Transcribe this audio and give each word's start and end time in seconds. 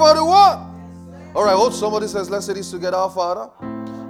for 0.00 0.14
the 0.14 0.24
word. 0.24 1.34
All 1.34 1.44
right, 1.44 1.54
hold 1.54 1.74
somebody 1.74 2.08
says, 2.08 2.30
let's 2.30 2.46
say 2.46 2.54
this 2.54 2.70
together, 2.70 2.96
our 2.96 3.10
Father. 3.10 3.50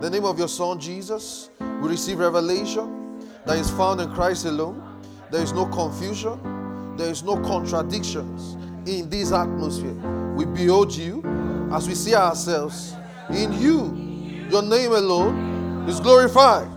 The 0.00 0.08
name 0.08 0.24
of 0.24 0.38
your 0.38 0.46
Son, 0.46 0.78
Jesus, 0.78 1.50
we 1.58 1.88
receive 1.88 2.20
revelation 2.20 3.18
that 3.44 3.58
is 3.58 3.68
found 3.72 4.00
in 4.00 4.08
Christ 4.12 4.44
alone. 4.44 4.80
There 5.32 5.42
is 5.42 5.52
no 5.52 5.66
confusion, 5.66 6.96
there 6.96 7.10
is 7.10 7.24
no 7.24 7.36
contradictions 7.40 8.54
in 8.88 9.10
this 9.10 9.32
atmosphere. 9.32 9.94
We 10.36 10.44
behold 10.44 10.94
you 10.94 11.24
as 11.72 11.88
we 11.88 11.96
see 11.96 12.14
ourselves 12.14 12.94
in 13.30 13.52
you. 13.60 14.46
Your 14.48 14.62
name 14.62 14.92
alone 14.92 15.88
is 15.88 15.98
glorified 15.98 16.68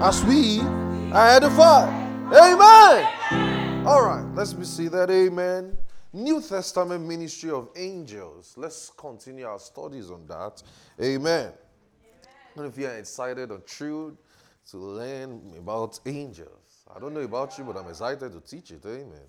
as 0.00 0.24
we 0.24 0.60
are 1.12 1.28
edified. 1.28 1.90
Amen. 2.32 3.86
All 3.86 4.02
right, 4.02 4.24
let's 4.34 4.54
be 4.54 4.64
see 4.64 4.88
that. 4.88 5.10
Amen. 5.10 5.76
New 6.14 6.42
Testament 6.42 7.06
ministry 7.06 7.50
of 7.50 7.70
angels. 7.74 8.52
Let's 8.58 8.90
continue 8.90 9.46
our 9.46 9.58
studies 9.58 10.10
on 10.10 10.26
that. 10.26 10.62
Amen. 11.00 11.52
Amen. 12.54 12.70
if 12.70 12.76
you're 12.76 12.92
excited 12.92 13.50
or 13.50 13.60
thrilled 13.60 14.18
to 14.70 14.76
learn 14.76 15.54
about 15.56 15.98
angels, 16.04 16.84
I 16.94 17.00
don't 17.00 17.14
know 17.14 17.20
about 17.20 17.56
you, 17.56 17.64
but 17.64 17.78
I'm 17.78 17.88
excited 17.88 18.30
to 18.30 18.40
teach 18.40 18.72
it. 18.72 18.84
Amen. 18.84 19.06
Amen. 19.06 19.20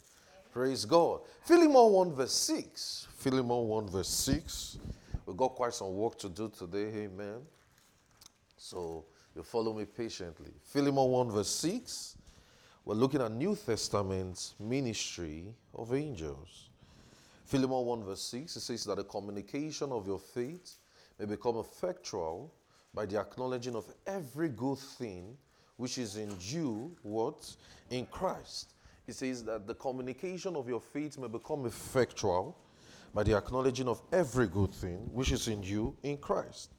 Praise 0.52 0.84
God. 0.84 1.22
Philemon 1.46 1.92
1 1.94 2.14
verse 2.16 2.34
6. 2.34 3.08
Philemon 3.16 3.66
1 3.70 3.88
verse 3.88 4.10
6. 4.10 4.78
We've 5.26 5.38
got 5.38 5.56
quite 5.56 5.74
some 5.74 5.94
work 5.94 6.20
to 6.20 6.28
do 6.28 6.50
today. 6.50 7.06
Amen. 7.06 7.44
So 8.58 9.06
you 9.34 9.44
follow 9.44 9.74
me 9.74 9.86
patiently. 9.86 10.52
Philemon 10.66 11.08
1 11.08 11.32
verse 11.32 11.48
6. 11.48 12.18
We're 12.84 12.96
looking 12.96 13.22
at 13.22 13.32
New 13.32 13.56
Testament 13.56 14.56
ministry 14.60 15.46
of 15.74 15.94
angels. 15.94 16.72
Philemon 17.46 17.86
1 17.86 18.04
verse 18.04 18.24
6, 18.24 18.56
it 18.56 18.60
says 18.60 18.86
that 18.86 18.98
the 18.98 19.04
communication 19.04 19.92
of 19.92 20.08
your 20.08 20.20
faith 20.20 20.78
may 21.20 21.26
become 21.26 21.58
effectual 21.58 22.54
by 22.94 23.06
the 23.06 23.20
acknowledging 23.20 23.76
of 23.76 23.86
every 24.08 24.50
good 24.50 24.78
thing 24.78 25.38
which 25.78 25.98
is 25.98 26.16
in 26.18 26.36
you, 26.40 26.96
what? 27.02 27.56
In 27.90 28.06
Christ. 28.06 28.74
It 29.08 29.16
says 29.16 29.44
that 29.46 29.68
the 29.68 29.76
communication 29.76 30.56
of 30.56 30.70
your 30.70 30.80
faith 30.80 31.18
may 31.18 31.28
become 31.28 31.66
effectual 31.66 32.58
by 33.14 33.24
the 33.24 33.36
acknowledging 33.36 33.88
of 33.88 34.02
every 34.12 34.48
good 34.48 34.74
thing 34.74 35.10
which 35.12 35.32
is 35.32 35.48
in 35.48 35.62
you 35.62 35.96
in 36.04 36.18
Christ. 36.18 36.72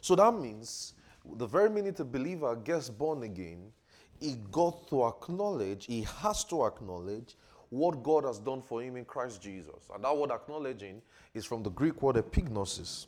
So 0.00 0.16
that 0.16 0.32
means 0.32 0.94
the 1.36 1.46
very 1.46 1.70
minute 1.70 2.00
a 2.00 2.04
believer 2.04 2.56
gets 2.56 2.88
born 2.88 3.22
again, 3.22 3.72
he 4.20 4.36
got 4.50 4.88
to 4.88 5.04
acknowledge, 5.04 5.86
he 5.86 6.02
has 6.20 6.44
to 6.44 6.64
acknowledge 6.64 7.36
what 7.72 8.02
God 8.02 8.24
has 8.24 8.38
done 8.38 8.60
for 8.60 8.82
him 8.82 8.96
in 8.96 9.04
Christ 9.06 9.40
Jesus. 9.40 9.88
And 9.94 10.04
that 10.04 10.14
word 10.14 10.30
acknowledging 10.30 11.00
is 11.32 11.46
from 11.46 11.62
the 11.62 11.70
Greek 11.70 12.02
word 12.02 12.16
epignosis. 12.16 13.06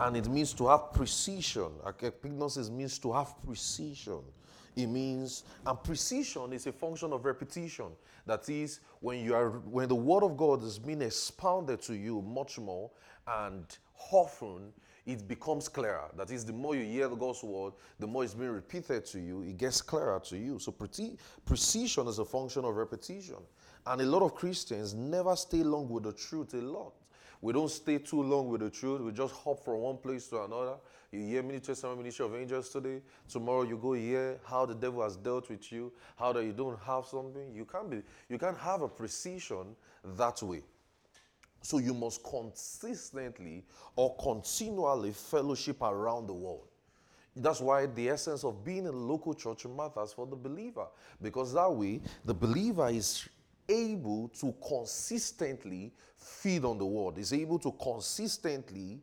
And 0.00 0.16
it 0.16 0.28
means 0.28 0.52
to 0.54 0.66
have 0.66 0.92
precision. 0.92 1.70
Epignosis 1.86 2.68
means 2.68 2.98
to 2.98 3.12
have 3.12 3.40
precision. 3.46 4.22
It 4.74 4.88
means, 4.88 5.44
and 5.64 5.80
precision 5.84 6.52
is 6.52 6.66
a 6.66 6.72
function 6.72 7.12
of 7.12 7.24
repetition. 7.24 7.86
That 8.26 8.48
is, 8.48 8.80
when 8.98 9.24
you 9.24 9.36
are 9.36 9.50
when 9.50 9.88
the 9.88 9.94
word 9.94 10.24
of 10.24 10.36
God 10.36 10.64
is 10.64 10.76
being 10.76 11.02
expounded 11.02 11.80
to 11.82 11.94
you 11.94 12.20
much 12.22 12.58
more 12.58 12.90
and 13.24 13.64
often, 14.10 14.72
it 15.08 15.26
becomes 15.26 15.70
clearer. 15.70 16.10
That 16.18 16.30
is, 16.30 16.44
the 16.44 16.52
more 16.52 16.76
you 16.76 16.84
hear 16.84 17.08
the 17.08 17.16
God's 17.16 17.42
word, 17.42 17.72
the 17.98 18.06
more 18.06 18.24
it's 18.24 18.34
being 18.34 18.50
repeated 18.50 19.06
to 19.06 19.18
you, 19.18 19.40
it 19.40 19.56
gets 19.56 19.80
clearer 19.80 20.20
to 20.26 20.36
you. 20.36 20.58
So 20.58 20.70
pre- 20.70 21.16
precision 21.46 22.06
is 22.08 22.18
a 22.18 22.26
function 22.26 22.66
of 22.66 22.76
repetition. 22.76 23.36
And 23.86 24.02
a 24.02 24.04
lot 24.04 24.22
of 24.22 24.34
Christians 24.34 24.92
never 24.92 25.34
stay 25.34 25.62
long 25.62 25.88
with 25.88 26.04
the 26.04 26.12
truth 26.12 26.52
a 26.52 26.58
lot. 26.58 26.92
We 27.40 27.54
don't 27.54 27.70
stay 27.70 27.98
too 27.98 28.22
long 28.22 28.48
with 28.48 28.60
the 28.60 28.68
truth. 28.68 29.00
We 29.00 29.12
just 29.12 29.32
hop 29.32 29.64
from 29.64 29.78
one 29.78 29.96
place 29.96 30.26
to 30.28 30.42
another. 30.42 30.74
You 31.10 31.20
hear 31.20 31.42
Mini 31.42 31.60
Testament 31.60 31.96
Ministry 31.96 32.26
of 32.26 32.34
Angels 32.34 32.68
today. 32.68 33.00
Tomorrow 33.30 33.62
you 33.62 33.78
go 33.78 33.94
hear 33.94 34.38
how 34.44 34.66
the 34.66 34.74
devil 34.74 35.02
has 35.02 35.16
dealt 35.16 35.48
with 35.48 35.72
you, 35.72 35.90
how 36.18 36.34
that 36.34 36.44
you 36.44 36.52
don't 36.52 36.78
have 36.80 37.06
something. 37.06 37.54
You 37.54 37.64
can't 37.64 37.88
be, 37.88 38.02
you 38.28 38.36
can't 38.36 38.58
have 38.58 38.82
a 38.82 38.88
precision 38.88 39.74
that 40.04 40.42
way. 40.42 40.64
So 41.62 41.78
you 41.78 41.94
must 41.94 42.22
consistently 42.22 43.64
or 43.96 44.14
continually 44.16 45.12
fellowship 45.12 45.82
around 45.82 46.26
the 46.26 46.34
world. 46.34 46.68
That's 47.36 47.60
why 47.60 47.86
the 47.86 48.08
essence 48.10 48.44
of 48.44 48.64
being 48.64 48.78
in 48.78 48.86
a 48.86 48.92
local 48.92 49.34
church 49.34 49.64
matters 49.66 50.12
for 50.12 50.26
the 50.26 50.36
believer. 50.36 50.86
Because 51.22 51.52
that 51.54 51.70
way, 51.70 52.00
the 52.24 52.34
believer 52.34 52.88
is 52.88 53.28
able 53.68 54.28
to 54.40 54.54
consistently 54.66 55.92
feed 56.16 56.64
on 56.64 56.78
the 56.78 56.86
word, 56.86 57.18
is 57.18 57.32
able 57.32 57.58
to 57.60 57.72
consistently 57.72 59.00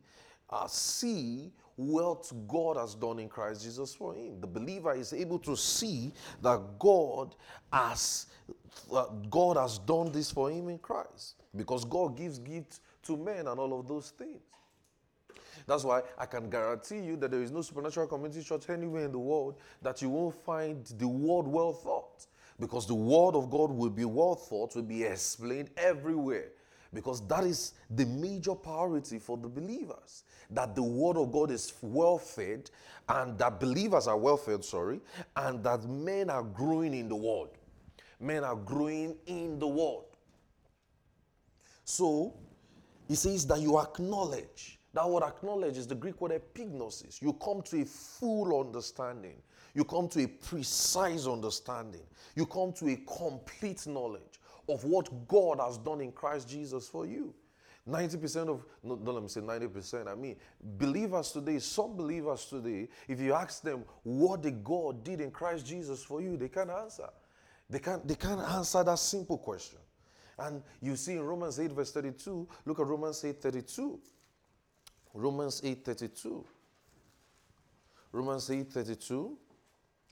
uh, 0.50 0.66
see 0.66 1.52
what 1.76 2.30
God 2.48 2.76
has 2.76 2.94
done 2.94 3.18
in 3.18 3.28
Christ 3.28 3.62
Jesus 3.62 3.94
for 3.94 4.14
him. 4.14 4.40
The 4.40 4.46
believer 4.46 4.94
is 4.94 5.12
able 5.12 5.38
to 5.40 5.56
see 5.56 6.12
that 6.42 6.60
God 6.78 7.34
has 7.72 8.26
uh, 8.92 9.06
God 9.30 9.56
has 9.56 9.78
done 9.78 10.12
this 10.12 10.30
for 10.30 10.50
him 10.50 10.68
in 10.68 10.78
Christ 10.78 11.34
because 11.56 11.84
God 11.84 12.16
gives 12.16 12.38
gifts 12.38 12.80
to 13.04 13.16
men 13.16 13.46
and 13.46 13.58
all 13.60 13.78
of 13.78 13.88
those 13.88 14.10
things. 14.10 14.40
That's 15.66 15.84
why 15.84 16.02
I 16.18 16.26
can 16.26 16.48
guarantee 16.48 17.00
you 17.00 17.16
that 17.16 17.30
there 17.30 17.42
is 17.42 17.50
no 17.50 17.62
supernatural 17.62 18.06
community 18.06 18.42
church 18.42 18.68
anywhere 18.68 19.04
in 19.04 19.12
the 19.12 19.18
world 19.18 19.56
that 19.82 20.00
you 20.00 20.08
won't 20.08 20.34
find 20.44 20.84
the 20.98 21.08
word 21.08 21.46
well 21.46 21.72
thought. 21.72 22.26
Because 22.58 22.86
the 22.86 22.94
word 22.94 23.34
of 23.34 23.50
God 23.50 23.70
will 23.70 23.90
be 23.90 24.04
well 24.04 24.34
thought, 24.34 24.74
will 24.74 24.82
be 24.82 25.04
explained 25.04 25.70
everywhere. 25.76 26.48
Because 26.94 27.26
that 27.28 27.44
is 27.44 27.74
the 27.90 28.06
major 28.06 28.54
priority 28.54 29.18
for 29.18 29.36
the 29.36 29.48
believers. 29.48 30.24
That 30.50 30.74
the 30.74 30.82
word 30.82 31.16
of 31.18 31.32
God 31.32 31.50
is 31.50 31.74
well 31.82 32.16
fed, 32.16 32.70
and 33.08 33.36
that 33.38 33.60
believers 33.60 34.06
are 34.06 34.16
well 34.16 34.36
fed, 34.36 34.64
sorry, 34.64 35.00
and 35.36 35.62
that 35.64 35.84
men 35.84 36.30
are 36.30 36.44
growing 36.44 36.94
in 36.94 37.08
the 37.08 37.16
word. 37.16 37.50
Men 38.18 38.44
are 38.44 38.56
growing 38.56 39.16
in 39.26 39.58
the 39.58 39.66
word. 39.66 40.05
So, 41.86 42.34
he 43.06 43.14
says 43.14 43.46
that 43.46 43.60
you 43.60 43.78
acknowledge. 43.78 44.80
That 44.92 45.08
word 45.08 45.22
acknowledge 45.22 45.76
is 45.76 45.86
the 45.86 45.94
Greek 45.94 46.20
word 46.20 46.32
epignosis. 46.32 47.22
You 47.22 47.32
come 47.34 47.62
to 47.62 47.82
a 47.82 47.84
full 47.84 48.60
understanding. 48.60 49.36
You 49.72 49.84
come 49.84 50.08
to 50.08 50.24
a 50.24 50.26
precise 50.26 51.28
understanding. 51.28 52.02
You 52.34 52.44
come 52.46 52.72
to 52.72 52.88
a 52.88 52.96
complete 52.96 53.86
knowledge 53.86 54.40
of 54.68 54.82
what 54.82 55.28
God 55.28 55.60
has 55.60 55.78
done 55.78 56.00
in 56.00 56.10
Christ 56.10 56.48
Jesus 56.48 56.88
for 56.88 57.06
you. 57.06 57.32
90% 57.88 58.48
of, 58.48 58.64
no, 58.82 58.96
don't 58.96 59.14
let 59.14 59.22
me 59.22 59.28
say 59.28 59.40
90%, 59.40 60.08
I 60.08 60.16
mean, 60.16 60.34
believers 60.60 61.30
today, 61.30 61.60
some 61.60 61.96
believers 61.96 62.46
today, 62.46 62.88
if 63.06 63.20
you 63.20 63.32
ask 63.32 63.62
them 63.62 63.84
what 64.02 64.42
the 64.42 64.50
God 64.50 65.04
did 65.04 65.20
in 65.20 65.30
Christ 65.30 65.64
Jesus 65.64 66.02
for 66.02 66.20
you, 66.20 66.36
they 66.36 66.48
can't 66.48 66.70
answer. 66.70 67.08
They 67.70 67.78
can't, 67.78 68.06
they 68.08 68.16
can't 68.16 68.40
answer 68.40 68.82
that 68.82 68.98
simple 68.98 69.38
question. 69.38 69.78
And 70.38 70.62
you 70.82 70.96
see 70.96 71.14
in 71.14 71.22
Romans 71.22 71.58
8, 71.58 71.72
verse 71.72 71.92
32, 71.92 72.46
look 72.66 72.80
at 72.80 72.86
Romans 72.86 73.24
8, 73.24 73.40
32. 73.40 73.98
Romans 75.14 75.62
8, 75.64 75.84
32. 75.84 76.44
Romans 78.12 78.50
8, 78.50 78.70
32. 78.70 79.38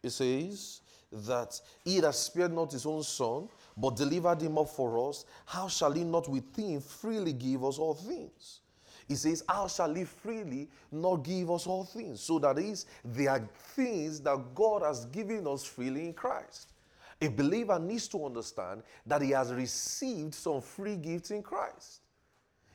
It 0.02 0.10
says 0.10 0.80
that 1.12 1.60
he 1.84 2.00
that 2.00 2.14
spared 2.14 2.52
not 2.52 2.72
his 2.72 2.86
own 2.86 3.02
son, 3.02 3.48
but 3.76 3.96
delivered 3.96 4.40
him 4.42 4.58
up 4.58 4.68
for 4.68 5.08
us, 5.08 5.24
how 5.46 5.68
shall 5.68 5.92
he 5.92 6.04
not 6.04 6.28
with 6.28 6.56
him 6.56 6.80
freely 6.80 7.32
give 7.32 7.64
us 7.64 7.78
all 7.78 7.94
things? 7.94 8.60
He 9.08 9.16
says, 9.16 9.44
How 9.48 9.68
shall 9.68 9.94
he 9.94 10.04
freely 10.04 10.68
not 10.90 11.16
give 11.16 11.50
us 11.50 11.66
all 11.66 11.84
things? 11.84 12.20
So 12.20 12.38
that 12.38 12.58
is, 12.58 12.86
there 13.04 13.30
are 13.30 13.48
things 13.74 14.20
that 14.20 14.54
God 14.54 14.82
has 14.82 15.04
given 15.06 15.46
us 15.46 15.64
freely 15.64 16.06
in 16.06 16.14
Christ. 16.14 16.72
A 17.20 17.28
believer 17.28 17.78
needs 17.78 18.08
to 18.08 18.24
understand 18.24 18.82
that 19.06 19.22
he 19.22 19.30
has 19.30 19.52
received 19.52 20.34
some 20.34 20.60
free 20.60 20.96
gifts 20.96 21.30
in 21.30 21.42
Christ. 21.42 22.00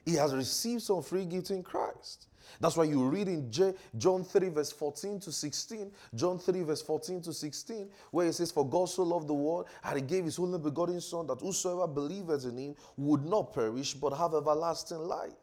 He 0.05 0.15
has 0.15 0.33
received 0.33 0.81
some 0.81 1.03
free 1.03 1.25
gifts 1.25 1.51
in 1.51 1.63
Christ. 1.63 2.27
That's 2.59 2.75
why 2.75 2.85
you 2.85 3.07
read 3.07 3.27
in 3.27 3.51
J- 3.51 3.75
John 3.97 4.23
3, 4.23 4.49
verse 4.49 4.71
14 4.71 5.19
to 5.19 5.31
16, 5.31 5.91
John 6.15 6.39
3, 6.39 6.63
verse 6.63 6.81
14 6.81 7.21
to 7.21 7.33
16, 7.33 7.89
where 8.11 8.27
it 8.27 8.33
says, 8.33 8.51
For 8.51 8.67
God 8.67 8.89
so 8.89 9.03
loved 9.03 9.27
the 9.27 9.33
world, 9.33 9.67
and 9.83 9.95
he 9.95 10.01
gave 10.01 10.25
his 10.25 10.39
only 10.39 10.57
begotten 10.57 10.99
Son, 10.99 11.27
that 11.27 11.41
whosoever 11.41 11.87
believeth 11.87 12.45
in 12.45 12.57
him 12.57 12.75
would 12.97 13.23
not 13.23 13.53
perish, 13.53 13.93
but 13.93 14.13
have 14.13 14.33
everlasting 14.33 14.97
life. 14.97 15.33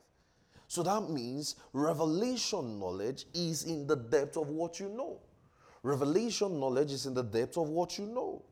So 0.68 0.82
that 0.82 1.08
means 1.08 1.56
revelation 1.72 2.80
knowledge 2.80 3.26
is 3.34 3.64
in 3.64 3.86
the 3.86 3.96
depth 3.96 4.36
of 4.36 4.50
what 4.50 4.80
you 4.80 4.88
know. 4.88 5.20
Revelation 5.82 6.58
knowledge 6.58 6.90
is 6.90 7.06
in 7.06 7.14
the 7.14 7.22
depth 7.22 7.56
of 7.56 7.68
what 7.68 7.98
you 7.98 8.06
know. 8.06 8.42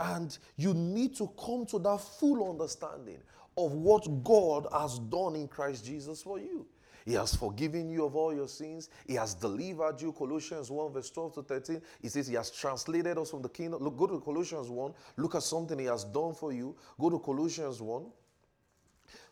And 0.00 0.36
you 0.56 0.74
need 0.74 1.16
to 1.16 1.30
come 1.44 1.66
to 1.66 1.78
that 1.80 2.00
full 2.00 2.50
understanding 2.50 3.18
of 3.56 3.72
what 3.72 4.22
God 4.22 4.66
has 4.72 4.98
done 4.98 5.34
in 5.34 5.48
Christ 5.48 5.84
Jesus 5.84 6.22
for 6.22 6.38
you. 6.38 6.66
He 7.04 7.14
has 7.14 7.34
forgiven 7.34 7.88
you 7.88 8.04
of 8.04 8.14
all 8.14 8.34
your 8.34 8.46
sins. 8.48 8.90
He 9.06 9.14
has 9.14 9.34
delivered 9.34 10.00
you. 10.00 10.12
Colossians 10.12 10.70
1, 10.70 10.92
verse 10.92 11.10
12 11.10 11.34
to 11.36 11.42
13. 11.42 11.82
He 12.02 12.08
says, 12.08 12.26
He 12.26 12.34
has 12.34 12.50
translated 12.50 13.16
us 13.16 13.30
from 13.30 13.40
the 13.40 13.48
kingdom. 13.48 13.82
Look, 13.82 13.96
go 13.96 14.06
to 14.06 14.20
Colossians 14.20 14.68
1. 14.68 14.92
Look 15.16 15.34
at 15.34 15.42
something 15.42 15.78
He 15.78 15.86
has 15.86 16.04
done 16.04 16.34
for 16.34 16.52
you. 16.52 16.76
Go 17.00 17.08
to 17.08 17.18
Colossians 17.18 17.80
1. 17.80 18.04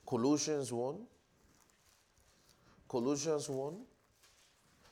Colossians 0.07 0.73
1. 0.73 0.97
Colossians 2.89 3.49
1. 3.49 3.77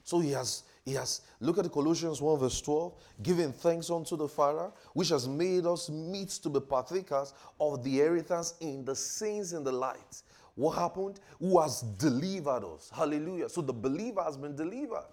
So 0.02 0.18
he 0.18 0.32
has, 0.32 0.64
he 0.84 0.92
has, 0.94 1.22
look 1.40 1.58
at 1.58 1.70
Colossians 1.72 2.20
1, 2.20 2.38
verse 2.38 2.60
12, 2.60 2.94
giving 3.22 3.52
thanks 3.52 3.88
unto 3.90 4.16
the 4.16 4.28
Father, 4.28 4.70
which 4.92 5.08
has 5.08 5.26
made 5.26 5.64
us 5.64 5.88
meet 5.88 6.28
to 6.28 6.50
be 6.50 6.60
partakers 6.60 7.32
of 7.58 7.82
the 7.82 8.00
inheritance 8.00 8.54
in 8.60 8.84
the 8.84 8.94
saints 8.94 9.52
in 9.52 9.64
the 9.64 9.72
light. 9.72 10.22
What 10.56 10.72
happened? 10.72 11.20
Who 11.40 11.58
has 11.60 11.80
delivered 11.80 12.64
us. 12.64 12.90
Hallelujah. 12.94 13.48
So 13.48 13.62
the 13.62 13.72
believer 13.72 14.22
has 14.22 14.36
been 14.36 14.54
delivered. 14.54 15.06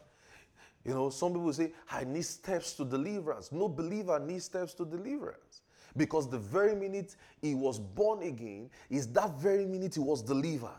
You 0.84 0.94
know, 0.94 1.10
some 1.10 1.34
people 1.34 1.54
say, 1.54 1.72
I 1.90 2.04
need 2.04 2.26
steps 2.26 2.74
to 2.74 2.86
deliverance. 2.86 3.52
No 3.52 3.70
believer 3.70 4.20
needs 4.20 4.46
steps 4.46 4.74
to 4.76 4.86
deliverance. 4.86 5.62
Because 5.96 6.30
the 6.30 6.38
very 6.38 6.76
minute 6.76 7.16
he 7.42 7.54
was 7.56 7.80
born 7.80 8.24
again 8.24 8.70
is 8.90 9.08
that 9.14 9.32
very 9.40 9.66
minute 9.66 9.96
he 9.96 10.00
was 10.00 10.22
delivered. 10.22 10.70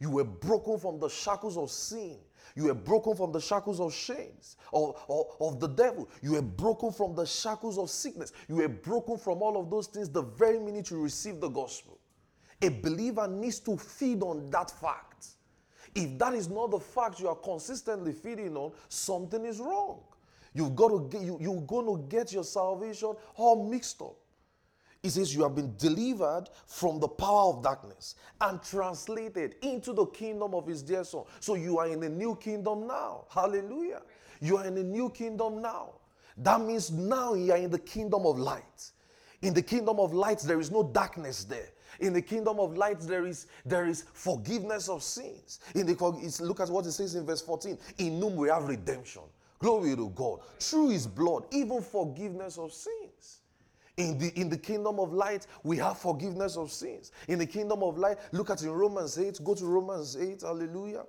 You 0.00 0.10
were 0.10 0.24
broken 0.24 0.78
from 0.78 0.98
the 0.98 1.08
shackles 1.08 1.56
of 1.56 1.70
sin. 1.70 2.18
You 2.56 2.64
were 2.64 2.74
broken 2.74 3.16
from 3.16 3.32
the 3.32 3.40
shackles 3.40 3.80
of 3.80 3.92
shames, 3.92 4.56
or, 4.70 4.94
of, 5.08 5.26
of, 5.40 5.60
the 5.60 5.66
devil. 5.66 6.08
You 6.22 6.32
were 6.32 6.42
broken 6.42 6.92
from 6.92 7.14
the 7.14 7.26
shackles 7.26 7.78
of 7.78 7.90
sickness. 7.90 8.32
You 8.48 8.56
were 8.56 8.68
broken 8.68 9.18
from 9.18 9.42
all 9.42 9.60
of 9.60 9.70
those 9.70 9.88
things 9.88 10.08
the 10.08 10.22
very 10.22 10.60
minute 10.60 10.90
you 10.90 11.02
received 11.02 11.40
the 11.40 11.48
gospel. 11.48 11.98
A 12.62 12.68
believer 12.68 13.26
needs 13.26 13.58
to 13.60 13.76
feed 13.76 14.22
on 14.22 14.50
that 14.50 14.70
fact. 14.70 15.26
If 15.94 16.16
that 16.18 16.34
is 16.34 16.48
not 16.48 16.70
the 16.70 16.78
fact 16.78 17.20
you 17.20 17.28
are 17.28 17.36
consistently 17.36 18.12
feeding 18.12 18.56
on, 18.56 18.72
something 18.88 19.44
is 19.44 19.58
wrong. 19.58 20.00
You've 20.52 20.76
got 20.76 20.88
to 20.88 21.08
get, 21.10 21.22
you, 21.22 21.36
you're 21.40 21.60
going 21.62 21.86
to 21.86 22.08
get 22.08 22.32
your 22.32 22.44
salvation 22.44 23.14
all 23.34 23.68
mixed 23.68 24.00
up. 24.00 24.16
He 25.04 25.10
says, 25.10 25.34
You 25.34 25.42
have 25.42 25.54
been 25.54 25.74
delivered 25.76 26.46
from 26.66 26.98
the 26.98 27.08
power 27.08 27.50
of 27.50 27.62
darkness 27.62 28.14
and 28.40 28.62
translated 28.62 29.54
into 29.60 29.92
the 29.92 30.06
kingdom 30.06 30.54
of 30.54 30.66
his 30.66 30.82
dear 30.82 31.04
son. 31.04 31.24
So 31.40 31.56
you 31.56 31.78
are 31.78 31.86
in 31.88 32.02
a 32.02 32.08
new 32.08 32.34
kingdom 32.36 32.86
now. 32.86 33.26
Hallelujah. 33.28 34.00
You 34.40 34.56
are 34.56 34.64
in 34.64 34.78
a 34.78 34.82
new 34.82 35.10
kingdom 35.10 35.60
now. 35.60 35.90
That 36.38 36.62
means 36.62 36.90
now 36.90 37.34
you 37.34 37.52
are 37.52 37.58
in 37.58 37.70
the 37.70 37.78
kingdom 37.78 38.24
of 38.24 38.38
light. 38.38 38.92
In 39.42 39.52
the 39.52 39.60
kingdom 39.60 40.00
of 40.00 40.14
light, 40.14 40.38
there 40.38 40.58
is 40.58 40.70
no 40.70 40.82
darkness 40.82 41.44
there. 41.44 41.68
In 42.00 42.14
the 42.14 42.22
kingdom 42.22 42.58
of 42.58 42.74
light, 42.78 43.00
there 43.00 43.26
is 43.26 43.46
there 43.66 43.84
is 43.84 44.06
forgiveness 44.14 44.88
of 44.88 45.02
sins. 45.02 45.60
In 45.74 45.84
the 45.84 46.36
look 46.40 46.60
at 46.60 46.70
what 46.70 46.86
it 46.86 46.92
says 46.92 47.14
in 47.14 47.26
verse 47.26 47.42
14. 47.42 47.76
In 47.98 48.18
whom 48.22 48.36
we 48.36 48.48
have 48.48 48.66
redemption. 48.66 49.22
Glory 49.58 49.94
to 49.96 50.08
God. 50.14 50.40
Through 50.60 50.90
his 50.90 51.06
blood, 51.06 51.44
even 51.50 51.82
forgiveness 51.82 52.56
of 52.56 52.72
sins. 52.72 53.13
In 53.96 54.18
the, 54.18 54.28
in 54.38 54.48
the 54.48 54.58
kingdom 54.58 54.98
of 54.98 55.12
light, 55.12 55.46
we 55.62 55.76
have 55.76 55.98
forgiveness 55.98 56.56
of 56.56 56.72
sins. 56.72 57.12
In 57.28 57.38
the 57.38 57.46
kingdom 57.46 57.82
of 57.82 57.96
light, 57.96 58.18
look 58.32 58.50
at 58.50 58.62
in 58.62 58.70
Romans 58.70 59.18
8. 59.18 59.40
Go 59.44 59.54
to 59.54 59.64
Romans 59.64 60.16
8. 60.16 60.42
Hallelujah. 60.42 61.04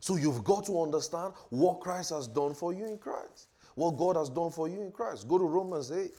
So 0.00 0.16
you've 0.16 0.44
got 0.44 0.66
to 0.66 0.82
understand 0.82 1.32
what 1.48 1.80
Christ 1.80 2.10
has 2.10 2.28
done 2.28 2.52
for 2.52 2.74
you 2.74 2.84
in 2.84 2.98
Christ. 2.98 3.48
What 3.74 3.92
God 3.92 4.16
has 4.16 4.28
done 4.28 4.50
for 4.50 4.68
you 4.68 4.82
in 4.82 4.92
Christ. 4.92 5.26
Go 5.26 5.38
to 5.38 5.44
Romans 5.44 5.90
8. 5.90 6.10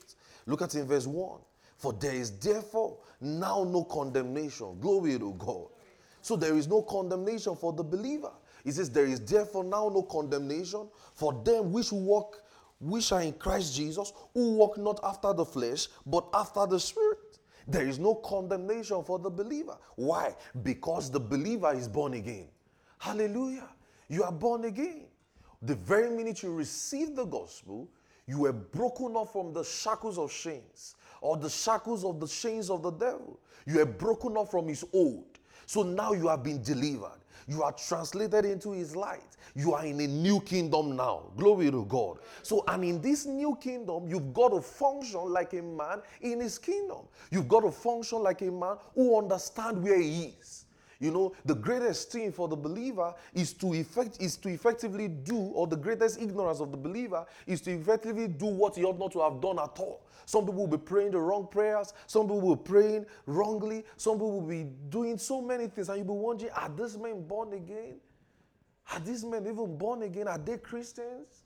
Look 0.47 0.63
at 0.63 0.73
in 0.73 0.87
verse 0.87 1.05
1. 1.05 1.39
For 1.77 1.93
there 1.93 2.13
is 2.13 2.31
therefore 2.39 2.97
now 3.21 3.63
no 3.63 3.83
condemnation. 3.83 4.79
Glory 4.79 5.19
to 5.19 5.33
God. 5.37 5.67
So 6.21 6.35
there 6.35 6.57
is 6.57 6.67
no 6.67 6.81
condemnation 6.81 7.55
for 7.55 7.73
the 7.73 7.83
believer. 7.83 8.31
He 8.63 8.71
says, 8.71 8.89
There 8.89 9.05
is 9.05 9.19
therefore 9.19 9.63
now 9.63 9.89
no 9.93 10.01
condemnation 10.01 10.89
for 11.13 11.33
them 11.45 11.71
which 11.71 11.91
walk 11.91 12.41
which 12.89 13.11
are 13.11 13.21
in 13.21 13.33
Christ 13.33 13.75
Jesus, 13.75 14.13
who 14.33 14.53
walk 14.53 14.77
not 14.77 14.99
after 15.03 15.33
the 15.33 15.45
flesh, 15.45 15.87
but 16.05 16.27
after 16.33 16.65
the 16.65 16.79
Spirit. 16.79 17.39
There 17.67 17.87
is 17.87 17.97
no 17.97 18.15
condemnation 18.15 19.03
for 19.03 19.17
the 19.17 19.29
believer. 19.29 19.77
Why? 19.95 20.35
Because 20.61 21.09
the 21.09 21.19
believer 21.19 21.73
is 21.73 21.87
born 21.87 22.13
again. 22.13 22.47
Hallelujah. 22.99 23.69
You 24.07 24.23
are 24.23 24.31
born 24.31 24.65
again. 24.65 25.05
The 25.63 25.75
very 25.75 26.09
minute 26.09 26.43
you 26.43 26.53
receive 26.53 27.15
the 27.15 27.25
gospel, 27.25 27.89
you 28.27 28.39
were 28.39 28.53
broken 28.53 29.15
off 29.15 29.33
from 29.33 29.51
the 29.51 29.63
shackles 29.63 30.17
of 30.19 30.31
chains 30.31 30.95
or 31.21 31.37
the 31.37 31.49
shackles 31.49 32.03
of 32.03 32.19
the 32.19 32.27
chains 32.27 32.69
of 32.69 32.83
the 32.83 32.91
devil. 32.91 33.39
You 33.65 33.77
were 33.77 33.85
broken 33.85 34.37
off 34.37 34.51
from 34.51 34.67
his 34.67 34.85
old. 34.93 35.39
So 35.65 35.81
now 35.81 36.13
you 36.13 36.27
have 36.27 36.43
been 36.43 36.61
delivered. 36.61 37.19
You 37.47 37.63
are 37.63 37.71
translated 37.71 38.45
into 38.45 38.71
his 38.71 38.95
light. 38.95 39.37
You 39.55 39.73
are 39.73 39.85
in 39.85 39.99
a 40.01 40.07
new 40.07 40.41
kingdom 40.41 40.95
now. 40.95 41.31
Glory 41.37 41.69
to 41.71 41.85
God. 41.85 42.19
So, 42.41 42.63
and 42.67 42.83
in 42.83 43.01
this 43.01 43.25
new 43.25 43.55
kingdom, 43.61 44.07
you've 44.07 44.33
got 44.33 44.49
to 44.49 44.61
function 44.61 45.21
like 45.31 45.53
a 45.53 45.61
man 45.61 46.01
in 46.21 46.39
his 46.39 46.57
kingdom. 46.57 47.07
You've 47.29 47.47
got 47.47 47.61
to 47.61 47.71
function 47.71 48.23
like 48.23 48.41
a 48.41 48.51
man 48.51 48.77
who 48.95 49.17
understands 49.17 49.79
where 49.79 49.99
he 49.99 50.33
is. 50.39 50.64
You 50.99 51.11
know, 51.11 51.33
the 51.43 51.55
greatest 51.55 52.11
thing 52.11 52.31
for 52.31 52.47
the 52.47 52.55
believer 52.55 53.13
is 53.33 53.53
to 53.53 53.73
effect 53.73 54.17
is 54.21 54.37
to 54.37 54.49
effectively 54.49 55.07
do, 55.07 55.37
or 55.37 55.67
the 55.67 55.75
greatest 55.75 56.21
ignorance 56.21 56.59
of 56.59 56.71
the 56.71 56.77
believer 56.77 57.25
is 57.45 57.61
to 57.61 57.71
effectively 57.71 58.27
do 58.27 58.45
what 58.45 58.75
he 58.75 58.83
ought 58.83 58.97
not 58.99 59.11
to 59.13 59.21
have 59.21 59.41
done 59.41 59.59
at 59.59 59.77
all. 59.79 60.05
Some 60.25 60.45
people 60.45 60.67
will 60.67 60.77
be 60.77 60.83
praying 60.83 61.11
the 61.11 61.19
wrong 61.19 61.47
prayers, 61.47 61.93
some 62.07 62.23
people 62.23 62.41
will 62.41 62.55
be 62.55 62.63
praying 62.63 63.05
wrongly, 63.25 63.83
some 63.97 64.13
people 64.13 64.41
will 64.41 64.47
be 64.47 64.63
doing 64.89 65.17
so 65.17 65.41
many 65.41 65.67
things, 65.67 65.89
and 65.89 65.99
you'll 65.99 66.07
be 66.07 66.13
wondering, 66.13 66.51
are 66.51 66.69
these 66.69 66.97
men 66.97 67.27
born 67.27 67.53
again? 67.53 67.97
Are 68.91 68.99
these 68.99 69.23
men 69.23 69.45
even 69.47 69.77
born 69.77 70.03
again? 70.03 70.27
Are 70.27 70.37
they 70.37 70.57
Christians? 70.57 71.43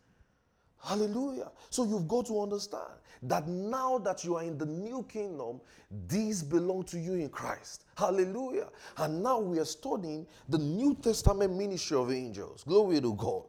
Hallelujah. 0.81 1.51
So 1.69 1.83
you've 1.83 2.07
got 2.07 2.25
to 2.27 2.41
understand 2.41 2.98
that 3.23 3.47
now 3.47 3.97
that 3.97 4.23
you 4.23 4.35
are 4.35 4.43
in 4.43 4.57
the 4.57 4.65
new 4.65 5.03
kingdom, 5.03 5.59
these 6.07 6.41
belong 6.41 6.83
to 6.85 6.99
you 6.99 7.15
in 7.15 7.29
Christ. 7.29 7.85
Hallelujah. 7.97 8.69
And 8.97 9.21
now 9.21 9.39
we 9.39 9.59
are 9.59 9.65
studying 9.65 10.25
the 10.47 10.57
New 10.57 10.95
Testament 10.95 11.55
ministry 11.55 11.97
of 11.97 12.11
angels. 12.11 12.63
Glory 12.63 13.01
to 13.01 13.13
God. 13.13 13.43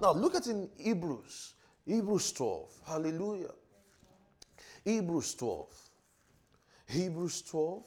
Now 0.00 0.12
look 0.12 0.34
at 0.34 0.46
in 0.46 0.68
Hebrews, 0.78 1.54
Hebrews 1.86 2.32
12. 2.32 2.80
Hallelujah. 2.86 3.50
Hebrews 4.84 5.34
12. 5.34 5.66
Hebrews 6.86 7.42
12. 7.42 7.82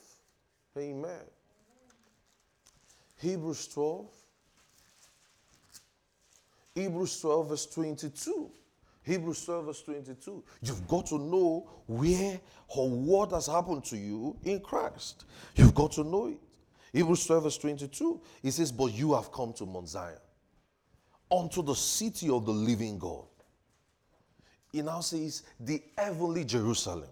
Amen. 0.78 1.24
Hebrews 3.18 3.68
12. 3.68 4.06
Hebrews 6.74 7.20
12, 7.20 7.48
verse 7.48 7.66
22. 7.66 8.50
Hebrews 9.04 9.44
12, 9.44 9.64
verse 9.66 9.82
22. 9.82 10.44
You've 10.62 10.86
got 10.86 11.06
to 11.06 11.18
know 11.18 11.68
where 11.86 12.40
or 12.68 12.88
what 12.88 13.32
has 13.32 13.46
happened 13.46 13.84
to 13.86 13.96
you 13.96 14.36
in 14.44 14.60
Christ. 14.60 15.24
You've 15.56 15.74
got 15.74 15.92
to 15.92 16.04
know 16.04 16.28
it. 16.28 16.38
Hebrews 16.92 17.26
12, 17.26 17.42
verse 17.42 17.58
22. 17.58 18.20
He 18.42 18.50
says, 18.50 18.70
But 18.70 18.94
you 18.94 19.14
have 19.14 19.32
come 19.32 19.52
to 19.54 19.66
Mount 19.66 19.88
Zion, 19.88 20.18
unto 21.30 21.62
the 21.62 21.74
city 21.74 22.28
of 22.28 22.46
the 22.46 22.52
living 22.52 22.98
God. 22.98 23.26
He 24.70 24.82
now 24.82 25.00
says, 25.00 25.42
The 25.58 25.82
heavenly 25.98 26.44
Jerusalem, 26.44 27.10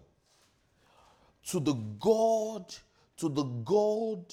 to 1.48 1.58
the 1.58 1.74
God, 1.98 2.72
to 3.16 3.28
the 3.28 3.44
God 3.44 4.32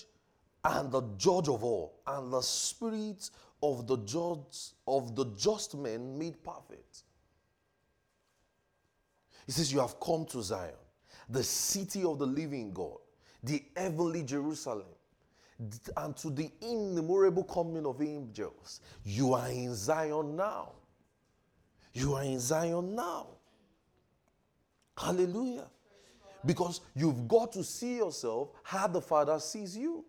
and 0.63 0.91
the 0.91 1.01
judge 1.17 1.47
of 1.47 1.63
all, 1.63 2.01
and 2.05 2.31
the 2.31 2.41
spirit 2.41 3.31
of 3.63 3.87
the 3.87 3.97
judge 3.97 4.73
of 4.87 5.15
the 5.15 5.25
just 5.35 5.75
men 5.75 6.19
made 6.19 6.43
perfect 6.43 7.03
he 9.47 9.53
says, 9.53 9.73
You 9.73 9.79
have 9.79 9.99
come 9.99 10.25
to 10.25 10.43
Zion, 10.43 10.73
the 11.29 11.41
city 11.41 12.03
of 12.03 12.19
the 12.19 12.27
living 12.27 12.71
God, 12.73 12.97
the 13.41 13.63
heavenly 13.75 14.23
Jerusalem, 14.23 14.85
and 15.95 16.15
to 16.17 16.29
the 16.29 16.51
innumerable 16.61 17.45
coming 17.45 17.85
of 17.85 18.01
angels. 18.01 18.81
You 19.03 19.33
are 19.33 19.49
in 19.49 19.73
Zion 19.73 20.35
now. 20.35 20.73
You 21.93 22.13
are 22.13 22.23
in 22.23 22.39
Zion 22.39 22.93
now. 22.93 23.27
Hallelujah. 24.95 25.67
Because 26.45 26.81
you've 26.93 27.27
got 27.27 27.51
to 27.53 27.63
see 27.63 27.97
yourself 27.97 28.49
how 28.63 28.87
the 28.87 29.01
Father 29.01 29.39
sees 29.39 29.75
you. 29.75 30.05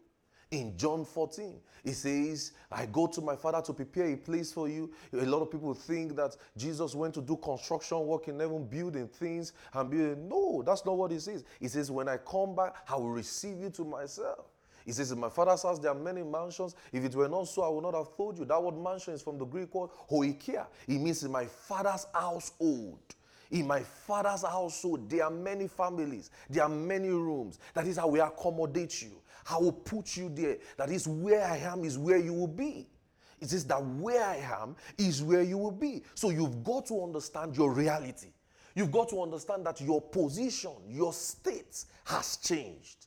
In 0.50 0.76
John 0.78 1.04
14, 1.04 1.60
He 1.84 1.92
says, 1.92 2.52
I 2.72 2.86
go 2.86 3.06
to 3.06 3.20
my 3.20 3.36
father 3.36 3.60
to 3.62 3.74
prepare 3.74 4.06
a 4.06 4.16
place 4.16 4.50
for 4.50 4.66
you. 4.68 4.90
A 5.12 5.26
lot 5.26 5.42
of 5.42 5.50
people 5.50 5.74
think 5.74 6.16
that 6.16 6.36
Jesus 6.56 6.94
went 6.94 7.14
to 7.14 7.20
do 7.20 7.36
construction 7.36 8.06
work 8.06 8.28
in 8.28 8.40
heaven, 8.40 8.64
building 8.64 9.08
things 9.08 9.52
and 9.74 9.90
building. 9.90 10.26
No, 10.26 10.62
that's 10.62 10.86
not 10.86 10.96
what 10.96 11.10
he 11.10 11.18
says. 11.18 11.44
He 11.60 11.68
says, 11.68 11.90
When 11.90 12.08
I 12.08 12.16
come 12.16 12.54
back, 12.54 12.76
I 12.88 12.96
will 12.96 13.10
receive 13.10 13.60
you 13.60 13.68
to 13.70 13.84
myself. 13.84 14.46
He 14.86 14.92
says, 14.92 15.12
In 15.12 15.20
my 15.20 15.28
father's 15.28 15.64
house 15.64 15.78
there 15.78 15.90
are 15.90 15.98
many 15.98 16.22
mansions. 16.22 16.74
If 16.92 17.04
it 17.04 17.14
were 17.14 17.28
not 17.28 17.48
so, 17.48 17.62
I 17.62 17.68
would 17.68 17.82
not 17.82 17.94
have 17.94 18.16
told 18.16 18.38
you. 18.38 18.46
That 18.46 18.62
word 18.62 18.82
mansion 18.82 19.12
is 19.12 19.20
from 19.20 19.36
the 19.36 19.44
Greek 19.44 19.74
word 19.74 19.90
oikia. 20.10 20.66
It 20.86 20.98
means 20.98 21.22
in 21.24 21.30
my 21.30 21.44
father's 21.44 22.06
household. 22.14 22.98
In 23.50 23.66
my 23.66 23.80
father's 23.80 24.42
household, 24.42 25.08
there 25.08 25.24
are 25.24 25.30
many 25.30 25.68
families, 25.68 26.30
there 26.50 26.64
are 26.64 26.68
many 26.68 27.08
rooms. 27.08 27.58
That 27.74 27.86
is 27.86 27.96
how 27.96 28.08
we 28.08 28.20
accommodate 28.20 29.02
you. 29.02 29.22
I 29.50 29.58
will 29.58 29.72
put 29.72 30.16
you 30.16 30.28
there. 30.28 30.58
That 30.76 30.90
is 30.90 31.08
where 31.08 31.44
I 31.44 31.58
am, 31.58 31.84
is 31.84 31.98
where 31.98 32.18
you 32.18 32.34
will 32.34 32.46
be. 32.46 32.88
It 33.40 33.50
says 33.50 33.64
that 33.66 33.84
where 33.84 34.22
I 34.22 34.36
am 34.36 34.76
is 34.96 35.22
where 35.22 35.42
you 35.42 35.58
will 35.58 35.70
be. 35.70 36.02
So 36.14 36.30
you've 36.30 36.64
got 36.64 36.86
to 36.86 37.02
understand 37.02 37.56
your 37.56 37.72
reality. 37.72 38.28
You've 38.74 38.92
got 38.92 39.08
to 39.10 39.22
understand 39.22 39.64
that 39.66 39.80
your 39.80 40.00
position, 40.00 40.72
your 40.88 41.12
state 41.12 41.84
has 42.04 42.36
changed. 42.36 43.06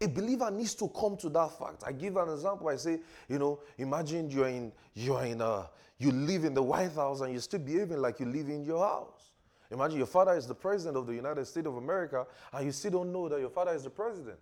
A 0.00 0.06
believer 0.08 0.50
needs 0.50 0.74
to 0.76 0.88
come 0.88 1.16
to 1.18 1.28
that 1.30 1.58
fact. 1.58 1.82
I 1.86 1.92
give 1.92 2.16
an 2.16 2.30
example. 2.30 2.68
I 2.68 2.76
say, 2.76 3.00
you 3.28 3.38
know, 3.38 3.60
imagine 3.76 4.30
you're 4.30 4.48
in, 4.48 4.72
you're 4.94 5.24
in 5.24 5.40
a, 5.42 5.68
you 5.98 6.10
live 6.10 6.44
in 6.44 6.54
the 6.54 6.62
White 6.62 6.94
House 6.94 7.20
and 7.20 7.32
you're 7.32 7.42
still 7.42 7.60
behaving 7.60 7.98
like 7.98 8.18
you 8.20 8.26
live 8.26 8.48
in 8.48 8.64
your 8.64 8.78
house. 8.86 9.32
Imagine 9.70 9.98
your 9.98 10.06
father 10.06 10.34
is 10.34 10.46
the 10.46 10.54
president 10.54 10.96
of 10.96 11.06
the 11.06 11.14
United 11.14 11.44
States 11.46 11.66
of 11.66 11.76
America 11.76 12.26
and 12.52 12.64
you 12.64 12.72
still 12.72 12.90
don't 12.92 13.12
know 13.12 13.28
that 13.28 13.40
your 13.40 13.50
father 13.50 13.72
is 13.74 13.84
the 13.84 13.90
president. 13.90 14.38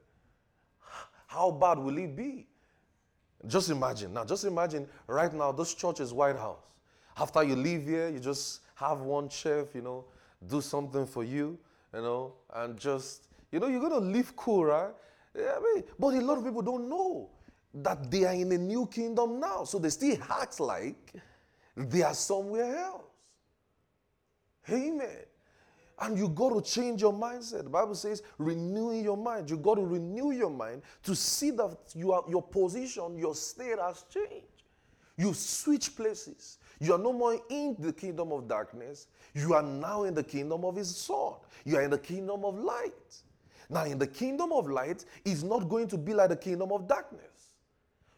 How 1.29 1.51
bad 1.51 1.79
will 1.79 1.97
it 1.99 2.17
be? 2.17 2.47
Just 3.47 3.71
imagine. 3.71 4.15
Now, 4.15 4.25
just 4.25 4.45
imagine 4.45 4.89
right 5.07 5.33
now, 5.33 5.53
this 5.53 5.75
church 5.75 6.01
is 6.01 6.13
White 6.13 6.37
House. 6.37 6.59
After 7.17 7.45
you 7.45 7.55
leave 7.55 7.85
here, 7.85 8.09
you 8.09 8.19
just 8.19 8.63
have 8.75 9.01
one 9.01 9.29
chef, 9.29 9.75
you 9.75 9.83
know, 9.83 10.07
do 10.49 10.61
something 10.63 11.07
for 11.07 11.25
you, 11.25 11.59
you 11.93 12.01
know, 12.01 12.33
and 12.55 12.79
just, 12.79 13.29
you 13.53 13.61
know, 13.61 13.67
you're 13.67 13.81
going 13.81 13.93
to 13.93 13.99
live 13.99 14.35
cool, 14.37 14.65
right? 14.65 14.91
Yeah, 15.37 15.53
I 15.57 15.61
mean, 15.61 15.85
but 15.99 16.15
a 16.15 16.21
lot 16.21 16.39
of 16.39 16.45
people 16.45 16.63
don't 16.63 16.89
know 16.89 17.29
that 17.75 18.11
they 18.11 18.25
are 18.25 18.33
in 18.33 18.51
a 18.53 18.59
new 18.59 18.87
kingdom 18.87 19.39
now. 19.39 19.65
So 19.65 19.79
they 19.79 19.91
still 19.91 20.17
act 20.31 20.61
like 20.61 21.13
they 21.77 22.03
are 22.03 22.15
somewhere 22.15 22.75
else. 22.79 23.05
Amen. 24.71 25.28
And 26.01 26.17
you 26.17 26.29
got 26.29 26.51
to 26.51 26.63
change 26.63 27.03
your 27.03 27.13
mindset. 27.13 27.65
The 27.65 27.71
Bible 27.71 27.95
says, 27.95 28.23
renewing 28.39 29.03
your 29.03 29.17
mind. 29.17 29.51
You 29.51 29.57
got 29.57 29.75
to 29.77 29.85
renew 29.85 30.31
your 30.31 30.51
mind 30.51 30.83
to 31.03 31.15
see 31.15 31.51
that 31.53 31.77
you 31.95 32.13
are, 32.13 32.23
your 32.29 32.43
position, 32.43 33.19
your 33.19 33.35
state 33.35 33.79
has 33.81 34.05
changed. 34.09 34.47
You 35.17 35.35
switch 35.35 35.97
places. 35.97 36.59
You 36.81 36.95
are 36.95 36.99
no 36.99 37.13
more 37.13 37.41
in 37.51 37.75
the 37.81 37.93
kingdom 37.93 38.31
of 38.31 38.47
darkness. 38.47 39.09
You 39.35 39.55
are 39.55 39.63
now 39.63 40.05
in 40.05 40.15
the 40.15 40.23
kingdom 40.23 40.65
of 40.65 40.77
His 40.77 40.97
Son. 40.97 41.35
You 41.65 41.77
are 41.77 41.83
in 41.83 41.91
the 41.91 41.99
kingdom 41.99 42.45
of 42.45 42.57
light. 42.57 42.93
Now, 43.69 43.85
in 43.85 43.99
the 43.99 44.07
kingdom 44.07 44.53
of 44.53 44.71
light, 44.71 45.05
is 45.25 45.43
not 45.43 45.69
going 45.69 45.89
to 45.89 45.99
be 45.99 46.15
like 46.15 46.31
the 46.31 46.37
kingdom 46.37 46.73
of 46.73 46.87
darkness. 46.87 47.38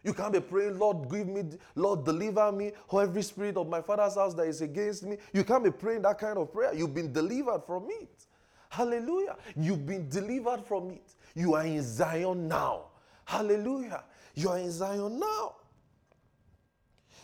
You 0.03 0.15
can't 0.15 0.33
be 0.33 0.41
praying, 0.41 0.79
Lord, 0.79 1.11
give 1.11 1.29
me, 1.29 1.45
Lord, 1.75 2.05
deliver 2.05 2.51
me, 2.53 2.73
or 2.89 3.03
every 3.03 3.23
spirit 3.23 3.57
of 3.57 3.69
my 3.69 3.83
father's 3.83 4.15
house 4.15 4.35
that 4.35 4.47
is 4.47 4.63
against 4.63 5.03
me. 5.03 5.19
You 5.33 5.45
can't 5.45 5.63
be 5.63 5.71
praying 5.71 6.03
that 6.03 6.19
kind 6.19 6.39
of 6.39 6.53
prayer. 6.53 6.73
You've 6.75 6.95
been 6.95 7.13
delivered 7.13 7.63
from 7.67 7.89
it. 7.91 8.27
Hallelujah. 8.71 9.37
You've 9.57 9.85
been 9.85 10.09
delivered 10.09 10.65
from 10.65 10.91
it. 10.91 11.15
You 11.35 11.55
are 11.55 11.65
in 11.65 11.83
Zion 11.83 12.49
now. 12.49 12.87
Hallelujah. 13.25 14.05
You 14.35 14.49
are 14.49 14.59
in 14.59 14.71
Zion 14.71 15.19
now. 15.21 15.57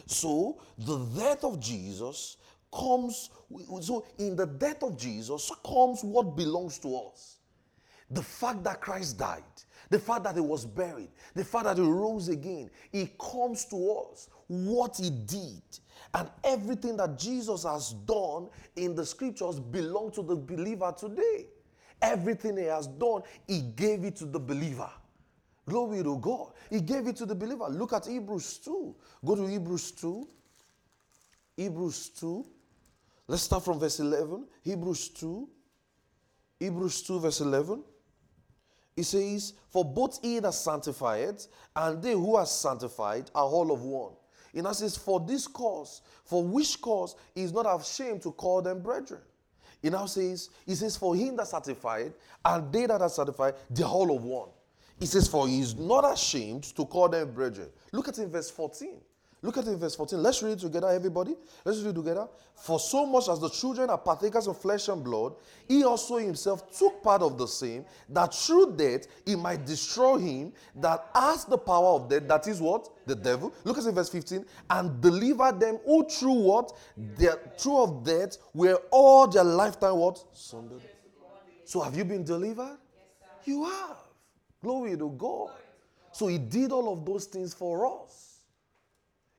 So, 0.06 0.60
the 0.78 0.98
death 0.98 1.44
of 1.44 1.58
Jesus 1.58 2.36
comes, 2.72 3.30
so 3.80 4.04
in 4.18 4.36
the 4.36 4.46
death 4.46 4.82
of 4.82 4.98
Jesus 4.98 5.50
comes 5.64 6.04
what 6.04 6.36
belongs 6.36 6.78
to 6.80 6.96
us. 6.96 7.38
The 8.10 8.22
fact 8.22 8.62
that 8.64 8.80
Christ 8.80 9.18
died, 9.18 9.42
the 9.90 9.98
fact 9.98 10.24
that 10.24 10.34
he 10.34 10.40
was 10.40 10.64
buried, 10.64 11.08
the 11.34 11.44
fact 11.44 11.64
that 11.64 11.76
he 11.76 11.82
rose 11.82 12.28
again, 12.28 12.70
it 12.92 13.16
comes 13.18 13.64
to 13.66 14.04
us 14.10 14.28
what 14.48 14.96
he 14.96 15.10
did. 15.10 15.62
And 16.14 16.28
everything 16.44 16.96
that 16.96 17.18
Jesus 17.18 17.64
has 17.64 17.92
done 17.92 18.48
in 18.76 18.94
the 18.94 19.04
scriptures 19.04 19.60
belong 19.60 20.12
to 20.12 20.22
the 20.22 20.36
believer 20.36 20.94
today. 20.96 21.46
Everything 22.02 22.56
he 22.56 22.64
has 22.64 22.86
done, 22.86 23.22
he 23.46 23.60
gave 23.60 24.04
it 24.04 24.16
to 24.16 24.26
the 24.26 24.40
believer. 24.40 24.90
Glory 25.68 26.02
to 26.02 26.18
God. 26.18 26.52
He 26.70 26.80
gave 26.80 27.06
it 27.08 27.16
to 27.16 27.26
the 27.26 27.34
believer. 27.34 27.68
Look 27.68 27.92
at 27.92 28.06
Hebrews 28.06 28.58
2. 28.58 28.94
Go 29.24 29.34
to 29.34 29.46
Hebrews 29.46 29.92
2. 29.92 30.28
Hebrews 31.56 32.10
2. 32.10 32.46
Let's 33.26 33.42
start 33.42 33.64
from 33.64 33.80
verse 33.80 33.98
11. 33.98 34.46
Hebrews 34.62 35.08
2. 35.08 35.48
Hebrews 36.60 37.02
2, 37.02 37.20
verse 37.20 37.40
11. 37.40 37.82
He 38.96 39.02
says, 39.02 39.52
For 39.68 39.84
both 39.84 40.18
he 40.22 40.38
that 40.40 40.54
sanctified 40.54 41.42
and 41.76 42.02
they 42.02 42.12
who 42.12 42.34
are 42.36 42.46
sanctified 42.46 43.30
are 43.34 43.44
all 43.44 43.70
of 43.70 43.82
one. 43.82 44.12
And 44.54 44.64
that 44.64 44.76
says, 44.76 44.96
For 44.96 45.20
this 45.20 45.46
cause, 45.46 46.00
for 46.24 46.42
which 46.42 46.80
cause 46.80 47.14
he 47.34 47.42
is 47.42 47.52
not 47.52 47.66
ashamed 47.66 48.22
to 48.22 48.32
call 48.32 48.62
them 48.62 48.80
brethren. 48.80 49.20
He 49.82 49.90
now 49.90 50.06
says, 50.06 50.48
He 50.64 50.74
says, 50.74 50.96
For 50.96 51.14
him 51.14 51.36
that 51.36 51.48
sanctified 51.48 52.14
and 52.42 52.72
they 52.72 52.86
that 52.86 53.02
are 53.02 53.10
sanctified, 53.10 53.54
they 53.68 53.82
are 53.82 53.90
all 53.90 54.16
of 54.16 54.24
one. 54.24 54.48
He 54.98 55.04
says, 55.04 55.28
For 55.28 55.46
he 55.46 55.60
is 55.60 55.76
not 55.76 56.10
ashamed 56.10 56.64
to 56.74 56.86
call 56.86 57.10
them 57.10 57.32
brethren. 57.32 57.68
Look 57.92 58.08
at 58.08 58.16
in 58.16 58.30
verse 58.30 58.50
14. 58.50 58.98
Look 59.46 59.58
at 59.58 59.66
it 59.68 59.70
in 59.70 59.78
verse 59.78 59.94
14. 59.94 60.20
Let's 60.20 60.42
read 60.42 60.54
it 60.54 60.58
together, 60.58 60.88
everybody. 60.88 61.36
Let's 61.64 61.78
read 61.78 61.90
it 61.90 61.94
together. 61.94 62.26
For 62.56 62.80
so 62.80 63.06
much 63.06 63.28
as 63.28 63.38
the 63.38 63.48
children 63.48 63.88
are 63.90 63.98
partakers 63.98 64.48
of 64.48 64.58
flesh 64.60 64.88
and 64.88 65.04
blood, 65.04 65.34
he 65.68 65.84
also 65.84 66.16
himself 66.16 66.76
took 66.76 67.00
part 67.00 67.22
of 67.22 67.38
the 67.38 67.46
same, 67.46 67.84
that 68.08 68.34
through 68.34 68.74
death 68.76 69.06
he 69.24 69.36
might 69.36 69.64
destroy 69.64 70.18
him 70.18 70.52
that 70.74 71.08
has 71.14 71.44
the 71.44 71.56
power 71.56 71.90
of 71.90 72.08
death, 72.08 72.26
that 72.26 72.48
is 72.48 72.60
what? 72.60 72.88
The 73.06 73.14
devil. 73.14 73.54
Look 73.62 73.78
at 73.78 73.84
it 73.84 73.90
in 73.90 73.94
verse 73.94 74.08
15. 74.08 74.44
And 74.68 75.00
deliver 75.00 75.52
them 75.52 75.78
who 75.86 76.08
through 76.08 76.40
what? 76.40 76.76
Their 76.96 77.36
through 77.56 77.82
of 77.82 78.04
death 78.04 78.38
were 78.52 78.82
all 78.90 79.28
their 79.28 79.44
lifetime 79.44 79.96
what? 79.96 80.24
Sundered. 80.32 80.82
So 81.64 81.80
have 81.80 81.96
you 81.96 82.04
been 82.04 82.24
delivered? 82.24 82.78
you 83.44 83.64
have. 83.64 83.96
Glory 84.60 84.96
to 84.96 85.08
God. 85.10 85.50
So 86.10 86.26
he 86.26 86.38
did 86.38 86.72
all 86.72 86.92
of 86.92 87.04
those 87.04 87.26
things 87.26 87.54
for 87.54 88.02
us. 88.02 88.25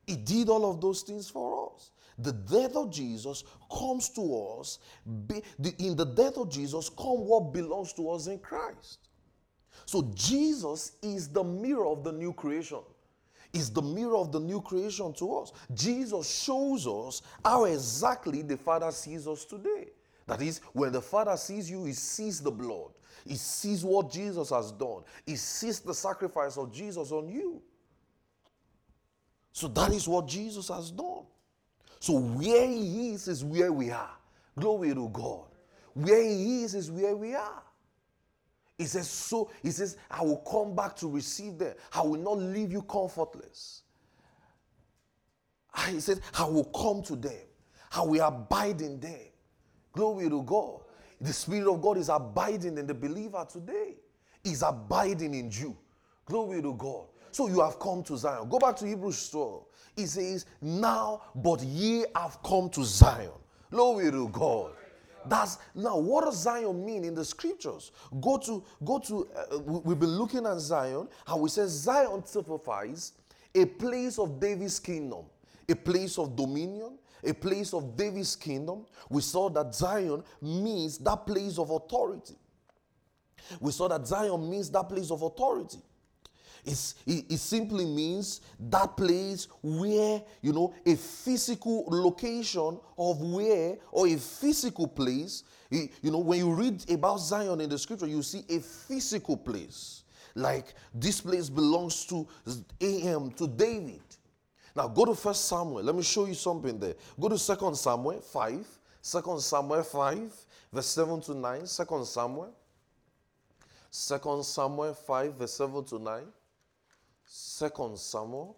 He 0.08 0.16
did 0.16 0.50
all 0.50 0.70
of 0.72 0.82
those 0.82 1.04
things 1.04 1.30
for 1.30 1.72
us. 1.76 1.92
The 2.18 2.34
death 2.34 2.76
of 2.76 2.90
Jesus 2.92 3.44
comes 3.72 4.10
to 4.10 4.58
us. 4.60 4.80
In 5.80 5.96
the 5.96 6.06
death 6.06 6.38
of 6.38 6.50
Jesus, 6.50 6.90
come 6.90 7.28
what 7.28 7.54
belongs 7.54 7.94
to 7.94 8.10
us 8.10 8.26
in 8.26 8.40
Christ. 8.40 9.10
So 9.86 10.10
Jesus 10.16 10.94
is 11.04 11.28
the 11.28 11.44
mirror 11.44 11.86
of 11.86 12.04
the 12.04 12.12
new 12.12 12.34
creation. 12.34 12.80
Is 13.54 13.70
the 13.70 13.82
mirror 13.82 14.18
of 14.18 14.32
the 14.32 14.40
new 14.40 14.62
creation 14.62 15.14
to 15.14 15.36
us. 15.38 15.52
Jesus 15.74 16.42
shows 16.44 16.88
us 16.88 17.22
how 17.46 17.66
exactly 17.66 18.42
the 18.42 18.58
Father 18.58 18.92
sees 18.92 19.28
us 19.28 19.46
today. 19.46 19.90
That 20.26 20.42
is, 20.42 20.60
when 20.74 20.92
the 20.92 21.02
Father 21.02 21.38
sees 21.38 21.70
you, 21.70 21.86
he 21.86 21.94
sees 21.94 22.42
the 22.42 22.52
blood. 22.52 22.92
He 23.26 23.36
sees 23.36 23.86
what 23.86 24.12
Jesus 24.12 24.50
has 24.50 24.72
done. 24.72 25.04
He 25.26 25.36
sees 25.38 25.80
the 25.80 25.94
sacrifice 25.94 26.58
of 26.58 26.74
Jesus 26.74 27.12
on 27.12 27.30
you. 27.30 27.62
So 29.58 29.68
that 29.70 29.92
is 29.92 30.08
what 30.08 30.28
Jesus 30.28 30.68
has 30.68 30.92
done. 30.92 31.26
So 32.00 32.20
where 32.20 32.68
he 32.68 33.10
is 33.10 33.28
is 33.28 33.44
where 33.44 33.74
we 33.74 33.90
are. 33.90 34.12
Glory 34.56 34.94
to 34.94 35.10
God. 35.10 35.46
Where 35.96 36.22
he 36.24 36.62
is 36.62 36.76
is 36.76 36.92
where 36.92 37.16
we 37.16 37.34
are. 37.34 37.64
He 38.78 38.86
says, 38.86 39.10
So 39.10 39.50
he 39.64 39.72
says, 39.72 39.98
I 40.12 40.22
will 40.22 40.44
come 40.48 40.76
back 40.76 40.96
to 40.98 41.10
receive 41.10 41.58
them. 41.58 41.74
I 41.92 42.02
will 42.02 42.20
not 42.20 42.38
leave 42.38 42.72
you 42.72 42.84
comfortless. 42.84 43.82
Ah, 45.74 45.88
he 45.90 46.02
said, 46.02 46.22
I 46.38 46.46
will 46.46 46.66
come 46.66 47.02
to 47.02 47.16
them. 47.16 47.48
I 47.94 48.02
will 48.04 48.28
abide 48.28 48.82
in 48.82 49.00
them. 49.00 49.26
Glory 49.92 50.30
to 50.30 50.44
God. 50.44 50.82
The 51.20 51.34
Spirit 51.34 51.68
of 51.68 51.82
God 51.82 51.98
is 51.98 52.10
abiding 52.10 52.78
in 52.78 52.86
the 52.86 52.94
believer 52.94 53.44
today. 53.52 53.96
He's 54.44 54.62
abiding 54.62 55.34
in 55.34 55.50
you. 55.50 55.76
Glory 56.28 56.62
to 56.62 56.76
God. 56.76 57.08
So 57.32 57.48
you 57.48 57.62
have 57.62 57.80
come 57.80 58.04
to 58.04 58.18
Zion. 58.18 58.50
Go 58.50 58.60
back 58.60 58.76
to 58.78 58.88
Hebrews 58.88 59.30
12. 59.30 59.66
It 59.98 60.08
says, 60.08 60.46
Now, 60.62 61.22
but 61.36 61.62
ye 61.62 62.06
have 62.16 62.42
come 62.44 62.70
to 62.72 62.84
Zion. 62.84 63.32
Glory 63.72 64.12
to 64.12 64.30
God. 64.30 64.72
That's 65.30 65.58
now 65.76 65.98
what 65.98 66.26
does 66.26 66.42
Zion 66.42 66.86
mean 66.86 67.04
in 67.04 67.14
the 67.14 67.26
scriptures? 67.26 67.92
Go 68.22 68.38
to 68.38 68.64
go 68.86 69.00
to 69.00 69.28
uh, 69.36 69.60
we've 69.60 70.00
been 70.00 70.18
looking 70.18 70.46
at 70.46 70.60
Zion, 70.60 71.08
how 71.26 71.38
we 71.38 71.50
say 71.50 71.66
Zion 71.68 72.22
typifies 72.22 73.14
a 73.54 73.66
place 73.66 74.20
of 74.20 74.40
David's 74.40 74.80
kingdom, 74.80 75.26
a 75.68 75.76
place 75.76 76.18
of 76.18 76.36
dominion, 76.36 76.98
a 77.24 77.34
place 77.34 77.74
of 77.74 77.98
David's 77.98 78.36
kingdom. 78.36 78.86
We 79.10 79.22
saw 79.22 79.50
that 79.50 79.74
Zion 79.74 80.24
means 80.42 80.98
that 81.00 81.26
place 81.26 81.58
of 81.58 81.72
authority. 81.72 82.36
We 83.60 83.72
saw 83.72 83.88
that 83.88 84.06
Zion 84.06 84.50
means 84.50 84.70
that 84.72 84.88
place 84.90 85.12
of 85.12 85.22
authority. 85.22 85.80
It's, 86.68 86.96
it, 87.06 87.26
it 87.30 87.38
simply 87.38 87.86
means 87.86 88.42
that 88.60 88.98
place 88.98 89.48
where, 89.64 90.22
you 90.42 90.52
know, 90.52 90.74
a 90.86 90.96
physical 90.96 91.86
location 91.88 92.78
of 92.98 93.22
where, 93.22 93.78
or 93.90 94.08
a 94.08 94.18
physical 94.18 94.86
place. 94.86 95.44
You 95.72 96.12
know, 96.12 96.20
when 96.20 96.40
you 96.40 96.54
read 96.54 96.90
about 96.92 97.22
Zion 97.22 97.62
in 97.62 97.70
the 97.70 97.78
scripture, 97.78 98.08
you 98.08 98.22
see 98.22 98.44
a 98.50 98.60
physical 98.60 99.38
place. 99.38 100.04
Like 100.36 100.74
this 100.94 101.22
place 101.22 101.50
belongs 101.50 102.06
to 102.08 102.28
AM, 102.82 103.32
to 103.32 103.48
David. 103.48 104.02
Now 104.76 104.90
go 104.90 105.06
to 105.06 105.16
First 105.16 105.48
Samuel. 105.48 105.84
Let 105.84 105.96
me 105.96 106.04
show 106.04 106.26
you 106.26 106.34
something 106.34 106.78
there. 106.80 106.96
Go 107.18 107.30
to 107.30 107.38
Second 107.38 107.76
Samuel 107.76 108.20
5. 108.20 108.68
Second 109.02 109.40
Samuel 109.40 109.84
5, 109.84 110.46
verse 110.74 110.86
7 110.88 111.22
to 111.22 111.34
9. 111.34 111.66
Second 111.66 112.06
Samuel. 112.06 112.54
Second 113.90 114.44
Samuel 114.44 114.94
5, 114.94 115.34
verse 115.36 115.54
7 115.54 115.86
to 115.86 116.00
9. 116.00 116.24
Second 117.30 118.00
Samuel 118.00 118.56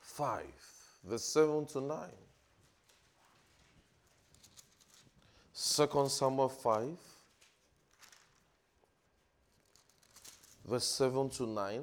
5, 0.00 0.42
verse 1.04 1.24
7 1.24 1.64
to 1.66 1.80
9. 1.80 1.98
Second 5.52 6.10
Samuel 6.10 6.48
5, 6.48 6.88
verse 10.66 10.84
7 10.84 11.30
to 11.30 11.46
9. 11.46 11.82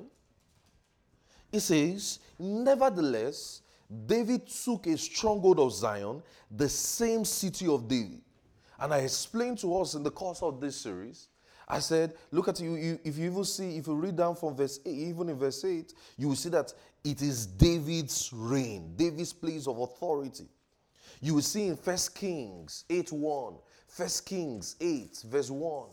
It 1.53 1.59
says, 1.61 2.19
Nevertheless, 2.37 3.61
David 4.05 4.47
took 4.47 4.85
a 4.87 4.97
stronghold 4.97 5.61
of 5.61 5.71
Zion, 5.71 6.21
the 6.51 6.67
same 6.67 7.23
city 7.23 7.67
of 7.67 7.87
David. 7.87 8.21
And 8.77 8.93
I 8.93 8.97
explained 8.97 9.59
to 9.59 9.77
us 9.77 9.93
in 9.93 10.03
the 10.03 10.11
course 10.11 10.41
of 10.41 10.59
this 10.59 10.75
series, 10.75 11.29
I 11.67 11.79
said, 11.79 12.13
look 12.31 12.47
at 12.47 12.59
you, 12.59 12.75
you, 12.75 12.99
if 13.03 13.17
you 13.17 13.31
even 13.31 13.43
see, 13.43 13.77
if 13.77 13.87
you 13.87 13.95
read 13.95 14.15
down 14.15 14.35
from 14.35 14.55
verse 14.55 14.79
8, 14.85 14.89
even 14.89 15.29
in 15.29 15.35
verse 15.37 15.63
8, 15.63 15.93
you 16.17 16.27
will 16.29 16.35
see 16.35 16.49
that 16.49 16.71
it 17.03 17.21
is 17.21 17.45
David's 17.45 18.31
reign, 18.33 18.93
David's 18.95 19.33
place 19.33 19.67
of 19.67 19.79
authority. 19.79 20.47
You 21.21 21.35
will 21.35 21.41
see 21.41 21.67
in 21.67 21.75
First 21.75 22.13
Kings 22.13 22.85
8 22.89 23.11
1, 23.11 23.53
1 23.95 24.09
Kings 24.25 24.75
8, 24.79 25.23
verse 25.25 25.49
1, 25.49 25.89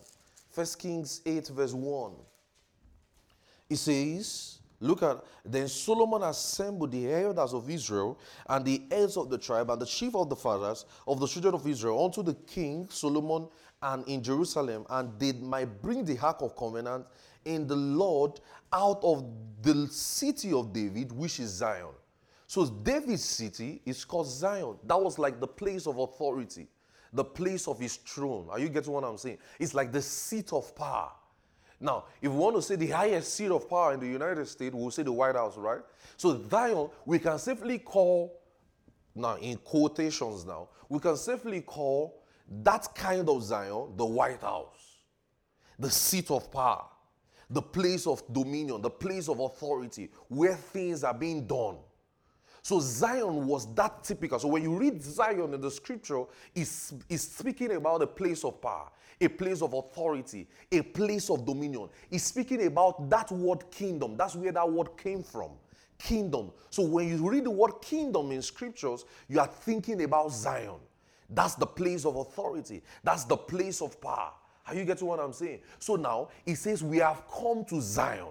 1 0.55 0.67
Kings 0.79 1.23
8, 1.25 1.49
verse 1.49 1.73
1. 1.73 2.12
It 3.71 3.76
says, 3.76 4.59
Look 4.83 5.05
at 5.05 5.23
then 5.45 5.69
Solomon 5.69 6.25
assembled 6.25 6.91
the 6.91 7.12
elders 7.12 7.55
of 7.55 7.71
Israel 7.71 8.19
and 8.49 8.64
the 8.64 8.83
heads 8.91 9.17
of 9.17 9.31
the 9.31 9.38
tribe 9.38 9.71
and 9.71 9.81
the 9.81 9.87
chief 9.87 10.17
of 10.17 10.29
the 10.29 10.35
fathers 10.35 10.87
of 11.07 11.21
the 11.21 11.26
children 11.29 11.55
of 11.55 11.64
Israel 11.69 12.05
unto 12.05 12.21
the 12.21 12.35
king 12.35 12.88
Solomon 12.91 13.47
and 13.83 14.07
in 14.07 14.23
Jerusalem, 14.23 14.87
and 14.89 15.19
they 15.19 15.33
might 15.33 15.83
bring 15.83 16.05
the 16.05 16.19
ark 16.19 16.41
of 16.41 16.57
covenant 16.57 17.07
in 17.45 17.67
the 17.67 17.77
Lord 17.77 18.41
out 18.73 19.03
of 19.03 19.25
the 19.61 19.89
city 19.89 20.53
of 20.53 20.73
David, 20.73 21.12
which 21.12 21.41
is 21.41 21.51
Zion. 21.51 21.95
So 22.47 22.67
David's 22.67 23.25
city 23.25 23.83
is 23.85 24.05
called 24.05 24.29
Zion. 24.29 24.77
That 24.85 25.01
was 25.01 25.19
like 25.19 25.41
the 25.41 25.47
place 25.47 25.87
of 25.87 25.99
authority, 25.99 26.69
the 27.12 27.25
place 27.25 27.67
of 27.67 27.81
his 27.81 27.97
throne. 27.97 28.47
Are 28.51 28.59
you 28.59 28.69
getting 28.69 28.93
what 28.93 29.05
I'm 29.05 29.19
saying? 29.19 29.39
It's 29.59 29.75
like 29.75 29.91
the 29.91 30.03
seat 30.03 30.53
of 30.53 30.75
power. 30.77 31.11
Now, 31.81 32.05
if 32.21 32.31
we 32.31 32.37
want 32.37 32.55
to 32.57 32.62
say 32.62 32.77
the 32.77 32.87
highest 32.89 33.35
seat 33.35 33.51
of 33.51 33.69
power 33.69 33.95
in 33.95 34.01
the 34.01 34.07
United 34.07 34.47
States, 34.47 34.73
we'll 34.73 34.93
say 34.93 35.03
the 35.03 35.12
White 35.12 35.35
House, 35.35 35.57
right? 35.57 35.81
So 36.17 36.41
Zion, 36.49 36.91
we 37.05 37.19
can 37.19 37.39
safely 37.39 37.79
call, 37.81 38.41
now 39.15 39.37
in 39.39 39.57
quotations 39.57 40.45
now, 40.45 40.69
we 40.89 41.01
can 41.01 41.17
safely 41.17 41.61
call 41.62 42.22
that 42.49 42.95
kind 42.95 43.29
of 43.29 43.43
Zion 43.43 43.93
the 43.97 44.05
White 44.05 44.41
House, 44.43 44.99
the 45.79 45.91
seat 45.91 46.31
of 46.31 46.51
power, 46.51 46.85
the 47.51 47.63
place 47.63 48.07
of 48.07 48.23
dominion, 48.33 48.81
the 48.83 48.91
place 48.91 49.29
of 49.29 49.41
authority, 49.41 50.11
where 50.29 50.55
things 50.55 51.05
are 51.05 51.15
being 51.15 51.47
done. 51.47 51.77
So 52.65 52.79
Zion 52.79 53.47
was 53.47 53.73
that 53.75 54.05
typical. 54.05 54.39
So 54.39 54.49
when 54.49 54.63
you 54.63 54.77
read 54.77 55.03
Zion 55.03 55.53
in 55.53 55.61
the 55.61 55.71
scripture, 55.71 56.23
it's, 56.55 56.95
it's 57.09 57.25
speaking 57.25 57.73
about 57.73 58.03
a 58.03 58.07
place 58.07 58.45
of 58.45 58.61
power 58.63 58.89
a 59.23 59.29
place 59.29 59.63
of 59.63 59.73
authority, 59.73 60.49
a 60.71 60.83
place 60.83 61.31
of 61.31 61.47
dominion. 61.47 61.89
He's 62.11 62.25
speaking 62.25 62.67
about 62.67 63.09
that 63.11 63.31
word 63.31 63.71
kingdom. 63.71 64.17
That's 64.17 64.35
where 64.35 64.53
that 64.53 64.71
word 64.71 64.97
came 64.97 65.23
from. 65.23 65.51
Kingdom. 65.99 66.51
So 66.71 66.83
when 66.83 67.09
you 67.09 67.29
read 67.29 67.45
the 67.45 67.51
word 67.51 67.81
kingdom 67.81 68.33
in 68.33 68.43
scriptures, 68.43 69.05
you 69.29 69.39
are 69.39 69.47
thinking 69.47 70.03
about 70.03 70.33
Zion. 70.33 70.81
That's 71.35 71.55
the 71.55 71.67
place 71.67 72.05
of 72.05 72.17
authority. 72.17 72.83
That's 73.03 73.25
the 73.25 73.37
place 73.37 73.81
of 73.81 74.01
power. 74.01 74.33
Are 74.67 74.75
you 74.75 74.85
getting 74.85 75.07
what 75.07 75.19
I'm 75.19 75.33
saying? 75.33 75.61
So 75.79 75.97
now 75.97 76.29
he 76.45 76.55
says 76.55 76.83
we 76.83 76.99
have 76.99 77.23
come 77.29 77.65
to 77.67 77.81
Zion. 77.81 78.29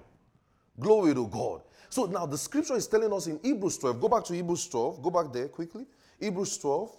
Glory 0.79 1.13
to 1.13 1.27
God. 1.27 1.61
So 1.89 2.05
now 2.05 2.25
the 2.25 2.37
scripture 2.37 2.75
is 2.75 2.87
telling 2.87 3.11
us 3.11 3.27
in 3.27 3.39
Hebrews 3.43 3.77
12. 3.77 3.99
Go 3.99 4.07
back 4.07 4.23
to 4.25 4.33
Hebrews 4.33 4.67
12. 4.67 5.01
Go 5.01 5.09
back 5.09 5.33
there 5.33 5.49
quickly. 5.49 5.85
Hebrews 6.19 6.57
12. 6.57 6.95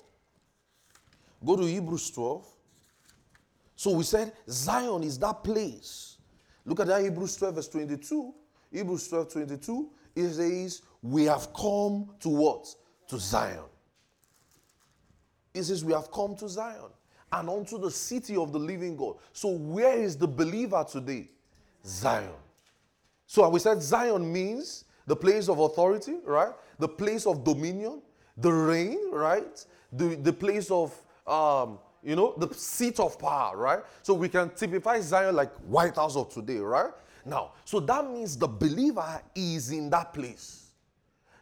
Go 1.44 1.56
to 1.56 1.64
Hebrews 1.64 2.10
12. 2.10 2.46
So 3.74 3.92
we 3.92 4.04
said 4.04 4.32
Zion 4.48 5.02
is 5.02 5.18
that 5.18 5.42
place. 5.42 6.18
Look 6.64 6.80
at 6.80 6.86
that 6.86 7.02
Hebrews 7.02 7.36
12, 7.36 7.54
verse 7.54 7.68
22. 7.68 8.34
Hebrews 8.72 9.08
12, 9.08 9.32
22. 9.32 9.90
It 10.14 10.28
says, 10.30 10.82
We 11.02 11.24
have 11.24 11.52
come 11.52 12.10
to 12.20 12.28
what? 12.28 12.66
To 13.08 13.18
Zion. 13.18 13.64
It 15.54 15.64
says, 15.64 15.84
We 15.84 15.92
have 15.92 16.10
come 16.10 16.36
to 16.36 16.48
Zion 16.48 16.90
and 17.30 17.48
unto 17.48 17.78
the 17.78 17.90
city 17.90 18.36
of 18.36 18.52
the 18.52 18.58
living 18.58 18.96
God. 18.96 19.16
So, 19.32 19.48
where 19.48 19.96
is 19.98 20.16
the 20.16 20.28
believer 20.28 20.84
today? 20.90 21.28
Zion. 21.84 22.30
So, 23.26 23.48
we 23.48 23.58
said 23.58 23.82
Zion 23.82 24.30
means 24.32 24.84
the 25.06 25.16
place 25.16 25.48
of 25.48 25.58
authority, 25.58 26.16
right? 26.24 26.52
The 26.78 26.88
place 26.88 27.26
of 27.26 27.44
dominion, 27.44 28.02
the 28.36 28.52
reign, 28.52 29.10
right? 29.10 29.64
The, 29.92 30.16
the 30.16 30.32
place 30.32 30.70
of 30.70 30.94
um, 31.26 31.78
you 32.02 32.16
know, 32.16 32.34
the 32.36 32.52
seat 32.54 32.98
of 32.98 33.18
power, 33.18 33.56
right? 33.56 33.80
So 34.02 34.14
we 34.14 34.28
can 34.28 34.50
typify 34.50 35.00
Zion 35.00 35.36
like 35.36 35.54
White 35.60 35.96
House 35.96 36.16
of 36.16 36.32
today, 36.32 36.58
right? 36.58 36.90
Now, 37.24 37.52
so 37.64 37.78
that 37.80 38.10
means 38.10 38.36
the 38.36 38.48
believer 38.48 39.22
is 39.34 39.70
in 39.70 39.88
that 39.90 40.12
place. 40.12 40.61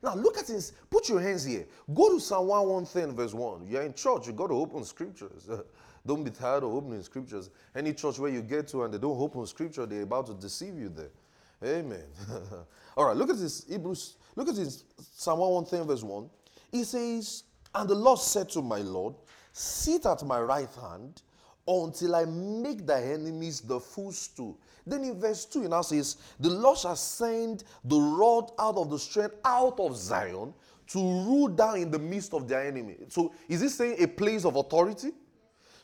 Now 0.03 0.15
look 0.15 0.39
at 0.39 0.47
this. 0.47 0.73
Put 0.89 1.09
your 1.09 1.21
hands 1.21 1.45
here. 1.45 1.67
Go 1.93 2.15
to 2.15 2.21
Psalm 2.21 2.47
110, 2.47 3.15
verse 3.15 3.35
1. 3.35 3.67
You're 3.69 3.83
in 3.83 3.95
church, 3.95 4.27
you 4.27 4.33
got 4.33 4.49
to 4.49 4.55
open 4.55 4.85
scriptures. 4.85 5.49
don't 6.07 6.25
be 6.25 6.31
tired 6.31 6.65
of 6.65 6.73
opening 6.73 7.03
scriptures. 7.03 7.51
Any 7.75 7.93
church 7.93 8.19
where 8.19 8.31
you 8.31 8.43
get 8.43 8.69
to 8.69 8.85
and 8.85 8.95
they 8.95 8.99
don't 8.99 9.21
open 9.21 9.47
scripture, 9.47 9.87
they're 9.87 10.03
about 10.03 10.27
to 10.27 10.35
deceive 10.35 10.79
you 10.79 10.89
there. 10.89 11.11
Amen. 11.63 12.05
All 12.97 13.07
right, 13.07 13.17
look 13.17 13.29
at 13.31 13.39
this. 13.39 13.67
Hebrews, 13.69 14.17
look 14.37 14.49
at 14.49 14.57
this. 14.57 14.85
Psalm 15.13 15.41
110, 15.41 15.87
verse 15.87 16.03
1. 16.03 16.31
He 16.73 16.85
says, 16.85 17.45
And 17.75 17.89
the 17.89 17.95
Lord 17.95 18.19
said 18.19 18.49
to 18.51 18.63
my 18.63 18.79
Lord, 18.79 19.15
Sit 19.53 20.07
at 20.07 20.23
my 20.23 20.41
right 20.41 20.69
hand 20.81 21.21
until 21.67 22.17
I 22.17 22.25
make 22.25 22.87
thy 22.87 23.03
enemies 23.03 23.61
the 23.61 23.79
footstool. 23.79 24.59
Then 24.87 25.05
in 25.05 25.21
verse 25.21 25.45
2, 25.45 25.65
it 25.65 25.69
now 25.69 25.83
says, 25.83 26.17
The 26.39 26.51
Lord 26.51 26.79
shall 26.79 26.97
send 26.97 27.65
the 27.85 27.99
rod 27.99 28.53
out 28.59 28.77
of 28.77 28.91
the 28.91 28.99
strength 28.99 29.37
out 29.45 29.79
of 29.79 29.97
Zion 29.97 30.55
to 30.89 30.99
rule 30.99 31.49
down 31.49 31.79
in 31.79 31.91
the 31.91 31.99
midst 31.99 32.35
of 32.35 32.49
their 32.49 32.67
enemy. 32.67 32.97
So 33.09 33.33
is 33.49 33.61
this 33.61 33.77
saying 33.77 33.97
a 34.03 34.09
place 34.09 34.45
of 34.45 34.57
authority? 34.57 35.13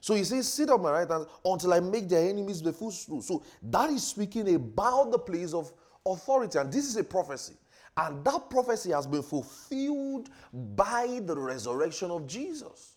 So 0.00 0.14
he 0.14 0.24
says, 0.24 0.52
Sit 0.52 0.70
at 0.70 0.80
my 0.80 0.90
right 0.90 1.08
hand 1.08 1.26
until 1.44 1.74
I 1.74 1.80
make 1.80 2.08
their 2.08 2.28
enemies 2.28 2.62
the 2.62 2.72
footstool. 2.72 3.22
So 3.22 3.42
that 3.62 3.90
is 3.90 4.06
speaking 4.06 4.54
about 4.54 5.10
the 5.10 5.18
place 5.18 5.52
of 5.52 5.72
authority. 6.04 6.58
And 6.58 6.72
this 6.72 6.86
is 6.86 6.96
a 6.96 7.04
prophecy. 7.04 7.54
And 7.96 8.24
that 8.24 8.50
prophecy 8.50 8.92
has 8.92 9.06
been 9.06 9.22
fulfilled 9.22 10.28
by 10.52 11.20
the 11.24 11.36
resurrection 11.36 12.10
of 12.10 12.26
Jesus. 12.26 12.96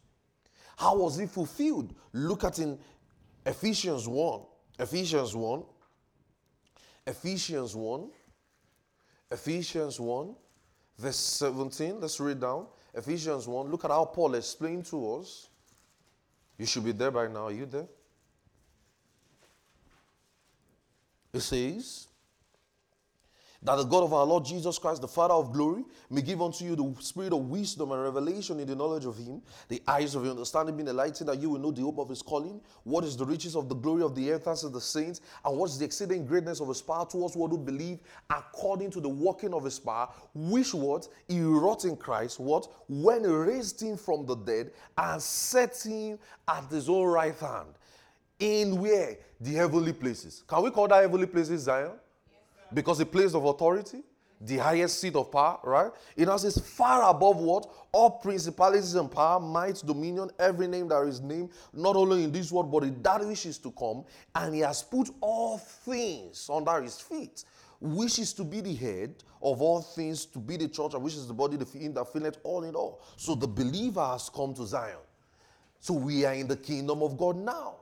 How 0.77 0.97
was 0.97 1.19
it 1.19 1.29
fulfilled? 1.29 1.93
Look 2.13 2.43
at 2.43 2.59
in 2.59 2.77
Ephesians 3.45 4.07
1. 4.07 4.41
Ephesians 4.79 5.35
1. 5.35 5.63
Ephesians 7.05 7.75
1. 7.75 8.09
Ephesians 9.31 9.99
1, 9.99 10.35
verse 10.97 11.15
17. 11.15 12.01
Let's 12.01 12.19
read 12.19 12.39
down. 12.39 12.65
Ephesians 12.93 13.47
1. 13.47 13.69
Look 13.69 13.85
at 13.85 13.91
how 13.91 14.05
Paul 14.05 14.33
explained 14.35 14.85
to 14.87 15.15
us. 15.15 15.49
You 16.57 16.65
should 16.65 16.83
be 16.83 16.91
there 16.91 17.11
by 17.11 17.27
now. 17.27 17.45
Are 17.45 17.51
you 17.51 17.65
there? 17.65 17.87
It 21.31 21.41
says, 21.41 22.07
that 23.61 23.75
the 23.75 23.83
God 23.83 24.05
of 24.05 24.13
our 24.13 24.25
Lord 24.25 24.45
Jesus 24.45 24.79
Christ, 24.79 25.01
the 25.01 25.07
Father 25.07 25.33
of 25.33 25.51
glory, 25.51 25.83
may 26.09 26.21
give 26.21 26.41
unto 26.41 26.63
you 26.63 26.77
the 26.77 26.95
spirit 27.01 27.33
of 27.33 27.49
wisdom 27.49 27.91
and 27.91 28.01
revelation 28.01 28.57
in 28.59 28.67
the 28.67 28.75
knowledge 28.75 29.03
of 29.03 29.17
Him, 29.17 29.41
the 29.67 29.81
eyes 29.85 30.15
of 30.15 30.23
your 30.23 30.31
understanding 30.31 30.77
being 30.77 30.87
enlightened, 30.87 31.27
that 31.27 31.39
you 31.39 31.49
will 31.49 31.59
know 31.59 31.71
the 31.71 31.81
hope 31.81 31.99
of 31.99 32.07
His 32.07 32.21
calling, 32.21 32.61
what 32.83 33.03
is 33.03 33.17
the 33.17 33.25
riches 33.25 33.57
of 33.57 33.67
the 33.67 33.75
glory 33.75 34.01
of 34.01 34.15
the 34.15 34.21
inheritance 34.21 34.63
of 34.63 34.71
the 34.71 34.79
saints, 34.79 35.19
and 35.43 35.57
what 35.57 35.69
is 35.69 35.77
the 35.77 35.83
exceeding 35.83 36.25
greatness 36.25 36.61
of 36.61 36.69
His 36.69 36.81
power 36.81 37.05
towards 37.05 37.35
what 37.35 37.51
who 37.51 37.57
believe, 37.57 37.99
according 38.29 38.91
to 38.91 39.01
the 39.01 39.09
working 39.09 39.53
of 39.53 39.65
His 39.65 39.77
power, 39.77 40.07
which 40.33 40.73
what 40.73 41.09
He 41.27 41.41
wrought 41.41 41.83
in 41.83 41.97
Christ, 41.97 42.39
what 42.39 42.67
when 42.87 43.25
He 43.25 43.29
raised 43.29 43.81
Him 43.81 43.97
from 43.97 44.25
the 44.25 44.35
dead 44.35 44.71
and 44.97 45.21
set 45.21 45.81
Him 45.83 46.17
at 46.47 46.71
His 46.71 46.87
own 46.87 47.07
right 47.07 47.37
hand, 47.37 47.69
in 48.39 48.79
where 48.79 49.17
the 49.41 49.51
heavenly 49.51 49.91
places. 49.91 50.43
Can 50.47 50.63
we 50.63 50.71
call 50.71 50.87
that 50.87 51.01
heavenly 51.01 51.27
places 51.27 51.63
Zion? 51.63 51.91
Because 52.73 52.97
the 52.99 53.05
place 53.05 53.33
of 53.33 53.45
authority, 53.45 54.03
the 54.41 54.57
highest 54.57 55.01
seat 55.01 55.15
of 55.15 55.31
power, 55.31 55.59
right? 55.63 55.91
It 56.15 56.25
now 56.25 56.37
says 56.37 56.57
far 56.57 57.09
above 57.09 57.37
what? 57.37 57.69
All 57.91 58.11
principalities 58.11 58.95
and 58.95 59.11
power, 59.11 59.39
might, 59.39 59.81
dominion, 59.85 60.29
every 60.39 60.67
name 60.67 60.87
that 60.87 61.01
is 61.01 61.19
named, 61.19 61.49
not 61.73 61.95
only 61.95 62.23
in 62.23 62.31
this 62.31 62.51
world, 62.51 62.71
but 62.71 62.83
in 62.83 63.01
that 63.01 63.25
which 63.25 63.45
is 63.45 63.57
to 63.59 63.71
come. 63.71 64.05
And 64.35 64.55
he 64.55 64.61
has 64.61 64.81
put 64.81 65.09
all 65.19 65.57
things 65.57 66.49
under 66.51 66.81
his 66.81 67.01
feet, 67.01 67.43
which 67.81 68.17
is 68.17 68.31
to 68.33 68.45
be 68.45 68.61
the 68.61 68.75
head 68.75 69.15
of 69.41 69.61
all 69.61 69.81
things, 69.81 70.25
to 70.27 70.39
be 70.39 70.55
the 70.55 70.69
church, 70.69 70.93
and 70.93 71.03
which 71.03 71.15
is 71.15 71.27
the 71.27 71.33
body, 71.33 71.57
the 71.57 71.65
feet 71.65 71.93
that 71.95 72.11
filleth 72.13 72.37
all 72.43 72.63
in 72.63 72.75
all. 72.75 73.01
So 73.17 73.35
the 73.35 73.47
believer 73.47 74.05
has 74.05 74.29
come 74.29 74.53
to 74.53 74.65
Zion. 74.65 74.97
So 75.81 75.93
we 75.93 76.25
are 76.25 76.33
in 76.33 76.47
the 76.47 76.57
kingdom 76.57 77.03
of 77.03 77.17
God 77.17 77.35
now. 77.35 77.75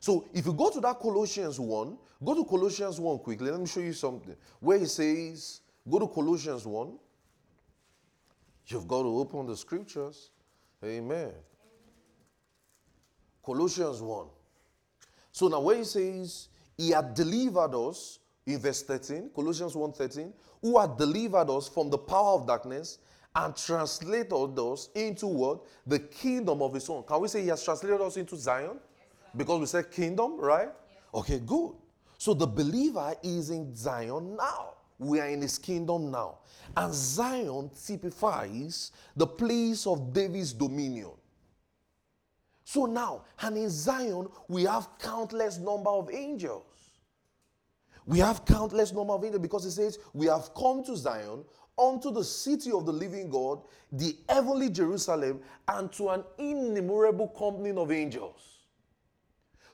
So 0.00 0.26
if 0.32 0.46
you 0.46 0.52
go 0.52 0.70
to 0.70 0.80
that 0.80 0.98
Colossians 1.00 1.58
1, 1.58 1.98
go 2.24 2.34
to 2.34 2.44
Colossians 2.44 3.00
1 3.00 3.18
quickly. 3.18 3.50
Let 3.50 3.60
me 3.60 3.66
show 3.66 3.80
you 3.80 3.92
something. 3.92 4.36
Where 4.60 4.78
he 4.78 4.86
says, 4.86 5.60
go 5.88 5.98
to 5.98 6.08
Colossians 6.08 6.66
1. 6.66 6.98
You've 8.66 8.86
got 8.86 9.02
to 9.02 9.08
open 9.08 9.46
the 9.46 9.56
scriptures. 9.56 10.30
Amen. 10.84 11.32
Colossians 13.44 14.02
1. 14.02 14.26
So 15.32 15.48
now 15.48 15.60
where 15.60 15.76
he 15.76 15.84
says, 15.84 16.48
he 16.76 16.90
had 16.90 17.14
delivered 17.14 17.74
us, 17.74 18.18
in 18.46 18.58
verse 18.58 18.82
13, 18.82 19.30
Colossians 19.34 19.74
1:13, 19.74 20.32
who 20.62 20.78
had 20.78 20.96
delivered 20.96 21.50
us 21.50 21.68
from 21.68 21.90
the 21.90 21.98
power 21.98 22.34
of 22.34 22.46
darkness 22.46 22.98
and 23.34 23.54
translated 23.54 24.58
us 24.58 24.88
into 24.94 25.26
what? 25.26 25.60
The 25.86 25.98
kingdom 25.98 26.62
of 26.62 26.72
his 26.72 26.88
own. 26.88 27.02
Can 27.02 27.20
we 27.20 27.28
say 27.28 27.42
he 27.42 27.48
has 27.48 27.62
translated 27.62 28.00
us 28.00 28.16
into 28.16 28.36
Zion? 28.36 28.80
because 29.36 29.60
we 29.60 29.66
said 29.66 29.90
kingdom, 29.90 30.38
right? 30.38 30.68
Okay, 31.14 31.40
good. 31.44 31.72
So 32.18 32.34
the 32.34 32.46
believer 32.46 33.14
is 33.22 33.50
in 33.50 33.74
Zion 33.74 34.36
now. 34.36 34.74
We 34.98 35.20
are 35.20 35.28
in 35.28 35.40
his 35.40 35.56
kingdom 35.56 36.10
now. 36.10 36.38
And 36.76 36.92
Zion 36.92 37.70
typifies 37.86 38.90
the 39.16 39.26
place 39.26 39.86
of 39.86 40.12
David's 40.12 40.52
dominion. 40.52 41.12
So 42.64 42.84
now, 42.86 43.22
and 43.40 43.56
in 43.56 43.70
Zion, 43.70 44.28
we 44.48 44.64
have 44.64 44.88
countless 44.98 45.58
number 45.58 45.90
of 45.90 46.10
angels. 46.12 46.64
We 48.04 48.18
have 48.18 48.44
countless 48.44 48.92
number 48.92 49.14
of 49.14 49.24
angels 49.24 49.40
because 49.40 49.64
it 49.64 49.70
says, 49.70 49.98
We 50.12 50.26
have 50.26 50.52
come 50.54 50.82
to 50.84 50.96
Zion, 50.96 51.44
unto 51.78 52.10
the 52.10 52.24
city 52.24 52.72
of 52.72 52.84
the 52.84 52.92
living 52.92 53.30
God, 53.30 53.62
the 53.92 54.16
heavenly 54.28 54.68
Jerusalem, 54.70 55.40
and 55.68 55.92
to 55.92 56.08
an 56.10 56.24
innumerable 56.36 57.28
company 57.28 57.70
of 57.70 57.92
angels. 57.92 58.57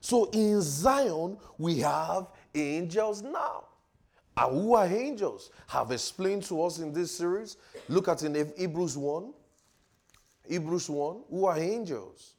So 0.05 0.29
in 0.33 0.61
Zion, 0.61 1.39
we 1.57 1.79
have 1.79 2.27
angels 2.55 3.23
now. 3.23 3.65
And 4.37 4.53
who 4.53 4.75
are 4.75 4.87
angels? 4.87 5.51
Have 5.67 5.93
explained 5.93 6.43
to 6.43 6.63
us 6.63 6.79
in 6.79 6.93
this 6.93 7.11
series. 7.11 7.57
Look 7.89 8.09
at 8.09 8.23
in 8.23 8.35
Hebrews 8.55 8.99
1. 8.99 9.33
Hebrews 10.47 10.91
1. 10.91 11.23
Who 11.31 11.47
are 11.47 11.59
angels? 11.59 12.35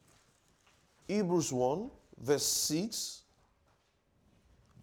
Hebrews 1.08 1.52
1, 1.52 1.90
verse 2.20 2.46
6. 2.46 3.22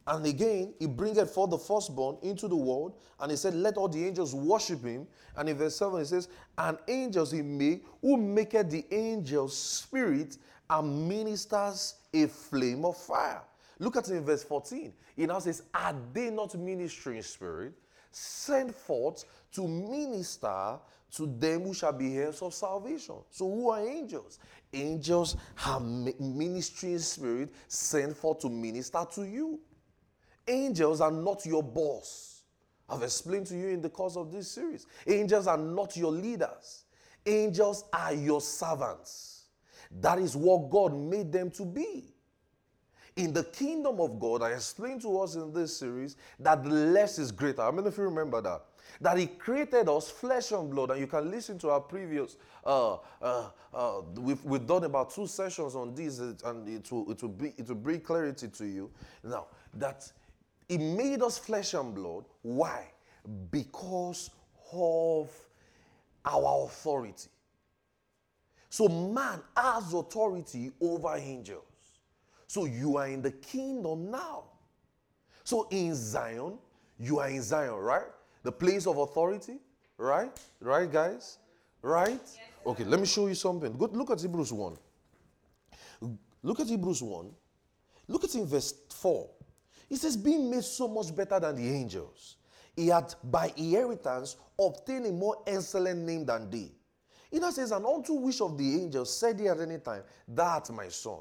And 0.09 0.27
again, 0.27 0.75
he 0.81 0.87
bringeth 0.87 1.31
forth 1.31 1.51
the 1.51 1.59
firstborn 1.59 2.19
into 2.23 2.49
the 2.49 2.57
world, 2.57 2.97
and 3.21 3.31
he 3.31 3.37
said, 3.37 3.55
Let 3.55 3.77
all 3.77 3.87
the 3.87 4.05
angels 4.05 4.35
worship 4.35 4.83
him. 4.83 5.07
And 5.37 5.49
in 5.49 5.57
verse 5.57 5.77
7, 5.77 6.01
he 6.01 6.05
says, 6.05 6.27
And 6.59 6.77
angels 6.89 7.31
he 7.31 7.43
made, 7.43 7.83
who 8.01 8.17
maketh 8.17 8.71
the 8.71 8.85
angels 8.91 9.57
spirit 9.57 10.37
and 10.71 11.09
ministers 11.09 11.95
a 12.13 12.27
flame 12.27 12.85
of 12.85 12.97
fire. 12.97 13.43
Look 13.79 13.97
at 13.97 14.09
it 14.09 14.17
in 14.17 14.25
verse 14.25 14.45
14. 14.45 14.93
He 15.17 15.27
now 15.27 15.39
says, 15.39 15.63
Are 15.75 15.95
they 16.13 16.31
not 16.31 16.55
ministering 16.55 17.23
spirit, 17.23 17.73
sent 18.11 18.75
forth 18.75 19.25
to 19.53 19.67
minister 19.67 20.79
to 21.15 21.27
them 21.27 21.63
who 21.63 21.75
shall 21.75 21.93
be 21.93 22.17
heirs 22.17 22.43
of 22.43 22.55
salvation? 22.55 23.17
So, 23.31 23.51
who 23.51 23.71
are 23.71 23.87
angels? 23.87 24.39
Angels 24.73 25.37
have 25.57 25.83
ministering 25.83 26.99
spirit 26.99 27.51
sent 27.69 28.17
forth 28.17 28.41
to 28.41 28.49
minister 28.49 29.05
to 29.15 29.25
you. 29.25 29.61
Angels 30.47 31.01
are 31.01 31.11
not 31.11 31.45
your 31.45 31.63
boss. 31.63 32.43
I've 32.89 33.03
explained 33.03 33.47
to 33.47 33.57
you 33.57 33.69
in 33.69 33.81
the 33.81 33.89
course 33.89 34.17
of 34.17 34.31
this 34.31 34.51
series. 34.51 34.87
Angels 35.07 35.47
are 35.47 35.59
not 35.59 35.97
your 35.97 36.13
leaders, 36.13 36.85
angels 37.27 37.85
are 37.93 38.13
your 38.13 38.41
servants. 38.41 39.32
That 40.01 40.19
is 40.19 40.37
what 40.37 40.71
God 40.71 40.95
made 40.95 41.33
them 41.33 41.51
to 41.53 41.65
be. 41.65 42.05
In 43.17 43.33
the 43.33 43.45
kingdom 43.45 44.01
of 44.01 44.19
God, 44.19 44.43
I 44.43 44.53
explained 44.53 45.03
to 45.03 45.21
us 45.21 45.35
in 45.35 45.53
this 45.53 45.77
series 45.77 46.17
that 46.39 46.65
the 46.65 46.71
less 46.71 47.19
is 47.19 47.31
greater. 47.31 47.61
I 47.61 47.71
mean, 47.71 47.87
if 47.87 47.99
you 47.99 48.05
remember 48.05 48.41
that. 48.41 48.63
That 49.03 49.19
He 49.19 49.27
created 49.27 49.89
us 49.89 50.11
flesh 50.11 50.53
and 50.53 50.71
blood, 50.71 50.93
and 50.93 51.01
you 51.01 51.07
can 51.07 51.31
listen 51.31 51.59
to 51.59 51.71
our 51.71 51.81
previous. 51.81 52.37
Uh, 52.65 52.97
uh, 53.21 53.51
uh, 53.75 54.01
we've, 54.17 54.43
we've 54.45 54.67
done 54.67 54.85
about 54.85 55.11
two 55.15 55.27
sessions 55.27 55.75
on 55.75 55.95
this, 55.95 56.21
and 56.21 56.69
it 56.69 56.91
will, 56.91 57.11
it 57.11 57.21
will, 57.21 57.29
be, 57.29 57.53
it 57.59 57.69
will 57.69 57.75
bring 57.75 58.01
clarity 58.01 58.49
to 58.49 58.65
you. 58.65 58.91
Now, 59.23 59.49
that 59.75 60.11
He 60.69 60.79
made 60.79 61.21
us 61.21 61.37
flesh 61.37 61.75
and 61.75 61.95
blood. 61.95 62.25
Why? 62.41 62.87
Because 63.51 64.31
of 64.73 65.31
our 66.25 66.65
authority. 66.65 67.29
So 68.73 68.89
man 68.89 69.39
has 69.55 69.93
authority 69.93 70.73
over 70.81 71.15
angels. 71.17 71.63
So 72.47 72.65
you 72.65 72.97
are 72.97 73.07
in 73.07 73.21
the 73.21 73.33
kingdom 73.33 74.11
now. 74.11 74.45
So 75.45 75.69
in 75.71 75.95
Zion, 75.95 76.57
you 76.99 77.19
are 77.19 77.29
in 77.29 77.43
Zion, 77.43 77.75
right? 77.75 78.07
The 78.43 78.51
place 78.51 78.87
of 78.87 78.97
authority, 78.97 79.59
right? 79.99 80.31
Right, 80.59 80.91
guys? 80.91 81.37
Right? 81.83 82.13
Yes, 82.13 82.39
okay, 82.65 82.85
let 82.85 82.99
me 82.99 83.05
show 83.05 83.27
you 83.27 83.35
something. 83.35 83.77
Go, 83.77 83.91
look 83.93 84.11
at 84.11 84.23
Hebrews 84.23 84.55
1. 84.55 84.75
Look 86.43 86.61
at 86.61 86.67
Hebrews 86.67 87.03
1. 87.03 87.31
Look 88.09 88.25
at 88.25 88.35
in 88.35 88.47
verse 88.47 88.73
4. 88.89 89.29
It 89.91 89.97
says, 89.97 90.17
being 90.17 90.51
made 90.51 90.65
so 90.65 90.89
much 90.89 91.15
better 91.15 91.39
than 91.39 91.57
the 91.57 91.69
angels, 91.69 92.37
he 92.75 92.89
had 92.89 93.15
by 93.23 93.53
inheritance 93.55 94.37
obtained 94.59 95.05
a 95.05 95.13
more 95.13 95.43
excellent 95.47 96.01
name 96.07 96.25
than 96.25 96.49
they. 96.49 96.73
He 97.33 97.39
now 97.39 97.51
says, 97.51 97.73
And 97.73 97.87
unto 97.87 98.13
which 98.13 98.43
of 98.43 98.59
the 98.59 98.75
angels 98.75 99.17
said 99.17 99.41
he 99.41 99.49
at 99.49 99.59
any 99.59 99.79
time, 99.79 100.03
That 100.29 100.71
my 100.71 100.89
son, 100.89 101.21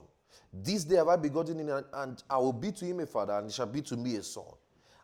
this 0.53 0.83
day 0.83 0.97
have 0.97 1.07
I 1.07 1.15
begotten 1.15 1.57
him, 1.57 1.83
and 1.93 2.21
I 2.29 2.37
will 2.37 2.51
be 2.51 2.73
to 2.73 2.85
him 2.85 2.99
a 2.99 3.05
father, 3.05 3.33
and 3.33 3.47
he 3.47 3.53
shall 3.53 3.65
be 3.65 3.81
to 3.83 3.95
me 3.95 4.17
a 4.17 4.23
son. 4.23 4.43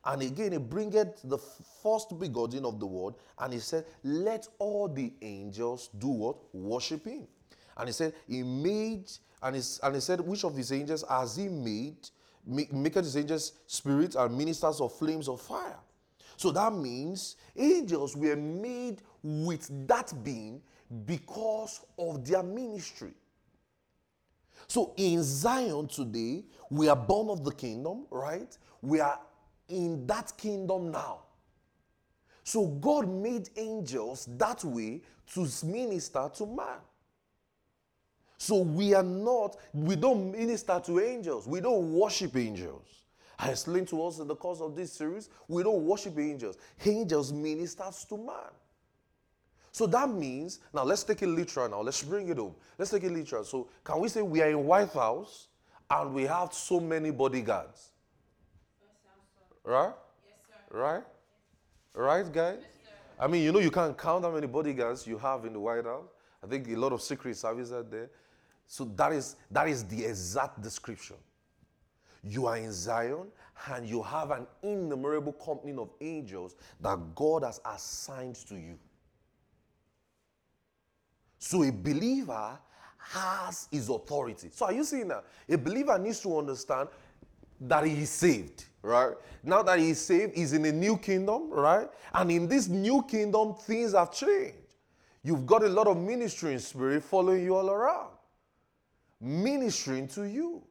And 0.04 0.22
again, 0.22 0.52
he 0.52 0.58
bringeth 0.58 1.22
the 1.24 1.38
first 1.82 2.20
begotten 2.20 2.66
of 2.66 2.82
the 2.82 2.86
world, 2.86 3.16
and 3.40 3.54
he 3.54 3.60
said, 3.60 3.86
Let 4.04 4.50
all 4.60 4.90
the 4.90 5.14
angels 5.22 5.90
do 5.98 6.10
what? 6.10 6.36
Worship 6.54 7.06
him. 7.06 7.26
And 7.78 7.88
he 7.88 7.94
said, 7.94 8.14
He 8.28 8.44
made, 8.44 9.10
and 9.42 9.56
he, 9.56 9.62
and 9.84 9.96
he 9.96 10.02
said, 10.02 10.20
Which 10.20 10.44
of 10.44 10.58
his 10.58 10.74
angels 10.74 11.06
has 11.10 11.38
he 11.38 11.48
made? 11.48 12.10
Make, 12.46 12.96
his 12.96 13.16
angels 13.16 13.54
spirits 13.66 14.16
and 14.16 14.38
ministers 14.38 14.82
of 14.82 14.94
flames 14.94 15.30
of 15.30 15.42
fire. 15.42 15.80
So 16.38 16.52
that 16.52 16.74
means 16.74 17.36
angels 17.56 18.16
were 18.16 18.36
made 18.36 19.02
with 19.24 19.70
that 19.88 20.14
being 20.24 20.62
because 21.06 21.82
of 21.98 22.26
their 22.26 22.44
ministry. 22.44 23.14
So 24.68 24.94
in 24.98 25.24
Zion 25.24 25.88
today, 25.88 26.44
we 26.70 26.90
are 26.90 26.96
born 26.96 27.30
of 27.30 27.44
the 27.44 27.52
kingdom, 27.52 28.06
right? 28.10 28.58
We 28.82 29.00
are 29.00 29.20
in 29.70 30.06
that 30.08 30.34
kingdom 30.38 30.92
now. 30.92 31.20
So 32.44 32.66
God 32.68 33.08
made 33.10 33.50
angels 33.58 34.28
that 34.38 34.64
way 34.64 35.02
to 35.34 35.48
minister 35.66 36.30
to 36.36 36.46
man. 36.46 36.80
So 38.38 38.60
we 38.60 38.94
are 38.94 39.04
not, 39.04 39.58
we 39.74 39.96
don't 39.96 40.32
minister 40.32 40.80
to 40.86 41.00
angels, 41.00 41.48
we 41.48 41.60
don't 41.60 41.92
worship 41.92 42.36
angels. 42.36 42.86
I 43.40 43.50
explained 43.50 43.88
to 43.90 44.04
us 44.06 44.20
in 44.20 44.28
the 44.28 44.36
course 44.36 44.62
of 44.62 44.76
this 44.76 44.94
series, 44.94 45.30
we 45.48 45.64
don't 45.64 45.84
worship 45.84 46.18
angels. 46.18 46.58
Angels 46.86 47.32
ministers 47.32 48.06
to 48.06 48.18
man. 48.18 48.52
So 49.78 49.86
that 49.86 50.10
means, 50.10 50.60
now 50.74 50.84
let's 50.84 51.04
take 51.04 51.22
it 51.22 51.28
literal 51.28 51.70
now. 51.70 51.82
Let's 51.82 52.02
bring 52.02 52.30
it 52.30 52.38
home. 52.38 52.56
Let's 52.80 52.90
take 52.90 53.04
it 53.04 53.12
literal. 53.12 53.44
So 53.44 53.70
can 53.84 54.00
we 54.00 54.10
say 54.10 54.24
we 54.24 54.42
are 54.42 54.50
in 54.50 54.66
White 54.66 54.92
House 54.92 55.50
and 55.92 56.16
we 56.16 56.24
have 56.24 56.52
so 56.52 56.80
many 56.80 57.12
bodyguards? 57.12 57.92
Right? 59.64 59.94
Yes. 60.26 60.58
Right? 60.72 61.04
Right, 61.94 62.34
guys? 62.34 62.58
I 63.20 63.28
mean, 63.28 63.44
you 63.44 63.52
know, 63.52 63.60
you 63.60 63.70
can't 63.70 63.96
count 63.96 64.24
how 64.24 64.32
many 64.32 64.48
bodyguards 64.48 65.06
you 65.06 65.20
have 65.20 65.46
in 65.46 65.54
the 65.54 65.60
White 65.60 65.86
House. 65.86 66.10
I 66.44 66.48
think 66.48 66.68
a 66.70 66.76
lot 66.76 66.92
of 66.92 67.00
secret 67.00 67.38
service 67.38 67.72
are 67.72 67.84
there. 67.84 68.10
So 68.66 68.84
that 68.96 69.14
is 69.14 69.36
that 69.52 69.68
is 69.68 69.84
the 69.84 70.04
exact 70.06 70.60
description. 70.60 71.18
You 72.24 72.48
are 72.48 72.58
in 72.58 72.74
Zion 72.74 73.28
and 73.68 73.88
you 73.88 74.02
have 74.02 74.32
an 74.32 74.48
innumerable 74.64 75.34
company 75.34 75.74
of 75.78 75.92
angels 76.02 76.56
that 76.82 76.98
God 77.14 77.44
has 77.44 77.62
assigned 77.64 78.38
to 78.48 78.56
you. 78.56 78.80
So 81.40 81.64
a 81.64 81.72
believer 81.72 82.58
has 82.98 83.68
his 83.72 83.90
authority. 83.90 84.50
So 84.52 84.66
are 84.66 84.74
you 84.74 84.84
seeing 84.84 85.08
that? 85.10 85.24
A 85.50 85.58
believer 85.58 85.98
needs 85.98 86.20
to 86.22 86.38
understand 86.38 86.90
that 87.62 87.86
he 87.86 88.02
is 88.02 88.10
saved, 88.10 88.66
right? 88.82 89.14
Now 89.44 89.64
that 89.64 89.80
he 89.80 89.92
is 89.92 90.02
saved, 90.02 90.36
he's 90.36 90.54
in 90.54 90.66
a 90.66 90.72
new 90.72 90.98
kingdom, 90.98 91.50
right? 91.50 91.88
And 92.14 92.32
in 92.32 92.48
this 92.48 92.68
new 92.68 93.04
kingdom, 93.04 93.54
things 93.54 93.94
have 93.94 94.12
changed. 94.12 94.58
You've 95.24 95.46
got 95.46 95.64
a 95.64 95.70
lot 95.70 95.88
of 95.88 95.98
ministering 95.98 96.60
spirit 96.60 97.04
following 97.04 97.44
you 97.44 97.56
all 97.56 97.70
around, 97.70 98.12
ministering 99.20 100.08
to 100.10 100.24
you. 100.24 100.64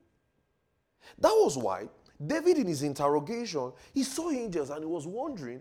That 1.19 1.33
was 1.33 1.57
why 1.57 1.89
David, 2.25 2.59
in 2.59 2.67
his 2.67 2.83
interrogation, 2.83 3.73
he 3.93 4.03
saw 4.03 4.31
angels 4.31 4.71
and 4.71 4.81
he 4.81 4.87
was 4.87 5.07
wondering, 5.07 5.61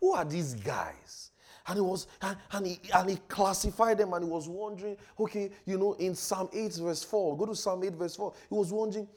who 0.00 0.12
are 0.12 0.24
these 0.24 0.54
guys? 0.54 1.30
And 1.66 1.76
he 1.76 1.80
was 1.80 2.06
and, 2.20 2.36
and, 2.52 2.66
he 2.66 2.80
and 2.94 3.10
he 3.10 3.16
classified 3.28 3.98
them 3.98 4.12
and 4.12 4.24
he 4.24 4.30
was 4.30 4.48
wondering, 4.48 4.96
okay, 5.18 5.50
you 5.64 5.78
know, 5.78 5.94
in 5.94 6.14
Psalm 6.14 6.48
8, 6.52 6.74
verse 6.74 7.02
4, 7.02 7.38
go 7.38 7.46
to 7.46 7.56
Psalm 7.56 7.82
8, 7.84 7.94
verse 7.94 8.16
4. 8.16 8.34
He 8.50 8.54
was 8.54 8.70
wondering, 8.72 9.08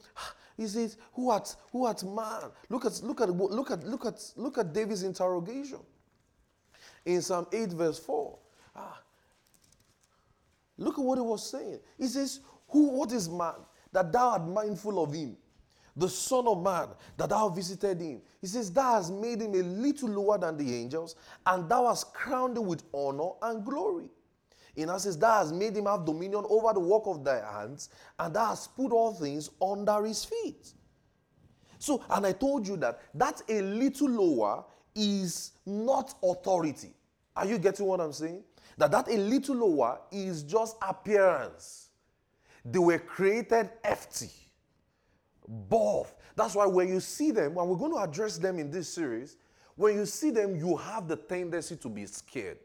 he 0.58 0.66
says, 0.66 0.96
Who 1.12 1.30
art 1.30 1.54
who 1.70 1.84
art 1.86 2.02
man? 2.04 2.50
Look 2.68 2.84
at 2.84 3.00
look 3.02 3.20
at 3.20 3.30
look 3.30 3.70
at 3.70 3.84
look 3.84 4.04
at 4.04 4.32
look 4.36 4.58
at 4.58 4.72
David's 4.72 5.04
interrogation. 5.04 5.78
In 7.06 7.22
Psalm 7.22 7.46
8, 7.52 7.70
verse 7.70 7.98
4. 7.98 8.38
Ah, 8.76 9.00
look 10.76 10.98
at 10.98 11.04
what 11.04 11.16
he 11.16 11.22
was 11.22 11.48
saying. 11.48 11.78
He 11.96 12.06
says, 12.06 12.40
Who 12.70 12.90
what 12.90 13.12
is 13.12 13.28
man 13.28 13.54
that 13.92 14.12
thou 14.12 14.30
art 14.30 14.48
mindful 14.48 15.02
of 15.02 15.12
him? 15.12 15.36
The 15.98 16.08
Son 16.08 16.46
of 16.46 16.62
Man, 16.62 16.88
that 17.16 17.28
thou 17.30 17.48
visited 17.48 18.00
him. 18.00 18.22
He 18.40 18.46
says, 18.46 18.70
Thou 18.70 18.94
hast 18.94 19.12
made 19.12 19.42
him 19.42 19.54
a 19.54 19.62
little 19.62 20.08
lower 20.08 20.38
than 20.38 20.56
the 20.56 20.74
angels, 20.74 21.16
and 21.44 21.68
thou 21.68 21.88
hast 21.88 22.14
crowned 22.14 22.56
him 22.56 22.66
with 22.66 22.84
honor 22.94 23.30
and 23.42 23.64
glory. 23.64 24.08
In 24.76 24.96
says, 25.00 25.18
Thou 25.18 25.38
hast 25.38 25.54
made 25.54 25.76
him 25.76 25.86
have 25.86 26.04
dominion 26.04 26.44
over 26.48 26.72
the 26.72 26.80
work 26.80 27.02
of 27.06 27.24
thy 27.24 27.40
hands, 27.40 27.88
and 28.18 28.32
thou 28.32 28.46
hast 28.46 28.76
put 28.76 28.92
all 28.92 29.12
things 29.12 29.50
under 29.60 30.04
his 30.04 30.24
feet. 30.24 30.72
So, 31.80 32.04
and 32.10 32.26
I 32.26 32.32
told 32.32 32.66
you 32.66 32.76
that 32.78 33.00
that 33.14 33.42
a 33.48 33.60
little 33.60 34.08
lower 34.08 34.64
is 34.94 35.52
not 35.66 36.14
authority. 36.22 36.92
Are 37.34 37.46
you 37.46 37.58
getting 37.58 37.86
what 37.86 38.00
I'm 38.00 38.12
saying? 38.12 38.42
That 38.76 38.92
that 38.92 39.08
a 39.08 39.16
little 39.16 39.56
lower 39.56 39.98
is 40.12 40.44
just 40.44 40.76
appearance. 40.80 41.88
They 42.64 42.78
were 42.78 42.98
created 42.98 43.70
empty, 43.82 44.30
buff. 45.48 46.14
That's 46.36 46.54
why 46.54 46.66
when 46.66 46.88
you 46.88 47.00
see 47.00 47.30
them, 47.30 47.56
and 47.58 47.68
we're 47.68 47.76
going 47.76 47.92
to 47.92 47.98
address 47.98 48.38
them 48.38 48.58
in 48.58 48.70
this 48.70 48.88
series, 48.88 49.36
when 49.76 49.94
you 49.96 50.06
see 50.06 50.30
them, 50.30 50.56
you 50.56 50.76
have 50.76 51.08
the 51.08 51.16
tendency 51.16 51.76
to 51.76 51.88
be 51.88 52.06
scared. 52.06 52.58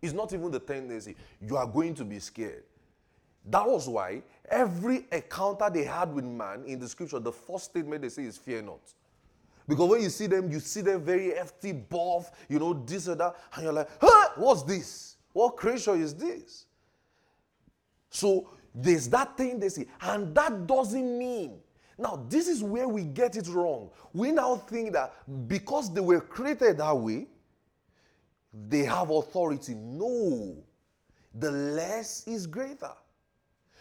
It's 0.00 0.12
not 0.12 0.32
even 0.32 0.50
the 0.50 0.58
tendency, 0.58 1.14
you 1.40 1.56
are 1.56 1.66
going 1.66 1.94
to 1.94 2.04
be 2.04 2.18
scared. 2.18 2.64
That 3.44 3.68
was 3.68 3.88
why 3.88 4.22
every 4.48 5.06
encounter 5.10 5.68
they 5.70 5.84
had 5.84 6.12
with 6.12 6.24
man 6.24 6.64
in 6.66 6.78
the 6.78 6.88
scripture, 6.88 7.18
the 7.18 7.32
first 7.32 7.66
statement 7.66 8.02
they 8.02 8.08
say 8.08 8.24
is 8.24 8.38
fear 8.38 8.62
not. 8.62 8.80
Because 9.68 9.88
when 9.88 10.02
you 10.02 10.10
see 10.10 10.26
them, 10.26 10.50
you 10.50 10.60
see 10.60 10.80
them 10.80 11.04
very 11.04 11.34
hefty, 11.34 11.72
buff, 11.72 12.30
you 12.48 12.58
know, 12.58 12.72
this 12.72 13.08
or 13.08 13.14
that, 13.14 13.36
and 13.54 13.64
you're 13.64 13.72
like, 13.72 13.88
huh, 14.00 14.30
what's 14.36 14.62
this? 14.62 15.16
What 15.32 15.56
creation 15.56 16.00
is 16.02 16.14
this? 16.14 16.66
So 18.10 18.50
there's 18.74 19.08
that 19.08 19.38
see, 19.38 19.86
and 20.00 20.34
that 20.34 20.66
doesn't 20.66 21.18
mean. 21.18 21.58
Now, 22.02 22.26
this 22.28 22.48
is 22.48 22.64
where 22.64 22.88
we 22.88 23.04
get 23.04 23.36
it 23.36 23.46
wrong. 23.46 23.90
We 24.12 24.32
now 24.32 24.56
think 24.56 24.92
that 24.94 25.14
because 25.46 25.94
they 25.94 26.00
were 26.00 26.20
created 26.20 26.78
that 26.78 26.96
way, 26.96 27.28
they 28.68 28.84
have 28.84 29.10
authority. 29.10 29.74
No, 29.74 30.56
the 31.32 31.50
less 31.50 32.26
is 32.26 32.48
greater. 32.48 32.90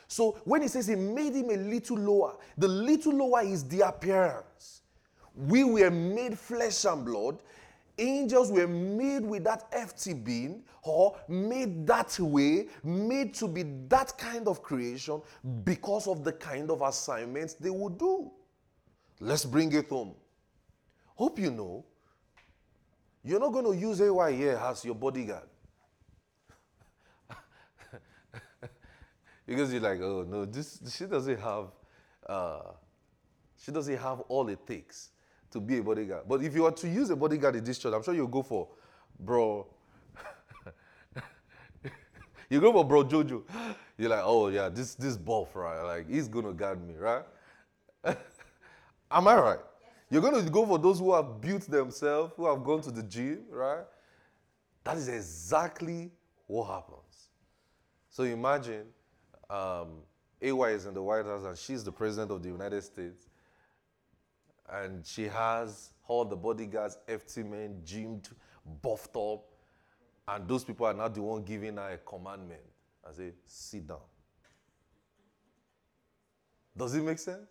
So 0.08 0.40
when 0.44 0.62
he 0.62 0.68
says 0.68 0.86
he 0.86 0.96
made 0.96 1.34
him 1.34 1.50
a 1.50 1.58
little 1.58 1.98
lower, 1.98 2.36
the 2.58 2.68
little 2.68 3.14
lower 3.14 3.42
is 3.42 3.64
the 3.64 3.82
appearance. 3.82 4.84
We 5.36 5.64
were 5.64 5.90
made 5.90 6.38
flesh 6.38 6.86
and 6.86 7.04
blood. 7.04 7.40
Angels 8.02 8.52
were 8.52 8.68
made 8.68 9.24
with 9.24 9.44
that 9.44 9.72
FT 9.72 10.24
being, 10.24 10.64
or 10.82 11.16
made 11.28 11.86
that 11.86 12.20
way, 12.20 12.68
made 12.84 13.36
to 13.36 13.48
be 13.48 13.64
that 13.90 14.18
kind 14.18 14.48
of 14.48 14.64
creation 14.64 15.22
because 15.64 16.08
of 16.08 16.24
the 16.24 16.34
kind 16.34 16.72
of 16.72 16.82
assignments 16.82 17.54
they 17.54 17.70
would 17.70 18.00
do. 18.00 18.32
Let's 19.20 19.46
bring 19.46 19.72
it 19.74 19.88
home. 19.88 20.16
Hope 21.16 21.38
you 21.38 21.52
know 21.52 21.86
you're 23.24 23.40
not 23.40 23.54
going 23.54 23.66
to 23.66 23.76
use 23.76 24.02
AY 24.02 24.34
here 24.34 24.60
as 24.64 24.84
your 24.84 24.96
bodyguard. 24.96 25.48
because 29.46 29.72
you're 29.72 29.82
like, 29.82 30.02
oh 30.02 30.26
no, 30.28 30.46
this 30.46 30.80
she 30.98 31.06
doesn't 31.06 31.40
have 31.40 31.68
uh, 32.28 32.72
she 33.64 33.72
doesn't 33.72 33.98
have 33.98 34.22
all 34.22 34.50
it 34.50 34.66
takes 34.66 35.10
to 35.52 35.60
be 35.60 35.78
a 35.78 35.84
bodyguard. 35.84 36.24
But 36.28 36.44
if 36.44 36.56
you 36.56 36.64
were 36.64 36.72
to 36.72 36.88
use 36.88 37.10
a 37.10 37.16
bodyguard 37.16 37.56
in 37.56 37.64
this 37.64 37.78
church, 37.78 37.94
I'm 37.94 38.04
sure 38.04 38.14
you'll 38.14 38.28
go 38.28 38.44
for 38.44 38.68
bro. 39.20 39.68
you 42.50 42.60
go 42.60 42.72
for 42.72 42.86
bro 42.86 43.04
Jojo. 43.04 43.44
You're 43.98 44.10
like, 44.10 44.24
oh 44.24 44.48
yeah, 44.48 44.70
this 44.70 44.96
this 44.96 45.18
buff, 45.18 45.56
right? 45.56 45.82
Like 45.82 46.10
he's 46.10 46.28
gonna 46.28 46.54
guard 46.54 46.86
me, 46.86 46.96
right? 46.96 47.24
Am 49.12 49.28
I 49.28 49.36
right? 49.36 49.60
You're 50.10 50.22
to 50.30 50.50
go 50.50 50.66
for 50.66 50.78
those 50.78 51.00
who 51.00 51.14
have 51.14 51.40
built 51.40 51.62
themselves, 51.62 52.34
who 52.36 52.46
have 52.46 52.64
gone 52.66 52.82
to 52.82 52.92
the 52.92 53.02
gym, 53.02 53.44
right? 53.50 53.86
That 54.84 54.98
is 54.98 55.08
exactly 55.08 56.12
what 56.48 56.66
happens. 56.66 57.30
So 58.10 58.24
imagine 58.24 58.88
um, 59.50 60.02
AY 60.42 60.72
is 60.72 60.86
in 60.86 60.94
the 60.94 61.02
White 61.02 61.26
House 61.26 61.46
and 61.46 61.58
she's 61.58 61.84
the 61.84 61.94
president 61.94 62.30
of 62.30 62.44
the 62.44 62.50
United 62.50 62.84
States. 62.84 63.30
And 64.72 65.06
she 65.06 65.24
has 65.24 65.92
all 66.08 66.26
the 66.26 66.36
bodyguards, 66.36 66.98
FT 67.08 67.50
men, 67.50 67.82
gymmed, 67.84 68.30
buffed 68.82 69.16
up. 69.16 69.44
And 70.28 70.48
those 70.48 70.64
people 70.64 70.86
are 70.86 70.94
not 70.94 71.14
the 71.14 71.22
one 71.22 71.44
giving 71.44 71.78
her 71.78 71.92
a 71.92 71.98
commandment. 71.98 72.62
I 73.08 73.12
say, 73.12 73.32
sit 73.46 73.88
down. 73.88 73.98
Does 76.78 76.96
it 76.96 77.04
make 77.04 77.20
sense? 77.20 77.50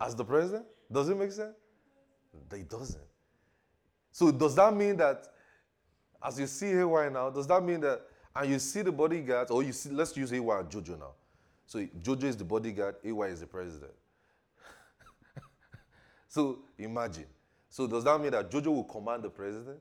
As 0.00 0.14
the 0.14 0.24
president? 0.24 0.66
Does 0.90 1.08
it 1.08 1.16
make 1.16 1.32
sense? 1.32 1.56
It 2.52 2.68
doesn't. 2.68 3.02
So 4.12 4.30
does 4.30 4.54
that 4.56 4.74
mean 4.74 4.96
that 4.98 5.26
as 6.22 6.38
you 6.38 6.46
see 6.46 6.72
AY 6.72 7.08
now, 7.10 7.30
does 7.30 7.46
that 7.46 7.62
mean 7.62 7.80
that 7.80 8.02
and 8.34 8.50
you 8.50 8.58
see 8.58 8.82
the 8.82 8.92
bodyguards, 8.92 9.50
or 9.50 9.62
you 9.62 9.72
see, 9.72 9.90
let's 9.90 10.16
use 10.16 10.32
AY 10.32 10.36
and 10.38 10.70
Jojo 10.70 10.98
now. 10.98 11.14
So 11.66 11.80
Jojo 12.02 12.24
is 12.24 12.36
the 12.36 12.44
bodyguard, 12.44 12.96
AY 13.04 13.26
is 13.26 13.40
the 13.40 13.46
president. 13.46 13.92
So 16.30 16.60
imagine. 16.78 17.26
So 17.68 17.88
does 17.88 18.04
that 18.04 18.20
mean 18.20 18.30
that 18.30 18.50
Jojo 18.50 18.66
will 18.66 18.84
command 18.84 19.24
the 19.24 19.30
president? 19.30 19.80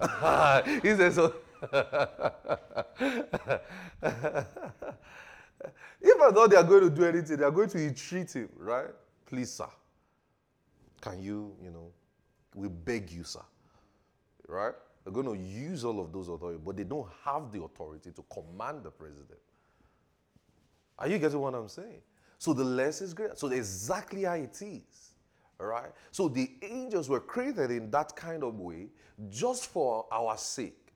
he 0.82 0.90
says 0.96 1.14
so. 1.14 1.34
if 1.62 1.72
I 6.20 6.30
thought 6.32 6.50
they 6.50 6.56
are 6.56 6.64
going 6.64 6.82
to 6.82 6.90
do 6.90 7.04
anything, 7.04 7.36
they 7.36 7.44
are 7.44 7.50
going 7.52 7.68
to 7.70 7.78
entreat 7.78 8.32
him, 8.32 8.48
right? 8.56 8.90
Please, 9.24 9.52
sir. 9.52 9.68
Can 11.00 11.22
you, 11.22 11.54
you 11.62 11.70
know, 11.70 11.92
we 12.56 12.66
beg 12.68 13.12
you, 13.12 13.22
sir. 13.22 13.40
Right? 14.48 14.74
They're 15.04 15.12
going 15.12 15.26
to 15.26 15.40
use 15.40 15.84
all 15.84 16.00
of 16.00 16.12
those 16.12 16.28
authority, 16.28 16.58
but 16.64 16.76
they 16.76 16.84
don't 16.84 17.08
have 17.24 17.52
the 17.52 17.62
authority 17.62 18.10
to 18.10 18.24
command 18.32 18.82
the 18.82 18.90
president. 18.90 19.38
Are 20.98 21.08
you 21.08 21.18
getting 21.20 21.38
what 21.38 21.54
I'm 21.54 21.68
saying? 21.68 22.02
So 22.44 22.52
the 22.52 22.62
less 22.62 23.00
is 23.00 23.14
greater. 23.14 23.34
So 23.36 23.48
exactly 23.48 24.24
how 24.24 24.34
it 24.34 24.60
is. 24.60 25.14
All 25.58 25.64
right? 25.64 25.90
So 26.10 26.28
the 26.28 26.50
angels 26.60 27.08
were 27.08 27.18
created 27.18 27.70
in 27.70 27.90
that 27.90 28.14
kind 28.14 28.44
of 28.44 28.60
way 28.60 28.88
just 29.30 29.68
for 29.68 30.04
our 30.12 30.36
sake. 30.36 30.92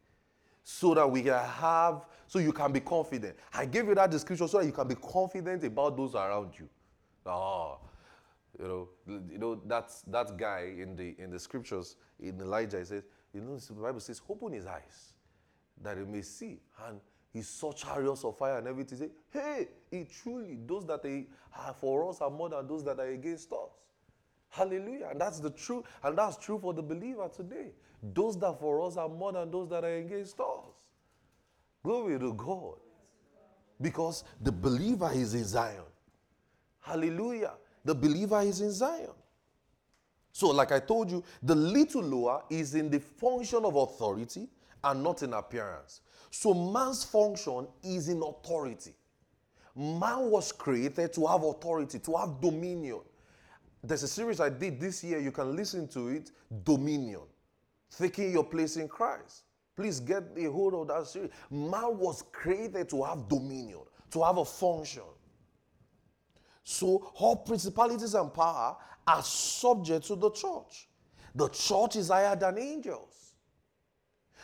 So 0.63 0.93
that 0.93 1.11
we 1.11 1.23
can 1.23 1.43
have, 1.43 2.05
so 2.27 2.39
you 2.39 2.53
can 2.53 2.71
be 2.71 2.81
confident. 2.81 3.35
I 3.55 3.65
gave 3.65 3.89
you 3.89 3.95
that 3.95 4.11
description 4.11 4.47
so 4.47 4.59
that 4.59 4.67
you 4.67 4.73
can 4.73 4.87
be 4.87 4.97
confident 4.97 5.65
about 5.65 5.97
those 5.97 6.15
around 6.15 6.53
you. 6.59 6.69
Oh, 7.25 7.79
you 8.61 8.69
know, 8.69 8.89
you 9.07 9.39
know 9.39 9.63
that's 9.65 10.03
that 10.03 10.37
guy 10.37 10.75
in 10.79 10.97
the 10.97 11.15
in 11.19 11.31
the 11.31 11.39
scriptures 11.39 11.97
in 12.21 12.39
Elijah. 12.43 12.79
He 12.81 12.85
says, 12.85 13.05
you 13.33 13.41
know, 13.41 13.57
the 13.57 13.73
Bible 13.73 14.01
says, 14.01 14.21
open 14.29 14.53
his 14.53 14.67
eyes 14.67 15.15
that 15.83 15.97
he 15.97 16.05
may 16.05 16.21
see, 16.21 16.61
and 16.87 17.01
he 17.33 17.43
saw 17.43 17.73
chariots 17.73 18.25
of 18.25 18.37
fire 18.38 18.59
and 18.59 18.67
everything. 18.67 18.99
Say, 18.99 19.11
hey, 19.31 19.69
it 19.91 20.11
truly 20.23 20.59
those 20.67 20.87
that 20.87 21.05
are 21.05 21.25
uh, 21.57 21.73
for 21.73 22.09
us 22.09 22.21
are 22.21 22.31
more 22.31 22.49
than 22.49 22.67
those 22.67 22.85
that 22.85 22.99
are 22.99 23.09
against 23.09 23.53
us. 23.53 23.71
Hallelujah. 24.49 25.09
And 25.11 25.21
that's 25.21 25.41
the 25.41 25.51
truth, 25.51 25.85
and 26.03 26.17
that's 26.17 26.37
true 26.38 26.59
for 26.59 26.73
the 26.73 26.83
believer 26.83 27.29
today. 27.35 27.73
Those 28.03 28.38
that 28.38 28.59
for 28.59 28.83
us 28.87 28.97
are 28.97 29.09
more 29.09 29.33
than 29.33 29.51
those 29.51 29.69
that 29.69 29.85
are 29.85 29.97
against 29.97 30.41
us. 30.41 30.64
Glory 31.83 32.19
to 32.19 32.33
God. 32.33 32.77
Because 33.81 34.25
the 34.41 34.51
believer 34.51 35.11
is 35.12 35.35
in 35.35 35.45
Zion. 35.45 35.85
Hallelujah. 36.81 37.53
The 37.85 37.95
believer 37.95 38.41
is 38.41 38.61
in 38.61 38.73
Zion. 38.73 39.11
So, 40.33 40.49
like 40.49 40.73
I 40.73 40.81
told 40.81 41.11
you, 41.11 41.23
the 41.43 41.55
little 41.55 42.03
lower 42.03 42.43
is 42.51 42.75
in 42.75 42.91
the 42.91 43.01
function 43.01 43.64
of 43.64 43.75
authority 43.75 44.49
and 44.85 45.03
not 45.03 45.23
in 45.23 45.33
appearance. 45.33 46.01
So, 46.31 46.55
man's 46.55 47.05
function 47.05 47.69
is 47.83 48.09
in 48.09 48.23
authority. 48.23 48.95
Man 49.75 50.31
was 50.31 50.53
created 50.53 51.12
to 51.14 51.27
have 51.27 51.43
authority, 51.43 51.99
to 52.01 52.17
have 52.17 52.41
dominion. 52.41 53.01
There's 53.83 54.03
a 54.03 54.09
series 54.09 54.41
I 54.41 54.49
did 54.49 54.81
this 54.81 55.05
year, 55.05 55.21
you 55.21 55.31
can 55.31 55.55
listen 55.55 55.87
to 55.88 56.09
it 56.09 56.31
Dominion. 56.64 57.23
Taking 57.97 58.33
your 58.33 58.45
place 58.45 58.77
in 58.77 58.88
Christ. 58.88 59.45
Please 59.77 60.01
get 60.01 60.25
a 60.37 60.45
hold 60.51 60.75
of 60.75 60.88
that 60.88 61.07
series. 61.07 61.31
Man 61.51 61.99
was 61.99 62.25
created 62.33 62.88
to 62.91 63.05
have 63.05 63.29
dominion, 63.29 63.81
to 64.11 64.25
have 64.25 64.38
a 64.38 64.45
function. 64.45 65.03
So 66.64 67.12
all 67.14 67.37
principalities 67.37 68.14
and 68.14 68.35
power 68.35 68.77
are 69.07 69.23
subject 69.23 70.07
to 70.09 70.17
the 70.17 70.31
church. 70.31 70.88
The 71.35 71.49
church 71.49 71.97
is 71.97 72.09
higher 72.09 72.35
than 72.37 72.59
angels. 72.59 73.28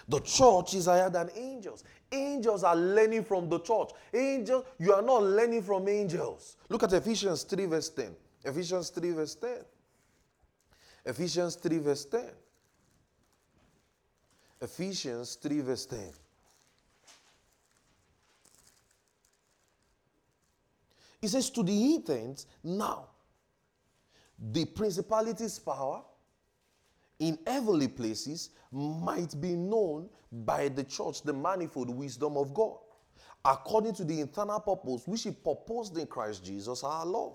The 0.09 0.21
church 0.21 0.75
is 0.75 0.87
higher 0.87 1.09
than 1.09 1.31
angels. 1.35 1.85
Angels 2.13 2.63
are 2.63 2.77
learning 2.77 3.25
from 3.25 3.49
the 3.49 3.59
church. 3.61 3.91
Angels, 4.13 4.65
you 4.79 4.93
are 4.93 5.03
not 5.03 5.23
learning 5.23 5.63
from 5.63 5.89
angels. 5.89 6.57
Look 6.69 6.83
at 6.83 6.93
Ephesians 6.93 7.43
3, 7.45 7.67
verse 7.67 7.89
10. 7.89 8.15
Ephesians 8.45 8.91
3, 8.91 9.11
verse 9.13 9.35
10. 9.35 9.51
Ephesians 11.07 11.57
3, 11.57 11.79
verse 11.79 12.05
10. 12.05 12.21
Ephesians 14.61 15.35
3, 15.37 15.61
verse 15.61 15.87
10. 15.87 15.99
He 21.21 21.29
says, 21.29 21.49
To 21.51 21.63
the 21.63 21.73
heathens, 21.73 22.47
now 22.63 23.07
the 24.39 24.67
principalities' 24.67 25.59
power 25.59 26.03
in 27.19 27.39
heavenly 27.47 27.89
places 27.89 28.51
might 28.73 29.41
be 29.41 29.55
known 29.55 30.09
by 30.33 30.69
the 30.69 30.85
church, 30.85 31.23
the 31.23 31.33
manifold 31.33 31.91
wisdom 31.91 32.37
of 32.37 32.53
God, 32.53 32.77
according 33.45 33.95
to 33.95 34.05
the 34.05 34.21
internal 34.21 34.61
purpose 34.61 35.07
which 35.07 35.23
He 35.23 35.31
proposed 35.31 35.97
in 35.97 36.07
Christ 36.07 36.45
Jesus 36.45 36.83
our 36.83 37.07
Lord. 37.07 37.35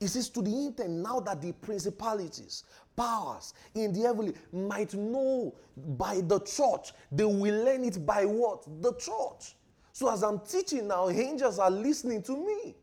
It 0.00 0.08
says 0.08 0.28
to 0.30 0.42
the 0.42 0.50
intent 0.50 0.90
now 0.90 1.20
that 1.20 1.40
the 1.40 1.52
principalities, 1.52 2.64
powers 2.96 3.54
in 3.74 3.92
the 3.92 4.00
heavenly 4.02 4.34
might 4.52 4.92
know 4.94 5.54
by 5.76 6.20
the 6.20 6.40
church. 6.40 6.92
They 7.10 7.24
will 7.24 7.64
learn 7.64 7.84
it 7.84 8.04
by 8.04 8.24
what? 8.24 8.64
The 8.82 8.92
church. 8.94 9.54
So 9.92 10.12
as 10.12 10.22
I'm 10.22 10.40
teaching 10.40 10.88
now, 10.88 11.08
angels 11.08 11.58
are 11.58 11.70
listening 11.70 12.22
to 12.24 12.36
me. 12.36 12.74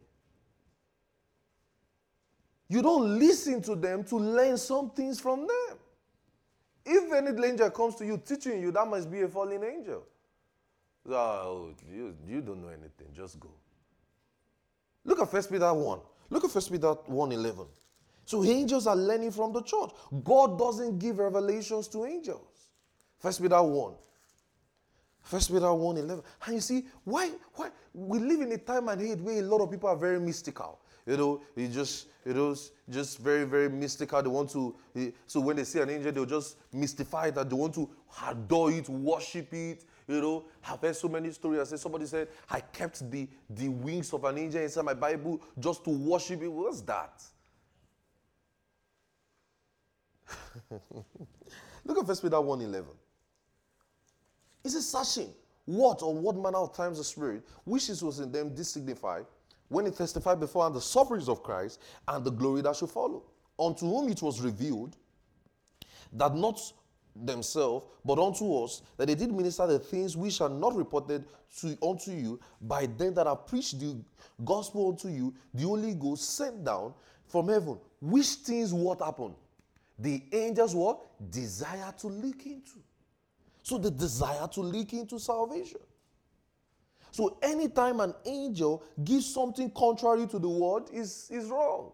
You 2.69 2.81
don't 2.81 3.19
listen 3.19 3.61
to 3.63 3.75
them 3.75 4.03
to 4.05 4.15
learn 4.15 4.57
some 4.57 4.91
things 4.91 5.19
from 5.19 5.41
them. 5.41 5.70
If 6.85 7.11
any 7.13 7.47
angel 7.47 7.69
comes 7.69 7.95
to 7.95 8.05
you 8.05 8.17
teaching 8.17 8.61
you, 8.61 8.71
that 8.71 8.87
must 8.87 9.11
be 9.11 9.21
a 9.21 9.27
fallen 9.27 9.63
angel. 9.63 10.03
Oh, 11.09 11.73
you, 11.91 12.15
you 12.27 12.41
don't 12.41 12.61
know 12.61 12.69
anything. 12.69 13.07
Just 13.13 13.39
go. 13.39 13.49
Look 15.03 15.19
at 15.19 15.29
First 15.29 15.51
Peter 15.51 15.73
1. 15.73 15.99
Look 16.29 16.43
at 16.45 16.51
First 16.51 16.71
Peter 16.71 16.91
1 16.91 17.31
11. 17.31 17.65
So 18.25 18.43
angels 18.43 18.87
are 18.87 18.95
learning 18.95 19.31
from 19.31 19.51
the 19.51 19.61
church. 19.61 19.91
God 20.23 20.57
doesn't 20.57 20.99
give 20.99 21.19
revelations 21.19 21.87
to 21.89 22.05
angels. 22.05 22.67
First 23.19 23.41
Peter 23.41 23.61
1. 23.61 23.93
First 25.21 25.51
Peter 25.51 25.73
1 25.73 25.97
11. 25.97 26.23
And 26.45 26.55
you 26.55 26.61
see, 26.61 26.85
why, 27.03 27.31
why 27.53 27.69
we 27.93 28.19
live 28.19 28.41
in 28.41 28.51
a 28.51 28.57
time 28.57 28.89
and 28.89 29.01
age 29.01 29.19
where 29.19 29.39
a 29.39 29.41
lot 29.41 29.61
of 29.61 29.71
people 29.71 29.89
are 29.89 29.95
very 29.95 30.19
mystical. 30.19 30.79
You 31.05 31.17
know, 31.17 31.41
it 31.55 31.69
just 31.69 32.07
it 32.23 32.35
was 32.35 32.71
just 32.89 33.17
very, 33.17 33.45
very 33.45 33.69
mystical. 33.69 34.21
They 34.21 34.29
want 34.29 34.51
to, 34.51 34.75
so 35.25 35.39
when 35.39 35.55
they 35.55 35.63
see 35.63 35.79
an 35.79 35.89
angel, 35.89 36.11
they'll 36.11 36.25
just 36.25 36.57
mystify 36.71 37.31
that. 37.31 37.49
They 37.49 37.55
want 37.55 37.73
to 37.75 37.89
adore 38.27 38.71
it, 38.71 38.87
worship 38.87 39.51
it. 39.53 39.83
You 40.07 40.21
know, 40.21 40.45
I've 40.67 40.79
heard 40.79 40.95
so 40.95 41.07
many 41.07 41.31
stories. 41.31 41.61
I 41.61 41.63
said, 41.63 41.79
somebody 41.79 42.05
said, 42.05 42.27
I 42.49 42.59
kept 42.59 43.09
the, 43.09 43.27
the 43.49 43.69
wings 43.69 44.13
of 44.13 44.23
an 44.23 44.37
angel 44.37 44.61
inside 44.61 44.85
my 44.85 44.93
Bible 44.93 45.41
just 45.59 45.83
to 45.85 45.89
worship 45.89 46.43
it. 46.43 46.47
What's 46.47 46.81
that? 46.81 47.23
Look 51.85 51.97
at 51.97 52.05
First 52.05 52.21
Peter 52.21 52.39
1 52.39 52.61
11. 52.61 52.85
It 54.63 54.69
says, 54.69 54.87
searching 54.87 55.33
what 55.65 56.03
or 56.03 56.13
what 56.13 56.35
manner 56.35 56.57
of 56.57 56.75
times 56.75 56.99
the 56.99 57.03
Spirit, 57.03 57.43
which 57.63 57.89
is 57.89 58.03
was 58.03 58.19
in 58.19 58.31
them, 58.31 58.53
this 58.53 58.69
signified 58.69 59.25
when 59.71 59.85
he 59.85 59.91
testified 59.91 60.37
before 60.37 60.69
the 60.69 60.81
sufferings 60.81 61.29
of 61.29 61.41
Christ 61.41 61.81
and 62.09 62.25
the 62.25 62.29
glory 62.29 62.61
that 62.61 62.75
should 62.75 62.89
follow. 62.89 63.23
Unto 63.57 63.85
whom 63.85 64.09
it 64.09 64.21
was 64.21 64.41
revealed 64.41 64.97
that 66.11 66.35
not 66.35 66.59
themselves, 67.15 67.85
but 68.03 68.19
unto 68.19 68.53
us, 68.63 68.81
that 68.97 69.07
they 69.07 69.15
did 69.15 69.31
minister 69.31 69.65
the 69.65 69.79
things 69.79 70.17
which 70.17 70.41
are 70.41 70.49
not 70.49 70.75
reported 70.75 71.23
to, 71.59 71.77
unto 71.81 72.11
you 72.11 72.37
by 72.61 72.85
them 72.85 73.13
that 73.13 73.27
have 73.27 73.47
preached 73.47 73.79
the 73.79 73.95
gospel 74.43 74.89
unto 74.89 75.07
you, 75.07 75.33
the 75.53 75.63
Holy 75.63 75.93
Ghost 75.93 76.35
sent 76.35 76.65
down 76.65 76.93
from 77.27 77.47
heaven. 77.47 77.79
Which 78.01 78.27
things 78.27 78.73
what 78.73 79.01
happened? 79.01 79.35
The 79.97 80.21
angels 80.33 80.75
what? 80.75 80.99
Desire 81.31 81.93
to 81.99 82.07
leak 82.07 82.45
into. 82.45 82.79
So 83.63 83.77
the 83.77 83.91
desire 83.91 84.49
to 84.49 84.59
leak 84.59 84.91
into 84.91 85.17
salvation. 85.17 85.79
So 87.11 87.37
anytime 87.41 87.99
an 87.99 88.13
angel 88.25 88.83
gives 89.03 89.31
something 89.31 89.69
contrary 89.71 90.27
to 90.27 90.39
the 90.39 90.49
word 90.49 90.85
is, 90.93 91.27
is 91.29 91.49
wrong. 91.49 91.91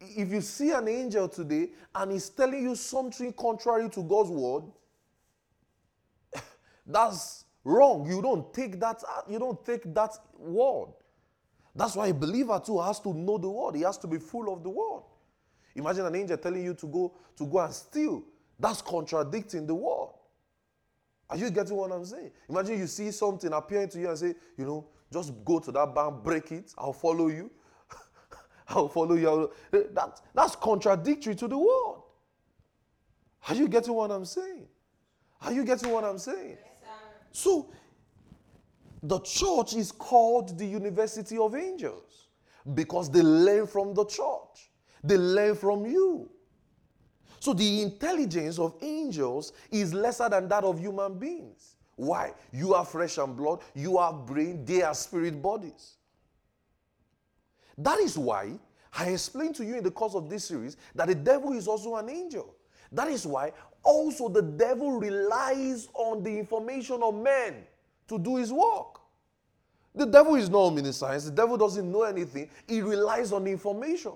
If 0.00 0.30
you 0.30 0.40
see 0.40 0.70
an 0.70 0.88
angel 0.88 1.28
today 1.28 1.70
and 1.94 2.12
he's 2.12 2.28
telling 2.30 2.62
you 2.62 2.74
something 2.76 3.32
contrary 3.32 3.90
to 3.90 4.02
God's 4.02 4.30
word, 4.30 4.64
that's 6.86 7.44
wrong. 7.64 8.08
You 8.08 8.22
don't 8.22 8.54
take 8.54 8.78
that, 8.80 9.02
you 9.28 9.38
don't 9.38 9.62
take 9.64 9.92
that 9.94 10.16
word. 10.38 10.92
That's 11.74 11.96
why 11.96 12.08
a 12.08 12.14
believer 12.14 12.60
too 12.64 12.80
has 12.80 13.00
to 13.00 13.12
know 13.12 13.36
the 13.36 13.50
word. 13.50 13.74
He 13.76 13.82
has 13.82 13.98
to 13.98 14.06
be 14.06 14.18
full 14.18 14.52
of 14.52 14.62
the 14.62 14.70
word. 14.70 15.02
Imagine 15.74 16.06
an 16.06 16.14
angel 16.14 16.36
telling 16.36 16.64
you 16.64 16.74
to 16.74 16.86
go 16.86 17.14
to 17.36 17.46
go 17.46 17.58
and 17.58 17.74
steal. 17.74 18.22
That's 18.58 18.82
contradicting 18.82 19.66
the 19.66 19.74
word. 19.74 20.10
Are 21.30 21.36
you 21.36 21.50
getting 21.50 21.76
what 21.76 21.92
I'm 21.92 22.04
saying? 22.04 22.32
Imagine 22.48 22.78
you 22.78 22.86
see 22.88 23.12
something 23.12 23.52
appearing 23.52 23.88
to 23.90 24.00
you 24.00 24.08
and 24.08 24.18
say, 24.18 24.34
you 24.58 24.64
know, 24.64 24.88
just 25.12 25.32
go 25.44 25.60
to 25.60 25.70
that 25.70 25.94
bank, 25.94 26.24
break 26.24 26.50
it, 26.50 26.72
I'll 26.76 26.92
follow 26.92 27.28
you. 27.28 27.50
I'll 28.68 28.88
follow 28.88 29.14
you. 29.14 29.50
That, 29.70 30.20
that's 30.34 30.56
contradictory 30.56 31.36
to 31.36 31.46
the 31.46 31.56
word. 31.56 32.02
Are 33.48 33.54
you 33.54 33.68
getting 33.68 33.94
what 33.94 34.10
I'm 34.10 34.24
saying? 34.24 34.66
Are 35.42 35.52
you 35.52 35.64
getting 35.64 35.90
what 35.90 36.04
I'm 36.04 36.18
saying? 36.18 36.58
Yes, 36.60 36.82
so, 37.32 37.72
the 39.02 39.20
church 39.20 39.74
is 39.74 39.92
called 39.92 40.58
the 40.58 40.66
University 40.66 41.38
of 41.38 41.54
Angels 41.54 42.28
because 42.74 43.08
they 43.08 43.22
learn 43.22 43.66
from 43.66 43.94
the 43.94 44.04
church, 44.04 44.70
they 45.04 45.16
learn 45.16 45.54
from 45.54 45.86
you. 45.86 46.28
So 47.40 47.54
the 47.54 47.82
intelligence 47.82 48.58
of 48.58 48.74
angels 48.82 49.54
is 49.70 49.94
lesser 49.94 50.28
than 50.28 50.46
that 50.48 50.62
of 50.62 50.78
human 50.78 51.18
beings. 51.18 51.74
Why? 51.96 52.34
You 52.52 52.74
are 52.74 52.84
flesh 52.84 53.18
and 53.18 53.36
blood, 53.36 53.60
you 53.74 53.98
are 53.98 54.12
brain, 54.12 54.64
they 54.64 54.82
are 54.82 54.94
spirit 54.94 55.40
bodies. 55.40 55.96
That 57.78 57.98
is 57.98 58.16
why 58.16 58.52
I 58.92 59.06
explained 59.06 59.54
to 59.56 59.64
you 59.64 59.76
in 59.76 59.84
the 59.84 59.90
course 59.90 60.14
of 60.14 60.28
this 60.28 60.44
series 60.44 60.76
that 60.94 61.08
the 61.08 61.14
devil 61.14 61.52
is 61.52 61.66
also 61.66 61.96
an 61.96 62.10
angel. 62.10 62.54
That 62.92 63.08
is 63.08 63.26
why 63.26 63.52
also 63.82 64.28
the 64.28 64.42
devil 64.42 65.00
relies 65.00 65.88
on 65.94 66.22
the 66.22 66.38
information 66.38 67.02
of 67.02 67.14
men 67.14 67.64
to 68.08 68.18
do 68.18 68.36
his 68.36 68.52
work. 68.52 69.00
The 69.94 70.06
devil 70.06 70.34
is 70.34 70.50
not 70.50 70.58
omniscience, 70.58 71.24
the 71.24 71.30
devil 71.30 71.56
doesn't 71.56 71.90
know 71.90 72.02
anything, 72.02 72.50
he 72.68 72.82
relies 72.82 73.32
on 73.32 73.46
information. 73.46 74.12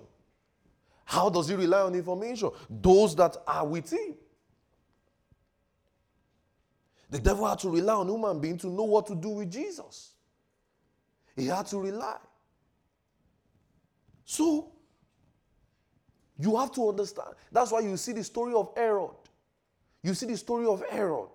How 1.04 1.28
does 1.28 1.48
he 1.48 1.54
rely 1.54 1.80
on 1.80 1.94
information? 1.94 2.50
Those 2.68 3.14
that 3.16 3.36
are 3.46 3.66
with 3.66 3.92
him. 3.92 4.14
The 7.10 7.18
devil 7.18 7.46
had 7.46 7.58
to 7.60 7.70
rely 7.70 7.94
on 7.94 8.08
human 8.08 8.40
being 8.40 8.58
to 8.58 8.66
know 8.66 8.84
what 8.84 9.06
to 9.06 9.14
do 9.14 9.28
with 9.28 9.50
Jesus. 9.50 10.14
He 11.36 11.46
had 11.46 11.66
to 11.66 11.78
rely. 11.78 12.16
So, 14.24 14.72
you 16.38 16.56
have 16.56 16.72
to 16.72 16.88
understand. 16.88 17.34
That's 17.52 17.70
why 17.70 17.80
you 17.80 17.96
see 17.96 18.12
the 18.12 18.24
story 18.24 18.54
of 18.54 18.72
Herod. 18.76 19.10
You 20.02 20.14
see 20.14 20.26
the 20.26 20.36
story 20.36 20.66
of 20.66 20.82
Herod, 20.90 21.30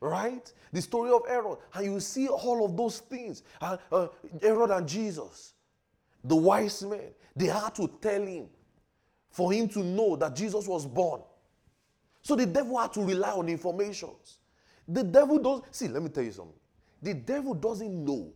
right? 0.00 0.52
The 0.72 0.82
story 0.82 1.10
of 1.10 1.26
Herod. 1.26 1.58
And 1.74 1.84
you 1.86 2.00
see 2.00 2.28
all 2.28 2.64
of 2.64 2.76
those 2.76 3.00
things. 3.00 3.42
Uh, 3.60 3.76
uh, 3.90 4.08
Herod 4.40 4.70
and 4.70 4.86
Jesus, 4.86 5.54
the 6.22 6.36
wise 6.36 6.82
men, 6.82 7.10
they 7.34 7.46
had 7.46 7.74
to 7.76 7.88
tell 8.00 8.22
him 8.22 8.48
for 9.32 9.52
him 9.52 9.66
to 9.70 9.80
know 9.80 10.14
that 10.16 10.36
Jesus 10.36 10.68
was 10.68 10.86
born. 10.86 11.22
So 12.22 12.36
the 12.36 12.46
devil 12.46 12.78
had 12.78 12.92
to 12.92 13.02
rely 13.02 13.30
on 13.30 13.48
informations. 13.48 14.38
The 14.86 15.02
devil 15.02 15.38
does 15.38 15.62
see, 15.70 15.88
let 15.88 16.02
me 16.02 16.10
tell 16.10 16.22
you 16.22 16.32
something. 16.32 16.54
The 17.02 17.14
devil 17.14 17.54
doesn't 17.54 18.04
know 18.04 18.32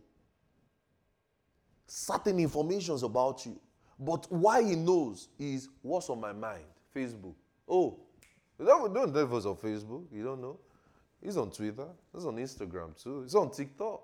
certain 1.85 2.39
informations 2.39 3.03
about 3.03 3.45
you. 3.45 3.59
But 3.99 4.25
why 4.29 4.63
he 4.63 4.75
knows 4.75 5.29
is 5.39 5.69
what's 5.81 6.09
on 6.09 6.19
my 6.19 6.33
mind. 6.33 6.65
Facebook. 6.93 7.35
Oh, 7.67 7.99
the 8.57 8.65
devil 8.65 8.89
don't 8.89 9.13
devil's 9.13 9.45
on 9.45 9.55
Facebook. 9.55 10.05
You 10.11 10.23
don't 10.23 10.41
know. 10.41 10.59
He's 11.21 11.37
on 11.37 11.51
Twitter. 11.51 11.87
He's 12.13 12.25
on 12.25 12.37
Instagram 12.37 13.01
too. 13.01 13.21
He's 13.21 13.35
on 13.35 13.51
TikTok. 13.51 14.01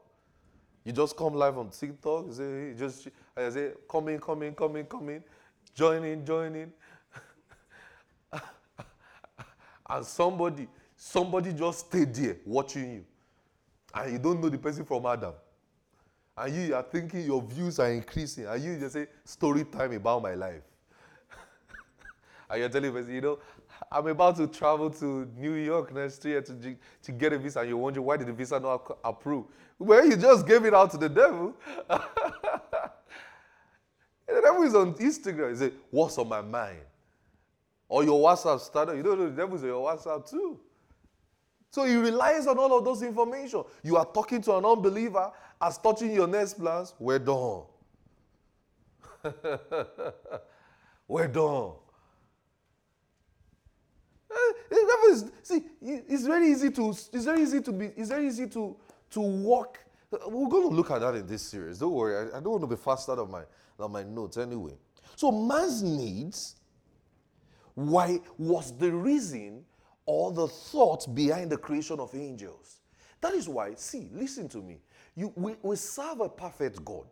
You 0.84 0.92
just 0.92 1.16
come 1.16 1.34
live 1.34 1.58
on 1.58 1.70
TikTok. 1.70 2.28
You 2.28 2.34
say, 2.34 2.74
just 2.78 3.08
I 3.36 3.50
say, 3.50 3.72
come 3.90 4.10
in, 4.10 4.20
come 4.20 4.44
in, 4.44 4.54
come 4.54 4.76
in, 4.76 4.86
come 4.86 5.10
in. 5.10 5.24
Join 5.76 6.04
in, 6.04 6.26
join 6.26 6.56
in 6.56 6.72
and 9.90 10.06
somebody 10.06 10.68
somebody 10.96 11.54
just 11.54 11.88
stay 11.88 12.06
there 12.06 12.38
watching 12.46 12.92
you. 12.92 13.06
And 13.94 14.14
you 14.14 14.20
don't 14.20 14.42
know 14.42 14.50
the 14.50 14.58
person 14.58 14.86
from 14.86 15.06
adam. 15.06 15.34
And 16.36 16.56
you 16.56 16.76
are 16.76 16.84
thinking 16.84 17.26
your 17.26 17.42
views 17.42 17.80
are 17.80 17.92
increasing. 17.92 18.46
And 18.46 18.64
you 18.64 18.80
just 18.80 18.94
say 18.94 19.08
story 19.24 19.66
time 19.66 19.94
about 19.94 20.24
my 20.24 20.34
life. 20.34 20.64
And 22.50 22.60
you're 22.60 22.70
telling 22.70 22.92
person 22.92 23.14
you 23.14 23.22
know 23.22 23.40
i'm 23.92 24.08
about 24.08 24.36
to 24.38 24.48
travel 24.48 24.90
to 24.90 25.28
new 25.38 25.54
york 25.54 25.94
next 25.94 26.24
year 26.24 26.42
to, 26.42 26.76
to 27.02 27.12
get 27.12 27.34
a 27.34 27.38
visa. 27.40 27.60
And 27.60 27.70
you're 27.70 27.78
wondering 27.78 28.06
why 28.06 28.18
did 28.18 28.28
the 28.28 28.34
visa 28.34 28.60
not 28.60 28.98
approve? 29.04 29.46
Well 29.80 30.06
you 30.06 30.16
just 30.16 30.48
gave 30.48 30.64
it 30.66 30.74
out 30.74 30.92
to 30.92 30.98
the 30.98 31.10
devil. 31.10 31.56
The 34.26 34.42
devil 34.42 34.64
is 34.64 34.74
on 34.74 34.96
instagram. 34.96 35.52
He 35.52 35.56
say 35.58 35.72
what's 35.92 36.18
on 36.18 36.28
my 36.28 36.42
mind 36.42 36.80
or 37.94 38.04
your 38.04 38.20
WhatsApp 38.20 38.60
started. 38.60 38.98
You 38.98 39.04
don't 39.04 39.20
know 39.20 39.30
the 39.30 39.36
devil's 39.36 39.62
your 39.62 39.88
WhatsApp 39.88 40.28
too. 40.28 40.60
So 41.70 41.84
he 41.84 41.96
relies 41.96 42.48
on 42.48 42.58
all 42.58 42.76
of 42.76 42.84
those 42.84 43.04
information. 43.04 43.64
You 43.84 43.98
are 43.98 44.06
talking 44.06 44.42
to 44.42 44.56
an 44.56 44.66
unbeliever 44.66 45.32
as 45.62 45.78
touching 45.78 46.12
your 46.12 46.26
next 46.26 46.56
plans. 46.56 46.96
We're 46.98 47.20
done. 47.20 47.62
We're 51.08 51.28
done. 51.28 51.74
Uh, 54.32 55.16
see, 55.44 55.62
it's 55.80 56.26
very 56.26 56.50
easy 56.50 56.72
to 56.72 56.90
it's 56.90 57.26
very 57.26 57.44
easy 57.44 57.62
to 57.62 57.72
be 57.72 57.86
it's 57.96 58.10
very 58.10 58.26
easy 58.26 58.48
to 58.48 58.76
to 59.12 59.20
walk. 59.20 59.78
We're 60.12 60.50
going 60.50 60.68
to 60.68 60.76
look 60.76 60.90
at 60.90 61.02
that 61.02 61.14
in 61.14 61.28
this 61.28 61.44
series. 61.44 61.78
Don't 61.78 61.94
worry. 61.94 62.18
I, 62.18 62.38
I 62.38 62.40
don't 62.40 62.54
want 62.54 62.62
to 62.64 62.68
be 62.68 62.76
fast 62.76 63.08
out 63.10 63.20
of 63.20 63.30
my 63.30 63.44
of 63.78 63.92
my 63.92 64.02
notes 64.02 64.38
anyway. 64.38 64.74
So 65.16 65.32
man's 65.32 65.84
needs 65.84 66.56
why 67.76 68.20
was 68.38 68.78
the 68.78 68.92
reason 68.92 69.66
or 70.06 70.32
the 70.32 70.48
thought 70.48 71.14
behind 71.14 71.52
the 71.52 71.58
creation 71.58 72.00
of 72.00 72.14
angels. 72.14 72.80
That 73.22 73.34
is 73.34 73.48
why, 73.48 73.74
see, 73.76 74.10
listen 74.12 74.50
to 74.50 74.58
me. 74.58 74.80
You, 75.16 75.32
we, 75.36 75.56
we 75.62 75.76
serve 75.76 76.20
a 76.20 76.30
perfect 76.30 76.84
God. 76.84 77.06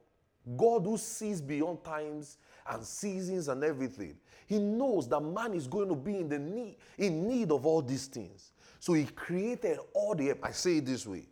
God 0.57 0.83
who 0.83 0.97
sees 0.97 1.39
beyond 1.39 1.83
times 1.83 2.37
and 2.67 2.83
seasons 2.83 3.47
and 3.47 3.63
everything. 3.63 4.17
He 4.47 4.59
knows 4.59 5.07
that 5.09 5.21
man 5.21 5.53
is 5.53 5.67
going 5.67 5.87
to 5.87 5.95
be 5.95 6.17
in 6.17 6.27
the 6.27 6.39
need, 6.39 6.77
in 6.97 7.27
need 7.27 7.51
of 7.51 7.65
all 7.65 7.81
these 7.81 8.07
things. 8.07 8.51
So 8.79 8.93
he 8.93 9.05
created 9.05 9.77
all 9.93 10.15
the 10.15 10.33
I 10.43 10.51
say 10.51 10.77
it 10.77 10.85
this 10.85 11.05
way. 11.05 11.27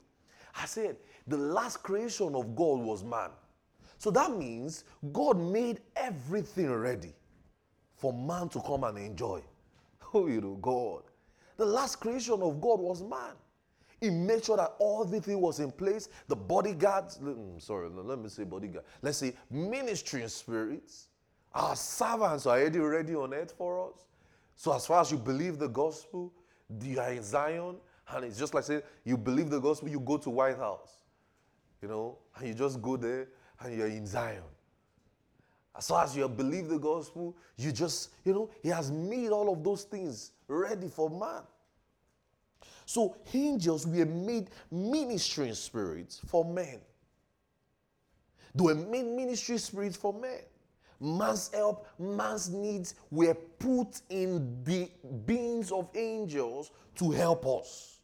I 0.56 0.66
said 0.66 0.98
the 1.28 1.38
last 1.38 1.84
creation 1.84 2.36
of 2.36 2.56
God 2.56 2.80
was 2.80 3.04
man. 3.04 3.32
So 3.98 4.12
that 4.12 4.32
means 4.32 4.86
God 5.12 5.38
made 5.38 5.82
everything 5.96 6.72
ready 6.72 7.14
for 8.00 8.14
man 8.14 8.50
to 8.50 8.62
come 8.62 8.84
and 8.84 8.98
enjoy. 8.98 9.42
Oh, 10.12 10.26
you 10.26 10.42
know, 10.42 10.56
God. 10.56 11.04
The 11.58 11.66
last 11.66 11.98
creation 11.98 12.42
of 12.42 12.60
God 12.60 12.80
was 12.80 13.04
man. 13.04 13.36
He 14.02 14.10
made 14.10 14.44
sure 14.44 14.58
that 14.58 14.74
all 14.80 15.04
the 15.04 15.18
everything 15.18 15.40
was 15.40 15.60
in 15.60 15.72
place. 15.72 16.10
The 16.28 16.36
bodyguards, 16.36 17.20
mm, 17.20 17.62
sorry, 17.62 17.90
let 17.90 18.18
me 18.18 18.30
say 18.30 18.44
bodyguard. 18.46 18.86
Let's 19.02 19.18
say 19.18 19.34
ministering 19.52 20.30
spirits. 20.30 21.10
Our 21.54 21.76
servants 21.76 22.46
are 22.46 22.58
already 22.58 22.80
ready 22.80 23.16
on 23.16 23.34
earth 23.34 23.54
for 23.58 23.92
us. 23.92 24.06
So 24.56 24.74
as 24.74 24.88
far 24.88 25.02
as 25.02 25.12
you 25.12 25.18
believe 25.18 25.60
the 25.60 25.68
gospel, 25.68 26.34
you 26.82 27.00
are 27.00 27.12
in 27.12 27.24
Zion, 27.24 27.76
and 28.10 28.26
it's 28.26 28.40
just 28.40 28.54
like 28.54 28.64
say 28.64 28.82
you 29.04 29.18
believe 29.18 29.50
the 29.50 29.60
gospel, 29.60 29.90
you 29.90 30.00
go 30.00 30.18
to 30.18 30.30
White 30.30 30.58
House, 30.58 31.04
you 31.82 31.88
know, 31.88 32.18
and 32.38 32.48
you 32.48 32.54
just 32.54 32.82
go 32.82 32.98
there 32.98 33.28
and 33.62 33.78
you're 33.78 33.88
in 33.88 34.08
Zion. 34.08 34.44
As 35.80 35.88
far 35.88 36.04
as 36.04 36.14
you 36.14 36.28
believe 36.28 36.68
the 36.68 36.78
gospel, 36.78 37.38
you 37.56 37.72
just, 37.72 38.10
you 38.26 38.34
know, 38.34 38.50
He 38.62 38.68
has 38.68 38.92
made 38.92 39.30
all 39.30 39.50
of 39.54 39.64
those 39.64 39.84
things 39.84 40.32
ready 40.50 40.90
for 40.90 41.10
man. 41.10 41.44
So 42.86 43.16
angels 43.34 43.88
were 43.88 44.06
made 44.06 44.50
ministering 44.70 45.54
spirits 45.54 46.20
for 46.28 46.44
men. 46.44 46.82
They 48.54 48.62
were 48.62 48.76
made 48.76 49.06
ministry 49.06 49.58
spirits 49.58 49.96
for 49.96 50.12
men. 50.12 50.42
Man's 51.00 51.50
help, 51.54 51.88
man's 51.98 52.50
needs 52.50 52.96
were 53.10 53.34
put 53.34 54.02
in 54.10 54.62
the 54.66 54.90
beings 55.26 55.72
of 55.72 55.88
angels 55.96 56.72
to 56.96 57.10
help 57.12 57.48
us. 57.48 58.02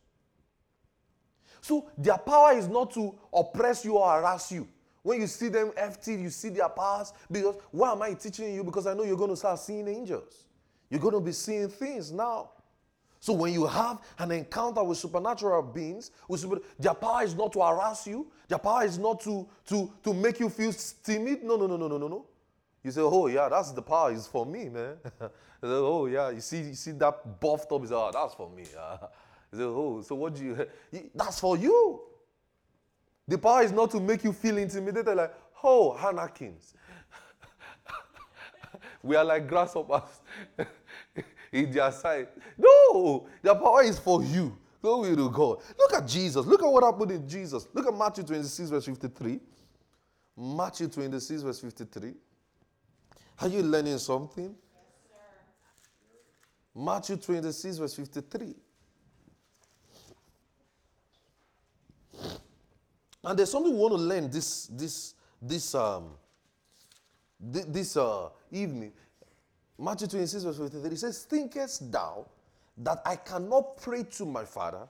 So 1.59 1.89
their 1.97 2.19
power 2.19 2.53
is 2.53 2.69
not 2.69 2.93
to 2.93 3.13
oppress 3.34 3.84
you 3.84 3.97
or 3.97 4.13
harass 4.13 4.49
you. 4.53 4.65
When 5.06 5.22
you 5.22 5.28
see 5.28 5.49
them 5.49 5.70
FT, 5.78 6.20
you 6.20 6.32
see 6.32 6.49
their 6.49 6.68
powers. 6.68 7.14
Because 7.32 7.58
why 7.70 7.91
am 7.91 8.01
I 8.01 8.16
teaching 8.16 8.51
you? 8.56 8.64
Because 8.64 8.88
I 8.88 8.95
know 8.95 9.03
you're 9.03 9.16
going 9.16 9.30
to 9.30 9.36
start 9.36 9.60
seeing 9.60 9.88
angels. 9.88 10.45
You're 10.89 10.99
going 10.99 11.14
to 11.14 11.20
be 11.20 11.32
seeing 11.32 11.70
things 11.70 12.12
now. 12.12 12.49
So 13.20 13.34
when 13.34 13.53
you 13.53 13.68
have 13.68 14.01
an 14.18 14.32
encounter 14.32 14.84
with 14.84 14.97
supernatural 14.97 15.62
beings, 15.62 16.10
with 16.28 16.39
super, 16.39 16.58
their 16.80 16.95
power 16.95 17.22
is 17.22 17.36
not 17.36 17.53
to 17.53 17.62
harass 17.62 18.08
you. 18.08 18.32
Their 18.47 18.58
power 18.58 18.84
is 18.84 18.97
not 18.97 19.20
to, 19.22 19.47
to, 19.68 19.93
to 20.03 20.12
make 20.12 20.39
you 20.39 20.49
feel 20.49 20.74
timid. 21.03 21.43
No, 21.43 21.56
no, 21.56 21.68
no, 21.68 21.78
no, 21.78 21.88
no, 21.88 21.99
no, 21.99 22.08
no. 22.08 22.26
You 22.84 22.89
say, 22.89 23.01
oh 23.01 23.28
yeah, 23.28 23.47
that's 23.47 23.74
the 23.74 23.84
power 23.84 24.12
is 24.12 24.26
for 24.26 24.43
me, 24.43 24.70
man. 24.70 24.95
say, 25.20 25.30
oh 25.62 26.08
yeah, 26.08 26.32
you 26.32 26.41
see, 26.41 26.62
you 26.62 26.74
see 26.74 26.93
that 26.93 27.39
buffed 27.39 27.72
up. 27.72 27.86
Say, 27.86 27.93
oh, 27.93 28.10
that's 28.12 28.34
for 28.34 28.49
me. 28.49 28.64
say, 29.53 29.62
oh, 29.62 30.01
so 30.01 30.16
what 30.16 30.34
do 30.34 30.43
you? 30.43 30.68
That's 31.14 31.39
for 31.39 31.58
you. 31.58 32.01
The 33.28 33.38
power 33.38 33.63
is 33.63 33.71
not 33.71 33.91
to 33.91 33.99
make 33.99 34.23
you 34.23 34.32
feel 34.32 34.57
intimidated, 34.57 35.15
like, 35.15 35.34
oh, 35.63 35.97
Anakims. 35.97 36.73
we 39.03 39.15
are 39.15 39.26
like 39.26 39.47
grasshoppers 39.47 40.21
in 41.51 41.71
their 41.71 41.91
sight. 41.91 42.30
No, 42.57 43.28
the 43.41 43.55
power 43.55 43.84
is 43.84 43.97
for 43.97 44.23
you. 44.23 44.55
Glory 44.82 45.15
to 45.15 45.30
God. 45.32 45.61
Look 45.80 45.93
at 45.93 46.07
Jesus. 46.07 46.45
Look 46.45 46.61
at 46.61 46.67
what 46.71 46.84
happened 46.84 47.09
in 47.11 47.28
Jesus. 47.28 47.67
Look 47.73 47.88
at 47.88 47.97
Matthew 47.97 48.23
26, 48.23 48.69
verse 48.69 48.86
53. 48.86 49.39
Matthew 50.38 50.88
26, 50.88 51.41
verse 51.41 51.59
53. 51.59 52.13
Are 53.39 53.47
you 53.47 53.63
learning 53.63 53.97
something? 53.97 54.53
Yes, 54.53 55.26
Matthew 56.76 57.15
26, 57.17 57.78
verse 57.78 57.95
53. 57.95 58.55
And 63.26 63.39
there's 63.39 63.51
something 63.51 63.73
we 63.73 63.80
want 63.80 63.93
to 63.93 63.99
learn 63.99 64.30
this 64.30 64.67
this 64.67 65.15
this 65.41 65.73
um 65.76 66.11
this 67.39 67.97
uh, 67.97 68.30
evening. 68.51 68.91
Matthew 69.78 70.07
26, 70.07 70.43
verse 70.43 70.57
53 70.57 70.89
it 70.89 70.99
says, 70.99 71.23
Thinkest 71.23 71.91
thou 71.91 72.26
that 72.78 73.01
I 73.05 73.17
cannot 73.17 73.78
pray 73.78 74.03
to 74.03 74.26
my 74.26 74.45
father 74.45 74.88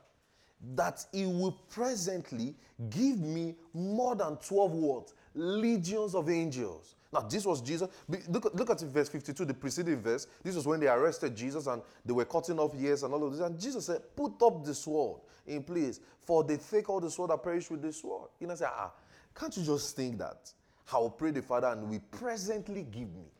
that 0.76 1.06
he 1.12 1.26
will 1.26 1.52
presently 1.70 2.56
give 2.90 3.20
me 3.20 3.56
more 3.74 4.16
than 4.16 4.38
12 4.38 4.72
words, 4.74 5.14
legions 5.34 6.16
of 6.16 6.30
angels. 6.30 6.96
Now, 7.14 7.22
this 7.22 7.46
was 7.46 7.62
Jesus. 7.62 7.90
Look, 8.08 8.54
look 8.54 8.70
at 8.70 8.82
verse 8.82 9.10
52, 9.10 9.46
the 9.46 9.54
preceding 9.54 10.02
verse. 10.02 10.28
This 10.44 10.56
was 10.56 10.68
when 10.68 10.80
they 10.80 10.88
arrested 10.88 11.36
Jesus 11.36 11.68
and 11.68 11.82
they 12.06 12.14
were 12.14 12.26
cutting 12.26 12.60
off 12.60 12.74
ears 12.76 13.04
and 13.04 13.14
all 13.14 13.24
of 13.26 13.32
this. 13.32 13.42
And 13.42 13.60
Jesus 13.60 13.86
said, 13.86 14.02
Put 14.16 14.42
up 14.42 14.64
the 14.66 14.74
sword 14.74 15.22
in 15.46 15.64
place, 15.64 16.00
for 16.20 16.44
they 16.44 16.58
take 16.58 16.90
all 16.90 17.00
the 17.00 17.10
sword 17.10 17.30
that 17.30 17.44
perish 17.44 17.70
with 17.70 17.82
the 17.82 17.94
sword. 17.94 18.30
You 18.40 18.48
know, 18.48 18.56
say, 18.56 18.66
ah, 18.68 18.92
can't 19.34 19.56
you 19.58 19.64
just 19.64 19.96
think 19.96 20.18
that? 20.20 20.52
I 20.92 20.98
will 20.98 21.10
pray 21.10 21.32
the 21.32 21.42
Father 21.42 21.68
and 21.68 21.90
we 21.90 22.00
presently 22.00 22.84
give 22.84 23.14
me 23.14 23.32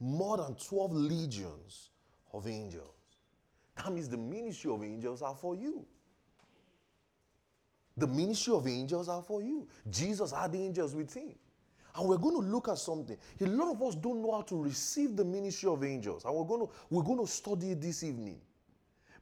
more 0.00 0.36
than 0.36 0.54
12 0.54 0.92
legions 0.92 1.90
of 2.32 2.46
angels. 2.46 2.94
That 3.76 3.92
means 3.92 4.08
the 4.08 4.16
ministry 4.16 4.70
of 4.70 4.82
angels 4.82 5.22
are 5.22 5.34
for 5.34 5.54
you. 5.54 5.84
The 7.96 8.06
ministry 8.06 8.54
of 8.54 8.66
angels 8.66 9.08
are 9.08 9.22
for 9.22 9.42
you. 9.42 9.66
Jesus 9.90 10.32
had 10.32 10.52
the 10.52 10.58
angels 10.58 10.94
with 10.94 11.12
him. 11.12 11.34
And 11.96 12.08
we're 12.08 12.16
going 12.16 12.40
to 12.40 12.48
look 12.48 12.68
at 12.68 12.78
something. 12.78 13.16
A 13.40 13.46
lot 13.46 13.72
of 13.72 13.82
us 13.82 13.96
don't 13.96 14.22
know 14.22 14.32
how 14.32 14.42
to 14.42 14.62
receive 14.62 15.16
the 15.16 15.24
ministry 15.24 15.68
of 15.68 15.82
angels. 15.82 16.24
And 16.24 16.34
we're 16.34 16.44
going 16.44 16.66
to, 16.66 16.72
we're 16.90 17.02
going 17.02 17.18
to 17.18 17.26
study 17.26 17.74
this 17.74 18.04
evening. 18.04 18.40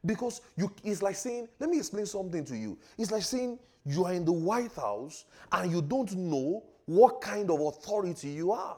Because 0.07 0.41
you, 0.55 0.71
it's 0.83 1.03
like 1.03 1.15
saying, 1.15 1.49
let 1.59 1.69
me 1.69 1.77
explain 1.77 2.05
something 2.07 2.45
to 2.45 2.57
you. 2.57 2.79
It's 2.97 3.11
like 3.11 3.23
saying 3.23 3.59
you 3.85 4.05
are 4.05 4.13
in 4.13 4.25
the 4.25 4.31
White 4.31 4.73
House 4.73 5.25
and 5.51 5.71
you 5.71 5.81
don't 5.81 6.11
know 6.15 6.63
what 6.85 7.21
kind 7.21 7.51
of 7.51 7.59
authority 7.59 8.29
you 8.29 8.55
have. 8.55 8.77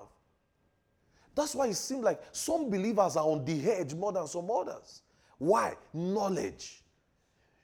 That's 1.35 1.53
why 1.55 1.67
it 1.67 1.75
seems 1.75 2.03
like 2.03 2.19
some 2.31 2.69
believers 2.69 3.15
are 3.15 3.25
on 3.25 3.45
the 3.45 3.71
edge 3.71 3.93
more 3.93 4.11
than 4.11 4.27
some 4.27 4.49
others. 4.51 5.03
Why? 5.37 5.75
Knowledge. 5.93 6.83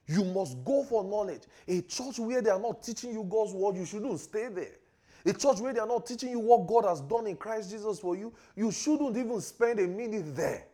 You 0.07 0.23
must 0.23 0.63
go 0.63 0.83
for 0.83 1.03
knowledge. 1.03 1.41
A 1.67 1.81
church 1.81 2.19
where 2.19 2.43
they 2.43 2.51
are 2.51 2.59
not 2.59 2.83
teaching 2.83 3.11
you 3.11 3.23
God's 3.23 3.53
word, 3.53 3.75
you 3.75 3.85
shouldn't 3.85 4.19
stay 4.19 4.47
there. 4.49 4.75
A 5.25 5.33
church 5.33 5.59
where 5.59 5.73
they 5.73 5.79
are 5.79 5.87
not 5.87 6.05
teaching 6.05 6.29
you 6.29 6.39
what 6.39 6.67
God 6.67 6.85
has 6.85 7.01
done 7.01 7.25
in 7.25 7.35
Christ 7.35 7.71
Jesus 7.71 7.99
for 7.99 8.15
you, 8.15 8.31
you 8.55 8.71
shouldn't 8.71 9.17
even 9.17 9.41
spend 9.41 9.79
a 9.79 9.87
minute 9.87 10.35
there. 10.35 10.67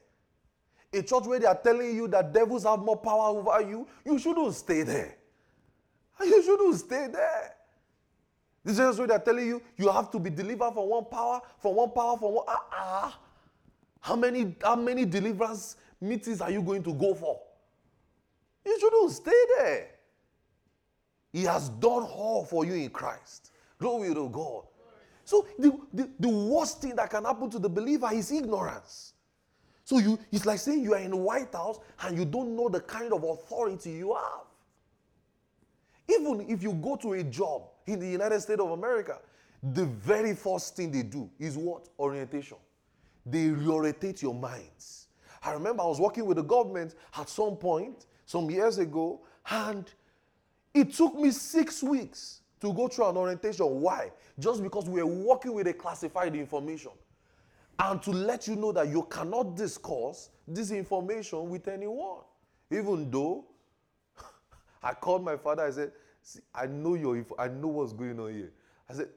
A 0.94 1.02
church 1.02 1.26
where 1.26 1.40
they 1.40 1.46
are 1.46 1.56
telling 1.56 1.96
you 1.96 2.08
that 2.10 2.34
devils 2.34 2.64
have 2.64 2.80
more 2.80 2.98
power 2.98 3.38
over 3.38 3.62
you, 3.62 3.88
you 4.06 4.20
shouldn't 4.20 4.54
stay 4.54 4.84
there. 4.84 5.18
You 6.24 6.44
shouldn't 6.44 6.76
stay 6.76 7.08
there. 7.08 7.56
This 8.64 8.78
is 8.78 8.98
where 9.00 9.08
they're 9.08 9.20
telling 9.20 9.48
you 9.48 9.62
you 9.76 9.90
have 9.90 10.12
to 10.12 10.20
be 10.20 10.30
delivered 10.30 10.74
from 10.74 10.88
one 10.88 11.06
power, 11.06 11.42
from 11.58 11.76
one 11.76 11.92
power, 11.92 12.18
from 12.18 12.34
one. 12.34 12.46
Ah, 12.48 12.66
ah. 12.72 13.20
How 14.02 14.16
many, 14.16 14.56
how 14.64 14.76
many 14.76 15.06
deliverance 15.06 15.78
meetings 16.00 16.42
are 16.42 16.52
you 16.52 16.62
going 16.62 16.84
to 16.84 16.94
go 16.94 17.16
for? 17.16 17.40
You 18.66 18.80
shouldn't 18.80 19.12
stay 19.12 19.46
there. 19.58 19.88
He 21.32 21.44
has 21.44 21.70
done 21.70 22.04
all 22.04 22.46
for 22.46 22.66
you 22.66 22.74
in 22.74 22.90
Christ. 22.90 23.52
Glory 23.80 24.14
to 24.14 24.30
God. 24.30 24.64
So 25.24 25.48
the, 25.58 25.80
the, 25.94 26.10
the 26.20 26.30
worst 26.30 26.82
thing 26.82 26.96
that 26.98 27.10
can 27.10 27.24
happen 27.24 27.50
to 27.52 27.60
the 27.60 27.70
believer 27.70 28.10
is 28.14 28.32
ignorance. 28.32 29.11
So 29.92 29.98
you 29.98 30.18
it's 30.32 30.46
like 30.46 30.60
saying 30.60 30.86
you 30.86 30.94
are 30.94 31.00
in 31.00 31.12
the 31.12 31.18
White 31.18 31.54
House 31.54 31.78
and 32.04 32.18
you 32.18 32.24
don't 32.24 32.56
know 32.56 32.70
the 32.70 32.80
kind 32.80 33.12
of 33.12 33.26
authority 33.26 33.92
you 33.92 34.14
have. 34.14 34.46
Even 36.08 36.46
if 36.48 36.64
you 36.64 36.72
go 36.72 36.96
to 36.96 37.12
a 37.12 37.24
job 37.26 37.64
in 37.86 38.00
the 38.00 38.08
United 38.08 38.40
States 38.40 38.62
of 38.62 38.72
America, 38.72 39.20
the 39.62 39.84
very 39.84 40.34
first 40.34 40.78
thing 40.78 40.92
they 40.92 41.04
do 41.04 41.30
is 41.38 41.58
what? 41.58 41.90
Orientation. 42.00 42.56
They 43.26 43.48
reorientate 43.50 44.22
your 44.22 44.34
minds. 44.34 45.08
I 45.44 45.52
remember 45.52 45.84
I 45.84 45.88
was 45.88 46.00
working 46.00 46.26
with 46.26 46.38
the 46.38 46.44
government 46.44 46.96
at 47.18 47.28
some 47.28 47.58
point, 47.58 48.06
some 48.26 48.50
years 48.50 48.78
ago, 48.78 49.20
and 49.50 49.92
it 50.74 50.94
took 50.94 51.16
me 51.16 51.32
six 51.32 51.84
weeks 51.84 52.40
to 52.62 52.72
go 52.72 52.88
through 52.88 53.10
an 53.10 53.18
orientation. 53.18 53.66
Why? 53.66 54.14
Just 54.40 54.64
because 54.64 54.88
we 54.88 55.04
were 55.04 55.14
working 55.14 55.52
with 55.54 55.68
a 55.68 55.74
classified 55.74 56.34
information. 56.34 56.92
And 57.84 58.02
to 58.04 58.12
let 58.12 58.48
you 58.48 58.56
know 58.56 58.72
that 58.72 58.88
you 58.90 59.04
cannot 59.10 59.56
discuss 59.56 60.30
this 60.48 60.70
information 60.72 61.50
with 61.50 61.68
anyone. 61.68 62.20
Even 62.70 63.10
though 63.10 63.46
I 64.84 64.94
called 64.94 65.26
my 65.26 65.36
father, 65.36 65.64
I 65.66 65.72
said, 65.72 65.92
"See, 66.22 66.42
I 66.54 66.68
know 66.68 66.94
your 66.94 67.26
I 67.40 67.48
know 67.48 67.68
what's 67.68 67.92
going 67.94 68.20
on 68.20 68.32
here. 68.34 68.52
I 68.88 68.94
said, 68.94 69.10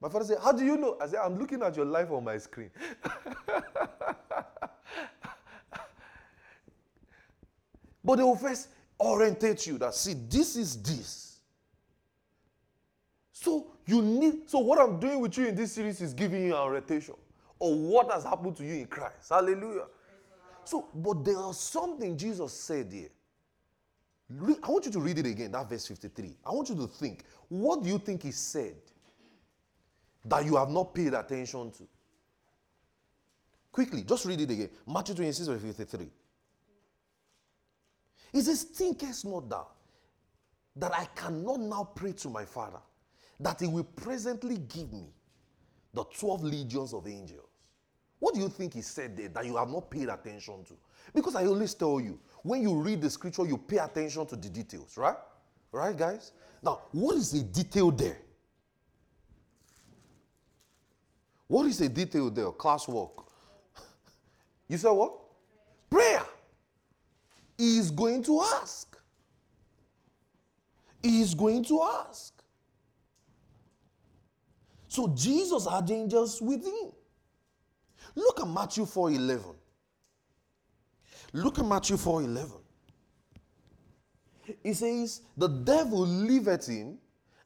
my 0.00 0.08
father 0.08 0.24
said, 0.24 0.38
How 0.42 0.52
do 0.52 0.64
you 0.64 0.78
know? 0.78 0.96
I 1.00 1.06
said, 1.06 1.20
I'm 1.22 1.38
looking 1.38 1.62
at 1.62 1.76
your 1.76 1.84
life 1.84 2.10
on 2.10 2.24
my 2.24 2.38
screen. 2.38 2.70
but 8.04 8.16
they 8.16 8.22
will 8.22 8.36
first 8.36 8.68
orientate 8.98 9.66
you 9.66 9.76
that 9.78 9.94
see, 9.94 10.14
this 10.14 10.56
is 10.56 10.80
this. 10.82 11.40
So 13.32 13.66
you 13.86 14.00
need, 14.02 14.48
so 14.48 14.60
what 14.60 14.80
I'm 14.80 14.98
doing 14.98 15.20
with 15.20 15.36
you 15.36 15.46
in 15.48 15.54
this 15.54 15.72
series 15.72 16.00
is 16.00 16.14
giving 16.14 16.46
you 16.46 16.54
an 16.54 16.60
orientation 16.60 17.14
of 17.60 17.76
what 17.76 18.10
has 18.10 18.24
happened 18.24 18.56
to 18.56 18.64
you 18.64 18.74
in 18.74 18.86
Christ. 18.86 19.30
Hallelujah. 19.30 19.86
So, 20.64 20.88
but 20.94 21.24
there 21.24 21.36
was 21.36 21.58
something 21.58 22.16
Jesus 22.16 22.52
said 22.52 22.92
here. 22.92 23.08
I 24.62 24.70
want 24.70 24.84
you 24.84 24.92
to 24.92 25.00
read 25.00 25.18
it 25.18 25.26
again, 25.26 25.52
that 25.52 25.68
verse 25.68 25.86
53. 25.86 26.36
I 26.44 26.50
want 26.50 26.68
you 26.68 26.76
to 26.76 26.86
think, 26.86 27.24
what 27.48 27.82
do 27.82 27.88
you 27.88 27.98
think 27.98 28.22
he 28.22 28.30
said 28.30 28.76
that 30.26 30.44
you 30.44 30.56
have 30.56 30.68
not 30.68 30.94
paid 30.94 31.14
attention 31.14 31.70
to? 31.72 31.84
Quickly, 33.72 34.02
just 34.02 34.26
read 34.26 34.40
it 34.40 34.50
again. 34.50 34.68
Matthew 34.86 35.14
26, 35.14 35.48
verse 35.48 35.62
53. 35.62 36.10
He 38.32 38.40
says, 38.42 38.64
Thinkest 38.64 39.24
not 39.24 39.48
thou 39.48 39.66
that 40.76 40.92
I 40.94 41.06
cannot 41.14 41.60
now 41.60 41.90
pray 41.94 42.12
to 42.12 42.28
my 42.28 42.44
Father, 42.44 42.80
that 43.40 43.60
he 43.60 43.66
will 43.66 43.84
presently 43.84 44.58
give 44.58 44.92
me 44.92 45.08
the 45.94 46.04
12 46.04 46.44
legions 46.44 46.92
of 46.92 47.06
angels? 47.08 47.47
What 48.18 48.34
do 48.34 48.40
you 48.40 48.48
think 48.48 48.74
he 48.74 48.82
said 48.82 49.16
there 49.16 49.28
that 49.28 49.46
you 49.46 49.56
have 49.56 49.68
not 49.68 49.90
paid 49.90 50.08
attention 50.08 50.64
to? 50.64 50.74
Because 51.14 51.34
I 51.36 51.46
always 51.46 51.74
tell 51.74 52.00
you, 52.00 52.18
when 52.42 52.62
you 52.62 52.74
read 52.74 53.00
the 53.00 53.10
scripture, 53.10 53.46
you 53.46 53.56
pay 53.56 53.78
attention 53.78 54.26
to 54.26 54.36
the 54.36 54.48
details, 54.48 54.96
right? 54.96 55.16
Right, 55.70 55.96
guys? 55.96 56.32
Now, 56.62 56.82
what 56.92 57.16
is 57.16 57.30
the 57.30 57.42
detail 57.42 57.90
there? 57.90 58.18
What 61.46 61.66
is 61.66 61.78
the 61.78 61.88
detail 61.88 62.30
there? 62.30 62.50
Classwork. 62.52 63.24
You 64.68 64.76
said 64.76 64.90
what? 64.90 65.14
Prayer. 65.88 66.22
He 67.56 67.78
is 67.78 67.90
going 67.90 68.22
to 68.24 68.42
ask. 68.42 68.98
He 71.02 71.22
is 71.22 71.34
going 71.34 71.64
to 71.64 71.82
ask. 71.82 72.34
So 74.88 75.08
Jesus 75.08 75.66
had 75.66 75.90
angels 75.90 76.42
with 76.42 76.64
him. 76.64 76.92
Look 78.18 78.40
at 78.40 78.48
Matthew 78.48 78.84
4:11. 78.84 79.54
Look 81.32 81.58
at 81.60 81.64
Matthew 81.64 81.96
4:11. 81.96 82.50
He 84.62 84.72
says, 84.74 85.22
The 85.36 85.46
devil 85.46 86.00
liveth 86.00 86.66
him, 86.66 86.98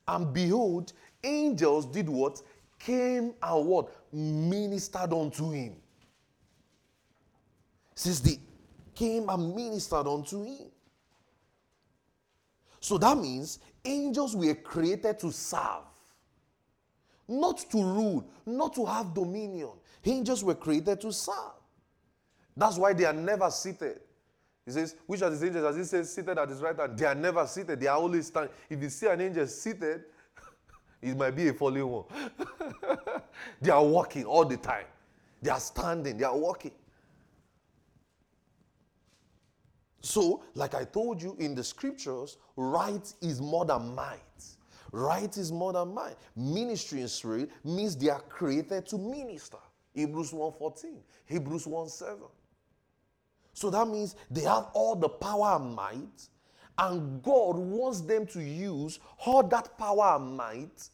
and 0.09 0.33
behold, 0.33 0.93
angels 1.23 1.85
did 1.87 2.09
what? 2.09 2.41
Came 2.79 3.35
and 3.43 3.67
what? 3.67 3.93
Ministered 4.13 5.13
unto 5.13 5.51
him. 5.51 5.77
Since 7.95 8.21
they 8.21 8.41
came 8.95 9.29
and 9.29 9.55
ministered 9.55 10.07
unto 10.07 10.43
him. 10.43 10.71
So 12.81 12.97
that 12.99 13.19
means 13.19 13.59
angels 13.85 14.35
were 14.35 14.55
created 14.55 15.19
to 15.19 15.33
serve, 15.33 15.85
not 17.29 17.59
to 17.71 17.77
rule, 17.77 18.25
not 18.47 18.75
to 18.75 18.87
have 18.87 19.13
dominion. 19.13 19.82
Angels 20.05 20.43
were 20.43 20.55
created 20.55 21.01
to 21.01 21.13
serve. 21.13 21.37
That's 22.57 22.77
why 22.77 22.93
they 22.93 23.05
are 23.05 23.13
never 23.13 23.51
seated. 23.51 24.01
He 24.65 24.73
says, 24.73 24.97
Which 25.07 25.23
are 25.23 25.31
the 25.31 25.47
angels? 25.47 25.65
As 25.65 25.77
he 25.77 25.85
says, 25.85 26.13
seated 26.13 26.39
at 26.39 26.49
his 26.49 26.61
right 26.61 26.77
hand, 26.77 26.99
they 26.99 27.07
are 27.07 27.15
never 27.15 27.47
seated. 27.47 27.81
They 27.81 27.87
are 27.87 27.99
always 27.99 28.27
standing. 28.27 28.53
If 28.69 28.83
you 28.83 28.89
see 28.89 29.07
an 29.07 29.21
angel 29.21 29.47
seated, 29.47 30.05
it 31.03 31.17
might 31.17 31.33
be 31.33 31.49
a 31.49 31.55
fallen 31.55 31.89
one. 31.89 32.05
they 33.61 33.71
are 33.71 33.85
walking 33.85 34.25
all 34.25 34.45
the 34.45 34.57
time. 34.57 34.87
They 35.41 35.51
are 35.51 35.61
standing, 35.61 36.17
they 36.17 36.25
are 36.25 36.37
walking. 36.37 36.73
So, 40.01 40.43
like 40.55 40.75
I 40.75 40.85
told 40.85 41.23
you 41.23 41.37
in 41.39 41.55
the 41.55 41.65
scriptures, 41.65 42.39
right 42.57 43.13
is 43.21 43.41
more 43.41 43.65
than 43.65 43.95
might. 43.95 44.19
Right 44.93 45.37
is 45.37 45.51
more 45.51 45.73
than 45.73 45.95
might. 45.95 46.17
Ministry 46.37 47.01
in 47.01 47.09
spirit 47.09 47.51
means 47.65 47.97
they 47.97 48.11
are 48.11 48.21
created 48.21 48.87
to 48.87 48.99
minister. 48.99 49.59
Hebrews 49.93 50.33
1:14, 50.33 51.03
Hebrews 51.27 51.67
1:7. 51.67 52.29
So 53.55 53.71
that 53.71 53.87
means 53.87 54.17
they 54.31 54.43
have 54.43 54.69
all 54.73 54.97
the 54.97 55.09
power 55.09 55.57
and 55.57 55.75
might, 55.75 56.29
and 56.79 57.23
God 57.23 57.57
wants 57.57 58.01
them 58.01 58.27
to 58.29 58.43
use 58.43 58.99
all 59.27 59.43
that 59.43 59.77
power 59.77 60.17
and 60.17 60.37
might 60.37 60.89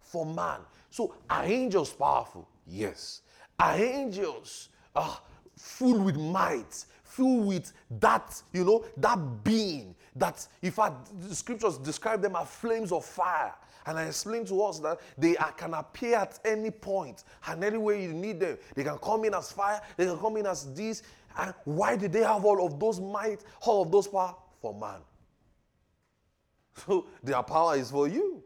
for 0.00 0.26
man. 0.26 0.60
So 0.90 1.14
are 1.30 1.44
angels 1.44 1.92
powerful? 1.92 2.48
Yes. 2.66 3.22
Are 3.58 3.76
angels 3.76 4.68
uh, 4.94 5.16
full 5.56 6.00
with 6.00 6.16
might, 6.16 6.84
filled 7.04 7.46
with 7.46 7.72
that, 8.00 8.42
you 8.52 8.64
know, 8.64 8.84
that 8.96 9.44
being 9.44 9.94
that, 10.16 10.46
if 10.60 10.78
I, 10.78 10.92
the 11.20 11.34
scriptures 11.34 11.78
describe 11.78 12.20
them 12.20 12.36
as 12.36 12.48
flames 12.48 12.92
of 12.92 13.04
fire. 13.04 13.54
And 13.86 13.98
I 13.98 14.04
explained 14.04 14.46
to 14.48 14.62
us 14.62 14.78
that 14.80 15.00
they 15.18 15.36
are, 15.36 15.52
can 15.52 15.74
appear 15.74 16.16
at 16.16 16.38
any 16.44 16.70
point 16.70 17.24
and 17.46 17.64
any 17.64 17.78
way 17.78 18.02
you 18.02 18.12
need 18.12 18.40
them. 18.40 18.58
They 18.74 18.84
can 18.84 18.98
come 18.98 19.24
in 19.24 19.34
as 19.34 19.50
fire, 19.52 19.80
they 19.96 20.06
can 20.06 20.18
come 20.18 20.36
in 20.36 20.46
as 20.46 20.72
this. 20.74 21.02
And 21.36 21.54
why 21.64 21.96
did 21.96 22.12
they 22.12 22.22
have 22.22 22.44
all 22.44 22.64
of 22.64 22.78
those 22.78 23.00
might, 23.00 23.42
all 23.62 23.82
of 23.82 23.90
those 23.90 24.06
power? 24.06 24.36
For 24.60 24.74
man. 24.74 25.00
So 26.86 27.06
their 27.22 27.42
power 27.42 27.76
is 27.76 27.90
for 27.90 28.08
you, 28.08 28.42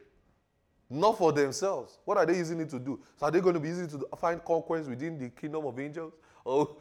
not 0.90 1.16
for 1.16 1.32
themselves. 1.32 1.98
What 2.04 2.16
are 2.16 2.26
they 2.26 2.36
using 2.36 2.58
it 2.58 2.68
to 2.70 2.78
do? 2.80 2.98
So 3.16 3.26
are 3.26 3.30
they 3.30 3.40
going 3.40 3.54
to 3.54 3.60
be 3.60 3.68
using 3.68 3.84
it 3.84 3.90
to 3.90 4.16
find 4.16 4.44
conquest 4.44 4.88
within 4.88 5.16
the 5.16 5.28
kingdom 5.28 5.64
of 5.66 5.78
angels? 5.78 6.12
Or, 6.46 6.76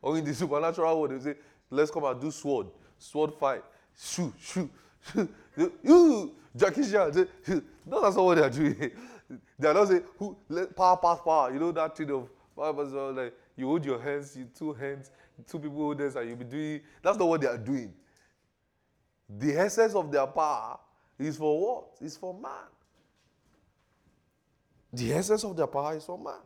or 0.00 0.16
in 0.16 0.24
the 0.24 0.32
supernatural 0.32 1.00
world, 1.00 1.10
they 1.10 1.32
say, 1.32 1.36
let's 1.68 1.90
come 1.90 2.04
and 2.04 2.20
do 2.20 2.30
sword, 2.30 2.68
sword 2.96 3.34
fight, 3.34 3.64
shoot, 3.98 4.32
shoot, 4.38 4.70
shoot. 5.12 5.34
Jackie 6.56 6.88
Chan, 6.88 7.28
no, 7.86 8.02
that's 8.02 8.16
not 8.16 8.24
what 8.24 8.34
they 8.36 8.42
are 8.42 8.50
doing. 8.50 8.90
They 9.58 9.68
are 9.68 9.74
not 9.74 9.88
saying, 9.88 10.02
who, 10.18 10.36
let, 10.50 10.76
power, 10.76 10.98
pass 10.98 11.18
power. 11.24 11.50
You 11.52 11.58
know 11.58 11.72
that 11.72 11.96
thing 11.96 12.10
of, 12.10 12.28
like, 12.56 13.32
you 13.56 13.66
hold 13.66 13.84
your 13.84 13.98
hands, 13.98 14.36
you 14.36 14.46
two 14.56 14.74
hands, 14.74 15.10
two 15.46 15.58
people 15.58 15.78
hold 15.78 15.98
hands, 15.98 16.14
and 16.16 16.28
you'll 16.28 16.36
be 16.36 16.44
doing. 16.44 16.80
That's 17.02 17.16
not 17.16 17.26
what 17.26 17.40
they 17.40 17.46
are 17.46 17.56
doing. 17.58 17.94
The 19.28 19.56
essence 19.56 19.94
of 19.94 20.12
their 20.12 20.26
power 20.26 20.78
is 21.18 21.38
for 21.38 21.58
what? 21.58 21.84
It's 22.00 22.16
for 22.16 22.34
man. 22.34 22.68
The 24.92 25.12
essence 25.14 25.42
of 25.42 25.56
their 25.56 25.66
power 25.66 25.96
is 25.96 26.04
for 26.04 26.18
man. 26.18 26.42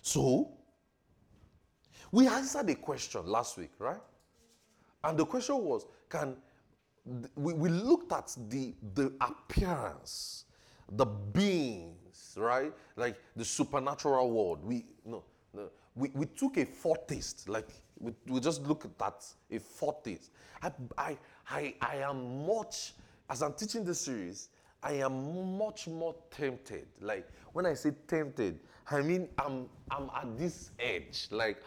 So, 0.00 0.52
we 2.12 2.28
answered 2.28 2.70
a 2.70 2.74
question 2.76 3.26
last 3.26 3.58
week, 3.58 3.72
right? 3.78 4.00
And 5.02 5.18
the 5.18 5.26
question 5.26 5.56
was 5.56 5.84
can 6.08 6.36
we, 7.36 7.52
we 7.52 7.68
looked 7.68 8.12
at 8.12 8.34
the, 8.48 8.74
the 8.94 9.12
appearance, 9.20 10.44
the 10.92 11.06
beings, 11.06 12.34
right? 12.36 12.72
Like 12.96 13.16
the 13.36 13.44
supernatural 13.44 14.30
world. 14.30 14.64
We, 14.64 14.84
no, 15.04 15.22
no, 15.54 15.70
we, 15.94 16.10
we 16.14 16.26
took 16.26 16.56
a 16.56 16.66
foretaste, 16.66 17.48
like 17.48 17.68
we, 17.98 18.12
we 18.26 18.40
just 18.40 18.62
looked 18.66 18.86
at 19.02 19.24
a 19.50 19.58
foretaste. 19.58 20.30
I, 20.62 20.72
I, 20.98 21.18
I, 21.48 21.74
I 21.80 21.96
am 21.96 22.46
much, 22.46 22.94
as 23.30 23.42
I'm 23.42 23.52
teaching 23.54 23.84
this 23.84 24.00
series, 24.00 24.48
I 24.82 24.94
am 24.94 25.58
much 25.58 25.88
more 25.88 26.14
tempted. 26.30 26.86
Like 27.00 27.28
when 27.52 27.66
I 27.66 27.74
say 27.74 27.92
tempted, 28.06 28.60
I 28.90 29.00
mean 29.00 29.28
I'm, 29.38 29.68
I'm 29.90 30.10
at 30.14 30.38
this 30.38 30.70
edge. 30.78 31.28
Like 31.30 31.62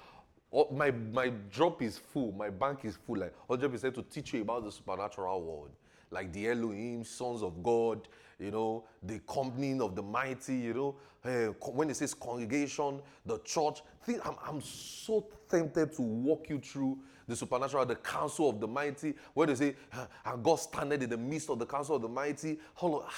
My, 0.71 0.91
my 0.91 1.31
drop 1.51 1.81
is 1.81 1.97
full, 1.97 2.31
my 2.31 2.49
bank 2.49 2.79
is 2.83 2.97
full, 3.05 3.17
like 3.17 3.33
100% 3.47 3.93
to 3.93 4.01
teach 4.03 4.33
you 4.33 4.41
about 4.41 4.63
the 4.63 4.71
supernatural 4.71 5.41
world. 5.41 5.69
Like 6.11 6.33
the 6.33 6.49
Elohim, 6.49 7.03
sons 7.03 7.43
of 7.43 7.61
God, 7.61 8.07
you 8.39 8.49
know, 8.49 8.83
the 9.03 9.19
company 9.19 9.79
of 9.79 9.95
the 9.95 10.01
mighty, 10.01 10.55
you 10.55 10.73
know, 10.73 10.95
uh, 11.23 11.53
when 11.71 11.89
it 11.89 11.97
says 11.97 12.13
congregation, 12.13 13.01
the 13.25 13.37
church. 13.39 13.83
Think, 14.03 14.25
I'm, 14.25 14.35
I'm 14.43 14.61
so 14.61 15.27
tempted 15.49 15.93
to 15.93 16.01
walk 16.01 16.49
you 16.49 16.59
through 16.59 16.97
the 17.27 17.35
supernatural, 17.35 17.85
the 17.85 17.95
council 17.95 18.49
of 18.49 18.59
the 18.59 18.67
mighty, 18.67 19.13
where 19.35 19.45
they 19.45 19.55
say, 19.55 19.75
and 20.25 20.43
God 20.43 20.55
standeth 20.55 21.03
in 21.03 21.09
the 21.09 21.17
midst 21.17 21.49
of 21.49 21.59
the 21.59 21.65
council 21.65 21.97
of 21.97 22.01
the 22.01 22.07
mighty. 22.07 22.59
Hold 22.73 23.03
on. 23.03 23.09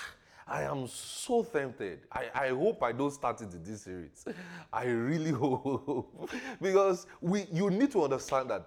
I 0.48 0.64
am 0.64 0.88
so 0.88 1.44
tempted. 1.44 2.02
I, 2.12 2.26
I 2.34 2.48
hope 2.50 2.82
I 2.84 2.92
don't 2.92 3.12
start 3.12 3.42
it 3.42 3.54
in 3.54 3.64
this 3.64 3.84
series. 3.84 4.26
I 4.74 4.86
really 4.86 5.32
hope. 5.32 6.30
because 6.62 7.08
we 7.22 7.46
you 7.52 7.70
need 7.70 7.92
to 7.92 8.04
understand 8.04 8.50
that 8.50 8.66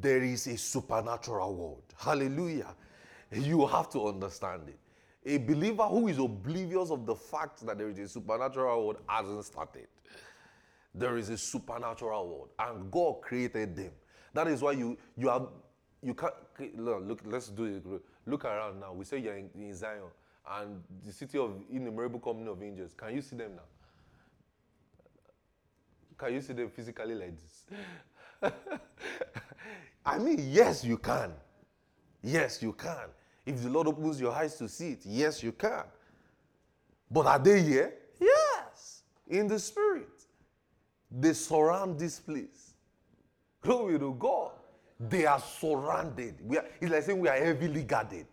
there 0.00 0.22
is 0.22 0.46
a 0.46 0.56
supernatural 0.56 1.54
world. 1.54 1.82
Hallelujah. 1.96 2.74
You 3.32 3.66
have 3.66 3.88
to 3.90 4.08
understand 4.08 4.62
it. 4.68 4.78
A 5.26 5.38
believer 5.38 5.84
who 5.84 6.08
is 6.08 6.18
oblivious 6.18 6.90
of 6.90 7.06
the 7.06 7.14
fact 7.14 7.64
that 7.66 7.78
there 7.78 7.88
is 7.88 7.98
a 7.98 8.08
supernatural 8.08 8.86
world 8.86 8.98
hasn't 9.06 9.44
started. 9.44 9.86
There 10.94 11.16
is 11.16 11.28
a 11.28 11.38
supernatural 11.38 12.28
world, 12.28 12.48
and 12.58 12.90
God 12.90 13.20
created 13.22 13.76
them. 13.76 13.92
That 14.34 14.48
is 14.48 14.62
why 14.62 14.72
you 14.72 14.98
you 15.16 15.30
are 15.30 15.48
you 16.02 16.14
can't 16.14 16.34
look. 16.76 17.20
Let's 17.24 17.48
do 17.48 17.64
it. 17.64 17.84
Look 18.26 18.44
around 18.44 18.80
now. 18.80 18.92
We 18.92 19.04
say 19.04 19.18
you're 19.18 19.36
in, 19.36 19.50
in 19.54 19.74
Zion 19.74 20.10
and 20.48 20.82
the 21.04 21.12
city 21.12 21.38
of 21.38 21.62
innumerable 21.70 22.20
company 22.20 22.48
of 22.48 22.62
angels. 22.62 22.92
Can 22.96 23.14
you 23.14 23.22
see 23.22 23.36
them 23.36 23.52
now? 23.56 23.62
Can 26.18 26.34
you 26.34 26.40
see 26.40 26.52
them 26.52 26.68
physically 26.68 27.14
like 27.14 27.34
this? 27.40 28.52
I 30.04 30.18
mean, 30.18 30.50
yes, 30.50 30.84
you 30.84 30.98
can. 30.98 31.32
Yes, 32.22 32.62
you 32.62 32.72
can. 32.72 33.08
If 33.46 33.62
the 33.62 33.70
Lord 33.70 33.88
opens 33.88 34.20
your 34.20 34.32
eyes 34.32 34.56
to 34.56 34.68
see 34.68 34.92
it, 34.92 35.00
yes, 35.04 35.42
you 35.42 35.52
can. 35.52 35.84
But 37.10 37.26
are 37.26 37.38
they 37.38 37.62
here? 37.62 37.94
Yes, 38.20 39.02
in 39.28 39.48
the 39.48 39.58
spirit. 39.58 40.08
They 41.10 41.32
surround 41.32 41.98
this 41.98 42.20
place. 42.20 42.74
Glory 43.62 43.98
to 43.98 44.14
God. 44.18 44.52
They 44.98 45.26
are 45.26 45.40
surrounded. 45.40 46.36
We 46.44 46.58
are, 46.58 46.64
it's 46.80 46.92
like 46.92 47.02
saying 47.02 47.18
we 47.18 47.28
are 47.28 47.36
heavily 47.36 47.82
guarded. 47.82 48.26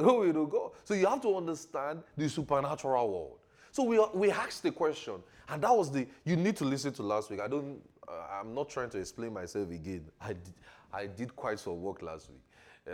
Glory 0.02 0.32
to 0.32 0.46
God. 0.46 0.70
So 0.84 0.94
you 0.94 1.06
have 1.06 1.20
to 1.22 1.36
understand 1.36 2.02
the 2.16 2.28
supernatural 2.28 3.10
world. 3.10 3.38
So 3.70 3.82
we, 3.82 4.00
we 4.14 4.30
asked 4.30 4.62
the 4.62 4.70
question, 4.70 5.16
and 5.48 5.62
that 5.62 5.76
was 5.76 5.90
the, 5.92 6.06
you 6.24 6.36
need 6.36 6.56
to 6.56 6.64
listen 6.64 6.92
to 6.94 7.02
last 7.02 7.30
week. 7.30 7.40
I 7.40 7.48
don't, 7.48 7.80
uh, 8.08 8.40
I'm 8.40 8.54
not 8.54 8.70
trying 8.70 8.88
to 8.90 8.98
explain 8.98 9.34
myself 9.34 9.70
again. 9.70 10.06
I 10.20 10.28
did, 10.28 10.54
I 10.92 11.06
did 11.06 11.36
quite 11.36 11.58
some 11.58 11.82
work 11.82 12.00
last 12.00 12.30
week. 12.30 12.42
Uh, 12.88 12.92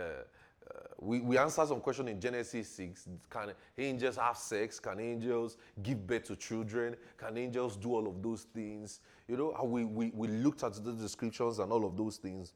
uh, 0.69 0.79
we, 0.99 1.21
we 1.21 1.37
answered 1.37 1.69
some 1.69 1.79
question 1.79 2.09
in 2.09 2.19
Genesis 2.19 2.67
6. 2.71 3.07
Can 3.29 3.53
angels 3.77 4.17
have 4.17 4.37
sex? 4.37 4.77
Can 4.77 4.99
angels 4.99 5.55
give 5.81 6.05
birth 6.05 6.25
to 6.25 6.35
children? 6.35 6.97
Can 7.17 7.37
angels 7.37 7.77
do 7.77 7.95
all 7.95 8.05
of 8.05 8.21
those 8.21 8.43
things? 8.53 8.99
You 9.29 9.37
know, 9.37 9.63
we, 9.63 9.85
we, 9.85 10.11
we 10.13 10.27
looked 10.27 10.63
at 10.63 10.73
the 10.83 10.91
descriptions 10.91 11.59
and 11.59 11.71
all 11.71 11.85
of 11.85 11.95
those 11.95 12.17
things. 12.17 12.51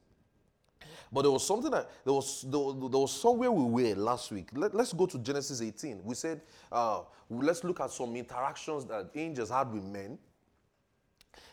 But 1.10 1.22
there 1.22 1.30
was 1.30 1.46
something 1.46 1.70
that 1.70 1.90
there 2.04 2.12
was 2.12 2.42
there, 2.42 2.60
there 2.90 3.00
was 3.00 3.12
somewhere 3.12 3.50
we 3.50 3.84
were 3.84 3.94
last 3.94 4.30
week. 4.30 4.50
Let, 4.52 4.74
us 4.74 4.92
go 4.92 5.06
to 5.06 5.18
Genesis 5.18 5.60
18. 5.60 6.02
We 6.04 6.14
said 6.14 6.42
uh, 6.70 7.00
let's 7.30 7.64
look 7.64 7.80
at 7.80 7.90
some 7.90 8.14
interactions 8.16 8.84
that 8.86 9.10
angels 9.14 9.50
had 9.50 9.72
with 9.72 9.84
men. 9.84 10.18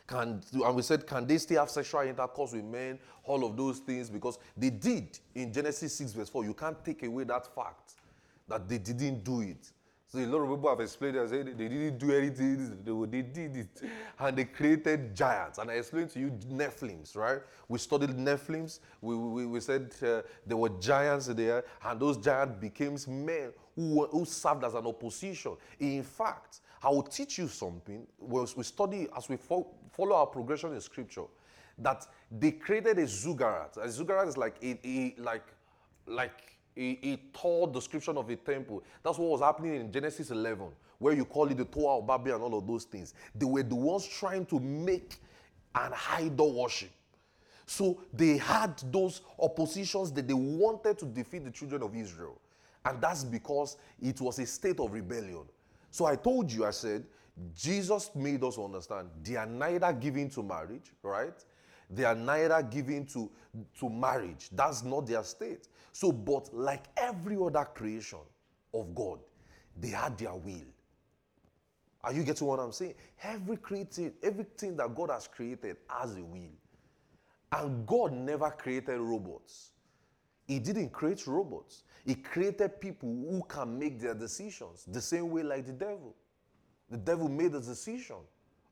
Can, 0.07 0.41
and 0.51 0.75
we 0.75 0.81
said, 0.81 1.05
can 1.05 1.27
they 1.27 1.37
still 1.37 1.59
have 1.59 1.69
sexual 1.69 2.01
intercourse 2.01 2.53
with 2.53 2.63
men? 2.63 2.97
All 3.23 3.45
of 3.45 3.55
those 3.55 3.77
things, 3.77 4.09
because 4.09 4.39
they 4.57 4.71
did 4.71 5.19
in 5.35 5.53
Genesis 5.53 5.93
6, 5.93 6.13
verse 6.13 6.29
4. 6.29 6.45
You 6.45 6.55
can't 6.55 6.83
take 6.83 7.03
away 7.03 7.25
that 7.25 7.53
fact 7.53 7.93
that 8.47 8.67
they 8.67 8.79
didn't 8.79 9.23
do 9.23 9.41
it. 9.41 9.71
So 10.11 10.17
a 10.17 10.25
lot 10.25 10.39
of 10.39 10.49
people 10.49 10.69
have 10.69 10.79
explained 10.79 11.17
and 11.17 11.29
said 11.29 11.45
they 11.55 11.67
didn't 11.67 11.99
do 11.99 12.11
anything, 12.11 13.07
they, 13.11 13.21
did 13.21 13.55
it. 13.55 13.81
And 14.17 14.35
they 14.35 14.45
created 14.45 15.15
giants. 15.15 15.59
And 15.59 15.69
I 15.69 15.75
explained 15.75 16.09
to 16.11 16.19
you 16.19 16.31
Nephilims, 16.49 17.15
right? 17.15 17.41
We 17.67 17.77
studied 17.77 18.17
Nephilims. 18.17 18.79
We, 19.01 19.15
we, 19.15 19.45
we 19.45 19.59
said 19.59 19.93
uh, 20.01 20.23
there 20.47 20.57
were 20.57 20.69
giants 20.69 21.27
there, 21.27 21.63
and 21.85 21.99
those 21.99 22.17
giants 22.17 22.59
became 22.59 22.97
men 23.07 23.53
who, 23.75 24.07
who 24.07 24.25
served 24.25 24.63
as 24.63 24.73
an 24.73 24.87
opposition. 24.87 25.55
In 25.79 26.01
fact, 26.01 26.61
I 26.81 26.89
will 26.89 27.03
teach 27.03 27.37
you 27.37 27.47
something 27.47 28.07
as 28.41 28.57
we 28.57 28.63
study, 28.63 29.07
as 29.15 29.29
we 29.29 29.37
fo- 29.37 29.67
follow 29.91 30.15
our 30.15 30.27
progression 30.27 30.73
in 30.73 30.81
scripture, 30.81 31.25
that 31.77 32.07
they 32.31 32.51
created 32.51 32.97
a 32.97 33.05
zuggurat. 33.05 33.77
A 33.77 33.87
zuggurat 33.87 34.27
is 34.27 34.37
like 34.37 34.55
a, 34.63 34.79
a 34.83 35.15
like 35.19 35.45
like 36.07 36.58
a, 36.79 36.99
a 37.03 37.17
tall 37.33 37.67
description 37.67 38.17
of 38.17 38.29
a 38.29 38.35
temple. 38.35 38.83
That's 39.03 39.17
what 39.17 39.29
was 39.29 39.41
happening 39.41 39.75
in 39.75 39.91
Genesis 39.91 40.31
11, 40.31 40.67
where 40.97 41.13
you 41.13 41.25
call 41.25 41.49
it 41.51 41.57
the 41.57 41.65
Tower 41.65 41.99
of 41.99 42.07
Babel 42.07 42.35
and 42.35 42.43
all 42.43 42.57
of 42.57 42.65
those 42.65 42.85
things. 42.85 43.13
They 43.35 43.45
were 43.45 43.63
the 43.63 43.75
ones 43.75 44.07
trying 44.07 44.45
to 44.47 44.59
make 44.59 45.17
an 45.75 45.93
idol 46.11 46.61
worship. 46.61 46.91
So 47.65 48.01
they 48.13 48.37
had 48.37 48.81
those 48.91 49.21
oppositions 49.37 50.11
that 50.13 50.27
they 50.27 50.33
wanted 50.33 50.97
to 50.99 51.05
defeat 51.05 51.43
the 51.43 51.51
children 51.51 51.83
of 51.83 51.95
Israel. 51.95 52.39
And 52.85 52.99
that's 53.01 53.23
because 53.23 53.77
it 54.01 54.19
was 54.21 54.39
a 54.39 54.45
state 54.45 54.79
of 54.79 54.91
rebellion. 54.91 55.43
So 55.91 56.05
I 56.05 56.15
told 56.15 56.51
you, 56.51 56.65
I 56.65 56.71
said, 56.71 57.05
Jesus 57.55 58.09
made 58.15 58.43
us 58.43 58.57
understand 58.57 59.09
they 59.23 59.35
are 59.35 59.45
neither 59.45 59.93
given 59.93 60.29
to 60.31 60.43
marriage, 60.43 60.91
right? 61.03 61.33
They 61.89 62.03
are 62.03 62.15
neither 62.15 62.61
given 62.63 63.05
to, 63.07 63.29
to 63.79 63.89
marriage. 63.89 64.49
That's 64.51 64.83
not 64.83 65.07
their 65.07 65.23
state. 65.23 65.67
So, 65.99 66.13
but 66.13 66.53
like 66.53 66.85
every 66.95 67.35
other 67.35 67.65
creation 67.65 68.19
of 68.73 68.95
God, 68.95 69.19
they 69.77 69.89
had 69.89 70.17
their 70.17 70.33
will. 70.33 70.71
Are 72.01 72.13
you 72.13 72.23
getting 72.23 72.47
what 72.47 72.57
I'm 72.61 72.71
saying? 72.71 72.93
Every 73.21 73.57
created, 73.57 74.13
everything 74.23 74.77
that 74.77 74.95
God 74.95 75.09
has 75.09 75.27
created 75.27 75.75
has 75.89 76.15
a 76.15 76.23
will. 76.23 76.55
And 77.51 77.85
God 77.85 78.13
never 78.13 78.49
created 78.49 78.97
robots. 78.97 79.71
He 80.47 80.59
didn't 80.59 80.91
create 80.93 81.27
robots. 81.27 81.83
He 82.05 82.15
created 82.15 82.79
people 82.79 83.09
who 83.09 83.43
can 83.49 83.77
make 83.77 83.99
their 83.99 84.13
decisions 84.13 84.85
the 84.87 85.01
same 85.01 85.29
way 85.29 85.43
like 85.43 85.65
the 85.65 85.73
devil. 85.73 86.15
The 86.89 86.97
devil 86.97 87.27
made 87.27 87.53
a 87.55 87.59
decision. 87.59 88.23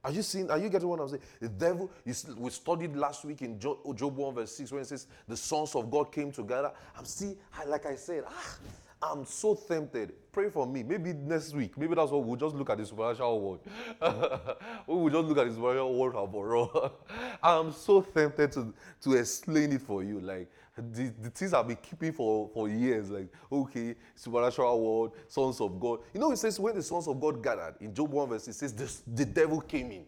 Are 0.07 0.11
you 0.11 0.21
seeing? 0.21 0.49
Are 0.49 0.57
you 0.57 0.69
getting 0.69 0.87
what 0.87 1.01
I'm 1.01 1.09
saying? 1.09 1.21
The 1.41 1.49
devil, 1.49 1.91
you, 2.05 2.13
we 2.37 2.49
studied 2.49 2.95
last 2.95 3.25
week 3.25 3.41
in 3.41 3.59
Job, 3.59 3.79
Job 3.93 4.15
1 4.15 4.35
verse 4.35 4.55
6 4.55 4.71
when 4.71 4.81
it 4.81 4.87
says 4.87 5.05
the 5.27 5.35
sons 5.35 5.75
of 5.75 5.91
God 5.91 6.13
came 6.13 6.31
together. 6.31 6.71
I'm 6.97 7.03
still, 7.03 7.35
like 7.67 7.85
I 7.85 7.95
said, 7.95 8.23
ah, 8.25 8.57
I'm 9.01 9.25
so 9.25 9.53
tempted. 9.53 10.13
Pray 10.31 10.49
for 10.49 10.65
me. 10.65 10.81
Maybe 10.81 11.11
next 11.11 11.53
week. 11.53 11.77
Maybe 11.77 11.93
that's 11.93 12.09
what 12.09 12.23
we'll 12.23 12.37
just 12.37 12.55
look 12.55 12.69
at 12.69 12.77
the 12.77 12.85
supernatural 12.85 13.41
world. 13.41 13.59
we 14.87 14.95
will 14.95 15.09
just 15.09 15.27
look 15.27 15.39
at 15.39 15.47
the 15.47 15.53
supernatural 15.53 16.27
world. 16.27 16.91
I'm 17.43 17.73
so 17.73 17.99
tempted 17.99 18.53
to, 18.53 18.73
to 19.01 19.13
explain 19.15 19.73
it 19.73 19.81
for 19.81 20.05
you. 20.05 20.21
Like 20.21 20.49
the, 20.77 21.13
the 21.21 21.29
things 21.29 21.53
I've 21.53 21.67
been 21.67 21.77
keeping 21.77 22.13
for, 22.13 22.49
for 22.53 22.69
years. 22.69 23.09
Like, 23.09 23.27
okay, 23.51 23.95
supernatural 24.15 24.79
world, 24.81 25.15
sons 25.27 25.59
of 25.59 25.79
God. 25.79 25.99
You 26.13 26.19
know, 26.19 26.31
it 26.31 26.37
says 26.37 26.59
when 26.59 26.75
the 26.75 26.83
sons 26.83 27.07
of 27.07 27.19
God 27.19 27.43
gathered 27.43 27.75
in 27.79 27.93
Job 27.93 28.11
1 28.11 28.29
verse, 28.29 28.47
it 28.47 28.53
says 28.53 28.73
the, 28.73 28.91
the 29.15 29.25
devil 29.25 29.61
came 29.61 29.91
in 29.91 30.05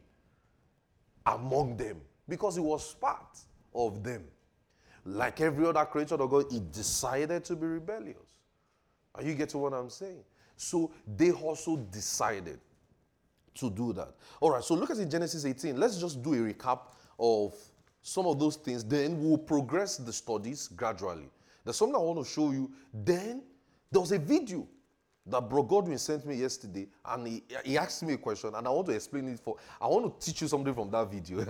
among 1.26 1.78
them 1.78 2.02
because 2.28 2.56
he 2.56 2.62
was 2.62 2.94
part 2.96 3.40
of 3.74 4.04
them. 4.04 4.24
Like 5.06 5.42
every 5.42 5.66
other 5.66 5.86
creature 5.86 6.16
of 6.16 6.30
God, 6.30 6.46
he 6.52 6.60
decided 6.60 7.44
to 7.46 7.56
be 7.56 7.66
rebellious. 7.66 8.34
Are 9.16 9.24
you 9.24 9.34
getting 9.34 9.60
what 9.60 9.74
I'm 9.74 9.90
saying? 9.90 10.24
So 10.56 10.92
they 11.08 11.32
also 11.32 11.78
decided 11.78 12.60
to 13.56 13.70
do 13.70 13.94
that. 13.94 14.14
All 14.40 14.52
right, 14.52 14.64
so 14.64 14.76
look 14.76 14.92
at 14.92 14.98
in 14.98 15.10
Genesis 15.10 15.46
18. 15.46 15.80
Let's 15.80 16.00
just 16.00 16.22
do 16.22 16.34
a 16.34 16.54
recap 16.54 16.80
of 17.18 17.56
some 18.02 18.26
of 18.26 18.40
those 18.40 18.56
things. 18.56 18.84
Then 18.84 19.22
we'll 19.22 19.38
progress 19.38 19.98
the 19.98 20.14
studies 20.14 20.68
gradually. 20.68 21.30
There's 21.64 21.78
something 21.78 21.96
I 21.96 22.00
want 22.00 22.20
to 22.20 22.32
show 22.32 22.52
you. 22.52 22.72
Then 22.94 23.44
there 23.92 24.02
was 24.02 24.12
a 24.12 24.20
video 24.20 24.68
that 25.30 25.48
Bro 25.48 25.64
Godwin 25.64 25.98
sent 25.98 26.26
me 26.26 26.36
yesterday, 26.36 26.88
and 27.06 27.28
he, 27.28 27.44
he 27.64 27.78
asked 27.78 28.04
me 28.04 28.14
a 28.14 28.18
question, 28.18 28.52
and 28.56 28.66
I 28.66 28.70
want 28.70 28.88
to 28.88 28.94
explain 28.94 29.28
it 29.28 29.40
for. 29.40 29.58
I 29.80 29.88
want 29.88 30.20
to 30.20 30.26
teach 30.26 30.42
you 30.42 30.48
something 30.48 30.74
from 30.74 30.90
that 30.92 31.12
video. 31.12 31.46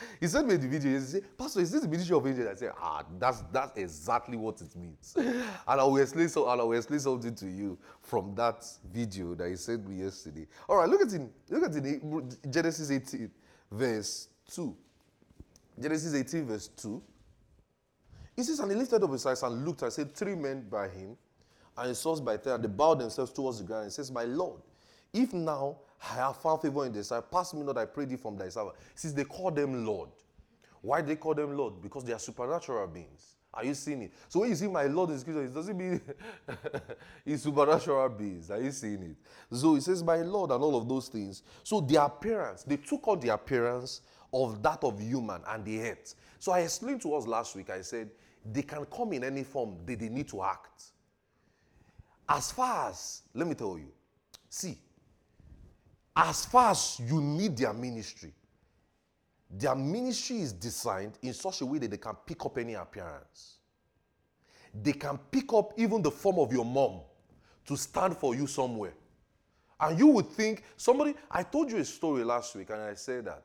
he 0.20 0.26
sent 0.26 0.48
me 0.48 0.56
the 0.56 0.68
video. 0.68 0.98
He 0.98 1.04
said, 1.04 1.22
"Pastor, 1.36 1.60
is 1.60 1.70
this 1.70 1.82
the 1.82 1.88
ministry 1.88 2.16
of 2.16 2.26
angels?" 2.26 2.48
I 2.48 2.54
said, 2.54 2.72
"Ah, 2.80 3.04
that's 3.18 3.42
that's 3.52 3.76
exactly 3.76 4.36
what 4.36 4.60
it 4.60 4.74
means." 4.76 5.14
and 5.16 5.44
I 5.66 5.84
will 5.84 5.98
explain 5.98 6.28
so. 6.28 6.48
And 6.48 6.60
I 6.60 6.64
will 6.64 6.76
explain 6.76 7.00
something 7.00 7.34
to 7.34 7.46
you 7.46 7.78
from 8.00 8.34
that 8.36 8.64
video 8.92 9.34
that 9.34 9.48
he 9.48 9.56
sent 9.56 9.88
me 9.88 10.02
yesterday. 10.04 10.46
All 10.68 10.76
right, 10.76 10.88
look 10.88 11.02
at 11.02 11.12
it. 11.12 11.22
Look 11.50 11.64
at 11.64 11.76
it. 11.76 12.50
Genesis 12.50 12.90
18, 12.90 13.30
verse 13.70 14.28
2. 14.52 14.76
Genesis 15.80 16.14
18, 16.14 16.46
verse 16.46 16.68
2. 16.68 17.02
He 18.36 18.42
says, 18.42 18.60
And 18.60 18.70
he 18.70 18.76
lifted 18.76 19.02
up 19.02 19.10
his 19.10 19.26
eyes 19.26 19.42
and 19.42 19.64
looked 19.64 19.82
and 19.82 19.92
said, 19.92 20.14
Three 20.14 20.34
men 20.34 20.66
by 20.68 20.88
him 20.88 21.16
and 21.76 21.88
his 21.88 21.98
sons 21.98 22.20
by 22.20 22.36
ten, 22.36 22.54
and 22.54 22.64
they 22.64 22.68
bowed 22.68 23.00
themselves 23.00 23.32
towards 23.32 23.58
the 23.58 23.64
ground. 23.64 23.84
And 23.84 23.92
says, 23.92 24.10
My 24.10 24.24
Lord, 24.24 24.60
if 25.12 25.32
now 25.32 25.78
I 26.10 26.16
have 26.16 26.36
found 26.36 26.62
favor 26.62 26.86
in 26.86 26.92
thy 26.92 27.02
sight, 27.02 27.30
pass 27.30 27.54
me 27.54 27.62
not, 27.62 27.78
I 27.78 27.84
pray 27.86 28.04
thee, 28.04 28.16
from 28.16 28.36
thy 28.36 28.48
servant. 28.48 28.76
Since 28.94 29.14
they 29.14 29.24
call 29.24 29.50
them 29.50 29.86
Lord. 29.86 30.10
Why 30.80 31.00
they 31.00 31.16
call 31.16 31.34
them 31.34 31.56
Lord? 31.56 31.80
Because 31.80 32.04
they 32.04 32.12
are 32.12 32.18
supernatural 32.18 32.86
beings. 32.88 33.36
Are 33.52 33.64
you 33.64 33.74
seeing 33.74 34.02
it? 34.02 34.12
So 34.28 34.40
when 34.40 34.50
you 34.50 34.56
see 34.56 34.66
my 34.66 34.84
Lord 34.84 35.10
in 35.10 35.18
scripture, 35.18 35.44
it 35.44 35.54
doesn't 35.54 35.76
mean 35.78 36.00
he's 37.24 37.42
supernatural 37.42 38.08
beings. 38.08 38.50
Are 38.50 38.60
you 38.60 38.72
seeing 38.72 39.02
it? 39.02 39.16
So 39.56 39.76
he 39.76 39.80
says, 39.80 40.02
My 40.02 40.16
Lord, 40.16 40.50
and 40.50 40.62
all 40.62 40.76
of 40.76 40.88
those 40.88 41.08
things. 41.08 41.42
So 41.62 41.80
the 41.80 42.04
appearance, 42.04 42.64
they 42.64 42.76
took 42.76 43.06
on 43.06 43.20
the 43.20 43.28
appearance 43.28 44.00
of 44.34 44.62
that 44.62 44.82
of 44.82 45.00
human 45.00 45.40
and 45.48 45.64
the 45.64 45.80
earth. 45.80 46.14
So 46.40 46.52
I 46.52 46.60
explained 46.60 47.00
to 47.02 47.14
us 47.14 47.26
last 47.26 47.54
week, 47.54 47.70
I 47.70 47.80
said, 47.82 48.10
they 48.44 48.62
can 48.62 48.84
come 48.86 49.12
in 49.12 49.24
any 49.24 49.44
form, 49.44 49.76
they, 49.86 49.94
they 49.94 50.08
need 50.08 50.28
to 50.28 50.42
act. 50.42 50.82
As 52.28 52.50
far 52.50 52.90
as, 52.90 53.22
let 53.32 53.46
me 53.46 53.54
tell 53.54 53.78
you, 53.78 53.92
see, 54.48 54.76
as 56.16 56.44
far 56.46 56.72
as 56.72 57.00
you 57.00 57.20
need 57.20 57.56
their 57.56 57.72
ministry, 57.72 58.32
their 59.50 59.74
ministry 59.74 60.40
is 60.40 60.52
designed 60.52 61.18
in 61.22 61.32
such 61.32 61.60
a 61.60 61.66
way 61.66 61.78
that 61.78 61.90
they 61.90 61.96
can 61.96 62.14
pick 62.26 62.44
up 62.44 62.58
any 62.58 62.74
appearance. 62.74 63.58
They 64.74 64.92
can 64.92 65.18
pick 65.30 65.52
up 65.52 65.72
even 65.76 66.02
the 66.02 66.10
form 66.10 66.38
of 66.40 66.52
your 66.52 66.64
mom 66.64 67.02
to 67.66 67.76
stand 67.76 68.16
for 68.16 68.34
you 68.34 68.48
somewhere. 68.48 68.94
And 69.78 69.98
you 69.98 70.08
would 70.08 70.28
think 70.30 70.64
somebody, 70.76 71.14
I 71.30 71.44
told 71.44 71.70
you 71.70 71.78
a 71.78 71.84
story 71.84 72.24
last 72.24 72.54
week 72.56 72.70
and 72.70 72.80
I 72.80 72.94
said 72.94 73.26
that 73.26 73.44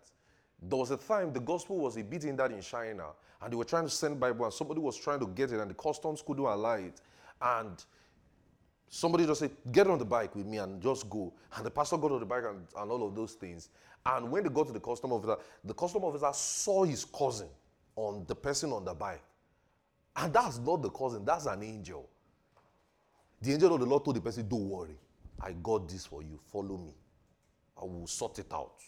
there 0.62 0.78
was 0.78 0.91
a 0.91 0.97
time 0.97 1.32
the 1.32 1.39
gospel 1.39 1.78
was 1.78 1.97
a 1.97 2.03
bit 2.03 2.24
hindered 2.24 2.51
in 2.51 2.62
China 2.62 3.05
and 3.41 3.51
they 3.51 3.55
were 3.55 3.64
trying 3.64 3.86
to 3.86 3.89
send 3.89 4.20
Bible 4.20 4.45
and 4.45 4.53
somebody 4.53 4.80
was 4.82 4.97
trying 4.97 5.20
to 5.20 5.28
get 5.28 5.51
it 5.51 5.60
and 5.60 5.70
the 5.70 5.76
customs 5.76 6.22
couldn't 6.22 6.43
allow 6.43 6.74
it. 6.74 6.99
And 7.41 7.84
somebody 8.89 9.26
just 9.26 9.39
said, 9.39 9.51
Get 9.72 9.88
on 9.88 9.97
the 9.97 10.05
bike 10.05 10.36
with 10.36 10.45
me 10.45 10.57
and 10.57 10.82
just 10.82 11.10
go. 11.10 11.34
And 11.55 11.66
the 11.66 11.72
pastor 11.72 11.97
got 11.97 12.12
on 12.12 12.20
the 12.20 12.26
bike 12.26 12.43
and, 12.47 12.66
and 12.78 12.91
all 12.91 13.07
of 13.07 13.16
those 13.16 13.34
things. 13.34 13.70
And 14.05 14.30
when 14.30 14.43
they 14.43 14.49
got 14.49 14.68
to 14.68 14.74
the 14.74 14.80
custom 14.80 15.14
officer, 15.14 15.38
the 15.64 15.74
custom 15.74 16.03
officer 16.03 16.30
saw 16.34 16.84
his 16.84 17.05
cousin 17.05 17.47
on 17.95 18.26
the 18.28 18.36
person 18.36 18.72
on 18.72 18.84
the 18.84 18.93
bike. 18.93 19.24
And 20.16 20.34
that's 20.34 20.57
not 20.60 20.82
the 20.82 20.89
cousin, 20.89 21.24
that's 21.24 21.45
an 21.45 21.64
angel. 21.64 22.10
The 23.41 23.53
angel 23.53 23.74
of 23.74 23.80
the 23.80 23.86
Lord 23.86 24.03
told 24.03 24.18
the 24.18 24.22
person, 24.22 24.47
Don't 24.49 24.70
worry, 24.70 24.97
I 25.39 25.53
got 25.53 25.88
this 25.88 26.05
for 26.05 26.22
you. 26.22 26.39
Follow 26.51 26.78
me. 26.78 26.93
I 27.82 27.86
will 27.86 28.07
sort 28.07 28.39
it 28.39 28.51
out. 28.51 28.82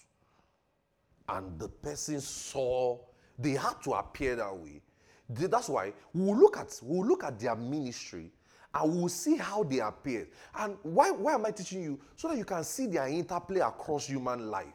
And 1.31 1.57
the 1.57 1.69
person 1.69 2.19
saw, 2.19 2.99
they 3.39 3.51
had 3.51 3.81
to 3.83 3.93
appear 3.93 4.35
that 4.35 4.55
way. 4.55 4.81
That's 5.29 5.69
why 5.69 5.93
we'll 6.13 6.37
look 6.37 6.57
at 6.57 6.77
we'll 6.83 7.07
look 7.07 7.23
at 7.23 7.39
their 7.39 7.55
ministry 7.55 8.29
and 8.73 8.95
we'll 8.95 9.09
see 9.09 9.37
how 9.37 9.63
they 9.63 9.79
appear. 9.79 10.27
And 10.55 10.75
why, 10.83 11.11
why 11.11 11.33
am 11.33 11.45
I 11.45 11.51
teaching 11.51 11.83
you? 11.83 11.99
So 12.15 12.27
that 12.27 12.37
you 12.37 12.45
can 12.45 12.63
see 12.63 12.87
their 12.87 13.07
interplay 13.07 13.61
across 13.61 14.07
human 14.07 14.49
life 14.49 14.73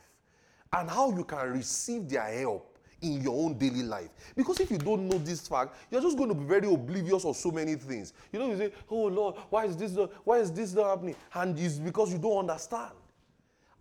and 0.73 0.89
how 0.89 1.11
you 1.17 1.25
can 1.25 1.53
receive 1.53 2.09
their 2.09 2.27
help 2.41 2.79
in 3.03 3.21
your 3.23 3.45
own 3.45 3.59
daily 3.59 3.83
life. 3.83 4.09
Because 4.35 4.61
if 4.61 4.71
you 4.71 4.79
don't 4.79 5.09
know 5.09 5.19
this 5.19 5.47
fact, 5.47 5.77
you're 5.91 6.01
just 6.01 6.17
going 6.17 6.31
to 6.31 6.35
be 6.35 6.45
very 6.45 6.73
oblivious 6.73 7.25
of 7.25 7.37
so 7.37 7.51
many 7.51 7.75
things. 7.75 8.15
You 8.33 8.39
know, 8.39 8.49
you 8.49 8.57
say, 8.57 8.73
"Oh 8.91 9.05
Lord, 9.05 9.37
why 9.51 9.67
is 9.67 9.77
this 9.77 9.93
not, 9.93 10.11
why 10.25 10.39
is 10.39 10.51
this 10.51 10.73
not 10.73 10.89
happening?" 10.89 11.17
And 11.35 11.59
it's 11.59 11.77
because 11.77 12.13
you 12.13 12.19
don't 12.19 12.39
understand. 12.39 12.93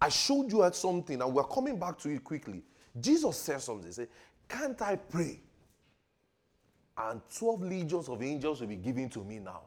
I 0.05 0.09
showed 0.09 0.51
you 0.51 0.69
something, 0.71 1.19
and 1.19 1.33
we're 1.33 1.45
coming 1.45 1.79
back 1.79 1.97
to 1.99 2.09
it 2.09 2.23
quickly. 2.23 2.61
Jesus 2.99 3.37
said 3.39 3.59
something. 3.59 3.87
He 3.87 3.91
said, 3.91 4.09
"Can't 4.47 4.79
I 4.79 4.97
pray?" 4.97 5.41
And 6.95 7.21
twelve 7.35 7.63
legions 7.63 8.07
of 8.07 8.21
angels 8.21 8.61
will 8.61 8.67
be 8.67 8.75
given 8.75 9.09
to 9.09 9.23
me 9.23 9.39
now. 9.39 9.63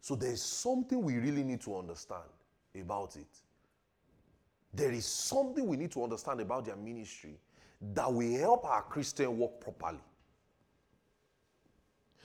So 0.00 0.14
there's 0.14 0.40
something 0.40 1.02
we 1.02 1.16
really 1.16 1.42
need 1.42 1.60
to 1.62 1.76
understand 1.76 2.30
about 2.80 3.16
it. 3.16 3.42
There 4.72 4.92
is 4.92 5.04
something 5.04 5.66
we 5.66 5.76
need 5.76 5.90
to 5.92 6.04
understand 6.04 6.40
about 6.40 6.66
their 6.66 6.76
ministry 6.76 7.40
that 7.80 8.12
will 8.12 8.38
help 8.38 8.64
our 8.64 8.82
Christian 8.82 9.36
work 9.36 9.60
properly. 9.60 9.98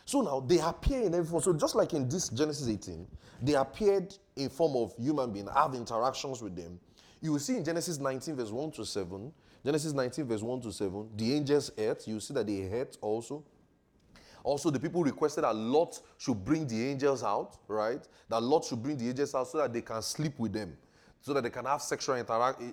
So 0.05 0.21
now 0.21 0.39
they 0.41 0.59
appear 0.59 1.01
in 1.01 1.13
every 1.13 1.25
form. 1.25 1.41
So 1.41 1.53
just 1.53 1.75
like 1.75 1.93
in 1.93 2.09
this 2.09 2.29
Genesis 2.29 2.67
18, 2.67 3.07
they 3.41 3.53
appeared 3.53 4.13
in 4.35 4.49
form 4.49 4.75
of 4.75 4.95
human 4.97 5.31
being, 5.31 5.47
have 5.55 5.73
interactions 5.73 6.41
with 6.41 6.55
them. 6.55 6.79
You 7.21 7.33
will 7.33 7.39
see 7.39 7.55
in 7.55 7.63
Genesis 7.63 7.99
19, 7.99 8.35
verse 8.35 8.51
1 8.51 8.71
to 8.71 8.85
7, 8.85 9.31
Genesis 9.63 9.93
19, 9.93 10.25
verse 10.25 10.41
1 10.41 10.61
to 10.61 10.71
7, 10.71 11.09
the 11.15 11.33
angels 11.33 11.71
ate. 11.77 12.05
You 12.07 12.19
see 12.19 12.33
that 12.33 12.45
they 12.45 12.63
ate 12.63 12.97
also. 12.99 13.43
Also, 14.43 14.69
the 14.69 14.79
people 14.79 15.03
requested 15.03 15.45
that 15.45 15.55
Lot 15.55 16.01
should 16.17 16.43
bring 16.43 16.67
the 16.67 16.89
angels 16.89 17.23
out, 17.23 17.57
right? 17.69 18.05
That 18.27 18.43
Lot 18.43 18.65
should 18.65 18.83
bring 18.83 18.97
the 18.97 19.07
angels 19.07 19.33
out 19.33 19.47
so 19.47 19.59
that 19.59 19.71
they 19.71 19.81
can 19.81 20.01
sleep 20.01 20.37
with 20.37 20.51
them 20.51 20.75
so 21.23 21.33
that 21.33 21.43
they 21.43 21.49
can 21.49 21.65
have 21.65 21.81
sexual, 21.81 22.21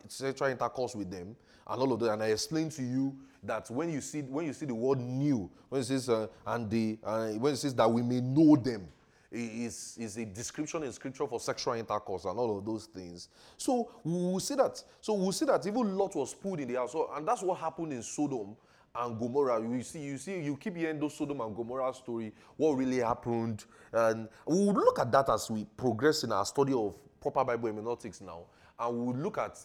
sexual 0.09 0.49
intercourse 0.49 0.95
with 0.95 1.11
them 1.11 1.37
and 1.69 1.81
all 1.81 1.93
of 1.93 2.01
that. 2.01 2.13
And 2.13 2.23
I 2.23 2.27
explain 2.27 2.69
to 2.71 2.83
you 2.83 3.17
that 3.45 3.71
when 3.71 3.91
you 3.91 4.01
see 4.01 4.21
when 4.23 4.45
you 4.45 4.53
see 4.53 4.67
the 4.67 4.75
word 4.75 4.99
new, 4.99 5.49
when 5.69 5.81
it 5.81 5.85
says 5.85 6.09
uh, 6.09 6.27
and 6.47 6.69
the 6.69 6.99
uh, 7.03 7.29
when 7.31 7.55
it 7.55 7.57
says 7.57 7.75
that 7.77 7.91
we 7.91 8.03
may 8.03 8.21
know 8.21 8.57
them, 8.57 8.89
is 9.31 9.97
is 9.99 10.17
a 10.17 10.25
description 10.25 10.83
in 10.83 10.93
scripture 10.93 11.27
for 11.29 11.39
sexual 11.39 11.75
intercourse 11.75 12.25
and 12.25 12.37
all 12.37 12.59
of 12.59 12.65
those 12.65 12.87
things. 12.87 13.29
So 13.57 13.93
we 14.03 14.13
will 14.13 14.41
see 14.41 14.57
that. 14.57 14.83
So 15.01 15.15
we'll 15.15 15.33
see 15.33 15.47
that 15.47 15.65
even 15.67 15.97
Lot 15.97 16.17
was 16.17 16.35
put 16.35 16.59
in 16.59 16.69
the 16.69 16.75
house. 16.75 16.93
So, 16.93 17.09
and 17.15 17.27
that's 17.27 17.43
what 17.43 17.59
happened 17.59 17.93
in 17.93 18.03
Sodom 18.03 18.57
and 18.97 19.19
Gomorrah. 19.19 19.63
You 19.63 19.83
see, 19.85 20.01
you 20.01 20.19
see, 20.19 20.41
you 20.41 20.57
keep 20.57 20.77
hearing 20.77 20.99
those 20.99 21.15
Sodom 21.15 21.41
and 21.41 21.55
Gomorrah 21.55 21.95
story, 21.95 22.33
what 22.57 22.73
really 22.73 22.99
happened. 22.99 23.65
And 23.93 24.29
we'll 24.45 24.75
look 24.75 24.99
at 24.99 25.13
that 25.13 25.29
as 25.29 25.49
we 25.49 25.65
progress 25.77 26.25
in 26.25 26.33
our 26.33 26.45
study 26.45 26.73
of 26.73 26.97
proper 27.21 27.45
Bible 27.45 27.69
hermeneutics 27.69 28.21
now, 28.21 28.45
and 28.79 28.97
we'll 28.97 29.17
look 29.17 29.39
at 29.39 29.59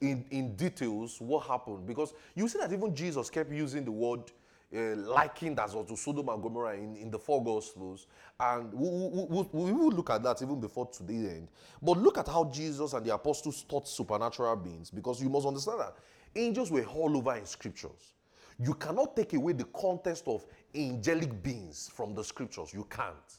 in, 0.00 0.24
in 0.30 0.54
details 0.56 1.20
what 1.20 1.46
happened. 1.46 1.86
Because 1.86 2.12
you 2.34 2.48
see 2.48 2.58
that 2.58 2.72
even 2.72 2.94
Jesus 2.94 3.30
kept 3.30 3.50
using 3.50 3.84
the 3.84 3.92
word 3.92 4.30
uh, 4.76 4.96
likened 4.96 5.58
as 5.58 5.72
to 5.72 5.96
Sodom 5.96 6.28
and 6.28 6.42
Gomorrah 6.42 6.76
in, 6.76 6.96
in 6.96 7.10
the 7.10 7.18
four 7.18 7.42
Gospels. 7.42 8.06
And 8.38 8.72
we, 8.74 8.88
we, 8.88 9.42
we, 9.52 9.64
we 9.64 9.72
will 9.72 9.90
look 9.90 10.10
at 10.10 10.22
that 10.22 10.42
even 10.42 10.60
before 10.60 10.86
today's 10.86 11.28
end. 11.28 11.48
But 11.80 11.98
look 11.98 12.18
at 12.18 12.28
how 12.28 12.44
Jesus 12.44 12.92
and 12.92 13.06
the 13.06 13.14
apostles 13.14 13.62
taught 13.62 13.88
supernatural 13.88 14.56
beings, 14.56 14.90
because 14.90 15.22
you 15.22 15.30
must 15.30 15.46
understand 15.46 15.80
that 15.80 15.96
angels 16.36 16.70
were 16.70 16.84
all 16.84 17.16
over 17.16 17.34
in 17.36 17.46
scriptures. 17.46 18.12
You 18.58 18.74
cannot 18.74 19.16
take 19.16 19.32
away 19.34 19.54
the 19.54 19.64
context 19.64 20.24
of 20.26 20.44
angelic 20.74 21.42
beings 21.42 21.90
from 21.94 22.14
the 22.14 22.22
scriptures. 22.22 22.74
You 22.74 22.86
can't. 22.90 23.37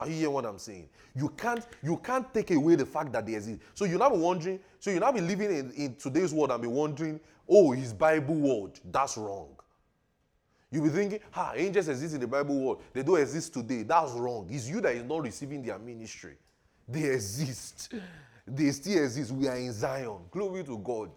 Are 0.00 0.08
you 0.08 0.14
hearing 0.14 0.32
what 0.32 0.46
I'm 0.46 0.58
saying? 0.58 0.88
You 1.14 1.28
can't 1.36 1.64
you 1.82 1.98
can't 1.98 2.32
take 2.32 2.50
away 2.52 2.74
the 2.74 2.86
fact 2.86 3.12
that 3.12 3.26
they 3.26 3.34
exist. 3.34 3.60
So 3.74 3.84
you're 3.84 3.98
not 3.98 4.16
wondering, 4.16 4.58
so 4.78 4.90
you're 4.90 5.00
not 5.00 5.14
be 5.14 5.20
living 5.20 5.50
in, 5.50 5.70
in 5.72 5.94
today's 5.96 6.32
world 6.32 6.50
and 6.50 6.62
be 6.62 6.68
wondering, 6.68 7.20
oh, 7.48 7.72
his 7.72 7.92
Bible 7.92 8.34
word. 8.34 8.80
That's 8.90 9.18
wrong. 9.18 9.48
You'll 10.70 10.84
be 10.84 10.90
thinking, 10.90 11.20
ah, 11.34 11.52
angels 11.54 11.88
exist 11.88 12.14
in 12.14 12.20
the 12.20 12.26
Bible 12.26 12.58
world. 12.58 12.82
They 12.92 13.02
don't 13.02 13.20
exist 13.20 13.52
today. 13.52 13.82
That's 13.82 14.12
wrong. 14.12 14.48
It's 14.50 14.68
you 14.68 14.80
that 14.80 14.94
is 14.94 15.04
not 15.04 15.22
receiving 15.22 15.62
their 15.62 15.78
ministry. 15.78 16.36
They 16.88 17.04
exist. 17.10 17.92
They 18.46 18.70
still 18.70 19.04
exist. 19.04 19.32
We 19.32 19.48
are 19.48 19.56
in 19.56 19.72
Zion. 19.72 20.18
Glory 20.30 20.64
to 20.64 20.78
God. 20.78 21.10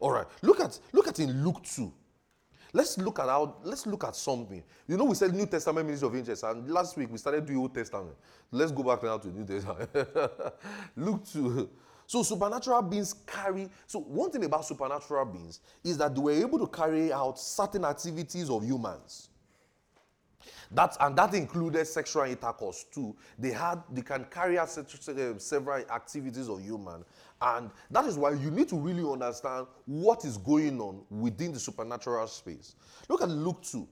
All 0.00 0.10
right. 0.10 0.26
Look 0.42 0.60
at 0.60 0.78
look 0.92 1.06
at 1.06 1.18
in 1.18 1.44
Luke 1.44 1.62
2. 1.62 1.92
Let's 2.72 2.98
look 2.98 3.18
at 3.18 3.26
how 3.26 3.56
let's 3.62 3.86
look 3.86 4.04
at 4.04 4.14
something. 4.14 4.62
You 4.86 4.96
know, 4.96 5.04
we 5.04 5.14
said 5.14 5.34
New 5.34 5.46
Testament 5.46 5.86
ministry 5.86 6.08
of 6.08 6.14
interest, 6.14 6.44
and 6.44 6.70
last 6.70 6.96
week 6.96 7.10
we 7.10 7.18
started 7.18 7.46
doing 7.46 7.58
Old 7.58 7.74
Testament. 7.74 8.14
Let's 8.50 8.72
go 8.72 8.82
back 8.82 9.02
now 9.02 9.18
to 9.18 9.28
New 9.28 9.44
Testament. 9.44 9.90
Luke 10.96 11.24
2. 11.32 11.68
So 12.06 12.22
supernatural 12.22 12.82
beings 12.82 13.14
carry. 13.26 13.68
So 13.86 14.00
one 14.00 14.30
thing 14.30 14.44
about 14.44 14.64
supernatural 14.64 15.26
beings 15.26 15.60
is 15.84 15.98
that 15.98 16.14
they 16.14 16.20
were 16.20 16.32
able 16.32 16.58
to 16.58 16.66
carry 16.66 17.12
out 17.12 17.38
certain 17.38 17.84
activities 17.84 18.48
of 18.48 18.64
humans. 18.64 19.28
That 20.70 20.96
and 21.00 21.16
that 21.16 21.34
included 21.34 21.86
sexual 21.86 22.24
intercourse 22.24 22.84
too. 22.92 23.16
They 23.38 23.52
had 23.52 23.82
they 23.90 24.02
can 24.02 24.24
carry 24.24 24.58
out 24.58 24.68
eh, 24.76 25.34
several 25.38 25.84
activities 25.90 26.48
of 26.48 26.62
human, 26.62 27.04
and 27.40 27.70
that 27.90 28.04
is 28.06 28.16
why 28.16 28.32
you 28.32 28.50
need 28.50 28.68
to 28.68 28.76
really 28.76 29.08
understand 29.08 29.66
what 29.86 30.24
is 30.24 30.36
going 30.36 30.80
on 30.80 31.02
within 31.10 31.52
the 31.52 31.60
supernatural 31.60 32.26
space. 32.26 32.74
Look 33.08 33.22
at 33.22 33.28
Luke 33.28 33.62
2. 33.62 33.86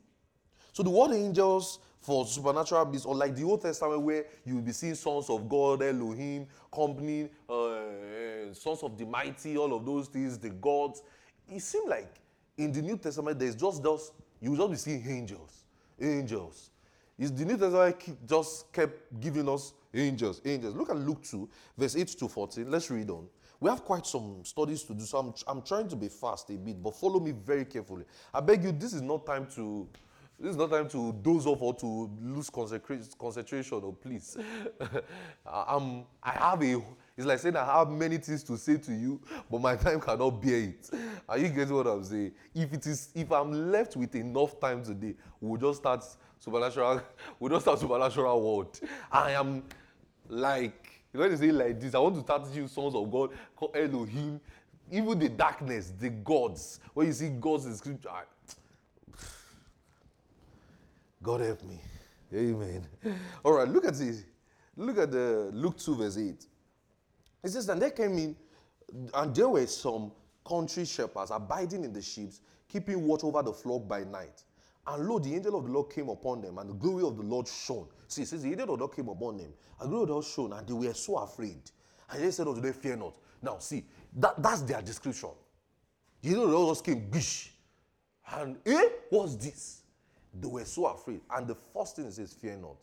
So 0.72 0.82
the 0.82 0.90
word 0.90 1.12
angels 1.12 1.78
for 2.00 2.26
supernatural 2.26 2.84
beings, 2.84 3.04
or 3.04 3.14
like 3.14 3.34
the 3.34 3.44
Old 3.44 3.62
Testament 3.62 4.02
where 4.02 4.24
you 4.44 4.56
will 4.56 4.62
be 4.62 4.72
seeing 4.72 4.94
sons 4.94 5.30
of 5.30 5.48
God, 5.48 5.82
Elohim, 5.82 6.46
company, 6.72 7.28
uh, 7.48 8.52
sons 8.52 8.82
of 8.82 8.96
the 8.98 9.04
mighty, 9.04 9.56
all 9.56 9.74
of 9.74 9.84
those 9.84 10.08
things, 10.08 10.38
the 10.38 10.50
gods. 10.50 11.02
It 11.48 11.62
seems 11.62 11.88
like 11.88 12.12
in 12.56 12.72
the 12.72 12.82
New 12.82 12.96
Testament 12.96 13.38
there's 13.38 13.56
just 13.56 13.82
those, 13.82 14.12
you 14.40 14.50
will 14.50 14.68
just 14.68 14.86
be 14.86 14.90
seeing 14.90 15.08
angels, 15.08 15.64
angels. 16.00 16.70
Is 17.18 17.32
the 17.32 17.44
New 17.44 17.56
Testament 17.56 18.28
just 18.28 18.72
kept 18.72 19.20
giving 19.20 19.48
us 19.48 19.72
angels, 19.94 20.42
angels. 20.44 20.74
Look 20.74 20.90
at 20.90 20.96
Luke 20.96 21.22
2, 21.22 21.48
verse 21.78 21.96
8 21.96 22.08
to 22.08 22.28
14. 22.28 22.70
Let's 22.70 22.90
read 22.90 23.08
on. 23.10 23.26
We 23.58 23.70
have 23.70 23.84
quite 23.84 24.06
some 24.06 24.44
studies 24.44 24.82
to 24.84 24.94
do, 24.94 25.04
so 25.04 25.18
I'm, 25.18 25.34
I'm 25.46 25.62
trying 25.62 25.88
to 25.88 25.96
be 25.96 26.08
fast 26.08 26.50
a 26.50 26.54
bit, 26.54 26.82
but 26.82 26.94
follow 26.94 27.18
me 27.18 27.32
very 27.32 27.64
carefully. 27.64 28.04
I 28.34 28.40
beg 28.40 28.64
you, 28.64 28.72
this 28.72 28.92
is 28.92 29.00
not 29.00 29.24
time 29.24 29.46
to 29.54 29.88
this 30.38 30.50
is 30.50 30.56
not 30.56 30.70
time 30.70 30.86
to 30.90 31.14
doze 31.22 31.46
off 31.46 31.62
or 31.62 31.72
to 31.74 32.10
lose 32.20 32.50
concentration. 32.50 33.78
Or 33.78 33.86
oh, 33.86 33.92
please, 33.92 34.36
I'm, 35.46 36.04
I 36.22 36.32
have 36.32 36.62
a. 36.62 36.82
It's 37.16 37.26
like 37.26 37.38
saying 37.38 37.56
I 37.56 37.64
have 37.64 37.88
many 37.88 38.18
things 38.18 38.42
to 38.44 38.58
say 38.58 38.76
to 38.76 38.92
you, 38.92 39.18
but 39.50 39.62
my 39.62 39.76
time 39.76 39.98
cannot 39.98 40.42
bear 40.42 40.58
it. 40.58 40.90
Are 41.26 41.38
you 41.38 41.48
getting 41.48 41.74
what 41.74 41.86
I'm 41.86 42.04
saying? 42.04 42.32
If 42.54 42.70
it 42.74 42.86
is, 42.86 43.08
if 43.14 43.32
I'm 43.32 43.72
left 43.72 43.96
with 43.96 44.14
enough 44.14 44.60
time 44.60 44.84
today, 44.84 45.14
we'll 45.40 45.58
just 45.58 45.80
start 45.80 46.04
supernatural. 46.46 47.02
We'll 47.40 47.50
just 47.50 47.64
start 47.64 47.80
supernatural 47.80 48.40
world. 48.40 48.80
I 49.10 49.32
am 49.32 49.64
like 50.28 51.02
when 51.12 51.30
they 51.30 51.36
say 51.36 51.52
like 51.52 51.80
this, 51.80 51.94
I 51.94 51.98
want 51.98 52.14
to 52.14 52.20
start 52.22 52.42
you 52.54 52.68
sons 52.68 52.94
of 52.94 53.10
God 53.10 53.30
called 53.54 53.76
Elohim. 53.76 54.40
Even 54.90 55.18
the 55.18 55.28
darkness, 55.28 55.92
the 55.98 56.10
gods. 56.10 56.78
When 56.94 57.08
you 57.08 57.12
see 57.12 57.28
gods 57.28 57.66
in 57.66 57.74
scripture, 57.74 58.10
I, 58.10 58.22
God 61.20 61.40
help 61.40 61.62
me. 61.64 61.80
Amen. 62.32 62.86
All 63.44 63.54
right, 63.54 63.66
look 63.66 63.84
at 63.84 63.94
this. 63.94 64.24
Look 64.76 64.98
at 64.98 65.10
the 65.10 65.50
Luke 65.52 65.78
2, 65.78 65.96
verse 65.96 66.18
8. 66.18 66.46
It 67.42 67.48
says, 67.48 67.68
And 67.68 67.82
there 67.82 67.90
came 67.90 68.16
in, 68.18 68.36
and 69.14 69.34
there 69.34 69.48
were 69.48 69.66
some 69.66 70.12
country 70.46 70.84
shepherds 70.84 71.32
abiding 71.32 71.82
in 71.82 71.92
the 71.92 72.02
sheep, 72.02 72.30
keeping 72.68 73.04
watch 73.04 73.24
over 73.24 73.42
the 73.42 73.52
flock 73.52 73.88
by 73.88 74.04
night. 74.04 74.44
And 74.88 75.08
lo, 75.08 75.18
the 75.18 75.34
angel 75.34 75.56
of 75.56 75.64
the 75.64 75.72
Lord 75.72 75.90
came 75.90 76.08
upon 76.08 76.40
them, 76.40 76.58
and 76.58 76.70
the 76.70 76.74
glory 76.74 77.04
of 77.04 77.16
the 77.16 77.22
Lord 77.22 77.48
shone. 77.48 77.88
See, 78.06 78.22
it 78.22 78.28
says 78.28 78.42
the 78.42 78.50
angel 78.50 78.74
of 78.74 78.78
the 78.78 78.84
Lord 78.84 78.94
came 78.94 79.08
upon 79.08 79.36
them, 79.36 79.52
and 79.80 79.86
the 79.86 79.88
glory 79.88 80.02
of 80.02 80.08
the 80.08 80.12
Lord 80.14 80.24
shone, 80.24 80.52
and 80.52 80.66
they 80.66 80.72
were 80.72 80.94
so 80.94 81.16
afraid. 81.18 81.58
And 82.10 82.22
they 82.22 82.30
said 82.30 82.46
unto 82.46 82.60
them, 82.60 82.72
Fear 82.72 82.96
not. 82.96 83.14
Now, 83.42 83.58
see, 83.58 83.84
that, 84.16 84.40
that's 84.40 84.62
their 84.62 84.80
description. 84.80 85.30
You 86.22 86.36
know, 86.36 86.46
they 86.46 86.54
all 86.54 86.70
just 86.70 86.84
came, 86.84 87.10
bish. 87.10 87.52
And, 88.32 88.56
eh, 88.64 88.88
what's 89.10 89.36
this? 89.36 89.82
They 90.32 90.46
were 90.46 90.64
so 90.64 90.86
afraid. 90.86 91.20
And 91.30 91.46
the 91.46 91.54
first 91.54 91.96
thing 91.96 92.06
it 92.06 92.12
says, 92.12 92.32
Fear 92.32 92.58
not. 92.58 92.76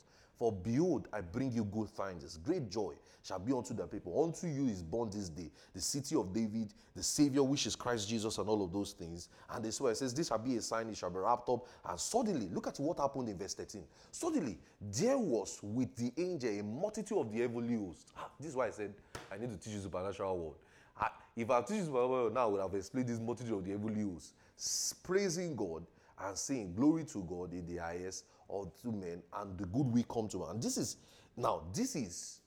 For 0.44 0.52
behold, 0.52 1.08
I 1.14 1.22
bring 1.22 1.54
you 1.54 1.64
good 1.64 1.96
tidings. 1.96 2.38
Great 2.44 2.70
joy 2.70 2.96
shall 3.24 3.40
be 3.40 3.54
unto 3.54 3.74
the 3.74 3.88
people. 3.88 4.22
Unto 4.22 4.46
you 4.46 4.68
is 4.68 4.84
born 4.84 5.10
this 5.10 5.30
day 5.30 5.50
the 5.74 5.80
city 5.80 6.18
of 6.18 6.34
David, 6.34 6.74
the 6.94 7.02
Savior, 7.02 7.42
which 7.44 7.66
is 7.66 7.78
Christ 7.78 8.10
Jesus, 8.10 8.38
and 8.38 8.50
all 8.50 8.62
of 8.62 8.74
those 8.74 8.92
things. 8.92 9.30
And 9.50 9.64
this 9.64 9.80
way 9.80 9.92
it 9.92 9.96
says, 9.96 10.14
This 10.14 10.28
shall 10.28 10.40
be 10.40 10.58
a 10.58 10.62
sign, 10.62 10.90
it 10.90 10.98
shall 10.98 11.12
be 11.12 11.20
wrapped 11.20 11.48
up. 11.48 11.66
And 11.88 11.98
suddenly, 11.98 12.50
look 12.50 12.68
at 12.68 12.78
what 12.82 13.00
happened 13.00 13.30
in 13.30 13.38
verse 13.38 13.54
13. 13.54 13.84
Suddenly, 14.12 14.60
there 14.82 15.18
was 15.18 15.62
with 15.64 15.96
the 15.96 16.12
angel 16.22 16.50
a 16.50 16.62
multitude 16.62 17.20
of 17.20 17.32
the 17.32 17.40
heavenly 17.40 17.78
host. 17.78 18.12
Ah, 18.18 18.28
this 18.38 18.50
is 18.50 18.56
why 18.58 18.68
I 18.68 18.72
said, 18.72 18.94
I 19.32 19.38
need 19.38 19.50
to 19.50 19.56
teach 19.56 19.72
you 19.72 19.78
the 19.78 19.84
supernatural 19.84 20.38
word. 20.38 20.58
I, 21.00 21.08
if 21.38 21.50
I 21.50 21.62
teach 21.62 21.78
you 21.78 21.86
supernatural 21.86 22.24
word 22.24 22.34
now, 22.34 22.42
I 22.42 22.46
would 22.48 22.62
have 22.62 22.76
explained 22.76 23.08
this 23.08 23.20
multitude 23.22 23.54
of 23.54 23.64
the 23.64 23.72
heavenly 23.72 24.04
hosts, 24.04 24.94
praising 25.04 25.56
God 25.56 25.86
and 26.22 26.38
saying, 26.38 26.74
Glory 26.76 27.06
to 27.06 27.24
God 27.24 27.54
in 27.54 27.66
the 27.66 27.78
highest 27.78 28.26
or 28.54 28.72
to 28.84 28.92
men, 28.92 29.24
and 29.40 29.58
the 29.58 29.66
good 29.66 29.92
will 29.92 30.04
come 30.04 30.28
to. 30.30 30.44
And 30.46 30.62
this 30.62 30.78
is 30.78 30.98
now, 31.36 31.64
this 31.74 31.96
is 31.96 32.40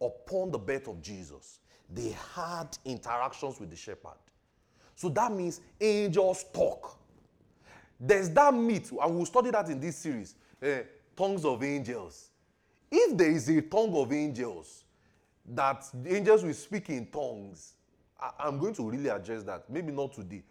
upon 0.00 0.50
the 0.50 0.58
birth 0.58 0.86
of 0.86 1.00
Jesus. 1.00 1.60
They 1.92 2.14
had 2.34 2.76
interactions 2.84 3.58
with 3.58 3.70
the 3.70 3.76
shepherd. 3.76 4.18
So 4.94 5.08
that 5.08 5.32
means 5.32 5.62
angels 5.80 6.44
talk. 6.52 6.98
There's 7.98 8.28
that 8.30 8.52
myth, 8.52 8.92
and 9.00 9.16
we'll 9.16 9.24
study 9.24 9.50
that 9.50 9.68
in 9.70 9.80
this 9.80 9.96
series 9.96 10.34
uh, 10.62 10.80
tongues 11.16 11.44
of 11.46 11.64
angels. 11.64 12.28
If 12.90 13.16
there 13.16 13.30
is 13.30 13.48
a 13.48 13.62
tongue 13.62 13.94
of 13.96 14.12
angels, 14.12 14.84
that 15.48 15.88
angels 16.06 16.44
will 16.44 16.52
speak 16.52 16.90
in 16.90 17.06
tongues, 17.06 17.72
I, 18.20 18.48
am 18.48 18.58
going 18.58 18.74
to 18.74 18.90
really 18.90 19.08
address 19.08 19.42
that. 19.44 19.70
Maybe 19.70 19.90
not 19.90 20.12
today. 20.12 20.42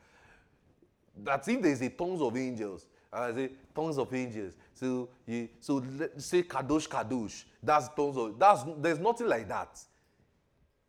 That 1.24 1.48
if 1.48 1.62
there 1.62 1.72
is 1.72 1.82
a 1.82 1.90
tongues 1.90 2.22
of 2.22 2.36
angels, 2.36 2.88
I 3.12 3.34
say 3.34 3.52
tongues 3.74 3.98
of 3.98 4.14
angels. 4.14 4.54
So 4.74 5.10
you 5.26 5.50
so 5.60 5.84
let, 5.98 6.22
say 6.22 6.44
kadosh 6.44 6.88
kadosh. 6.88 7.44
That's 7.62 7.90
tongues 7.90 8.18
of 8.18 8.40
that's 8.40 8.64
there's 8.78 9.00
nothing 9.00 9.28
like 9.28 9.48
that. 9.48 9.80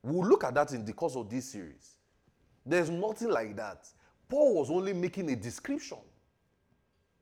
We'll 0.03 0.29
look 0.29 0.45
at 0.45 0.55
that 0.55 0.73
in 0.73 0.85
the 0.85 0.93
course 0.93 1.17
of 1.17 1.29
this 1.29 1.47
series. 1.51 1.97
There's 2.64 2.91
nothing 2.91 3.29
like 3.29 3.57
that. 3.57 3.87
Paul 4.29 4.57
was 4.57 4.71
only 4.71 4.93
making 4.93 5.31
a 5.31 5.37
description. 5.37 5.99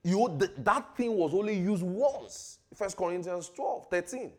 You 0.02 0.34
th- 0.38 0.52
that 0.58 0.96
thing 0.96 1.16
was 1.16 1.32
only 1.34 1.54
used 1.54 1.82
once. 1.82 2.58
First 2.74 2.96
Corinthians 2.96 3.50
12, 3.54 3.86
13. 3.90 4.32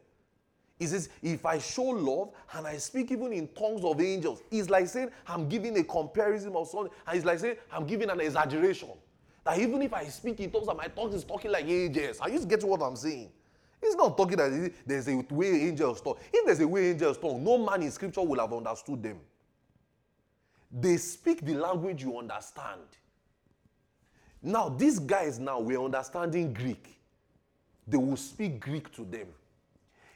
He 0.78 0.88
says, 0.88 1.10
if 1.24 1.46
I 1.46 1.58
show 1.58 1.84
love 1.84 2.32
and 2.54 2.68
I 2.68 2.78
speak 2.78 3.12
even 3.12 3.32
in 3.32 3.48
tongues 3.50 3.84
of 3.84 4.02
angels, 4.02 4.44
it's 4.52 4.70
like 4.70 4.88
saying 4.88 5.10
I'm 5.26 5.48
giving 5.48 5.78
a 5.78 5.84
comparison 5.84 6.56
of 6.56 6.68
something, 6.68 6.92
and 7.08 7.18
it's 7.18 7.26
like 7.26 7.40
saying 7.40 7.56
I'm 7.72 7.86
giving 7.86 8.10
an 8.10 8.20
exaggeration. 8.20 8.90
That 9.46 9.60
even 9.60 9.82
if 9.84 9.94
I 9.94 10.06
speak 10.06 10.40
in 10.40 10.50
tongues 10.50 10.68
and 10.68 10.78
my 10.78 10.88
tongue 10.88 11.14
is 11.14 11.24
talking 11.24 11.52
like 11.52 11.66
angels, 11.66 12.20
are 12.20 12.30
you 12.30 12.44
getting 12.46 12.68
what 12.68 12.82
I'm 12.82 12.96
saying? 12.96 13.30
He's 13.80 13.96
not 13.96 14.18
talking 14.18 14.38
that 14.38 14.72
there's 14.86 15.08
a 15.08 15.16
way 15.30 15.68
angels 15.68 16.02
talk. 16.02 16.20
If 16.34 16.46
there's 16.46 16.60
a 16.60 16.68
way 16.68 16.90
angels 16.90 17.20
talk, 17.20 17.40
no 17.40 17.60
man 17.60 17.84
in 17.84 17.92
scripture 17.92 18.22
will 18.22 18.40
have 18.40 18.52
understood 18.52 19.04
them. 19.04 19.20
They 20.72 20.98
speak 20.98 21.46
the 21.46 21.54
language 21.54 22.04
you 22.04 22.18
understand. 22.18 22.82
Now, 24.42 24.70
these 24.70 24.98
guys 24.98 25.38
now 25.38 25.60
we're 25.60 25.82
understanding 25.82 26.52
Greek. 26.52 27.00
They 27.88 27.98
will 27.98 28.18
speak 28.18 28.60
Greek 28.60 28.92
to 28.94 29.06
them. 29.06 29.28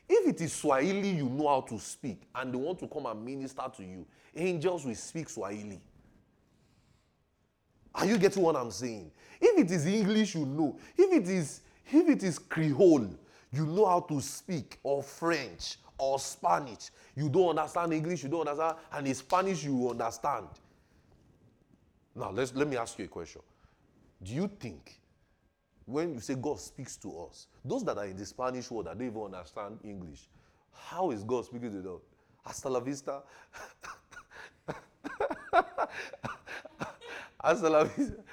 If 0.08 0.28
it 0.28 0.42
is 0.42 0.54
Swahili 0.54 1.12
you 1.12 1.30
know 1.30 1.50
how 1.50 1.62
to 1.62 1.78
speak 1.78 2.24
and 2.34 2.52
they 2.52 2.58
want 2.58 2.80
to 2.80 2.88
come 2.88 3.06
and 3.06 3.24
minister 3.24 3.64
to 3.78 3.84
you, 3.84 4.08
angels 4.36 4.86
will 4.86 4.96
speak 4.96 5.30
Swahili. 5.30 5.80
Are 8.00 8.06
you 8.06 8.18
getting 8.18 8.41
what 8.41 8.56
I'm 8.56 8.72
saying? 8.72 9.12
If 9.41 9.60
it 9.60 9.72
is 9.72 9.86
English, 9.86 10.36
you 10.36 10.45
know. 10.45 10.78
If 10.97 11.12
it 11.12 11.30
is 11.30 11.62
if 11.91 12.08
it 12.08 12.24
is 12.24 12.39
Creole, 12.39 13.10
you 13.52 13.66
know 13.66 13.86
how 13.86 14.00
to 14.02 14.22
speak, 14.22 14.80
or 14.84 15.04
French, 15.04 15.78
or 15.97 16.18
Spanish. 16.20 16.91
You 17.16 17.30
don't 17.30 17.58
understand 17.58 17.93
English, 17.93 18.24
you 18.24 18.30
don't 18.30 18.47
understand, 18.47 18.78
and 18.93 19.08
in 19.08 19.16
Spanish 19.16 19.64
you 19.64 19.89
understand. 19.89 20.47
Now 22.16 22.32
let's 22.32 22.56
let 22.56 22.68
me 22.68 22.78
ask 22.78 22.97
you 22.97 23.06
a 23.06 23.08
question. 23.10 23.41
Do 24.24 24.34
you 24.34 24.50
think 24.60 25.00
when 25.86 26.14
you 26.14 26.20
say 26.22 26.36
God 26.36 26.60
speaks 26.60 26.95
to 26.97 27.20
us, 27.28 27.47
those 27.66 27.84
that 27.86 27.97
are 27.97 28.06
in 28.06 28.16
the 28.16 28.26
Spanish 28.26 28.72
world 28.72 28.86
that 28.86 28.97
don't 28.97 29.08
even 29.08 29.22
understand 29.24 29.80
English, 29.84 30.30
how 30.72 31.12
is 31.12 31.24
God 31.24 31.45
speaking 31.45 31.72
to 31.72 31.82
them? 31.82 32.00
Hasta 32.45 32.70
la 32.70 32.80
vista. 32.80 33.22
Hasta 37.40 37.70
la 37.70 37.84
vista. 37.98 38.24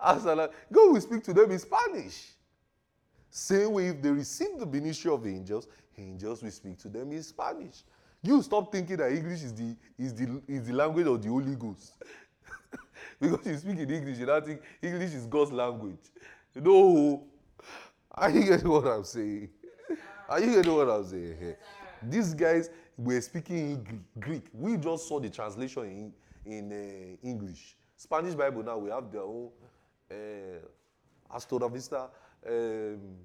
Hasta 0.00 0.34
la. 0.34 0.48
God 0.70 0.92
will 0.92 1.00
speak 1.00 1.22
to 1.24 1.32
them 1.32 1.50
in 1.50 1.58
Spanish. 1.58 2.34
Same 3.30 3.72
way, 3.72 3.88
if 3.88 4.02
they 4.02 4.10
receive 4.10 4.58
the 4.58 4.66
ministry 4.66 5.10
of 5.10 5.26
angels, 5.26 5.68
angels 5.96 6.42
will 6.42 6.50
speak 6.50 6.78
to 6.78 6.88
them 6.88 7.12
in 7.12 7.22
Spanish. 7.22 7.84
You 8.22 8.42
stop 8.42 8.72
thinking 8.72 8.96
that 8.96 9.12
English 9.12 9.42
is 9.42 9.54
the, 9.54 9.76
is 9.98 10.14
the, 10.14 10.42
is 10.48 10.66
the 10.66 10.72
language 10.72 11.06
of 11.06 11.22
the 11.22 11.28
Holy 11.28 11.54
Ghost. 11.54 11.92
because 13.20 13.46
you 13.46 13.56
speak 13.56 13.78
in 13.78 13.90
English, 13.90 14.18
you 14.18 14.26
don't 14.26 14.44
think 14.44 14.60
English 14.82 15.14
is 15.14 15.26
God's 15.26 15.52
language. 15.52 15.98
No. 16.54 17.24
Are 18.12 18.30
you 18.30 18.44
getting 18.44 18.68
what 18.68 18.86
I'm 18.86 19.04
saying? 19.04 19.50
Are 20.28 20.40
you 20.40 20.54
getting 20.54 20.74
what 20.74 20.88
I'm 20.88 21.04
saying 21.04 21.36
here? 21.38 21.58
These 22.02 22.34
guys 22.34 22.70
were 22.96 23.20
speaking 23.20 24.04
Greek. 24.18 24.46
We 24.52 24.76
just 24.76 25.06
saw 25.06 25.20
the 25.20 25.30
translation 25.30 26.12
in, 26.44 26.52
in 26.52 26.72
uh, 26.72 27.26
English. 27.26 27.76
Spanish 27.98 28.34
Bible 28.34 28.62
now, 28.62 28.78
we 28.78 28.90
have 28.90 29.10
their 29.10 29.22
own 29.22 29.50
uh, 30.10 30.14
Hasta 31.28 31.56
la 31.56 31.68
Vista, 31.68 32.08
um, 32.46 33.18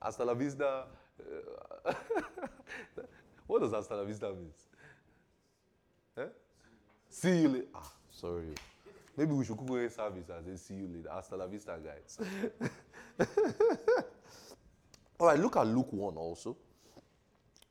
Hasta 0.00 0.24
la 0.24 0.34
Vista. 0.34 0.86
Uh, 1.18 1.92
what 3.48 3.60
does 3.60 3.72
Hasta 3.72 3.96
la 3.96 4.04
Vista 4.04 4.32
mean? 4.32 4.52
Eh? 6.16 6.28
See 7.08 7.42
you 7.42 7.48
later. 7.48 7.66
Ah, 7.74 7.92
sorry. 8.08 8.54
Maybe 9.16 9.32
we 9.32 9.44
should 9.44 9.58
cook 9.58 9.70
a 9.70 9.90
service 9.90 10.28
and 10.30 10.46
say, 10.46 10.56
see 10.56 10.74
you 10.74 10.88
later. 10.88 11.10
Hasta 11.12 11.36
la 11.36 11.46
vista, 11.46 11.76
guys. 11.84 12.18
All 15.18 15.26
right, 15.26 15.38
look 15.38 15.56
at 15.56 15.66
Luke 15.66 15.92
1 15.92 16.16
also. 16.16 16.56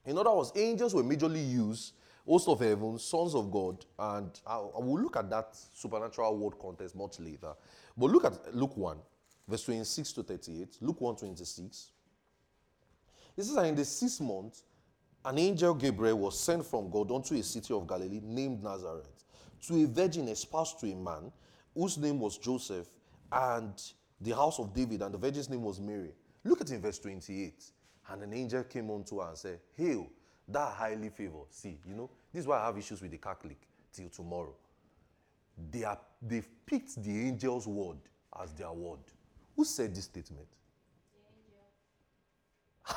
In 0.06 0.18
other 0.18 0.32
words, 0.32 0.52
angels 0.56 0.94
were 0.94 1.04
majorly 1.04 1.50
used, 1.50 1.94
host 2.30 2.48
of 2.48 2.60
heaven, 2.60 3.00
sons 3.00 3.34
of 3.34 3.50
God, 3.52 3.84
and 3.98 4.40
I, 4.46 4.56
I 4.56 4.80
will 4.80 5.02
look 5.02 5.18
at 5.18 5.30
that 5.32 5.58
supernatural 5.74 6.38
word 6.38 6.60
context 6.60 6.96
much 6.96 7.20
later. 7.20 7.54
But 7.98 8.12
look 8.12 8.24
at 8.26 8.56
Luke 8.56 8.78
1, 8.78 8.98
verse 9.48 9.64
26 9.64 10.14
to 10.14 10.24
38. 10.24 10.78
Luke 10.82 11.02
1 11.02 11.16
26. 11.16 11.92
This 13.36 13.50
is 13.50 13.58
in 13.58 13.76
the 13.76 13.84
sixth 13.86 14.22
month, 14.22 14.62
an 15.26 15.40
angel 15.40 15.74
Gabriel 15.74 16.20
was 16.20 16.40
sent 16.40 16.66
from 16.66 16.90
God 16.92 17.12
unto 17.12 17.34
a 17.36 17.42
city 17.42 17.74
of 17.74 17.88
Galilee 17.88 18.22
named 18.24 18.64
Nazareth 18.64 19.24
to 19.68 19.84
a 19.84 19.88
virgin 19.88 20.28
espoused 20.28 20.80
to 20.82 20.92
a 20.92 20.96
man 20.96 21.32
whose 21.74 21.98
name 21.98 22.20
was 22.20 22.38
Joseph 22.38 22.88
and 23.32 23.74
the 24.22 24.36
house 24.36 24.60
of 24.60 24.74
David, 24.74 25.02
and 25.02 25.14
the 25.14 25.18
virgin's 25.18 25.50
name 25.50 25.64
was 25.64 25.80
Mary. 25.80 26.14
Look 26.44 26.62
at 26.62 26.70
in 26.70 26.82
verse 26.82 27.00
28. 27.00 27.64
And 28.12 28.24
an 28.24 28.34
angel 28.34 28.64
came 28.64 28.90
unto 28.90 29.20
her 29.20 29.30
and 29.30 29.38
said, 29.38 29.60
Hail, 29.76 30.10
thou 30.52 30.68
highly 30.68 31.10
favored. 31.10 31.52
See, 31.52 31.78
you 31.86 31.96
know, 31.96 32.10
this 32.34 32.42
is 32.42 32.48
why 32.48 32.60
I 32.60 32.66
have 32.66 32.78
issues 32.78 33.02
with 33.02 33.12
the 33.12 33.18
Catholic 33.18 33.58
till 33.92 34.10
tomorrow. 34.10 34.56
They 35.72 35.84
are, 35.84 36.00
they've 36.22 36.48
picked 36.66 37.02
the 37.04 37.12
angel's 37.12 37.68
word 37.68 37.98
as 38.42 38.54
their 38.54 38.72
word. 38.72 39.00
Who 39.56 39.66
said 39.66 39.94
this 39.94 40.06
statement? 40.06 40.48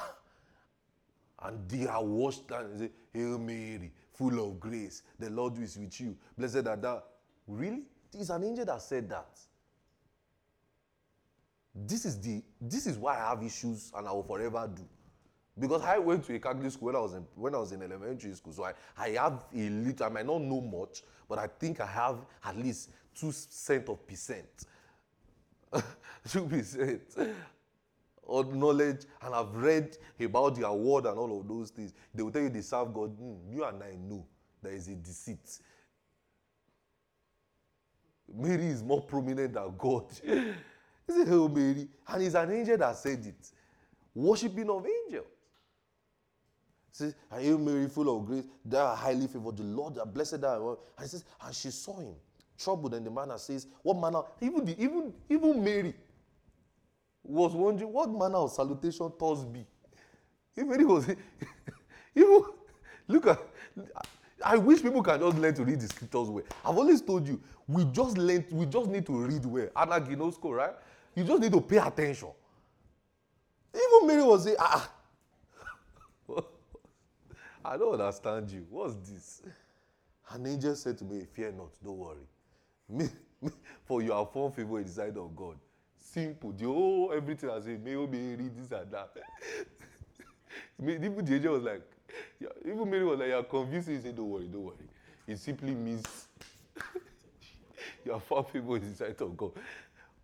and 1.43 1.69
they 1.69 1.87
are 1.87 2.05
washed 2.05 2.51
and 2.51 2.79
say, 2.79 2.91
Hail 3.13 3.39
Mary, 3.39 3.91
full 4.13 4.49
of 4.49 4.61
grace. 4.61 5.03
The 5.19 5.31
Lord 5.31 5.59
is 5.59 5.77
with 5.77 6.01
you. 6.01 6.17
Blessed 6.39 6.67
are 6.67 6.77
thou. 6.77 7.03
Really? 7.47 7.83
It's 8.15 8.31
an 8.31 8.45
angel 8.45 8.65
that 8.67 8.81
said 8.83 9.09
that. 9.11 9.39
This 11.75 12.05
is 12.05 12.21
the 12.21 12.43
this 12.61 12.87
is 12.87 12.99
why 12.99 13.15
I 13.15 13.31
have 13.31 13.43
issues 13.43 13.91
and 13.97 14.07
I 14.07 14.13
will 14.13 14.23
forever 14.23 14.71
do. 14.75 14.83
Because 15.59 15.83
I 15.83 15.99
went 15.99 16.25
to 16.27 16.35
a 16.35 16.39
Catholic 16.39 16.73
school 16.73 16.87
when 16.87 16.97
I 16.97 17.01
was 17.01 17.13
in 17.15 17.27
when 17.35 17.55
I 17.55 17.59
was 17.59 17.73
in 17.73 17.83
elementary 17.83 18.33
school. 18.35 18.53
So 18.53 18.65
I, 18.65 18.73
I 18.97 19.11
have 19.11 19.45
a 19.55 19.69
little, 19.69 20.07
I 20.07 20.09
might 20.09 20.27
not 20.27 20.41
know 20.41 20.61
much, 20.61 21.03
but 21.29 21.39
I 21.39 21.47
think 21.47 21.81
I 21.81 21.87
have 21.87 22.25
at 22.45 22.57
least 22.57 22.91
two 23.15 23.33
cent 23.33 23.89
of 23.89 24.07
percent. 24.07 24.65
two 26.29 26.47
percent 26.47 27.03
of 28.27 28.55
knowledge 28.55 29.05
and 29.21 29.35
I've 29.35 29.55
read 29.55 29.97
about 30.21 30.55
the 30.55 30.67
award 30.67 31.07
and 31.07 31.19
all 31.19 31.41
of 31.41 31.47
those 31.47 31.71
things. 31.71 31.93
They 32.15 32.23
will 32.23 32.31
tell 32.31 32.43
you 32.43 32.49
they 32.49 32.61
serve 32.63 32.95
God. 32.95 33.19
Mm, 33.19 33.39
you 33.53 33.65
and 33.65 33.83
I 33.83 33.97
know 33.97 34.25
there 34.63 34.73
is 34.73 34.89
a 34.89 34.95
deceit. 34.95 35.59
Mary 38.35 38.67
is 38.67 38.83
more 38.83 39.03
prominent 39.03 39.55
than 39.55 39.75
God. 39.77 40.07
He 41.05 41.13
said, 41.15 41.27
Hail 41.27 41.49
Mary. 41.49 41.89
And 42.07 42.23
it's 42.23 42.37
an 42.37 42.53
angel 42.53 42.79
that 42.79 42.97
said 42.97 43.27
it. 43.27 43.51
Worshipping 44.15 44.71
of 44.71 44.87
angels. 44.87 45.27
Says, 46.93 47.15
Hail 47.33 47.59
Mary, 47.59 47.89
full 47.89 48.15
of 48.17 48.27
grace, 48.27 48.45
thou 48.65 48.87
art 48.87 48.99
highly 48.99 49.27
favored. 49.27 49.57
The 49.57 49.63
Lord, 49.65 49.99
are 49.99 50.07
blessed 50.07 50.43
thou. 50.43 50.79
And 50.99 51.05
he 51.05 51.09
says, 51.09 51.25
and 51.45 51.55
she 51.55 51.71
saw 51.71 51.99
him 51.99 52.15
troubled, 52.59 52.95
and 52.95 53.07
the 53.07 53.11
man 53.11 53.37
says, 53.39 53.67
What 53.83 53.99
manner? 53.99 54.23
Even 54.41 54.65
the, 54.65 54.81
even 54.81 55.13
even 55.29 55.65
Mary 55.65 55.95
was 57.25 57.55
wondering 57.55 57.93
what 57.93 58.11
manner 58.11 58.37
of 58.37 58.51
salutation 58.53 59.11
thoughts 59.19 59.45
be. 59.45 59.65
If 60.55 60.67
Mary 60.67 60.85
was 60.85 61.09
even 62.15 62.45
look 63.09 63.27
at 63.27 63.39
I 64.45 64.57
wish 64.57 64.83
people 64.83 65.03
can 65.03 65.21
just 65.21 65.39
learn 65.39 65.55
to 65.55 65.65
read 65.65 65.81
the 65.81 65.87
scriptures 65.89 66.29
well. 66.29 66.45
I've 66.65 66.77
always 66.77 67.01
told 67.01 67.27
you, 67.29 67.41
we 67.69 67.85
just 67.87 68.19
learn, 68.19 68.45
we 68.51 68.67
just 68.67 68.89
need 68.91 69.07
to 69.07 69.13
read 69.25 69.45
well. 69.47 69.69
anaginosko, 69.77 70.51
right? 70.51 70.75
You 71.15 71.25
just 71.25 71.41
need 71.41 71.53
to 71.53 71.61
pay 71.61 71.77
attention. 71.77 72.29
Even 73.75 74.07
Mary 74.07 74.23
was 74.23 74.45
saying, 74.45 74.57
ah, 74.59 74.91
I 77.65 77.77
don't 77.77 77.93
understand 77.93 78.51
you. 78.51 78.67
What's 78.71 78.95
this? 79.09 79.43
An 80.31 80.47
angel 80.47 80.75
said 80.75 80.99
to 80.99 81.05
me, 81.05 81.25
Fear 81.33 81.53
not, 81.53 81.71
don't 81.83 81.99
worry. 81.99 82.27
Me, 82.89 83.09
for 83.85 84.03
you 84.03 84.13
are 84.13 84.27
found 84.27 84.55
favor 84.55 84.79
in 84.79 84.87
the 84.87 84.91
sight 84.91 85.17
of 85.17 85.35
God. 85.37 85.57
Simple. 85.97 86.53
The 86.53 86.65
whole 86.65 87.13
everything 87.15 87.51
I 87.51 87.61
say, 87.61 87.77
may 87.77 87.95
be 88.07 88.35
read 88.37 88.57
this 88.57 88.73
and 88.73 88.91
that. 88.91 89.11
even 90.83 91.25
the 91.25 91.35
angel 91.35 91.55
was 91.55 91.63
like, 91.63 91.83
yeah, 92.39 92.49
even 92.65 92.91
Mary 92.91 93.05
was 93.05 93.19
like, 93.19 93.29
You're 93.29 93.45
confused. 93.45 93.89
He 93.89 94.01
said, 94.01 94.17
Don't 94.17 94.29
worry, 94.29 94.49
don't 94.49 94.65
worry. 94.65 94.77
It 95.27 95.39
simply 95.39 95.75
means 95.75 96.29
you 98.05 98.13
are 98.13 98.21
found 98.21 98.49
favor 98.49 98.77
in 98.77 98.91
the 98.91 98.97
sight 98.97 99.21
of 99.21 99.37
God. 99.37 99.53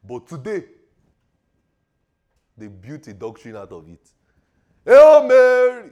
But 0.06 0.26
today, 0.26 0.64
they 2.56 2.68
built 2.68 3.06
a 3.06 3.14
doctrine 3.14 3.56
out 3.56 3.72
of 3.72 3.88
it. 3.88 4.00
Hail 4.84 5.26
Mary! 5.26 5.90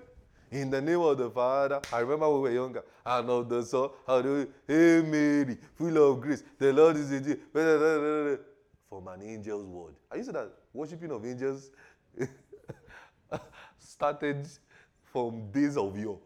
In 0.50 0.70
the 0.70 0.80
name 0.80 1.00
of 1.00 1.18
the 1.18 1.28
Father, 1.28 1.80
I 1.92 1.98
remember 2.00 2.30
we 2.30 2.40
were 2.40 2.52
younger, 2.52 2.84
and 3.04 3.28
of 3.28 3.48
the 3.48 3.64
Son, 3.64 3.90
how 4.06 4.22
do 4.22 4.46
we, 4.68 4.74
Hey 4.74 5.02
Mary, 5.02 5.58
full 5.74 6.12
of 6.12 6.20
grace, 6.20 6.44
the 6.58 6.72
Lord 6.72 6.96
is 6.96 7.10
with 7.10 7.26
you. 7.26 7.38
From 8.88 9.08
an 9.08 9.22
angel's 9.22 9.66
word. 9.66 9.94
Are 10.10 10.16
you 10.16 10.22
saying 10.22 10.34
that 10.34 10.52
worshiping 10.72 11.10
of 11.10 11.26
angels 11.26 11.70
started 13.80 14.46
from 15.02 15.50
days 15.50 15.76
of 15.76 15.98
yore? 15.98 16.20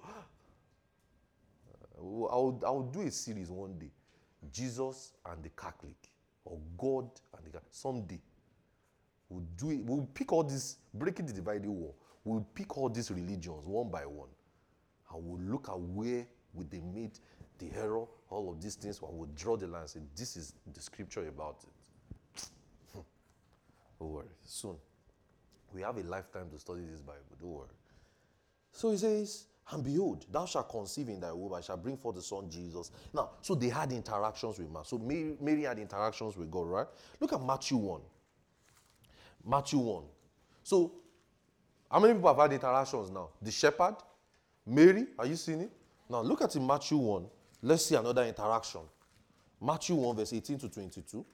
I'll, 1.99 2.61
I'll 2.66 2.83
do 2.83 3.01
a 3.01 3.11
series 3.11 3.51
one 3.51 3.79
day 3.79 3.91
Jesus 4.53 5.14
and 5.31 5.43
the 5.43 5.49
Catholic, 5.51 5.97
or 6.45 6.59
God 6.77 7.11
and 7.37 7.47
the 7.47 7.51
Catholic, 7.51 7.73
someday. 7.73 8.21
We'll 9.31 9.47
do 9.57 9.71
it. 9.71 9.83
We'll 9.83 10.09
pick 10.12 10.31
all 10.33 10.43
this, 10.43 10.77
breaking 10.93 11.27
the 11.27 11.33
dividing 11.33 11.75
wall 11.75 11.97
we'll 12.25 12.47
pick 12.55 12.77
all 12.77 12.89
these 12.89 13.11
religions 13.11 13.64
one 13.64 13.91
by 13.91 14.05
one 14.07 14.29
and 15.12 15.25
we'll 15.25 15.41
look 15.41 15.68
at 15.68 15.79
where 15.79 16.27
would 16.55 16.71
they 16.71 16.81
meet 16.81 17.21
the 17.59 17.71
error, 17.77 18.05
all 18.31 18.51
of 18.51 18.61
these 18.61 18.75
things, 18.75 19.01
and 19.03 19.11
we'll 19.12 19.29
draw 19.35 19.57
the 19.57 19.66
line 19.66 19.83
and 19.83 19.91
say, 19.91 20.01
this 20.16 20.37
is 20.37 20.55
the 20.73 20.81
scripture 20.81 21.27
about 21.29 21.62
it. 21.62 22.43
Hmm. 22.93 23.01
don't 23.99 24.11
worry, 24.11 24.27
soon. 24.45 24.77
We 25.73 25.83
have 25.83 25.97
a 25.99 26.03
lifetime 26.03 26.49
to 26.51 26.59
study 26.59 26.83
this 26.91 27.01
Bible, 27.01 27.21
don't 27.41 27.51
worry. 27.51 27.68
So 28.73 28.91
he 28.91 28.97
says, 28.97 29.47
and 29.73 29.85
behold, 29.85 30.27
thou 30.31 30.47
shalt 30.47 30.68
conceive 30.68 31.09
in 31.09 31.21
thy 31.21 31.33
womb, 31.33 31.53
and 31.53 31.64
shall 31.64 31.77
bring 31.77 31.97
forth 31.97 32.16
the 32.16 32.23
son 32.23 32.49
Jesus. 32.51 32.91
Now, 33.12 33.31
so 33.41 33.55
they 33.55 33.68
had 33.68 33.93
interactions 33.93 34.59
with 34.59 34.71
man. 34.71 34.85
So 34.85 34.99
Mary, 34.99 35.37
Mary 35.41 35.62
had 35.62 35.79
interactions 35.79 36.37
with 36.37 36.51
God, 36.51 36.66
right? 36.66 36.87
Look 37.21 37.33
at 37.33 37.41
Matthew 37.41 37.77
1. 37.77 38.01
Matthew 39.47 39.79
1. 39.79 40.05
So 40.64 40.93
how 41.91 41.99
many 41.99 42.14
people 42.14 42.28
have 42.28 42.38
had 42.38 42.53
interactions 42.53 43.11
now? 43.11 43.30
The 43.43 43.51
shepherd, 43.51 43.97
Mary, 44.66 45.07
are 45.18 45.26
you 45.26 45.36
seeing 45.36 45.62
it? 45.62 45.72
Now 46.09 46.20
look 46.20 46.43
at 46.43 46.55
in 46.57 46.66
Matthew 46.66 46.99
1. 46.99 47.26
Let's 47.62 47.86
see 47.86 47.95
another 47.95 48.24
interaction. 48.24 48.82
Matthew 49.61 49.97
1, 49.97 50.16
verse 50.16 50.32
18 50.32 50.59
to 50.59 50.68
22. 50.68 51.24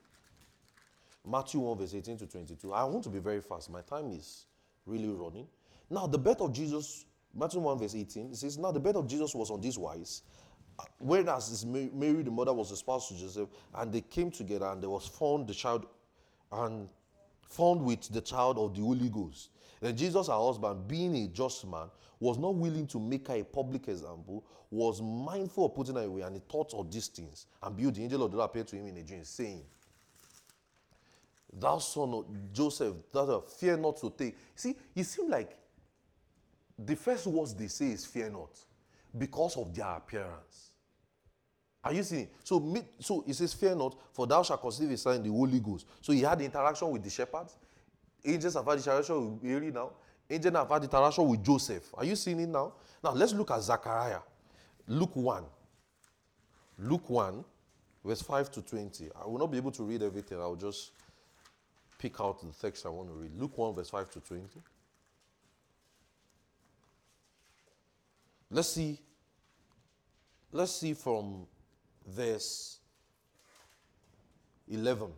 Matthew 1.25 1.59
1, 1.59 1.77
verse 1.77 1.93
18 1.93 2.17
to 2.17 2.27
22. 2.27 2.73
I 2.73 2.83
want 2.83 3.03
to 3.03 3.09
be 3.09 3.19
very 3.19 3.41
fast. 3.41 3.69
My 3.69 3.81
time 3.81 4.11
is 4.11 4.45
really 4.85 5.07
running. 5.07 5.47
Now, 5.89 6.07
the 6.07 6.17
birth 6.17 6.41
of 6.41 6.53
Jesus, 6.53 7.05
Matthew 7.33 7.59
1, 7.59 7.79
verse 7.79 7.95
18, 7.95 8.31
it 8.31 8.37
says, 8.37 8.57
Now 8.57 8.71
the 8.71 8.79
birth 8.79 8.95
of 8.95 9.07
Jesus 9.07 9.33
was 9.33 9.49
on 9.49 9.61
this 9.61 9.77
wise. 9.77 10.23
Whereas 10.99 11.65
Mary, 11.65 12.23
the 12.23 12.31
mother, 12.31 12.53
was 12.53 12.71
espoused 12.71 13.09
to 13.09 13.17
Joseph, 13.17 13.49
and 13.75 13.91
they 13.91 14.01
came 14.01 14.31
together, 14.31 14.67
and 14.67 14.81
there 14.81 14.89
was 14.89 15.07
found 15.07 15.47
the 15.47 15.53
child, 15.53 15.85
and 16.51 16.89
found 17.49 17.81
with 17.81 18.09
the 18.09 18.21
child 18.21 18.57
of 18.57 18.75
the 18.75 18.81
Holy 18.81 19.09
Ghost. 19.09 19.49
Then 19.79 19.95
Jesus, 19.95 20.27
her 20.27 20.33
husband, 20.33 20.87
being 20.87 21.15
a 21.15 21.27
just 21.27 21.65
man, 21.67 21.89
was 22.19 22.37
not 22.37 22.55
willing 22.55 22.87
to 22.87 22.99
make 22.99 23.27
her 23.27 23.35
a 23.35 23.43
public 23.43 23.87
example, 23.87 24.43
was 24.71 25.01
mindful 25.01 25.65
of 25.65 25.75
putting 25.75 25.95
her 25.95 26.03
away, 26.03 26.21
and 26.21 26.35
he 26.35 26.41
thought 26.49 26.73
of 26.73 26.91
these 26.91 27.07
things. 27.07 27.45
And 27.61 27.75
behold, 27.75 27.95
the 27.95 28.03
angel 28.03 28.23
of 28.23 28.31
the 28.31 28.37
Lord 28.37 28.49
appeared 28.49 28.67
to 28.69 28.75
him 28.75 28.87
in 28.87 28.97
a 28.97 29.03
dream, 29.03 29.23
saying, 29.23 29.63
Thou 31.53 31.77
son 31.77 32.13
of 32.13 32.25
Joseph, 32.53 32.95
thou 33.11 33.39
fear 33.41 33.77
not 33.77 33.97
to 33.97 34.13
take. 34.15 34.35
See, 34.55 34.75
it 34.95 35.03
seemed 35.05 35.29
like 35.29 35.57
the 36.77 36.95
first 36.95 37.25
words 37.27 37.53
they 37.53 37.67
say 37.67 37.87
is 37.87 38.05
fear 38.05 38.29
not 38.29 38.51
because 39.17 39.57
of 39.57 39.73
their 39.73 39.87
appearance. 39.87 40.71
Are 41.83 41.93
you 41.93 42.03
seeing? 42.03 42.27
So, 42.43 42.75
so 42.99 43.23
it 43.25 43.33
says, 43.33 43.53
Fear 43.53 43.75
not, 43.75 43.95
for 44.11 44.27
thou 44.27 44.43
shalt 44.43 44.61
conceive 44.61 44.91
a 44.91 44.97
son 44.97 45.15
in 45.15 45.23
the 45.23 45.29
Holy 45.29 45.59
Ghost. 45.59 45.87
So 46.01 46.11
he 46.11 46.21
had 46.21 46.41
interaction 46.41 46.91
with 46.91 47.03
the 47.03 47.09
shepherds, 47.09 47.55
Angels 48.27 48.55
have 48.55 48.65
had 48.65 48.77
interaction 48.77 49.33
with 49.33 49.43
Mary 49.43 49.71
now. 49.71 49.91
Angels 50.29 50.53
have 50.53 50.69
had 50.69 50.83
interaction 50.83 51.27
with 51.27 51.43
Joseph. 51.43 51.93
Are 51.93 52.03
you 52.03 52.15
seeing 52.15 52.41
it 52.41 52.49
now? 52.49 52.73
Now 53.03 53.13
let's 53.13 53.33
look 53.33 53.51
at 53.51 53.61
Zechariah. 53.61 54.19
Luke 54.87 55.15
1. 55.15 55.43
Luke 56.79 57.09
1, 57.09 57.43
verse 58.03 58.21
5 58.21 58.51
to 58.51 58.61
20. 58.61 59.09
I 59.19 59.25
will 59.25 59.39
not 59.39 59.51
be 59.51 59.57
able 59.57 59.71
to 59.71 59.83
read 59.83 60.03
everything. 60.03 60.39
I'll 60.39 60.55
just 60.55 60.91
pick 61.97 62.19
out 62.19 62.39
the 62.41 62.53
text 62.61 62.85
I 62.85 62.89
want 62.89 63.09
to 63.09 63.15
read. 63.15 63.31
Luke 63.35 63.57
1, 63.57 63.73
verse 63.73 63.89
5 63.89 64.11
to 64.11 64.19
20. 64.19 64.43
Let's 68.51 68.69
see. 68.69 68.99
Let's 70.51 70.73
see 70.73 70.93
from 70.93 71.47
verse 72.05 72.79
11. 74.69 75.11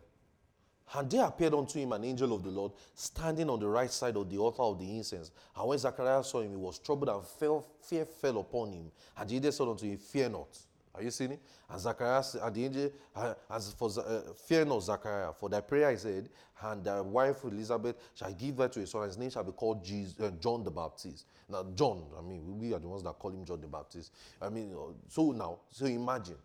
And 0.94 1.08
there 1.08 1.24
appeared 1.24 1.54
unto 1.54 1.78
him 1.78 1.92
an 1.92 2.04
angel 2.04 2.32
of 2.34 2.42
the 2.42 2.50
Lord, 2.50 2.72
standing 2.94 3.48
on 3.48 3.60
the 3.60 3.68
right 3.68 3.90
side 3.90 4.16
of 4.16 4.28
the 4.28 4.38
altar 4.38 4.62
of 4.62 4.78
the 4.78 4.96
incense. 4.96 5.30
And 5.56 5.68
when 5.68 5.78
Zacharias 5.78 6.28
saw 6.28 6.40
him, 6.40 6.50
he 6.50 6.56
was 6.56 6.78
troubled, 6.80 7.08
and 7.08 7.24
fell, 7.24 7.64
fear 7.80 8.04
fell 8.04 8.38
upon 8.38 8.72
him. 8.72 8.90
And 9.16 9.30
angel 9.30 9.52
said 9.52 9.68
unto 9.68 9.86
him, 9.86 9.98
Fear 9.98 10.30
not. 10.30 10.58
Are 10.92 11.02
you 11.02 11.12
seeing 11.12 11.32
it? 11.32 11.40
And 11.68 11.80
Zacharias, 11.80 12.34
and 12.34 12.54
the 12.54 12.64
angel, 12.64 12.90
uh, 13.14 13.34
as 13.48 13.72
for 13.72 13.88
uh, 14.00 14.32
fear 14.32 14.64
not, 14.64 14.82
Zachariah, 14.82 15.32
for 15.32 15.48
thy 15.48 15.60
prayer 15.60 15.92
is 15.92 16.02
heard, 16.02 16.28
and 16.62 16.82
thy 16.82 17.00
wife 17.00 17.44
Elizabeth 17.44 17.94
shall 18.14 18.32
give 18.32 18.56
birth 18.56 18.72
to 18.72 18.80
a 18.80 18.86
son, 18.86 19.06
his 19.06 19.16
name 19.16 19.30
shall 19.30 19.44
be 19.44 19.52
called 19.52 19.84
Jesus, 19.84 20.18
uh, 20.20 20.32
John 20.40 20.64
the 20.64 20.72
Baptist. 20.72 21.24
Now, 21.48 21.64
John, 21.76 22.02
I 22.18 22.22
mean, 22.22 22.58
we 22.58 22.74
are 22.74 22.80
the 22.80 22.88
ones 22.88 23.04
that 23.04 23.16
call 23.16 23.30
him 23.30 23.44
John 23.44 23.60
the 23.60 23.68
Baptist. 23.68 24.12
I 24.42 24.48
mean, 24.48 24.74
uh, 24.74 24.92
so 25.08 25.30
now, 25.30 25.60
so 25.70 25.86
imagine, 25.86 26.36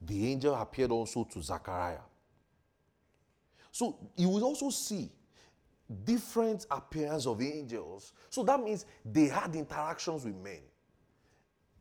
the 0.00 0.32
angel 0.32 0.54
appeared 0.54 0.92
also 0.92 1.24
to 1.24 1.42
Zachariah 1.42 1.98
so 3.70 3.96
you 4.16 4.28
will 4.28 4.44
also 4.44 4.70
see 4.70 5.10
different 6.04 6.66
appearance 6.70 7.26
of 7.26 7.40
angels. 7.42 8.12
So 8.28 8.42
that 8.44 8.60
means 8.60 8.86
they 9.04 9.26
had 9.26 9.54
interactions 9.54 10.24
with 10.24 10.36
men. 10.36 10.60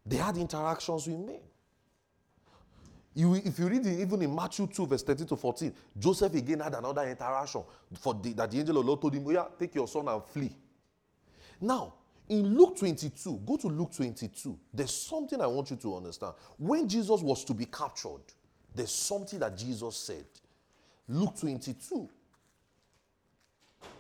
They 0.06 0.18
had 0.18 0.38
interactions 0.38 1.08
with 1.08 1.18
men. 1.18 1.42
You, 3.14 3.36
if 3.36 3.60
you 3.60 3.68
read 3.68 3.86
even 3.86 4.22
in 4.22 4.34
Matthew 4.34 4.68
2, 4.68 4.88
verse 4.88 5.04
13 5.04 5.28
to 5.28 5.36
14, 5.36 5.74
Joseph 5.98 6.34
again 6.36 6.60
had 6.60 6.74
another 6.74 7.08
interaction 7.08 7.64
for 8.00 8.14
the, 8.14 8.34
that 8.34 8.52
the 8.52 8.60
angel 8.60 8.78
of 8.78 8.86
the 8.86 8.88
Lord 8.88 9.02
told 9.02 9.14
him, 9.14 9.24
oh 9.28 9.32
yeah, 9.32 9.46
take 9.60 9.76
your 9.76 9.88
son 9.88 10.08
and 10.08 10.24
flee. 10.24 10.56
Now, 11.60 11.96
in 12.30 12.56
Luke 12.56 12.78
22, 12.78 13.42
go 13.46 13.58
to 13.58 13.68
Luke 13.68 13.92
22. 13.96 14.58
There's 14.74 14.94
something 14.94 15.42
I 15.42 15.48
want 15.48 15.72
you 15.72 15.78
to 15.78 15.98
understand. 15.98 16.34
When 16.58 16.88
Jesus 16.88 17.22
was 17.22 17.44
to 17.46 17.54
be 17.54 17.66
captured, 17.66 18.22
there's 18.74 18.92
something 18.92 19.40
that 19.40 19.58
Jesus 19.58 19.98
said. 19.98 20.26
Luke 21.10 21.36
22. 21.40 22.08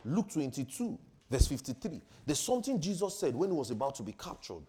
Luke 0.05 0.31
22, 0.31 0.97
verse 1.29 1.47
53. 1.47 2.01
There's 2.25 2.39
something 2.39 2.79
Jesus 2.79 3.19
said 3.19 3.35
when 3.35 3.49
he 3.49 3.55
was 3.55 3.71
about 3.71 3.95
to 3.95 4.03
be 4.03 4.13
captured. 4.13 4.63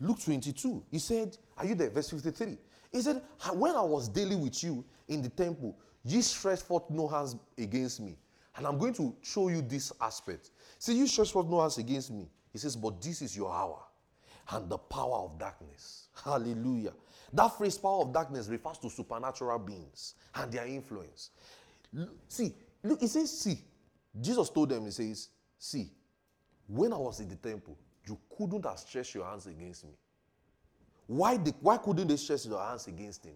Luke 0.00 0.18
22, 0.24 0.84
he 0.90 0.98
said, 0.98 1.36
Are 1.56 1.66
you 1.66 1.74
there? 1.74 1.90
Verse 1.90 2.10
53. 2.10 2.58
He 2.90 3.02
said, 3.02 3.22
When 3.52 3.76
I 3.76 3.82
was 3.82 4.08
daily 4.08 4.36
with 4.36 4.62
you 4.64 4.84
in 5.06 5.22
the 5.22 5.28
temple, 5.28 5.78
ye 6.04 6.22
stretched 6.22 6.62
forth 6.62 6.90
no 6.90 7.06
hands 7.06 7.36
against 7.56 8.00
me. 8.00 8.18
And 8.56 8.66
I'm 8.66 8.78
going 8.78 8.94
to 8.94 9.14
show 9.22 9.48
you 9.48 9.62
this 9.62 9.92
aspect. 10.00 10.50
See, 10.78 10.96
you 10.96 11.06
stretched 11.06 11.32
forth 11.32 11.46
no 11.46 11.60
hands 11.60 11.78
against 11.78 12.10
me. 12.10 12.28
He 12.52 12.58
says, 12.58 12.74
But 12.74 13.00
this 13.00 13.22
is 13.22 13.36
your 13.36 13.52
hour 13.52 13.78
and 14.50 14.68
the 14.68 14.78
power 14.78 15.18
of 15.18 15.38
darkness. 15.38 16.08
Hallelujah. 16.24 16.92
That 17.32 17.56
phrase, 17.56 17.78
power 17.78 18.02
of 18.02 18.12
darkness, 18.12 18.48
refers 18.48 18.78
to 18.78 18.90
supernatural 18.90 19.58
beings 19.58 20.14
and 20.34 20.52
their 20.52 20.66
influence. 20.66 21.30
See, 22.28 22.54
look, 22.82 23.00
he 23.00 23.06
says, 23.06 23.30
see. 23.30 23.58
Jesus 24.20 24.50
told 24.50 24.68
them, 24.68 24.84
he 24.84 24.90
says, 24.90 25.28
See, 25.58 25.90
when 26.66 26.92
I 26.92 26.96
was 26.96 27.20
in 27.20 27.28
the 27.28 27.36
temple, 27.36 27.78
you 28.06 28.18
couldn't 28.36 28.64
have 28.66 28.78
stretched 28.78 29.14
your 29.14 29.24
hands 29.24 29.46
against 29.46 29.84
me. 29.84 29.92
Why, 31.06 31.36
the, 31.36 31.54
why 31.60 31.76
couldn't 31.78 32.08
they 32.08 32.16
stretch 32.16 32.44
their 32.44 32.58
hands 32.58 32.88
against 32.88 33.24
him? 33.24 33.34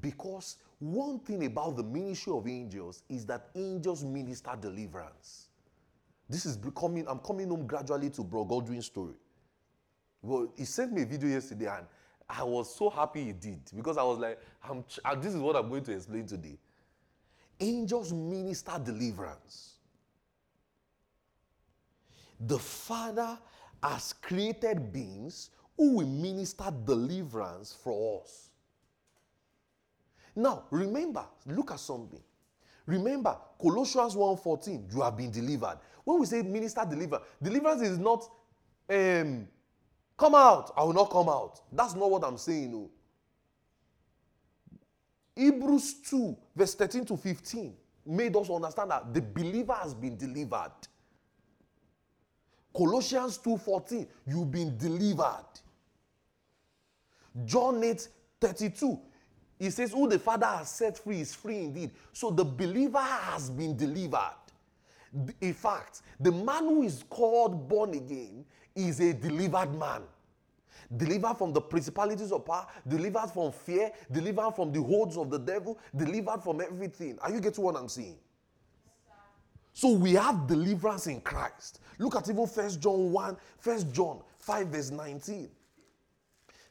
Because 0.00 0.56
one 0.78 1.18
thing 1.20 1.44
about 1.44 1.76
the 1.76 1.82
ministry 1.82 2.32
of 2.32 2.48
angels 2.48 3.02
is 3.08 3.26
that 3.26 3.50
angels 3.54 4.04
minister 4.04 4.52
deliverance. 4.60 5.48
This 6.28 6.46
is 6.46 6.56
becoming, 6.56 7.06
I'm 7.06 7.18
coming 7.18 7.48
home 7.48 7.66
gradually 7.66 8.10
to 8.10 8.22
Bro 8.22 8.46
Godwin's 8.46 8.86
story. 8.86 9.14
Well, 10.22 10.50
he 10.56 10.64
sent 10.64 10.92
me 10.92 11.02
a 11.02 11.06
video 11.06 11.28
yesterday 11.28 11.66
and 11.66 11.86
I 12.28 12.42
was 12.42 12.74
so 12.74 12.88
happy 12.88 13.24
he 13.24 13.32
did 13.32 13.60
because 13.76 13.98
I 13.98 14.02
was 14.02 14.18
like, 14.18 14.40
I'm, 14.68 14.84
this 15.20 15.34
is 15.34 15.40
what 15.40 15.56
I'm 15.56 15.68
going 15.68 15.84
to 15.84 15.92
explain 15.92 16.26
today. 16.26 16.58
Angels 17.60 18.12
minister 18.12 18.72
deliverance. 18.82 19.74
The 22.40 22.58
Father 22.58 23.38
has 23.82 24.12
created 24.14 24.92
beings 24.92 25.50
who 25.76 25.96
will 25.96 26.06
minister 26.06 26.72
deliverance 26.84 27.76
for 27.82 28.22
us. 28.22 28.50
Now, 30.34 30.64
remember, 30.70 31.24
look 31.46 31.70
at 31.70 31.80
something. 31.80 32.22
Remember, 32.86 33.36
Colossians 33.60 34.14
1:14, 34.14 34.92
you 34.92 35.00
have 35.00 35.16
been 35.16 35.30
delivered. 35.30 35.78
When 36.04 36.20
we 36.20 36.26
say 36.26 36.42
minister 36.42 36.84
deliver, 36.88 37.22
deliverance 37.42 37.82
is 37.82 37.98
not 37.98 38.28
um, 38.90 39.48
come 40.16 40.34
out, 40.34 40.72
I 40.76 40.84
will 40.84 40.92
not 40.92 41.10
come 41.10 41.28
out. 41.28 41.60
That's 41.72 41.94
not 41.94 42.10
what 42.10 42.24
I'm 42.24 42.38
saying. 42.38 42.72
No. 42.72 42.90
Hebrews 45.36 45.94
2, 46.08 46.36
verse 46.54 46.74
13 46.74 47.04
to 47.06 47.16
15, 47.16 47.74
made 48.06 48.36
us 48.36 48.50
understand 48.50 48.90
that 48.90 49.12
the 49.12 49.20
believer 49.20 49.74
has 49.74 49.94
been 49.94 50.16
delivered. 50.16 50.72
Colossians 52.76 53.38
2:14, 53.38 54.06
you've 54.26 54.50
been 54.50 54.76
delivered. 54.76 55.46
John 57.44 57.82
8 57.82 58.08
32. 58.40 59.00
He 59.58 59.70
says, 59.70 59.92
Who 59.92 60.08
the 60.08 60.18
Father 60.18 60.46
has 60.46 60.70
set 60.70 60.98
free 60.98 61.20
is 61.20 61.34
free 61.34 61.58
indeed. 61.60 61.90
So 62.12 62.30
the 62.30 62.44
believer 62.44 62.98
has 62.98 63.48
been 63.50 63.76
delivered. 63.76 64.36
In 65.40 65.54
fact, 65.54 66.02
the 66.18 66.32
man 66.32 66.64
who 66.64 66.82
is 66.82 67.04
called 67.08 67.68
born 67.68 67.94
again 67.94 68.44
is 68.74 69.00
a 69.00 69.12
delivered 69.12 69.78
man. 69.78 70.02
Delivered 70.96 71.36
from 71.36 71.52
the 71.52 71.60
principalities 71.60 72.30
of 72.30 72.44
power, 72.44 72.66
delivered 72.86 73.28
from 73.28 73.50
fear, 73.52 73.90
delivered 74.12 74.52
from 74.54 74.72
the 74.72 74.82
holds 74.82 75.16
of 75.16 75.30
the 75.30 75.38
devil, 75.38 75.78
delivered 75.96 76.42
from 76.42 76.60
everything. 76.60 77.18
Are 77.20 77.30
you 77.30 77.40
getting 77.40 77.64
what 77.64 77.76
I'm 77.76 77.88
saying? 77.88 78.16
So 79.72 79.92
we 79.92 80.12
have 80.12 80.46
deliverance 80.46 81.08
in 81.08 81.20
Christ. 81.20 81.80
Look 81.98 82.14
at 82.14 82.28
even 82.28 82.46
First 82.46 82.80
John 82.80 83.10
1, 83.10 83.36
First 83.58 83.92
John 83.92 84.20
5, 84.38 84.68
verse 84.68 84.90
19. 84.90 85.48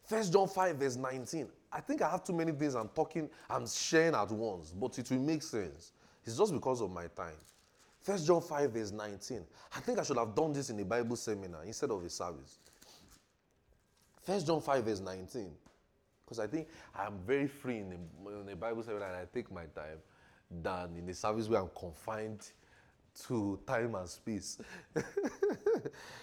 First 0.03 0.31
John 0.31 0.47
5, 0.47 0.75
verse 0.77 0.95
19. 0.95 1.47
I 1.71 1.81
think 1.81 2.01
I 2.01 2.09
have 2.09 2.23
too 2.23 2.33
many 2.33 2.51
things 2.51 2.75
I'm 2.75 2.89
talking, 2.89 3.29
I'm 3.49 3.67
sharing 3.67 4.15
at 4.15 4.31
once, 4.31 4.71
but 4.71 4.97
it 4.99 5.09
will 5.09 5.19
make 5.19 5.41
sense. 5.41 5.91
It's 6.23 6.37
just 6.37 6.53
because 6.53 6.81
of 6.81 6.91
my 6.91 7.07
time. 7.07 7.35
First 8.03 8.27
John 8.27 8.41
5, 8.41 8.71
verse 8.71 8.91
19. 8.91 9.45
I 9.75 9.79
think 9.79 9.97
I 9.97 10.03
should 10.03 10.17
have 10.17 10.35
done 10.35 10.51
this 10.51 10.69
in 10.69 10.77
a 10.79 10.85
Bible 10.85 11.15
seminar 11.15 11.63
instead 11.63 11.89
of 11.89 12.03
a 12.03 12.09
service. 12.09 12.59
First 14.21 14.45
John 14.45 14.59
5, 14.61 14.83
verse 14.83 14.99
19. 14.99 15.49
Because 16.25 16.39
I 16.39 16.47
think 16.47 16.67
I'm 16.93 17.17
very 17.25 17.47
free 17.47 17.77
in 17.77 17.93
a, 17.93 18.41
in 18.41 18.49
a 18.49 18.55
Bible 18.57 18.83
seminar 18.83 19.07
and 19.07 19.17
I 19.17 19.25
take 19.33 19.49
my 19.51 19.63
time 19.73 19.99
than 20.61 20.97
in 20.97 21.07
a 21.09 21.13
service 21.13 21.47
where 21.47 21.61
I'm 21.61 21.69
confined 21.79 22.45
to 23.27 23.57
time 23.65 23.95
and 23.95 24.09
space. 24.09 24.57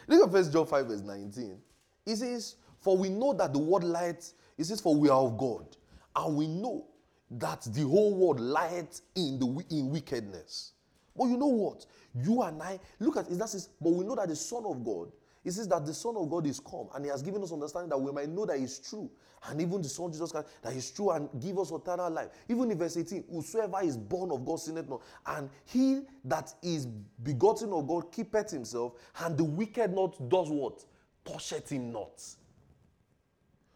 Look 0.07 0.27
at 0.27 0.31
First 0.31 0.53
John 0.53 0.67
5, 0.67 0.87
verse 0.87 1.01
19. 1.01 1.59
It 2.05 2.17
says, 2.17 2.57
For 2.79 2.95
we 2.95 3.09
know 3.09 3.33
that 3.33 3.55
the 3.55 3.59
word 3.59 3.85
light, 3.85 4.31
it 4.59 4.65
says, 4.65 4.83
For 4.83 4.95
we 4.95 5.09
are 5.09 5.21
of 5.21 5.39
God, 5.39 5.77
and 6.15 6.37
we 6.37 6.47
know 6.47 6.87
that 7.31 7.63
the 7.63 7.83
whole 7.83 8.15
world 8.15 8.41
lieth 8.41 9.01
in 9.15 9.39
the 9.39 9.65
in 9.71 9.91
wickedness. 9.91 10.73
But 11.17 11.27
you 11.27 11.37
know 11.37 11.47
what? 11.47 11.87
You 12.15 12.43
and 12.43 12.63
I, 12.63 12.79
look 12.99 13.17
at 13.17 13.31
it, 13.31 13.39
that 13.39 13.49
says, 13.49 13.69
but 13.81 13.91
we 13.91 14.05
know 14.05 14.15
that 14.15 14.29
the 14.29 14.37
Son 14.37 14.65
of 14.65 14.85
God 14.85 15.11
he 15.43 15.51
says 15.51 15.69
that 15.69 15.87
the 15.87 15.95
Son 15.95 16.17
of 16.17 16.29
God 16.29 16.47
is 16.47 16.61
come 16.61 16.89
and 16.95 17.05
He 17.05 17.11
has 17.11 17.23
given 17.23 17.43
us 17.43 17.53
understanding 17.53 17.89
that 17.91 17.99
we 17.99 18.13
might 18.13 18.29
know 18.29 18.45
that 18.45 18.59
He's 18.59 18.79
true. 18.79 19.11
And 19.49 19.61
even 19.61 19.81
the 19.81 19.89
Son 19.89 20.13
Jesus 20.13 20.33
Christ, 20.33 20.49
that 20.63 20.73
He's 20.73 20.91
true 20.91 21.11
and 21.11 21.29
give 21.41 21.59
us 21.59 21.71
eternal 21.71 22.11
life. 22.11 22.29
Even 22.49 22.71
in 22.71 22.79
verse 22.79 22.97
18, 22.99 23.25
whosoever 23.31 23.83
is 23.83 23.97
born 23.97 24.31
of 24.33 24.45
God 24.45 24.61
sinneth 24.61 24.89
not. 24.89 25.01
And 25.27 25.49
he 25.65 26.03
that 26.27 26.53
is 26.63 26.87
begotten 26.87 27.73
of 27.73 27.89
God 27.89 28.13
keepeth 28.13 28.51
himself, 28.51 28.93
and 29.25 29.37
the 29.37 29.45
wicked 29.45 29.95
not 29.95 30.29
does 30.29 30.51
what? 30.51 30.85
Toucheth 31.25 31.71
him 31.71 31.91
not. 31.91 32.23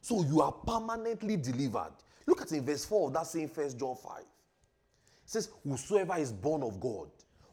So 0.02 0.22
you 0.22 0.42
are 0.42 0.52
permanently 0.52 1.38
delivered. 1.38 1.92
Look 2.26 2.42
at 2.42 2.52
in 2.52 2.64
verse 2.64 2.84
4 2.84 3.08
of 3.08 3.14
that 3.14 3.26
same 3.26 3.48
first 3.48 3.78
John 3.78 3.96
5. 3.96 4.20
It 4.20 4.26
says, 5.24 5.48
Whosoever 5.66 6.18
is 6.18 6.30
born 6.30 6.62
of 6.62 6.78
God 6.78 7.08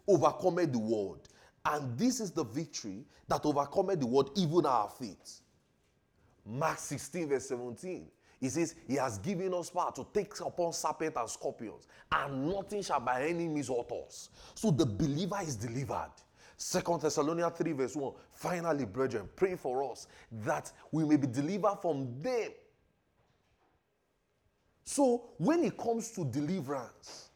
overcometh 0.07 0.71
the 0.71 0.79
world. 0.79 1.27
And 1.65 1.97
this 1.97 2.19
is 2.19 2.31
the 2.31 2.43
victory 2.43 3.05
that 3.27 3.45
overcometh 3.45 3.99
the 3.99 4.07
world, 4.07 4.31
even 4.35 4.65
our 4.65 4.89
faith. 4.89 5.41
Mark 6.45 6.79
16, 6.79 7.29
verse 7.29 7.47
17. 7.47 8.07
He 8.39 8.49
says, 8.49 8.75
He 8.87 8.95
has 8.95 9.19
given 9.19 9.53
us 9.53 9.69
power 9.69 9.91
to 9.95 10.05
take 10.13 10.39
upon 10.39 10.73
serpents 10.73 11.17
and 11.17 11.29
scorpions, 11.29 11.87
and 12.11 12.49
nothing 12.49 12.81
shall 12.81 12.99
by 12.99 13.27
any 13.27 13.47
means 13.47 13.67
hurt 13.67 13.91
us. 13.91 14.29
So 14.55 14.71
the 14.71 14.85
believer 14.85 15.39
is 15.43 15.55
delivered. 15.55 16.11
Second 16.57 17.01
Thessalonians 17.01 17.53
3, 17.57 17.71
verse 17.71 17.95
1. 17.95 18.13
Finally, 18.31 18.85
brethren, 18.85 19.29
pray 19.35 19.55
for 19.55 19.91
us 19.91 20.07
that 20.43 20.71
we 20.91 21.05
may 21.05 21.17
be 21.17 21.27
delivered 21.27 21.77
from 21.81 22.21
them. 22.21 22.49
So 24.83 25.29
when 25.37 25.63
it 25.63 25.77
comes 25.77 26.11
to 26.11 26.25
deliverance, 26.25 27.30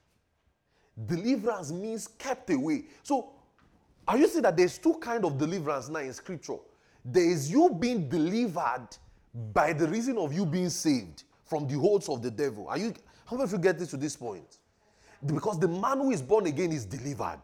deliverance 1.08 1.72
means 1.72 2.08
kept 2.08 2.50
away. 2.50 2.86
So 3.04 3.32
are 4.08 4.18
you 4.18 4.28
seeing 4.28 4.44
that 4.44 4.56
there's 4.56 4.78
two 4.78 4.96
kind 4.96 5.26
of 5.26 5.38
deliverance 5.38 5.90
now 5.90 6.00
in 6.00 6.14
scripture? 6.14 6.58
There 7.04 7.24
is 7.24 7.52
you 7.52 7.70
being 7.70 8.08
delivered 8.08 8.88
by 9.54 9.74
the 9.74 9.88
reason 9.88 10.18
of 10.18 10.34
you 10.34 10.46
being 10.46 10.70
saved 10.70 11.24
from 11.44 11.68
the 11.68 11.76
holds 11.76 12.10
of 12.10 12.22
the 12.22 12.32
devil. 12.32 12.68
Are 12.68 12.78
you 12.78 12.94
how 13.26 13.36
many 13.36 13.46
of 13.46 13.52
you 13.52 13.58
get 13.58 13.80
this 13.80 13.90
to 13.90 13.98
this 13.98 14.16
point? 14.16 14.58
Because 15.26 15.60
the 15.60 15.68
man 15.68 15.98
who 15.98 16.12
is 16.12 16.22
born 16.22 16.46
again 16.46 16.72
is 16.72 16.86
delivered. 16.86 17.42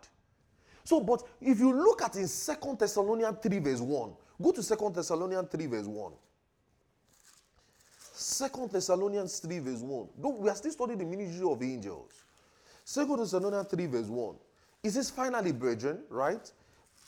So, 0.83 0.99
but 0.99 1.23
if 1.39 1.59
you 1.59 1.73
look 1.73 2.01
at 2.01 2.15
in 2.15 2.27
Second 2.27 2.79
Thessalonians 2.79 3.37
3, 3.41 3.59
verse 3.59 3.81
1, 3.81 4.11
go 4.41 4.51
to 4.51 4.61
Second 4.61 4.95
Thessalonians 4.95 5.47
3, 5.49 5.65
verse 5.67 5.87
1. 5.87 6.11
Second 8.13 8.71
Thessalonians 8.71 9.39
3, 9.39 9.59
verse 9.59 9.81
1. 9.81 10.07
Do 10.21 10.29
we 10.29 10.49
are 10.49 10.55
still 10.55 10.71
studying 10.71 10.99
the 10.99 11.05
ministry 11.05 11.47
of 11.49 11.61
angels. 11.63 12.11
Second 12.91 13.19
Thessalonians 13.19 13.69
3, 13.69 13.85
verse 13.85 14.07
1. 14.07 14.35
It 14.83 14.91
says, 14.91 15.09
finally, 15.09 15.53
brethren, 15.53 15.99
right? 16.09 16.51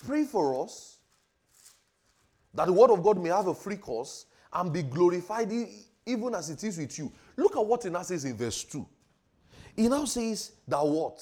Pray 0.08 0.24
for 0.24 0.64
us 0.64 1.00
that 2.54 2.68
the 2.68 2.72
word 2.72 2.90
of 2.90 3.04
God 3.04 3.22
may 3.22 3.28
have 3.28 3.48
a 3.48 3.54
free 3.54 3.76
course 3.76 4.28
and 4.54 4.72
be 4.72 4.82
glorified 4.82 5.52
even 6.06 6.36
as 6.36 6.50
it 6.50 6.64
is 6.64 6.78
with 6.78 6.98
you. 6.98 7.12
Look 7.36 7.58
at 7.58 7.66
what 7.66 7.84
it 7.84 7.90
now 7.90 8.04
says 8.04 8.24
in 8.24 8.38
verse 8.38 8.64
2. 8.64 8.88
He 9.76 9.90
now 9.90 10.06
says 10.06 10.54
that 10.70 10.88
what? 10.88 11.22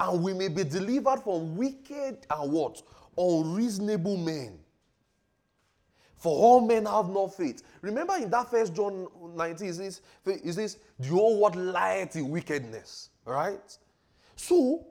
And 0.00 0.24
we 0.24 0.34
may 0.34 0.48
be 0.48 0.64
delivered 0.64 1.20
from 1.20 1.56
wicked 1.56 2.26
and 2.28 2.52
what? 2.52 2.82
Unreasonable 3.16 4.16
men. 4.16 4.58
For 6.16 6.36
all 6.36 6.60
men 6.62 6.86
have 6.86 7.08
no 7.10 7.28
faith. 7.28 7.62
Remember 7.80 8.16
in 8.16 8.28
that 8.30 8.50
first 8.50 8.74
John 8.74 9.06
19, 9.36 9.68
it 9.68 9.74
says, 9.74 10.00
it 10.26 10.52
says 10.52 10.78
the 10.98 11.10
whole 11.10 11.40
world 11.40 11.54
lieth 11.54 12.16
in 12.16 12.28
wickedness. 12.28 13.10
Right? 13.24 13.78
So 14.36 14.86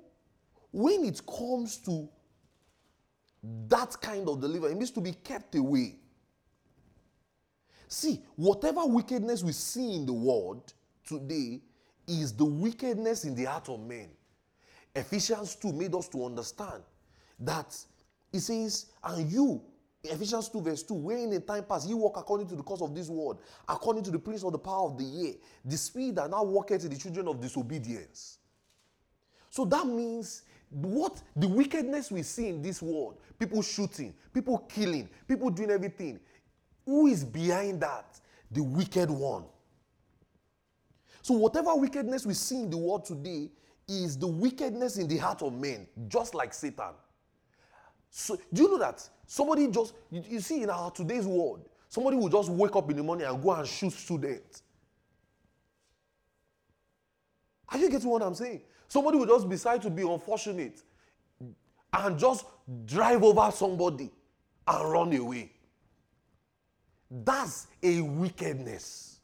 when 0.72 1.06
it 1.06 1.22
comes 1.26 1.78
to 1.80 2.10
that 3.68 4.00
kind 4.02 4.28
of 4.28 4.40
deliverance, 4.40 4.76
it 4.76 4.80
needs 4.80 4.92
to 4.92 5.02
be 5.02 5.14
kept 5.14 5.56
away. 5.56 5.98
See, 7.88 8.24
whatever 8.36 8.86
wickedness 8.86 9.44
we 9.44 9.52
see 9.52 9.96
in 9.96 10.06
the 10.06 10.14
world 10.14 10.74
today 11.06 11.62
is 12.08 12.34
the 12.34 12.46
wickedness 12.46 13.26
in 13.26 13.36
the 13.36 13.46
heart 13.46 13.70
of 13.70 13.80
men. 13.82 14.10
Ephesians 14.96 15.56
2 15.56 15.74
made 15.74 15.94
us 15.94 16.08
to 16.10 16.26
understand 16.26 16.84
that 17.40 17.76
it 18.32 18.40
says, 18.40 18.88
and 19.04 19.32
you, 19.32 19.62
Ephesians 20.04 20.50
2, 20.50 20.62
verse 20.62 20.84
2, 20.84 20.94
where 20.94 21.18
in 21.18 21.34
a 21.34 21.40
time 21.40 21.64
past 21.64 21.88
you 21.88 21.98
walk 21.98 22.18
according 22.18 22.48
to 22.48 22.56
the 22.56 22.64
course 22.64 22.82
of 22.82 22.96
this 22.96 23.10
world, 23.10 23.42
according 23.68 24.04
to 24.04 24.12
the 24.12 24.20
prince 24.20 24.44
of 24.44 24.52
the 24.52 24.60
power 24.60 24.90
of 24.90 24.98
the 24.98 25.04
year, 25.04 25.34
the 25.64 25.78
spirit 25.78 26.16
that 26.16 26.30
now 26.30 26.44
worketh 26.44 26.84
in 26.84 26.90
the 26.90 26.98
children 26.98 27.28
of 27.28 27.40
disobedience. 27.40 28.40
So 29.54 29.66
that 29.66 29.86
means 29.86 30.44
what 30.72 31.22
the 31.36 31.48
wickedness 31.48 32.12
we 32.12 32.24
see 32.24 32.48
in 32.48 32.64
this 32.64 32.82
world 32.82 33.20
people 33.38 33.62
shooting 33.62 34.16
people 34.34 34.58
killing 34.58 35.08
people 35.28 35.52
doing 35.52 35.70
everything 35.70 36.20
who 36.88 37.06
is 37.06 37.24
behind 37.24 37.80
that 37.82 38.20
the 38.50 38.64
wicked 38.64 39.12
one 39.12 39.44
so 41.22 41.36
whatever 41.36 41.76
wickedness 41.76 42.26
we 42.26 42.34
see 42.34 42.62
in 42.62 42.72
the 42.72 42.78
world 42.78 43.06
today 43.06 43.52
is 43.88 44.18
the 44.18 44.26
wickedness 44.28 44.98
in 44.98 45.08
the 45.08 45.18
heart 45.18 45.44
of 45.44 45.54
men 45.54 45.86
just 46.08 46.34
like 46.34 46.52
satan 46.56 46.96
So 48.10 48.38
do 48.54 48.64
you 48.64 48.70
know 48.70 48.80
that 48.80 49.08
somebody 49.28 49.68
just 49.68 49.94
you, 50.12 50.24
you 50.30 50.40
see 50.40 50.64
in 50.64 50.72
our 50.72 50.92
today's 50.92 51.28
world, 51.28 51.68
somebody 51.90 52.18
will 52.18 52.30
just 52.30 52.50
wake 52.50 52.76
up 52.76 52.90
in 52.92 52.98
the 52.98 53.04
morning 53.04 53.28
and 53.28 53.44
go 53.44 53.52
and 53.52 53.68
shoot 53.68 53.94
students. 53.94 54.64
Are 57.70 57.78
you 57.80 57.90
getting 57.90 58.10
what 58.10 58.24
I'm 58.24 58.36
saying? 58.36 58.62
Somebody 58.94 59.18
will 59.18 59.26
just 59.26 59.50
decide 59.50 59.82
to 59.82 59.90
be 59.90 60.04
unfortunate 60.04 60.84
and 61.92 62.20
just 62.20 62.46
drive 62.86 63.24
over 63.24 63.50
somebody 63.50 64.12
and 64.68 64.92
run 64.92 65.12
away. 65.16 65.52
That's 67.10 67.66
a 67.82 68.02
wickedness 68.02 69.18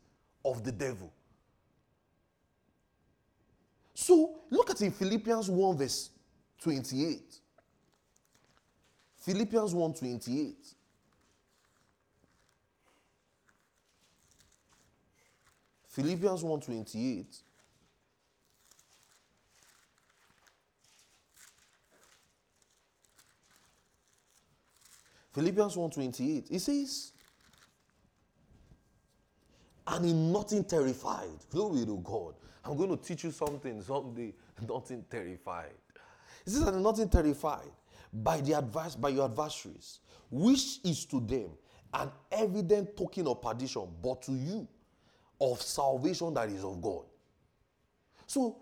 of 0.44 0.64
the 0.64 0.72
devil. 0.72 1.14
So 3.94 4.40
look 4.50 4.72
at 4.72 4.82
in 4.82 4.90
Philippians 4.90 5.52
1 5.52 5.78
verse 5.78 6.10
28. 6.64 7.36
Philippians 9.18 9.76
1 9.76 9.94
28. 9.94 10.56
Philippians 15.90 16.44
1 16.44 16.60
28. 16.60 17.38
Philippians 25.32 25.76
1:28. 25.76 26.48
It 26.50 26.60
says, 26.60 27.12
and 29.88 30.06
in 30.06 30.32
nothing 30.32 30.64
terrified. 30.64 31.30
Glory 31.50 31.86
to 31.86 31.98
God. 31.98 32.36
I'm 32.64 32.78
going 32.78 32.96
to 32.96 32.98
teach 32.98 33.24
you 33.24 33.32
something 33.32 33.82
someday. 33.82 34.34
Nothing 34.68 35.06
terrified. 35.10 35.74
It 36.46 36.52
says, 36.52 36.64
and 36.64 36.84
nothing 36.84 37.10
terrified 37.10 37.72
by 38.12 38.42
the 38.42 38.54
advice 38.54 38.96
by 38.96 39.10
your 39.10 39.26
adversaries, 39.26 40.00
which 40.30 40.80
is 40.84 41.06
to 41.06 41.20
them 41.20 41.50
an 41.94 42.12
evident 42.32 42.96
token 42.98 43.28
of 43.28 43.42
perdition, 43.42 43.88
but 44.02 44.22
to 44.24 44.34
you 44.34 44.68
of 45.40 45.62
salvation 45.62 46.34
that 46.34 46.50
is 46.50 46.64
of 46.64 46.82
God. 46.82 47.06
So 48.28 48.58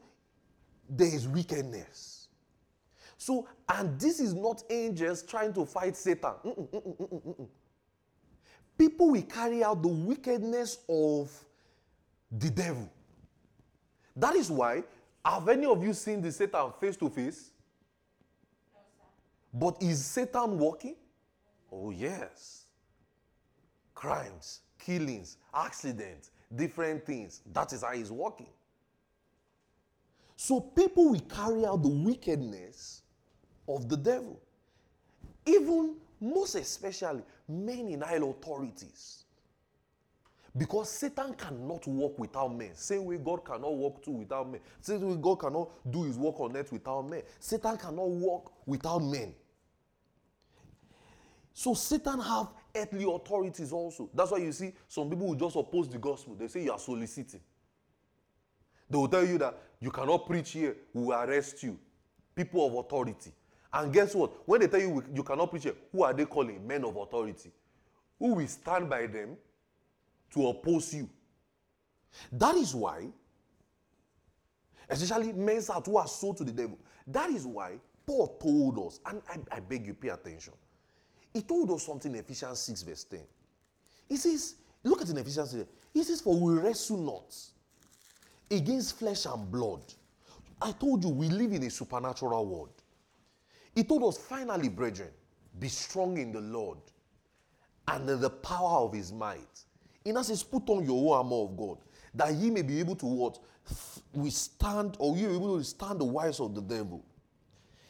there 0.89 1.13
is 1.13 1.27
wickedness. 1.27 2.16
So, 3.17 3.47
and 3.67 3.99
this 3.99 4.19
is 4.19 4.33
not 4.33 4.63
angels 4.69 5.23
trying 5.23 5.53
to 5.53 5.65
fight 5.65 5.95
Satan. 5.97 6.33
Mm-mm, 6.45 6.69
mm-mm, 6.69 6.97
mm-mm, 6.97 7.47
People 8.77 9.09
will 9.09 9.23
carry 9.23 9.63
out 9.63 9.81
the 9.81 9.87
wickedness 9.89 10.77
of 10.87 11.31
the 12.31 12.49
devil. 12.49 12.89
That 14.15 14.35
is 14.35 14.51
why, 14.51 14.83
have 15.25 15.49
any 15.49 15.65
of 15.65 15.83
you 15.83 15.93
seen 15.93 16.21
the 16.21 16.31
Satan 16.31 16.71
face 16.79 16.95
to 16.97 17.09
face? 17.09 17.51
But 19.51 19.77
is 19.81 20.05
Satan 20.05 20.59
walking? 20.59 20.95
Oh, 21.71 21.89
yes. 21.89 22.65
Crimes, 23.95 24.61
killings, 24.77 25.37
accidents, 25.53 26.29
different 26.55 27.03
things. 27.03 27.41
That 27.51 27.73
is 27.73 27.81
how 27.81 27.93
he's 27.93 28.11
walking. 28.11 28.49
So 30.35 30.59
people 30.59 31.09
will 31.09 31.19
carry 31.21 31.65
out 31.65 31.81
the 31.81 31.89
wickedness 31.89 33.01
of 33.67 33.89
the 33.89 33.97
devil. 33.97 34.39
Even 35.45 35.95
most 36.19 36.55
especially 36.55 37.23
men 37.47 37.87
in 37.87 38.01
high 38.01 38.15
authorities. 38.15 39.23
Because 40.57 40.89
Satan 40.89 41.33
cannot 41.35 41.85
work 41.87 42.17
without 42.17 42.55
men. 42.55 42.71
Same 42.73 43.05
way 43.05 43.17
God 43.17 43.45
cannot 43.45 43.75
work 43.75 44.01
too 44.01 44.11
without 44.11 44.49
men. 44.49 44.59
Same 44.81 45.01
way 45.01 45.15
God 45.15 45.35
cannot 45.35 45.69
do 45.91 46.03
his 46.03 46.17
work 46.17 46.39
on 46.39 46.57
earth 46.57 46.71
without 46.71 47.07
men. 47.07 47.21
Satan 47.39 47.77
cannot 47.77 48.09
work 48.09 48.51
without 48.65 48.99
men. 48.99 49.35
So 51.53 51.73
Satan 51.73 52.19
have 52.19 52.47
earthly 52.75 53.03
authorities 53.03 53.71
also. 53.71 54.09
That's 54.13 54.31
why 54.31 54.39
you 54.39 54.51
see 54.51 54.73
some 54.87 55.09
people 55.09 55.27
will 55.27 55.35
just 55.35 55.55
oppose 55.55 55.89
the 55.89 55.97
gospel. 55.97 56.35
They 56.35 56.47
say 56.47 56.63
you 56.63 56.71
are 56.71 56.79
soliciting. 56.79 57.41
They 58.89 58.97
will 58.97 59.07
tell 59.07 59.25
you 59.25 59.37
that 59.39 59.57
you 59.79 59.91
cannot 59.91 60.25
preach 60.25 60.51
here, 60.51 60.75
we 60.93 61.03
will 61.03 61.13
arrest 61.13 61.61
you. 61.61 61.77
People 62.35 62.65
of 62.65 62.85
authority. 62.85 63.31
And 63.77 63.93
guess 63.93 64.15
what? 64.15 64.31
When 64.47 64.59
they 64.59 64.67
tell 64.67 64.79
you 64.79 65.03
you 65.13 65.21
cannot 65.21 65.51
preach 65.51 65.63
here, 65.63 65.75
who 65.91 66.01
are 66.01 66.11
they 66.11 66.25
calling? 66.25 66.65
Men 66.65 66.83
of 66.83 66.95
authority. 66.95 67.51
Who 68.17 68.33
will 68.33 68.47
stand 68.47 68.89
by 68.89 69.05
them 69.05 69.37
to 70.33 70.47
oppose 70.47 70.95
you. 70.95 71.07
That 72.31 72.55
is 72.55 72.73
why, 72.73 73.05
especially 74.89 75.31
men 75.31 75.61
who 75.85 75.97
are 75.97 76.07
sold 76.07 76.37
to 76.37 76.43
the 76.43 76.51
devil, 76.51 76.79
that 77.05 77.29
is 77.29 77.45
why 77.45 77.73
Paul 78.03 78.39
told 78.41 78.79
us, 78.87 78.99
and 79.05 79.21
I, 79.29 79.57
I 79.57 79.59
beg 79.59 79.85
you, 79.85 79.93
pay 79.93 80.09
attention. 80.09 80.53
He 81.31 81.43
told 81.43 81.69
us 81.69 81.85
something 81.85 82.11
in 82.11 82.19
Ephesians 82.19 82.57
6, 82.59 82.81
verse 82.81 83.03
10. 83.03 83.19
He 84.09 84.17
says, 84.17 84.55
look 84.83 85.03
at 85.03 85.09
in 85.09 85.17
Ephesians 85.17 85.51
6. 85.51 85.65
He 85.93 86.03
says, 86.03 86.21
For 86.21 86.35
we 86.35 86.53
wrestle 86.53 86.97
not 86.97 87.35
against 88.49 88.97
flesh 88.97 89.27
and 89.27 89.51
blood. 89.51 89.83
I 90.59 90.71
told 90.71 91.03
you 91.03 91.11
we 91.11 91.29
live 91.29 91.51
in 91.51 91.61
a 91.61 91.69
supernatural 91.69 92.43
world. 92.43 92.76
He 93.77 93.83
told 93.83 94.05
us, 94.05 94.17
finally, 94.17 94.69
brethren, 94.69 95.11
be 95.59 95.67
strong 95.67 96.17
in 96.17 96.31
the 96.31 96.41
Lord 96.41 96.79
and 97.87 98.09
in 98.09 98.19
the 98.19 98.31
power 98.31 98.79
of 98.79 98.93
his 98.93 99.13
might. 99.13 99.65
In 100.03 100.17
us 100.17 100.29
says, 100.29 100.41
put 100.41 100.67
on 100.71 100.83
your 100.83 101.15
armor 101.15 101.43
of 101.43 101.55
God, 101.55 101.77
that 102.15 102.33
ye 102.33 102.49
may 102.49 102.63
be 102.63 102.79
able 102.79 102.95
to 102.95 103.05
what? 103.05 103.37
Withstand, 104.15 104.97
or 104.97 105.15
you 105.15 105.29
able 105.29 105.49
to 105.49 105.57
withstand 105.57 105.99
the 105.99 106.05
wiles 106.05 106.39
of 106.39 106.55
the 106.55 106.61
devil. 106.61 107.05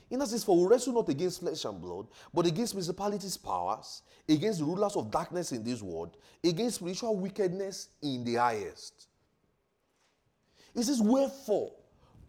In 0.09 0.21
us 0.21 0.31
says, 0.31 0.43
for 0.43 0.59
we 0.59 0.67
wrestle 0.67 0.91
not 0.91 1.07
against 1.07 1.39
flesh 1.39 1.63
and 1.63 1.79
blood, 1.79 2.07
but 2.33 2.45
against 2.45 2.73
principalities, 2.73 3.37
powers, 3.37 4.01
against 4.27 4.59
the 4.59 4.65
rulers 4.65 4.97
of 4.97 5.09
darkness 5.09 5.53
in 5.53 5.63
this 5.63 5.81
world, 5.81 6.17
against 6.43 6.79
spiritual 6.79 7.15
wickedness 7.15 7.87
in 8.01 8.25
the 8.25 8.35
highest. 8.35 9.07
It 10.75 10.83
says, 10.83 11.01
wherefore, 11.01 11.71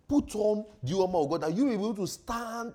put 0.07 0.33
on 0.37 0.65
the 0.81 0.97
armor 0.97 1.19
of 1.19 1.31
God, 1.31 1.41
that 1.41 1.57
you 1.57 1.65
may 1.65 1.77
be 1.77 1.83
able 1.83 1.95
to 1.97 2.07
stand, 2.07 2.73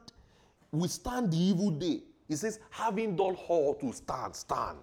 withstand 0.74 1.32
the 1.32 1.38
evil 1.38 1.72
day. 1.72 2.02
He 2.28 2.36
says, 2.36 2.60
having 2.70 3.16
done 3.16 3.38
all 3.48 3.76
to 3.76 3.94
stand, 3.94 4.36
stand. 4.36 4.80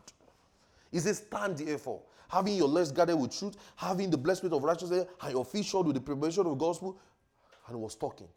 He 0.90 0.98
says, 0.98 1.18
stand 1.18 1.58
therefore 1.58 2.00
having 2.30 2.56
your 2.56 2.68
legs 2.68 2.92
guarded 2.92 3.16
with 3.16 3.36
truth, 3.36 3.56
having 3.76 4.08
the 4.08 4.16
blessed 4.16 4.38
spirit 4.38 4.54
of 4.54 4.62
righteousness, 4.62 5.04
and 5.20 5.32
your 5.32 5.44
feet 5.44 5.64
shod 5.64 5.86
with 5.86 5.96
the 5.96 6.00
preparation 6.00 6.46
of 6.46 6.58
the 6.58 6.64
gospel. 6.64 6.96
And 7.66 7.80
was 7.80 7.94
talking. 7.94 8.28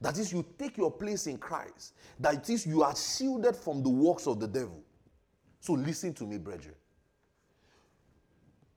That 0.00 0.18
is, 0.18 0.32
you 0.32 0.44
take 0.58 0.78
your 0.78 0.90
place 0.90 1.26
in 1.26 1.36
Christ. 1.36 1.94
That 2.18 2.48
is, 2.48 2.66
you 2.66 2.82
are 2.82 2.94
shielded 2.96 3.56
from 3.56 3.82
the 3.82 3.88
works 3.88 4.26
of 4.26 4.40
the 4.40 4.46
devil. 4.46 4.82
So 5.60 5.74
listen 5.74 6.14
to 6.14 6.24
me, 6.24 6.38
brethren. 6.38 6.74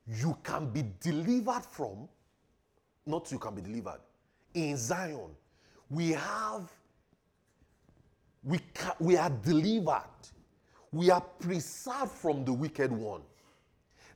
You 0.07 0.37
can 0.43 0.69
be 0.69 0.83
delivered 0.99 1.63
from, 1.63 2.09
not 3.05 3.31
you 3.31 3.39
can 3.39 3.55
be 3.55 3.61
delivered. 3.61 3.99
In 4.53 4.75
Zion, 4.75 5.31
we 5.89 6.11
have, 6.11 6.69
we, 8.43 8.59
ca- 8.73 8.95
we 8.99 9.17
are 9.17 9.29
delivered. 9.29 10.03
We 10.91 11.09
are 11.09 11.21
preserved 11.21 12.11
from 12.11 12.45
the 12.45 12.53
wicked 12.53 12.91
one. 12.91 13.21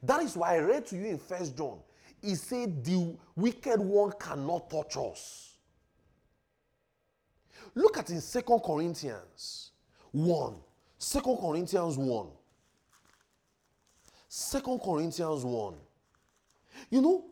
That 0.04 0.22
is 0.22 0.36
why 0.38 0.56
I 0.56 0.60
read 0.60 0.86
to 0.88 0.95
you 0.95 1.06
in 1.06 1.18
First 1.18 1.58
John. 1.58 1.80
He 2.22 2.36
said, 2.36 2.84
The 2.84 3.16
wicked 3.36 3.80
one 3.80 4.14
cannot 4.20 4.70
touch 4.70 4.98
us. 4.98 5.56
Look 7.74 7.98
at 7.98 8.10
in 8.10 8.22
Second 8.22 8.60
Corinthians 8.60 9.72
1. 10.12 10.56
2 10.99 11.20
Corinthians 11.22 11.98
1. 11.98 12.28
2 14.30 14.80
Corinthians 14.84 15.44
1. 15.45 15.74
You 16.90 17.02
know, 17.02 17.26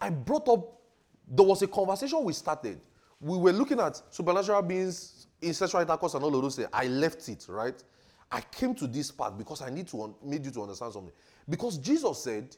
I 0.00 0.10
brought 0.10 0.48
up, 0.48 0.80
there 1.28 1.46
was 1.46 1.62
a 1.62 1.66
conversation 1.66 2.22
we 2.24 2.32
started. 2.32 2.80
We 3.20 3.36
were 3.36 3.52
looking 3.52 3.78
at 3.80 4.00
supernatural 4.10 4.62
beings 4.62 5.19
in 5.40 5.54
sexual 5.54 5.80
intercourse 5.80 6.14
and 6.14 6.24
all 6.24 6.34
of 6.34 6.42
those 6.42 6.56
things. 6.56 6.68
I 6.72 6.86
left 6.86 7.28
it, 7.28 7.46
right? 7.48 7.82
I 8.30 8.40
came 8.40 8.74
to 8.76 8.86
this 8.86 9.10
part 9.10 9.36
because 9.36 9.62
I 9.62 9.70
need 9.70 9.88
to 9.88 10.02
un- 10.02 10.14
need 10.22 10.44
you 10.44 10.50
to 10.52 10.62
understand 10.62 10.92
something. 10.92 11.12
Because 11.48 11.78
Jesus 11.78 12.22
said, 12.22 12.56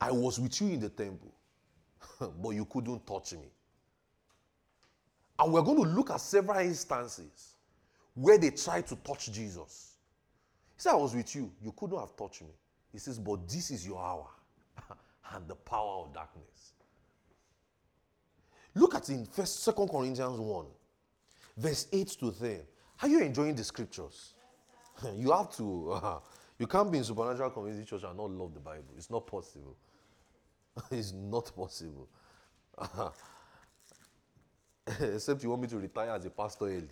I 0.00 0.10
was 0.10 0.38
with 0.38 0.60
you 0.60 0.68
in 0.68 0.80
the 0.80 0.88
temple, 0.88 1.32
but 2.42 2.50
you 2.50 2.64
couldn't 2.64 3.06
touch 3.06 3.32
me. 3.32 3.50
And 5.38 5.52
we're 5.52 5.62
going 5.62 5.82
to 5.82 5.88
look 5.88 6.10
at 6.10 6.20
several 6.20 6.58
instances 6.58 7.54
where 8.14 8.38
they 8.38 8.50
tried 8.50 8.86
to 8.86 8.96
touch 8.96 9.30
Jesus. 9.30 9.96
He 10.74 10.82
said, 10.82 10.92
I 10.92 10.96
was 10.96 11.14
with 11.14 11.34
you. 11.34 11.52
You 11.62 11.72
couldn't 11.76 11.98
have 11.98 12.16
touched 12.16 12.42
me. 12.42 12.54
He 12.92 12.98
says, 12.98 13.18
But 13.18 13.46
this 13.48 13.70
is 13.70 13.86
your 13.86 14.00
hour 14.00 14.28
and 15.34 15.46
the 15.46 15.54
power 15.54 16.04
of 16.04 16.14
darkness. 16.14 16.72
Look 18.74 18.94
at 18.94 19.08
in 19.08 19.24
First, 19.26 19.62
Second 19.62 19.88
Corinthians 19.88 20.38
1, 20.38 20.66
verse 21.56 21.86
8 21.92 22.08
to 22.20 22.32
10. 22.32 22.60
Are 23.02 23.08
you 23.08 23.20
enjoying 23.20 23.54
the 23.54 23.64
scriptures? 23.64 24.34
you 25.14 25.32
have 25.32 25.54
to. 25.56 25.92
Uh, 25.92 26.18
you 26.58 26.66
can't 26.66 26.90
be 26.90 26.98
in 26.98 27.04
supernatural 27.04 27.50
community 27.50 27.84
church 27.84 28.02
and 28.04 28.16
not 28.16 28.30
love 28.30 28.54
the 28.54 28.60
Bible. 28.60 28.94
It's 28.96 29.10
not 29.10 29.26
possible. 29.26 29.76
it's 30.90 31.12
not 31.12 31.54
possible. 31.54 32.08
Except 35.00 35.42
you 35.42 35.50
want 35.50 35.62
me 35.62 35.68
to 35.68 35.78
retire 35.78 36.10
as 36.10 36.24
a 36.24 36.30
pastor 36.30 36.66
early. 36.66 36.90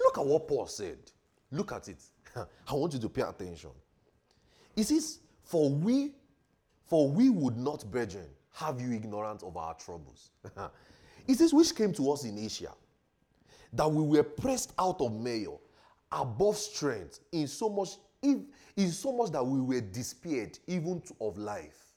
Look 0.00 0.18
at 0.18 0.26
what 0.26 0.48
Paul 0.48 0.66
said. 0.66 0.98
Look 1.50 1.72
at 1.72 1.88
it. 1.88 2.02
I 2.36 2.74
want 2.74 2.92
you 2.92 3.00
to 3.00 3.08
pay 3.08 3.22
attention. 3.22 3.70
He 4.76 4.82
says, 4.82 5.20
For 5.42 5.70
we, 5.70 6.12
for 6.86 7.08
we 7.08 7.30
would 7.30 7.56
not, 7.56 7.90
brethren, 7.90 8.28
have 8.54 8.80
you 8.80 8.92
ignorant 8.92 9.42
of 9.42 9.56
our 9.56 9.74
troubles. 9.74 10.30
He 11.30 11.36
says, 11.36 11.54
which 11.54 11.76
came 11.76 11.92
to 11.92 12.10
us 12.10 12.24
in 12.24 12.36
Asia, 12.36 12.72
that 13.72 13.88
we 13.88 14.02
were 14.02 14.24
pressed 14.24 14.72
out 14.80 15.00
of 15.00 15.12
measure, 15.12 15.58
above 16.10 16.56
strength, 16.56 17.20
in 17.30 17.46
so 17.46 17.68
much, 17.68 17.90
in 18.20 18.90
so 18.90 19.12
much 19.12 19.30
that 19.30 19.46
we 19.46 19.60
were 19.60 19.80
despaired 19.80 20.58
even 20.66 21.00
to, 21.02 21.14
of 21.20 21.38
life. 21.38 21.94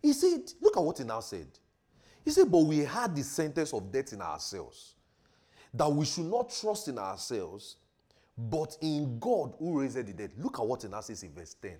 He 0.00 0.12
said, 0.12 0.52
look 0.60 0.76
at 0.76 0.84
what 0.84 0.98
he 0.98 1.04
now 1.04 1.18
said. 1.18 1.48
He 2.24 2.30
said, 2.30 2.48
but 2.48 2.60
we 2.60 2.78
had 2.78 3.16
the 3.16 3.24
sentence 3.24 3.74
of 3.74 3.90
death 3.90 4.12
in 4.12 4.22
ourselves, 4.22 4.94
that 5.74 5.90
we 5.90 6.04
should 6.04 6.26
not 6.26 6.50
trust 6.50 6.86
in 6.86 6.96
ourselves, 6.96 7.74
but 8.38 8.76
in 8.80 9.18
God 9.18 9.56
who 9.58 9.80
raised 9.80 9.96
the 9.96 10.12
dead. 10.12 10.30
Look 10.38 10.60
at 10.60 10.64
what 10.64 10.82
he 10.82 10.88
now 10.88 11.00
says 11.00 11.24
in 11.24 11.32
verse 11.32 11.56
10. 11.60 11.72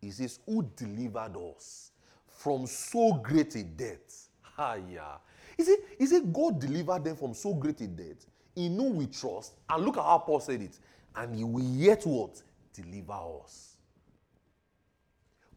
He 0.00 0.10
says, 0.10 0.40
Who 0.44 0.68
delivered 0.74 1.36
us 1.36 1.92
from 2.26 2.66
so 2.66 3.12
great 3.12 3.54
a 3.54 3.62
death? 3.62 4.28
Ah, 4.58 4.74
yeah. 4.74 5.18
He 5.58 5.64
said, 5.64 5.76
he 5.98 6.06
said, 6.06 6.32
God 6.32 6.60
delivered 6.60 7.04
them 7.04 7.16
from 7.16 7.34
so 7.34 7.52
great 7.52 7.80
a 7.82 7.86
death. 7.88 8.24
In 8.56 8.76
whom 8.76 8.96
we 8.96 9.06
trust. 9.06 9.52
And 9.68 9.84
look 9.84 9.98
at 9.98 10.04
how 10.04 10.18
Paul 10.18 10.40
said 10.40 10.62
it. 10.62 10.78
And 11.14 11.36
he 11.36 11.44
will 11.44 11.62
yet 11.62 12.06
what? 12.06 12.40
Deliver 12.72 13.18
us. 13.44 13.76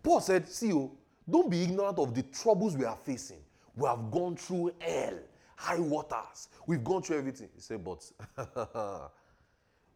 Paul 0.03 0.19
said, 0.19 0.49
See, 0.49 0.73
oh, 0.73 0.91
don't 1.29 1.49
be 1.49 1.63
ignorant 1.63 1.99
of 1.99 2.13
the 2.13 2.23
troubles 2.23 2.75
we 2.75 2.83
are 2.85 2.97
facing. 2.97 3.41
We 3.75 3.87
have 3.87 4.11
gone 4.11 4.35
through 4.35 4.73
hell, 4.79 5.19
high 5.55 5.79
waters. 5.79 6.49
We've 6.67 6.83
gone 6.83 7.03
through 7.03 7.19
everything. 7.19 7.49
He 7.55 7.61
said, 7.61 7.83
but 7.83 8.03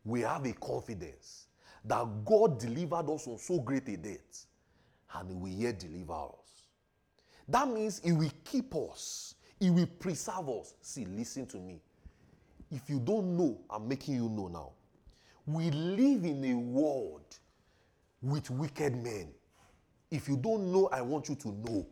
we 0.06 0.22
have 0.22 0.46
a 0.46 0.54
confidence 0.54 1.48
that 1.84 2.26
God 2.26 2.60
delivered 2.60 3.10
us 3.10 3.26
from 3.26 3.38
so 3.38 3.60
great 3.60 3.88
a 3.90 3.98
debt 3.98 4.46
and 5.14 5.30
He 5.30 5.36
will 5.36 5.50
yet 5.50 5.80
deliver 5.80 6.14
us. 6.14 6.68
That 7.48 7.68
means 7.68 8.02
He 8.04 8.12
will 8.12 8.32
keep 8.44 8.74
us, 8.76 9.35
He 9.66 9.72
will 9.72 9.88
preserve 9.88 10.48
us. 10.48 10.76
See, 10.80 11.06
listen 11.06 11.48
to 11.48 11.58
me. 11.58 11.82
If 12.70 12.88
you 12.88 13.00
don't 13.00 13.36
know, 13.36 13.62
I'm 13.68 13.88
making 13.88 14.14
you 14.14 14.30
know 14.30 14.48
now. 14.48 14.74
We 15.48 15.72
live 15.72 16.24
in 16.24 16.46
a 16.46 16.54
world 16.56 17.26
with 18.22 18.52
wicked 18.52 18.96
men. 18.96 19.30
If 20.12 20.30
you 20.30 20.38
don't 20.38 20.72
know, 20.72 20.88
I 20.92 21.02
want 21.02 21.30
you 21.30 21.36
to 21.36 21.48
know. 21.48 21.88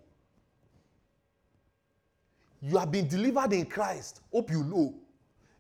You 2.62 2.78
have 2.78 2.92
been 2.92 3.08
delivered 3.08 3.54
in 3.54 3.66
Christ. 3.66 4.22
Hope 4.32 4.52
you 4.52 4.64
know. 4.64 4.94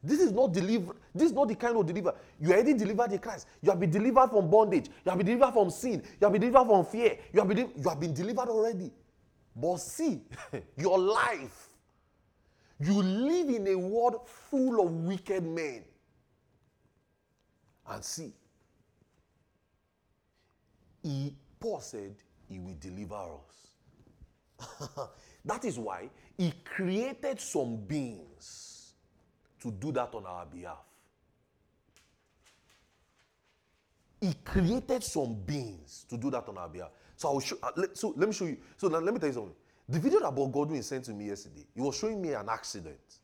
This 0.03 0.19
is 0.19 0.31
not 0.31 0.53
deliver. 0.53 0.95
This 1.15 1.29
is 1.29 1.33
not 1.33 1.47
the 1.47 1.55
kind 1.55 1.75
of 1.77 1.87
deliver. 1.87 2.13
You 2.39 2.51
are 2.51 2.57
already 2.57 2.75
delivered 2.75 3.11
in 3.11 3.17
Christ. 3.17 3.47
You 3.59 3.71
have 3.71 3.79
been 3.79 3.89
delivered 3.89 4.29
from 4.29 4.51
bondage. 4.51 4.85
You 5.03 5.09
have 5.09 5.17
been 5.17 5.25
delivered 5.25 5.53
from 5.53 5.71
sin. 5.71 6.03
You 6.21 6.25
have 6.27 6.31
been 6.31 6.41
delivered 6.41 6.67
from 6.67 6.85
fear. 6.85 7.17
You 7.33 7.39
have 7.39 7.49
been, 7.49 7.57
you 7.57 7.89
have 7.89 7.99
been 7.99 8.13
delivered 8.13 8.49
already. 8.49 8.91
But 9.55 9.77
see, 9.77 10.21
your 10.77 10.99
life. 10.99 11.69
You 12.79 13.01
live 13.01 13.49
in 13.49 13.67
a 13.67 13.75
world 13.75 14.27
full 14.27 14.81
of 14.85 14.91
wicked 14.91 15.43
men. 15.43 15.83
And 17.87 18.03
see, 18.03 18.33
he, 21.01 21.35
Paul 21.59 21.81
said, 21.81 22.15
He 22.47 22.59
will 22.59 22.75
deliver 22.79 23.15
us. 23.15 25.09
that 25.45 25.65
is 25.65 25.77
why 25.77 26.09
He 26.37 26.53
created 26.63 27.39
some 27.39 27.77
beings 27.77 28.93
to 29.61 29.71
do 29.71 29.91
that 29.91 30.13
on 30.13 30.25
our 30.25 30.45
behalf. 30.45 30.85
He 34.21 34.33
created 34.45 35.03
some 35.03 35.35
beings 35.35 36.05
to 36.09 36.17
do 36.17 36.31
that 36.31 36.47
on 36.47 36.57
our 36.57 36.69
behalf. 36.69 36.91
So 37.17 37.29
I 37.29 37.33
will 37.33 37.39
show. 37.41 37.57
Uh, 37.61 37.71
let, 37.75 37.97
so 37.97 38.13
let 38.15 38.29
me 38.29 38.33
show 38.33 38.45
you. 38.45 38.57
So 38.77 38.87
now 38.87 38.99
let 38.99 39.13
me 39.13 39.19
tell 39.19 39.29
you 39.29 39.33
something. 39.35 39.53
The 39.89 39.99
video 39.99 40.19
that 40.21 40.33
Bob 40.33 40.51
Godwin 40.51 40.81
sent 40.83 41.05
to 41.05 41.11
me 41.11 41.27
yesterday, 41.27 41.65
he 41.73 41.81
was 41.81 41.97
showing 41.97 42.21
me 42.21 42.33
an 42.33 42.47
accident, 42.49 43.19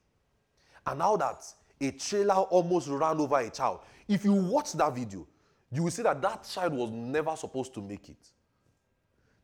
and 0.85 0.99
now 0.99 1.15
that 1.17 1.43
a 1.81 1.91
trailer 1.91 2.35
almost 2.35 2.87
ran 2.89 3.19
over 3.19 3.37
a 3.37 3.49
child. 3.49 3.79
If 4.07 4.25
you 4.25 4.33
watch 4.33 4.73
that 4.73 4.93
video, 4.93 5.25
you 5.71 5.83
will 5.83 5.91
see 5.91 6.03
that 6.03 6.21
that 6.21 6.43
child 6.43 6.73
was 6.73 6.91
never 6.91 7.35
supposed 7.35 7.73
to 7.75 7.81
make 7.81 8.09
it. 8.09 8.27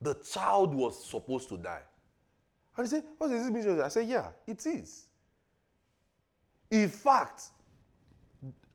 The 0.02 0.16
child 0.16 0.74
was 0.74 1.06
supposed 1.06 1.50
to 1.50 1.58
die. 1.58 1.82
And 2.76 2.86
he 2.86 2.90
said, 2.90 3.04
What 3.18 3.32
is 3.32 3.44
this 3.50 3.66
mean? 3.66 3.82
I 3.82 3.88
said, 3.88 4.08
Yeah, 4.08 4.28
it 4.46 4.66
is. 4.66 5.06
In 6.70 6.90
fact, 6.90 7.44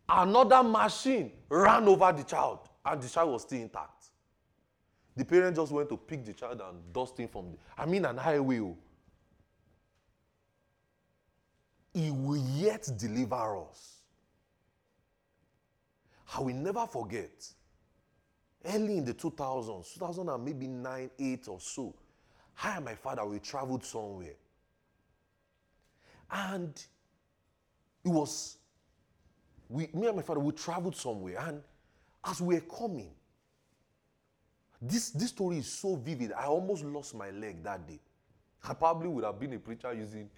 another 0.09 0.63
machine 0.63 1.33
ran 1.49 1.87
over 1.87 2.13
the 2.13 2.23
child, 2.23 2.61
and 2.85 3.03
the 3.03 3.09
child 3.09 3.33
was 3.33 3.43
still 3.43 3.61
intact. 3.61 4.00
The 5.21 5.27
parent 5.27 5.55
just 5.55 5.71
went 5.71 5.91
to 5.91 5.99
pick 5.99 6.25
the 6.25 6.33
child 6.33 6.63
and 6.67 6.95
dust 6.95 7.19
him 7.19 7.29
from 7.29 7.53
the, 7.53 7.59
I 7.77 7.85
mean, 7.85 8.07
an 8.07 8.17
highway. 8.17 8.61
Oh. 8.61 8.75
He 11.93 12.11
will 12.11 12.43
yet 12.57 12.89
deliver 12.97 13.59
us. 13.59 13.99
I 16.35 16.41
will 16.41 16.55
never 16.55 16.87
forget. 16.87 17.47
Early 18.65 18.97
in 18.97 19.05
the 19.05 19.13
2000s, 19.13 19.93
2000 19.93 20.27
and 20.27 20.43
maybe 20.43 20.67
9, 20.67 21.11
8 21.19 21.49
or 21.49 21.61
so, 21.61 21.95
I 22.63 22.77
and 22.77 22.87
my 22.87 22.95
father, 22.95 23.27
we 23.27 23.41
traveled 23.41 23.85
somewhere. 23.85 24.37
And 26.31 26.83
it 28.03 28.09
was, 28.09 28.57
we, 29.69 29.91
me 29.93 30.07
and 30.07 30.17
my 30.17 30.23
father, 30.23 30.41
we 30.41 30.53
traveled 30.53 30.97
somewhere. 30.97 31.37
And 31.41 31.63
as 32.25 32.41
we 32.41 32.55
were 32.55 32.63
coming, 32.63 33.11
this, 34.81 35.11
this 35.11 35.29
story 35.29 35.59
is 35.59 35.67
so 35.67 35.97
vivid. 35.97 36.33
I 36.33 36.45
almost 36.45 36.85
lost 36.85 37.15
my 37.15 37.31
leg 37.31 37.63
that 37.65 37.87
day. 37.87 38.01
I 38.67 38.75
probably 38.75 39.09
would 39.09 39.25
have 39.25 39.39
been 39.39 39.53
a 39.55 39.59
preacher 39.59 39.93
using 39.93 40.29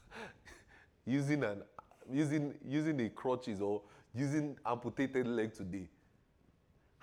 using 1.06 1.42
an 1.42 1.62
using 2.10 2.54
using 2.66 3.00
a 3.00 3.08
crutches 3.10 3.60
or 3.60 3.82
using 4.14 4.56
amputated 4.64 5.26
leg 5.26 5.52
today. 5.52 5.88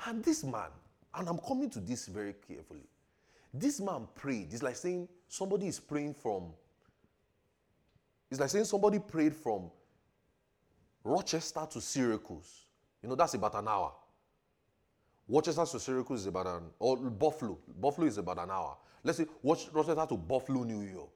And 0.06 0.24
this 0.24 0.44
man, 0.44 0.70
and 1.14 1.30
I'm 1.30 1.38
coming 1.38 1.70
to 1.72 1.80
this 1.80 2.08
very 2.08 2.34
carefully. 2.48 2.88
This 3.54 3.80
man 3.80 4.08
prayed. 4.16 4.52
It's 4.52 4.64
like 4.64 4.76
saying 4.76 5.08
somebody 5.28 5.68
is 5.68 5.80
praying 5.80 6.16
from. 6.16 6.54
It's 8.32 8.40
like 8.40 8.50
saying 8.50 8.66
somebody 8.66 8.98
prayed 8.98 9.36
from 9.36 9.70
Rochester 11.04 11.68
to 11.70 11.80
Syracuse. 11.80 12.66
You 13.04 13.10
know, 13.10 13.16
that's 13.16 13.36
about 13.36 13.54
an 13.56 13.68
hour. 13.68 13.92
Rochester 15.28 15.66
to 15.66 15.80
Syracuse 15.80 16.22
is 16.22 16.28
about 16.28 16.48
an, 16.48 16.64
or 16.80 16.98
Buffalo. 16.98 17.58
Buffalo 17.80 18.08
is 18.08 18.18
about 18.18 18.40
an 18.40 18.52
hour. 18.52 18.78
Let's 19.04 19.18
say 19.18 19.26
watch 19.42 19.68
Rochester 19.72 20.06
to 20.08 20.18
Buffalo, 20.18 20.64
New 20.64 20.82
York. 20.82 21.10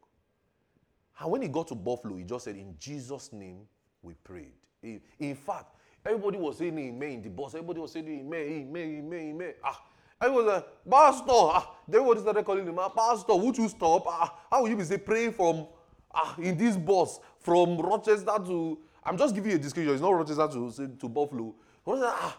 And 1.20 1.32
when 1.32 1.42
he 1.42 1.48
got 1.48 1.68
to 1.70 1.76
Buffalo, 1.76 2.16
he 2.16 2.24
just 2.24 2.46
said, 2.46 2.56
In 2.56 2.76
Jesus' 2.80 3.34
name, 3.34 3.62
we 4.02 4.14
prayed. 4.14 4.54
In 4.84 5.36
fact, 5.36 5.76
everybody 6.06 6.38
was 6.38 6.58
saying 6.58 6.78
amen 6.78 7.12
in 7.12 7.22
the 7.24 7.30
bus. 7.30 7.56
Everybody 7.56 7.80
was 7.80 7.92
saying 7.92 8.08
amen, 8.08 8.40
amen, 8.40 8.98
amen, 9.00 9.20
amen. 9.32 9.54
Ah, 9.64 9.84
everybody 10.22 10.46
was 10.46 10.56
like, 10.56 10.90
Pastor. 10.90 11.26
Ah, 11.30 11.76
everybody 11.90 12.22
started 12.22 12.46
calling 12.46 12.66
him, 12.66 12.80
ah, 12.80 12.90
Pastor, 12.90 13.36
would 13.36 13.58
you 13.58 13.68
stop? 13.68 14.04
Ah, 14.08 14.40
how 14.50 14.62
will 14.62 14.70
you 14.70 14.78
be 14.78 14.84
say 14.84 14.98
praying 14.98 15.34
from 15.34 15.68
ah 16.14 16.36
in 16.38 16.58
this 16.58 16.78
bus 16.78 17.20
from 17.40 17.78
Rochester 17.78 18.26
to 18.46 18.78
I'm 19.04 19.18
just 19.18 19.34
giving 19.34 19.52
you 19.52 19.58
a 19.58 19.60
description. 19.60 19.94
It's 19.94 20.02
not 20.02 20.12
Rochester 20.12 20.48
to, 20.48 20.88
to 21.00 21.10
Buffalo. 21.10 21.56
Ah. 21.88 22.38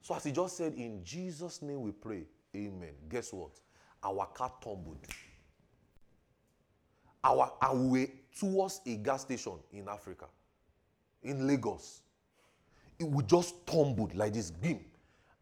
So 0.00 0.14
as 0.14 0.24
he 0.24 0.32
just 0.32 0.56
said, 0.56 0.74
in 0.74 1.04
Jesus' 1.04 1.62
name 1.62 1.82
we 1.82 1.92
pray. 1.92 2.24
Amen. 2.54 2.94
Guess 3.08 3.32
what? 3.32 3.52
Our 4.02 4.26
car 4.26 4.52
tumbled 4.62 5.06
our, 7.22 7.52
way 7.74 8.10
towards 8.38 8.80
a 8.86 8.96
gas 8.96 9.22
station 9.22 9.54
in 9.72 9.88
Africa, 9.88 10.26
in 11.22 11.46
Lagos. 11.46 12.02
It 12.98 13.04
would 13.04 13.28
just 13.28 13.66
tumbled 13.66 14.14
like 14.14 14.34
this 14.34 14.50
beam. 14.50 14.80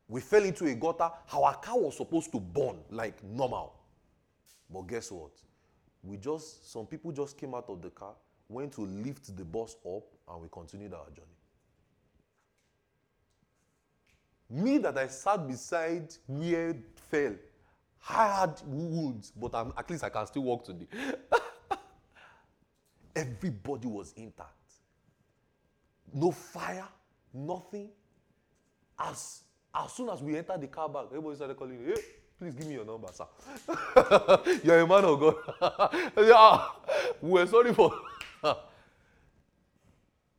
We 0.08 0.20
fell 0.20 0.44
into 0.44 0.66
a 0.66 0.74
gutter. 0.74 1.10
Our 1.32 1.54
car 1.56 1.78
was 1.78 1.96
supposed 1.96 2.32
to 2.32 2.40
burn 2.40 2.78
like 2.90 3.22
normal. 3.24 3.74
But 4.70 4.82
guess 4.82 5.10
what? 5.10 5.32
We 6.02 6.16
just, 6.16 6.70
some 6.72 6.86
people 6.86 7.12
just 7.12 7.36
came 7.36 7.54
out 7.54 7.68
of 7.68 7.82
the 7.82 7.90
car, 7.90 8.14
went 8.48 8.72
to 8.74 8.82
lift 8.82 9.36
the 9.36 9.44
bus 9.44 9.76
up, 9.84 10.04
and 10.30 10.40
we 10.42 10.48
continued 10.50 10.94
our 10.94 11.06
journey. 11.10 11.37
Me 14.50 14.78
that 14.78 14.96
I 14.96 15.08
sat 15.08 15.46
beside 15.46 16.14
where 16.26 16.74
fell, 17.10 17.34
I 18.08 18.40
had 18.40 18.60
wounds, 18.66 19.32
but 19.36 19.54
I'm, 19.54 19.72
at 19.76 19.90
least 19.90 20.04
I 20.04 20.08
can 20.08 20.26
still 20.26 20.42
walk 20.42 20.64
today. 20.64 20.86
Everybody 23.16 23.88
was 23.88 24.12
intact. 24.16 24.52
No 26.14 26.30
fire, 26.30 26.88
nothing. 27.34 27.90
As, 28.98 29.42
as 29.74 29.92
soon 29.92 30.08
as 30.08 30.22
we 30.22 30.36
entered 30.36 30.60
the 30.60 30.68
car 30.68 30.88
back, 30.88 31.06
everybody 31.10 31.36
started 31.36 31.56
calling, 31.56 31.84
hey, 31.84 32.00
please 32.38 32.54
give 32.54 32.66
me 32.66 32.74
your 32.74 32.84
number, 32.84 33.08
sir. 33.12 33.26
You're 34.64 34.80
a 34.80 34.86
man 34.86 35.04
of 35.04 35.20
God. 35.20 35.34
yeah, 36.16 36.66
we're 37.20 37.46
sorry 37.46 37.74
for. 37.74 37.92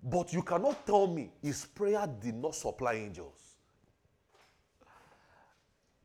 But 0.02 0.34
you 0.34 0.42
cannot 0.42 0.88
tell 0.88 1.08
me 1.08 1.30
his 1.42 1.66
prayer 1.66 2.08
did 2.20 2.36
not 2.36 2.56
supply 2.56 2.94
angels. 2.94 3.49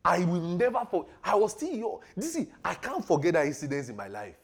I 0.05 0.24
will 0.24 0.40
never 0.40 0.85
forget. 0.90 1.10
I 1.24 1.35
was 1.35 1.52
still 1.52 1.72
young. 1.74 1.98
This 2.14 2.36
is, 2.36 2.48
I 2.62 2.74
can't 2.74 3.05
forget 3.05 3.35
that 3.35 3.47
incident 3.47 3.89
in 3.89 3.97
my 3.97 4.09
life. 4.09 4.36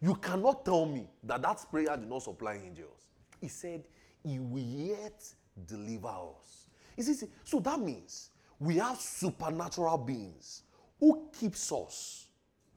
You 0.00 0.14
cannot 0.16 0.64
tell 0.64 0.86
me 0.86 1.08
that 1.24 1.42
that 1.42 1.64
prayer 1.70 1.96
did 1.96 2.08
not 2.08 2.22
supply 2.22 2.60
angels. 2.64 3.06
He 3.40 3.48
said, 3.48 3.84
He 4.22 4.38
will 4.38 4.62
yet 4.62 5.24
deliver 5.66 6.08
us. 6.08 6.66
You 6.96 7.02
see, 7.02 7.26
so 7.42 7.58
that 7.60 7.80
means 7.80 8.30
we 8.60 8.76
have 8.76 9.00
supernatural 9.00 9.98
beings 9.98 10.62
who 11.00 11.28
keeps 11.38 11.72
us 11.72 12.28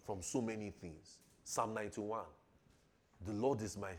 from 0.06 0.23
so 0.23 0.41
many 0.41 0.72
things. 0.72 1.19
Psalm 1.44 1.73
91. 1.76 2.22
The 3.26 3.34
Lord 3.34 3.61
is 3.61 3.77
my. 3.77 3.91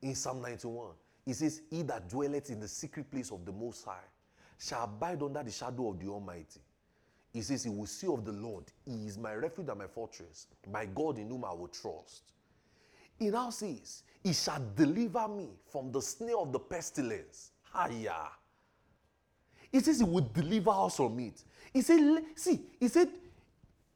In 0.00 0.14
Psalm 0.14 0.40
91, 0.40 0.92
he 1.26 1.34
says, 1.34 1.60
He 1.68 1.82
that 1.82 2.08
dwelleth 2.08 2.48
in 2.48 2.60
the 2.60 2.68
secret 2.68 3.10
place 3.10 3.30
of 3.30 3.44
the 3.44 3.52
Most 3.52 3.84
High 3.84 4.08
shall 4.60 4.84
abide 4.84 5.22
under 5.22 5.42
the 5.42 5.50
shadow 5.50 5.88
of 5.88 5.98
the 5.98 6.06
Almighty. 6.06 6.60
He 7.32 7.42
says, 7.42 7.64
He 7.64 7.70
will 7.70 7.86
say 7.86 8.08
of 8.08 8.24
the 8.24 8.32
Lord, 8.32 8.64
He 8.84 9.06
is 9.06 9.16
my 9.16 9.34
refuge 9.34 9.68
and 9.68 9.78
my 9.78 9.86
fortress, 9.86 10.46
my 10.70 10.84
God 10.84 11.18
in 11.18 11.28
whom 11.28 11.44
I 11.44 11.54
will 11.54 11.68
trust. 11.68 12.32
He 13.18 13.30
now 13.30 13.50
says, 13.50 14.02
He 14.22 14.32
shall 14.32 14.62
deliver 14.76 15.26
me 15.28 15.48
from 15.70 15.90
the 15.90 16.02
snare 16.02 16.38
of 16.38 16.52
the 16.52 16.58
pestilence. 16.58 17.52
Higher. 17.62 18.28
He 19.72 19.80
says 19.80 19.98
He 19.98 20.04
will 20.04 20.28
deliver 20.32 20.70
us 20.70 20.96
from 20.96 21.18
it. 21.20 21.42
He 21.72 21.80
said, 21.80 22.22
See, 22.34 22.60
He 22.78 22.88
said, 22.88 23.08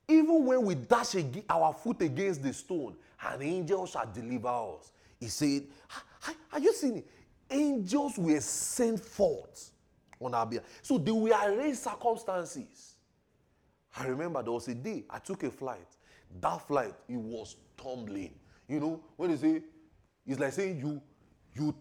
even 0.07 0.45
when 0.45 0.65
we 0.65 0.74
dash 0.74 1.16
our 1.49 1.73
foot 1.73 2.03
against 2.03 2.43
the 2.43 2.53
stone, 2.53 2.95
an 3.23 3.43
angel 3.43 3.86
shall 3.86 4.11
deliver 4.12 4.49
us. 4.49 4.93
He 5.19 5.28
said, 5.28 5.65
Are 6.53 6.61
you 6.61 6.73
seeing 6.74 6.99
it? 6.99 7.07
Angels 7.51 8.19
were 8.19 8.41
sent 8.41 9.01
forth 9.01 9.70
on 10.24 10.34
our 10.34 10.46
behalf. 10.46 10.64
So 10.82 10.98
they 10.98 11.10
will 11.10 11.32
arrange 11.32 11.76
circumstances. 11.76 12.94
I 13.96 14.06
remember 14.06 14.42
there 14.42 14.52
was 14.52 14.68
a 14.68 14.74
day 14.74 15.05
I 15.09 15.18
took 15.18 15.42
a 15.42 15.51
flight. 15.51 15.86
That 16.40 16.66
flight, 16.66 16.94
it 17.09 17.16
was 17.16 17.56
tumbling. 17.76 18.34
You 18.68 18.80
know, 18.80 19.01
when 19.16 19.30
they 19.30 19.36
say, 19.36 19.62
it's 20.26 20.40
like 20.40 20.52
saying 20.52 20.78
you, 20.78 21.01
you, 21.55 21.74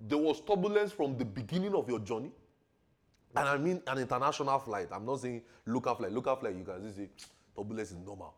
there 0.00 0.18
was 0.18 0.40
turbulence 0.40 0.92
from 0.92 1.16
the 1.16 1.24
beginning 1.24 1.74
of 1.74 1.88
your 1.88 2.00
journey. 2.00 2.32
And 3.36 3.48
I 3.48 3.56
mean 3.56 3.82
an 3.86 3.98
international 3.98 4.58
flight. 4.58 4.88
I'm 4.92 5.06
not 5.06 5.20
saying 5.20 5.42
local 5.66 5.94
flight. 5.94 6.12
Local 6.12 6.36
flight, 6.36 6.54
you 6.56 6.64
can 6.64 6.92
say 6.92 7.08
turbulence 7.56 7.90
is 7.90 7.96
normal. 7.96 8.34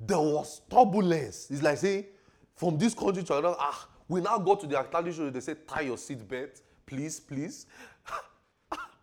There 0.00 0.20
was 0.20 0.62
turbulence. 0.70 1.48
It's 1.50 1.62
like 1.62 1.78
saying 1.78 2.06
from 2.54 2.78
this 2.78 2.94
country 2.94 3.24
to 3.24 3.38
another, 3.38 3.56
ah, 3.58 3.88
we 4.06 4.20
now 4.20 4.38
go 4.38 4.54
to 4.54 4.66
the 4.66 4.78
acknowledgement. 4.78 5.34
They 5.34 5.40
say 5.40 5.54
tie 5.66 5.82
your 5.82 5.98
seat 5.98 6.26
belt, 6.26 6.60
please, 6.86 7.20
please. 7.20 7.66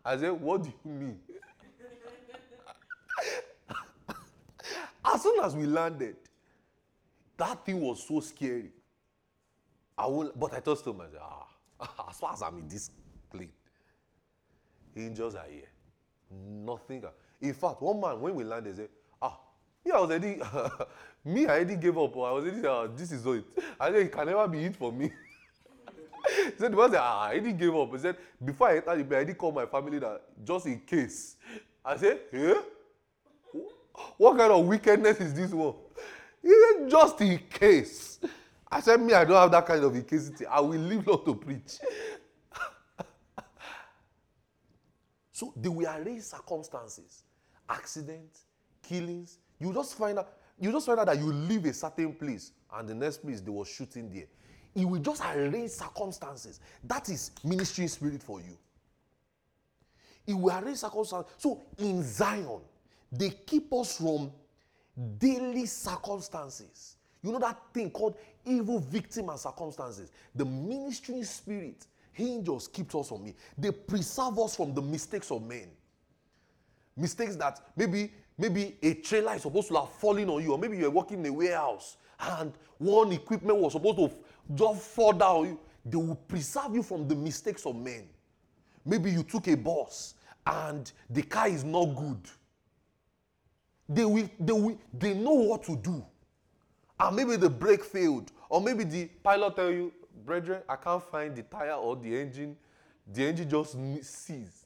I 0.06 0.18
said, 0.18 0.32
What 0.34 0.64
do 0.64 0.72
you 0.86 0.91
mean? 0.91 1.19
as 5.06 5.22
soon 5.23 5.44
as 5.44 5.56
we 5.56 5.65
landed, 5.65 6.15
that 7.38 7.65
thing 7.65 7.82
was 7.82 8.06
so 8.07 8.19
scary. 8.19 8.72
I 9.98 10.06
will, 10.07 10.32
but 10.36 10.53
I 10.53 10.60
told 10.60 10.86
myself, 10.98 11.48
ah, 11.80 12.06
as 12.10 12.18
far 12.19 12.34
as 12.34 12.41
I'm 12.44 12.57
in 12.60 12.68
this 12.68 12.91
plane, 13.32 13.52
angels 14.95 15.36
are 15.36 15.45
here. 15.49 15.69
Nothing. 16.32 17.03
In 17.41 17.53
fact, 17.53 17.82
one 17.82 17.99
man, 17.99 18.19
when 18.19 18.36
we 18.36 18.44
landed, 18.44 18.76
said, 18.76 18.90
ah, 19.22 19.40
me, 19.84 19.91
I 19.91 19.99
was 19.99 20.10
already, 20.10 20.40
me, 21.26 21.45
I 21.48 21.49
already 21.49 21.76
gave 21.77 21.98
up. 21.98 22.15
I 22.15 22.32
was 22.32 22.44
already, 22.45 22.68
ah, 22.68 22.88
this 22.88 23.11
is 23.11 23.26
it. 23.26 23.45
I 23.80 23.88
said, 23.88 24.02
it 24.02 24.11
can 24.11 24.26
never 24.27 24.48
be 24.48 24.65
it 24.65 24.76
for 24.76 24.91
me. 24.91 25.11
He 26.27 26.52
said, 26.57 26.72
the 26.72 26.77
man 26.77 26.91
said, 26.91 26.99
ah, 27.02 27.23
I 27.26 27.35
didn't 27.35 27.57
give 27.57 27.76
up. 27.76 27.91
He 27.91 27.99
said, 27.99 28.18
before 28.43 28.69
I 28.69 28.77
entered 28.77 29.10
the 29.10 29.18
I 29.18 29.23
did 29.23 29.38
call 29.38 29.52
my 29.52 29.65
family 29.65 29.99
that 29.99 30.22
just 30.43 30.65
in 30.65 30.80
case. 30.81 31.35
I 31.84 31.97
said, 31.97 32.19
eh? 32.34 32.56
What 34.18 34.38
kind 34.38 34.52
of 34.52 34.65
wickedness 34.65 35.19
is 35.19 35.34
this 35.34 35.52
one? 35.52 35.73
He 36.41 36.49
said, 36.49 36.89
just 36.89 37.22
in 37.22 37.39
case. 37.49 38.19
I 38.72 38.81
said, 38.81 38.99
me, 38.99 39.14
I 39.14 39.23
don't 39.23 39.38
have 39.38 39.52
that 39.52 39.65
kind 39.65 39.84
of 39.84 39.95
incasity. 39.95 40.45
I 40.45 40.60
will 40.60 40.80
live 40.80 41.06
not 41.06 41.26
to 41.26 41.35
preach. 41.35 41.80
so 45.31 45.53
they 45.56 45.69
will 45.69 45.88
arrange 45.88 46.23
circumstances, 46.23 47.23
accidents, 47.69 48.41
killings. 48.84 49.38
You 49.60 49.73
just 49.73 49.97
find 49.97 50.19
out, 50.19 50.30
you 50.60 50.72
just 50.72 50.85
find 50.85 50.99
out 50.99 51.06
that 51.07 51.18
you 51.18 51.31
leave 51.31 51.65
a 51.65 51.73
certain 51.73 52.14
place 52.14 52.52
and 52.73 52.88
the 52.89 52.95
next 52.95 53.18
place 53.18 53.41
they 53.41 53.52
were 53.52 53.65
shooting 53.65 54.11
there. 54.11 54.26
He 54.76 54.84
will 54.84 54.99
just 54.99 55.23
arrange 55.23 55.72
circumstances. 55.72 56.60
That 56.84 57.07
is 57.10 57.31
ministry 57.43 57.88
spirit 57.88 58.22
for 58.22 58.41
you. 58.41 58.57
He 60.27 60.34
will 60.34 60.52
arrange 60.52 60.77
circumstances. 60.77 61.31
So 61.38 61.64
in 61.77 62.03
Zion, 62.03 62.60
they 63.11 63.30
keep 63.30 63.73
us 63.73 63.97
from 63.97 64.31
daily 65.18 65.65
circumstances. 65.65 66.97
You 67.23 67.31
know 67.31 67.39
that 67.39 67.57
thing 67.73 67.89
called 67.89 68.18
evil 68.45 68.80
victim 68.80 69.30
and 69.30 69.39
circumstances? 69.39 70.11
The 70.35 70.45
ministry 70.45 71.23
spirit, 71.23 71.88
angels 72.19 72.68
keep 72.68 72.93
us 72.95 73.10
from 73.10 73.23
me. 73.23 73.34
They 73.57 73.72
preserve 73.72 74.38
us 74.39 74.57
from 74.57 74.73
the 74.73 74.81
mistakes 74.81 75.31
of 75.31 75.41
men. 75.41 75.69
Mistakes 76.97 77.35
that 77.38 77.61
maybe 77.76 78.11
maybe 78.38 78.77
a 78.81 78.95
trailer 78.95 79.35
is 79.35 79.43
supposed 79.43 79.69
to 79.69 79.76
have 79.76 79.89
fallen 79.93 80.30
on 80.30 80.43
you, 80.43 80.52
or 80.52 80.57
maybe 80.57 80.77
you're 80.77 80.89
working 80.89 81.19
in 81.19 81.26
a 81.26 81.34
warehouse 81.34 81.97
and 82.20 82.54
one 82.78 83.12
equipment 83.12 83.58
was 83.58 83.74
supposed 83.74 83.98
to 83.98 84.12
just 84.54 84.82
fall 84.82 85.14
down. 85.14 85.58
They 85.86 85.98
will 85.98 86.16
preserve 86.16 86.74
you 86.74 86.84
from 86.84 87.08
the 87.08 87.16
mistakes 87.16 87.66
of 87.66 87.76
men. 87.76 88.08
Maybe 88.86 89.12
you 89.12 89.24
took 89.24 89.48
a 89.48 89.56
bus 89.56 90.16
and 90.46 90.92
the 91.10 91.22
car 91.24 91.48
is 91.48 91.64
not 91.64 91.86
good. 91.96 92.20
They 93.88 94.06
will, 94.06 94.30
they 94.40 94.54
will, 94.54 94.78
they 94.94 95.14
know 95.14 95.34
what 95.34 95.64
to 95.64 95.76
do. 95.76 96.04
And 97.00 97.16
maybe 97.16 97.36
the 97.36 97.50
brake 97.50 97.84
failed, 97.84 98.32
or 98.50 98.62
maybe 98.62 98.84
the 98.84 99.06
pilot 99.22 99.56
tell 99.56 99.72
you, 99.72 99.92
brethren, 100.26 100.62
I 100.68 100.76
can't 100.76 101.04
find 101.04 101.36
the 101.36 101.44
tire 101.44 101.74
or 101.74 101.96
the 101.96 102.16
engine. 102.20 102.56
The 103.12 103.26
engine 103.28 103.50
just 103.50 103.76
seized. 104.04 104.65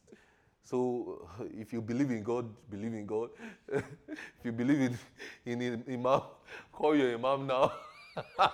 So 0.69 1.27
if 1.57 1.73
you 1.73 1.81
believe 1.81 2.11
in 2.11 2.21
God, 2.21 2.45
believe 2.69 2.93
in 2.93 3.07
God. 3.07 3.29
if 3.73 3.83
you 4.43 4.51
believe 4.51 4.81
in, 4.81 4.97
in, 5.45 5.61
in 5.61 5.83
Imam, 5.89 6.21
call 6.71 6.95
your 6.95 7.13
Imam 7.13 7.47
now. 7.47 7.71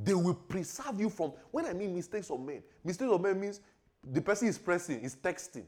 they 0.00 0.14
will 0.14 0.34
preserve 0.34 1.00
you 1.00 1.10
from 1.10 1.32
when 1.50 1.66
i 1.66 1.72
mean 1.72 1.92
mistakes 1.94 2.30
of 2.30 2.38
men 2.40 2.62
mistakes 2.84 3.10
of 3.10 3.20
men 3.20 3.40
means 3.40 3.60
the 4.12 4.20
person 4.20 4.46
is 4.46 4.56
pressing 4.56 5.00
is 5.00 5.16
texting 5.16 5.64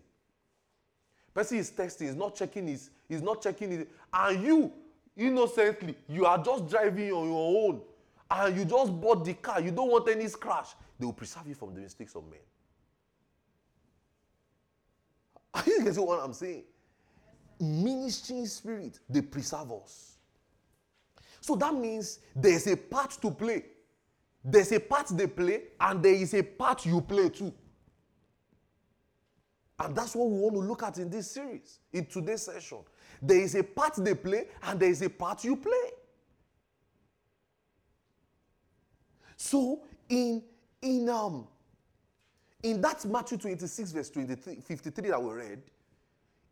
person 1.35 1.59
is 1.59 1.73
texting 1.73 2.07
is 2.07 2.15
not 2.15 2.37
checking 2.37 2.69
his 2.69 2.91
is 3.09 3.23
not 3.23 3.43
checking 3.43 3.71
his 3.73 3.87
and 4.13 4.47
you 4.47 4.73
innocently 5.17 5.97
you 6.09 6.25
are 6.27 6.39
just 6.39 6.69
driving 6.69 7.11
on 7.11 7.27
your 7.27 7.65
own 7.65 7.81
and 8.31 8.57
you 8.57 8.65
just 8.65 8.99
bought 9.01 9.25
the 9.25 9.35
car. 9.35 9.61
You 9.61 9.73
don't 9.73 9.91
want 9.91 10.09
any 10.09 10.29
scratch. 10.29 10.69
They 10.99 11.07
will 11.07 11.13
preserve 11.13 11.47
you 11.49 11.55
from 11.55 11.75
the 11.75 11.81
mistakes 11.81 12.15
of 12.15 12.25
men. 12.31 12.41
Are 15.55 15.65
you 15.67 15.83
getting 15.83 16.07
what 16.07 16.21
i'm 16.21 16.33
saying? 16.33 16.63
Ministry 17.59 18.47
spirit 18.47 19.01
they 19.09 19.21
preserve 19.21 19.73
us. 19.73 20.17
So 21.41 21.57
that 21.57 21.75
means 21.75 22.21
there's 22.37 22.67
a 22.67 22.77
part 22.77 23.11
to 23.23 23.31
play. 23.31 23.65
There's 24.45 24.73
a 24.73 24.81
part 24.81 25.09
they 25.09 25.27
play 25.27 25.63
and 25.81 26.03
there 26.03 26.15
is 26.15 26.35
a 26.35 26.43
part 26.43 26.87
you 26.87 27.01
play 27.01 27.29
too. 27.31 27.53
And 29.79 29.97
that's 29.97 30.15
what 30.15 30.29
we 30.31 30.39
want 30.39 30.55
to 30.55 30.61
look 30.61 30.83
at 30.83 30.99
in 30.99 31.11
this 31.11 31.31
series 31.31 31.81
in 31.93 32.07
today's 32.07 32.43
session. 32.43 32.79
There 33.21 33.41
is 33.41 33.55
a 33.55 33.63
part 33.65 33.95
they 33.97 34.15
play 34.15 34.47
and 34.63 34.79
there 34.79 34.91
is 34.91 35.03
a 35.03 35.11
part 35.11 35.43
you 35.43 35.57
play 35.57 35.91
so 39.43 39.81
in 40.09 40.43
in 40.83 41.09
um 41.09 41.47
in 42.63 42.81
that 42.81 43.05
matthew 43.07 43.39
26 43.39 43.93
verse 43.93 44.11
23 44.11 44.57
53 44.57 45.09
that 45.09 45.23
we 45.23 45.33
read 45.33 45.63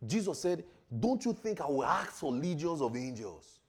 jesus 0.06 0.40
said 0.40 0.64
don't 0.96 1.24
you 1.24 1.32
think 1.34 1.60
I 1.60 1.66
will 1.66 1.84
ask 1.84 2.12
for 2.12 2.32
legions 2.32 2.80
of 2.80 2.96
angels? 2.96 3.60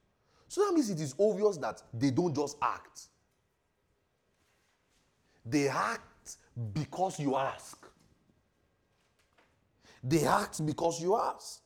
So 0.48 0.66
that 0.66 0.74
means 0.74 0.90
it 0.90 1.00
is 1.00 1.14
obvious 1.20 1.58
that 1.58 1.82
they 1.94 2.12
don't 2.12 2.36
just 2.36 2.58
act. 2.62 3.08
They 5.46 5.68
act 5.68 6.38
because 6.74 7.20
you 7.20 7.36
ask. 7.36 7.86
They 10.04 10.26
act 10.26 10.66
because 10.66 11.02
you 11.02 11.18
ask. 11.18 11.62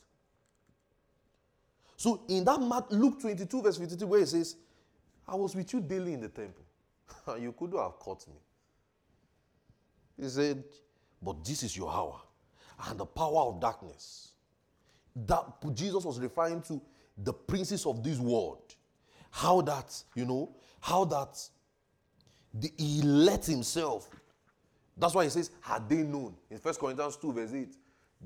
So 1.95 2.23
in 2.27 2.43
that 2.45 2.59
Luke 2.89 3.21
22, 3.21 3.61
verse 3.61 3.77
52, 3.77 4.07
where 4.07 4.21
it 4.21 4.27
says, 4.27 4.55
I 5.27 5.35
was 5.35 5.55
with 5.55 5.71
you 5.71 5.79
daily 5.79 6.13
in 6.13 6.21
the 6.21 6.27
temple. 6.27 6.65
you 7.39 7.53
couldn't 7.57 7.77
have 7.77 7.99
caught 7.99 8.27
me. 8.27 8.35
He 10.19 10.29
said, 10.29 10.63
But 11.21 11.43
this 11.43 11.63
is 11.63 11.75
your 11.75 11.91
hour 11.91 12.19
and 12.89 12.99
the 12.99 13.05
power 13.05 13.41
of 13.49 13.59
darkness 13.59 14.33
that 15.15 15.45
Jesus 15.73 16.03
was 16.03 16.19
referring 16.19 16.61
to 16.63 16.81
the 17.17 17.33
princes 17.33 17.85
of 17.85 18.03
this 18.03 18.17
world 18.17 18.75
how 19.33 19.61
that, 19.61 19.91
you 20.13 20.25
know, 20.25 20.55
how 20.79 21.05
that 21.05 21.39
the, 22.53 22.71
he 22.77 23.01
let 23.01 23.43
himself. 23.43 24.07
That's 24.95 25.15
why 25.15 25.23
he 25.23 25.31
says, 25.31 25.49
had 25.59 25.89
they 25.89 26.03
known 26.03 26.35
in 26.51 26.59
First 26.59 26.79
Corinthians 26.79 27.17
2, 27.17 27.33
verse 27.33 27.51
8, 27.51 27.75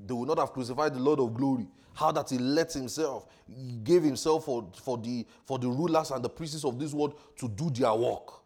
they 0.06 0.12
would 0.12 0.28
not 0.28 0.38
have 0.38 0.52
crucified 0.52 0.92
the 0.92 0.98
Lord 0.98 1.18
of 1.18 1.32
glory. 1.32 1.66
How 1.94 2.12
that 2.12 2.28
he 2.28 2.36
let 2.36 2.74
himself, 2.74 3.26
he 3.48 3.78
gave 3.82 4.02
himself 4.02 4.44
for, 4.44 4.70
for, 4.82 4.98
the, 4.98 5.26
for 5.46 5.58
the 5.58 5.68
rulers 5.68 6.10
and 6.10 6.22
the 6.22 6.28
princes 6.28 6.62
of 6.62 6.78
this 6.78 6.92
world 6.92 7.18
to 7.38 7.48
do 7.48 7.70
their 7.70 7.94
work. 7.94 8.42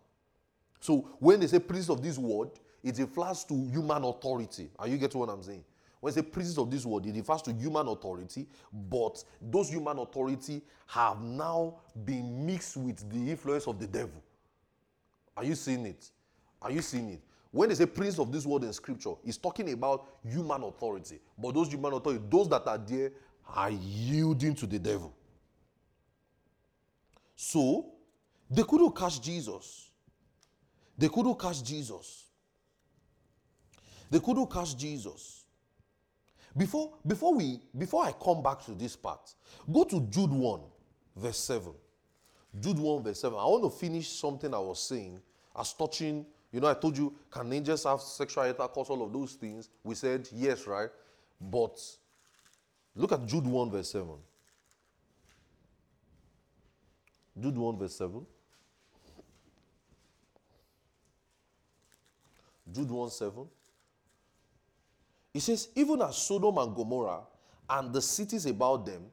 So 0.83 1.09
when 1.21 1.39
they 1.39 1.47
say 1.47 1.61
prince 1.61 1.89
of 1.89 2.03
this 2.03 2.19
world, 2.19 2.59
it 2.83 2.99
refers 2.99 3.45
to 3.45 3.55
human 3.55 4.03
authority. 4.03 4.69
Are 4.81 4.89
you 4.89 4.99
getting 4.99 5.21
what 5.21 5.29
I'm 5.29 5.43
saying? 5.45 5.63
When 6.01 6.13
they 6.13 6.21
say 6.21 6.27
priests 6.27 6.59
of 6.59 6.73
this 6.73 6.85
world, 6.85 7.07
it 7.07 7.15
refers 7.15 7.41
to 7.43 7.53
human 7.53 7.87
authority, 7.87 8.49
but 8.73 9.23
those 9.41 9.71
human 9.71 10.01
authority 10.01 10.61
have 10.89 11.23
now 11.23 11.77
been 12.05 12.45
mixed 12.45 12.77
with 12.77 13.09
the 13.09 13.31
influence 13.31 13.69
of 13.69 13.79
the 13.79 13.87
devil. 13.87 14.21
Are 15.37 15.45
you 15.45 15.55
seeing 15.55 15.87
it? 15.87 16.11
Are 16.61 16.73
you 16.73 16.83
seeing 16.83 17.11
it? 17.11 17.21
When 17.53 17.69
they 17.69 17.77
say 17.77 17.87
prince 17.87 18.19
of 18.19 18.33
this 18.33 18.45
world 18.45 18.65
in 18.65 18.73
scripture, 18.73 19.13
it's 19.25 19.37
talking 19.37 19.73
about 19.73 20.09
human 20.25 20.65
authority. 20.65 21.21
But 21.39 21.55
those 21.55 21.69
human 21.69 21.93
authority, 21.93 22.25
those 22.29 22.49
that 22.49 22.67
are 22.67 22.79
there, 22.79 23.13
are 23.47 23.71
yielding 23.71 24.57
to 24.57 24.67
the 24.67 24.81
devil. 24.81 25.15
So, 27.37 27.93
they 28.51 28.65
couldn't 28.65 28.97
catch 28.97 29.23
Jesus. 29.23 29.92
They 30.97 31.09
couldn't 31.09 31.39
catch 31.39 31.63
Jesus. 31.63 32.27
They 34.11 34.21
couldn't 34.21 34.51
catch 34.51 34.77
Jesus. 34.77 35.45
Before, 36.57 36.93
before 37.07 37.35
we 37.35 37.61
before 37.77 38.05
I 38.05 38.13
come 38.13 38.43
back 38.43 38.65
to 38.67 38.73
this 38.73 38.95
part, 38.95 39.35
go 39.71 39.85
to 39.85 40.01
Jude 40.11 40.31
1, 40.31 40.61
verse 41.17 41.39
7. 41.39 41.73
Jude 42.61 42.79
1, 42.79 43.03
verse 43.03 43.21
7. 43.21 43.39
I 43.39 43.45
want 43.45 43.65
to 43.65 43.71
finish 43.71 44.09
something 44.09 44.53
I 44.53 44.59
was 44.59 44.83
saying 44.83 45.21
as 45.59 45.73
touching, 45.73 46.27
you 46.53 46.61
know, 46.61 46.69
I 46.69 46.75
told 46.75 46.99
you, 46.99 47.15
can 47.31 47.51
angels 47.53 47.85
have 47.85 48.01
sexual 48.01 48.45
intercourse, 48.45 48.91
all 48.91 49.03
of 49.03 49.13
those 49.13 49.33
things? 49.33 49.71
We 49.83 49.95
said 49.95 50.29
yes, 50.33 50.67
right? 50.67 50.91
But 51.41 51.81
look 52.95 53.13
at 53.13 53.25
Jude 53.27 53.47
1, 53.47 53.71
verse 53.71 53.91
7. 53.91 54.11
Jude 57.41 57.57
1, 57.57 57.79
verse 57.79 57.97
7. 57.97 58.27
Jude 62.73 62.91
1 62.91 63.11
7. 63.11 63.47
It 65.35 65.41
says, 65.41 65.69
Even 65.75 66.03
as 66.03 66.17
Sodom 66.17 66.59
and 66.59 66.75
Gomorrah 66.75 67.23
and 67.69 67.93
the 67.93 68.03
cities 68.03 68.47
about 68.47 68.85
them, 68.87 69.05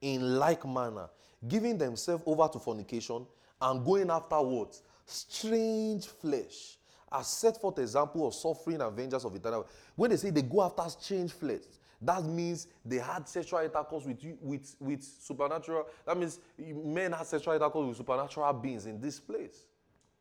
in 0.00 0.38
like 0.38 0.64
manner, 0.66 1.08
giving 1.46 1.78
themselves 1.78 2.22
over 2.26 2.48
to 2.48 2.58
fornication 2.58 3.26
and 3.60 3.84
going 3.84 4.10
after 4.10 4.40
what? 4.40 4.78
Strange 5.04 6.06
flesh. 6.06 6.78
As 7.10 7.26
set 7.28 7.60
forth 7.60 7.78
example 7.78 8.26
of 8.26 8.34
suffering 8.34 8.80
and 8.80 8.94
vengeance 8.94 9.24
of 9.24 9.34
eternal. 9.34 9.66
When 9.94 10.10
they 10.10 10.16
say 10.16 10.30
they 10.30 10.42
go 10.42 10.62
after 10.62 10.82
strange 10.88 11.32
flesh, 11.32 11.60
that 12.02 12.24
means 12.24 12.66
they 12.84 12.98
had 12.98 13.28
sexual 13.28 13.60
intercourse 13.60 14.04
with 14.04 14.18
with 14.40 14.76
with 14.80 15.02
supernatural. 15.02 15.86
That 16.04 16.18
means 16.18 16.40
men 16.58 17.12
had 17.12 17.26
sexual 17.26 17.54
intercourse 17.54 17.88
with 17.88 17.96
supernatural 17.96 18.52
beings 18.54 18.86
in 18.86 19.00
this 19.00 19.18
place. 19.18 19.64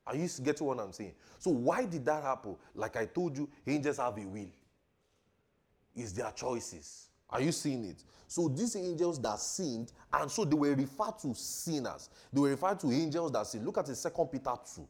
Are 0.07 0.15
you 0.15 0.29
getting 0.43 0.67
what 0.67 0.79
I'm 0.79 0.91
saying? 0.91 1.13
So 1.39 1.51
why 1.51 1.85
did 1.85 2.05
that 2.05 2.23
happen? 2.23 2.55
Like 2.75 2.95
I 2.95 3.05
told 3.05 3.37
you, 3.37 3.49
angels 3.65 3.97
have 3.97 4.17
a 4.17 4.25
will. 4.25 4.51
It's 5.95 6.11
their 6.11 6.31
choices. 6.31 7.07
Are 7.29 7.41
you 7.41 7.51
seeing 7.51 7.85
it? 7.85 8.03
So 8.27 8.47
these 8.47 8.75
angels 8.75 9.19
that 9.21 9.39
sinned, 9.39 9.91
and 10.13 10.29
so 10.29 10.45
they 10.45 10.55
were 10.55 10.75
referred 10.75 11.17
to 11.21 11.33
sinners. 11.33 12.09
They 12.31 12.39
were 12.39 12.49
referred 12.49 12.79
to 12.81 12.91
angels 12.91 13.31
that 13.31 13.47
sinned. 13.47 13.65
Look 13.65 13.77
at 13.77 13.85
the 13.85 13.95
Second 13.95 14.27
Peter 14.27 14.53
2. 14.75 14.87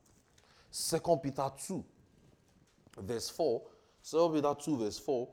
Second 0.70 1.20
Peter 1.22 1.50
2, 1.68 1.86
verse 3.00 3.30
4. 3.30 3.62
Second 4.02 4.34
Peter 4.34 4.56
2, 4.60 4.78
verse 4.78 5.00
4. 5.00 5.30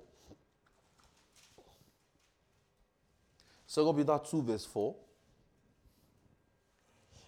Second 3.66 3.96
Peter 3.96 4.20
2, 4.30 4.42
verse 4.42 4.64
4. 4.66 4.94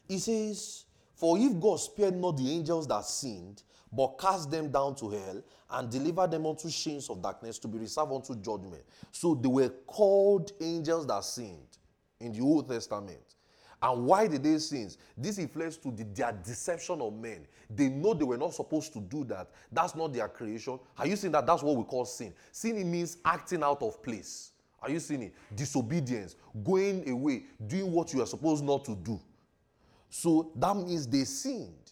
He 0.06 0.18
says, 0.18 0.84
For 1.24 1.38
if 1.38 1.58
God 1.58 1.80
spared 1.80 2.14
not 2.14 2.36
the 2.36 2.50
angels 2.50 2.86
that 2.88 3.02
sinned, 3.06 3.62
but 3.90 4.18
cast 4.18 4.50
them 4.50 4.70
down 4.70 4.94
to 4.96 5.08
hell 5.08 5.42
and 5.70 5.88
delivered 5.90 6.30
them 6.30 6.44
unto 6.44 6.68
chains 6.68 7.08
of 7.08 7.22
darkness 7.22 7.58
to 7.60 7.66
be 7.66 7.78
reserved 7.78 8.12
unto 8.12 8.36
judgment. 8.36 8.82
So 9.10 9.34
they 9.34 9.48
were 9.48 9.70
called 9.70 10.52
angels 10.60 11.06
that 11.06 11.24
sinned 11.24 11.78
in 12.20 12.34
the 12.34 12.42
Old 12.42 12.68
Testament. 12.68 13.36
And 13.80 14.04
why 14.04 14.26
did 14.26 14.42
they 14.42 14.58
sin? 14.58 14.90
This 15.16 15.38
reflects 15.38 15.78
to 15.78 15.90
the, 15.92 16.04
their 16.04 16.32
deception 16.44 17.00
of 17.00 17.14
men. 17.14 17.46
They 17.70 17.88
know 17.88 18.12
they 18.12 18.24
were 18.24 18.36
not 18.36 18.52
supposed 18.52 18.92
to 18.92 19.00
do 19.00 19.24
that. 19.24 19.48
That's 19.72 19.94
not 19.94 20.12
their 20.12 20.28
creation. 20.28 20.78
Are 20.98 21.06
you 21.06 21.16
seeing 21.16 21.32
that? 21.32 21.46
That's 21.46 21.62
what 21.62 21.74
we 21.74 21.84
call 21.84 22.04
sin. 22.04 22.34
Sin 22.52 22.90
means 22.90 23.16
acting 23.24 23.62
out 23.62 23.80
of 23.80 24.02
place. 24.02 24.52
Are 24.82 24.90
you 24.90 25.00
seeing 25.00 25.22
it? 25.22 25.34
Disobedience, 25.54 26.36
going 26.62 27.08
away, 27.08 27.44
doing 27.66 27.90
what 27.92 28.12
you 28.12 28.20
are 28.20 28.26
supposed 28.26 28.62
not 28.62 28.84
to 28.84 28.94
do. 28.94 29.18
So 30.16 30.52
that 30.54 30.76
means 30.76 31.08
they 31.08 31.24
sinned. 31.24 31.90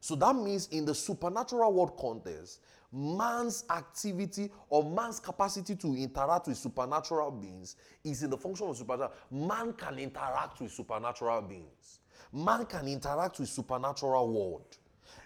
So 0.00 0.14
that 0.16 0.36
means 0.36 0.66
in 0.66 0.84
the 0.84 0.94
supernatural 0.94 1.72
world 1.72 1.96
context, 1.96 2.60
man's 2.92 3.64
activity 3.70 4.50
or 4.68 4.84
man's 4.84 5.18
capacity 5.18 5.74
to 5.76 5.96
interact 5.96 6.48
with 6.48 6.58
supernatural 6.58 7.30
beings 7.30 7.76
is 8.04 8.22
in 8.22 8.28
the 8.28 8.36
function 8.36 8.68
of 8.68 8.76
supernatural. 8.76 9.14
Man 9.30 9.72
can 9.72 9.98
interact 9.98 10.60
with 10.60 10.72
supernatural 10.72 11.40
beings. 11.40 12.00
Man 12.34 12.66
can 12.66 12.86
interact 12.86 13.38
with 13.40 13.48
supernatural 13.48 14.28
world. 14.30 14.76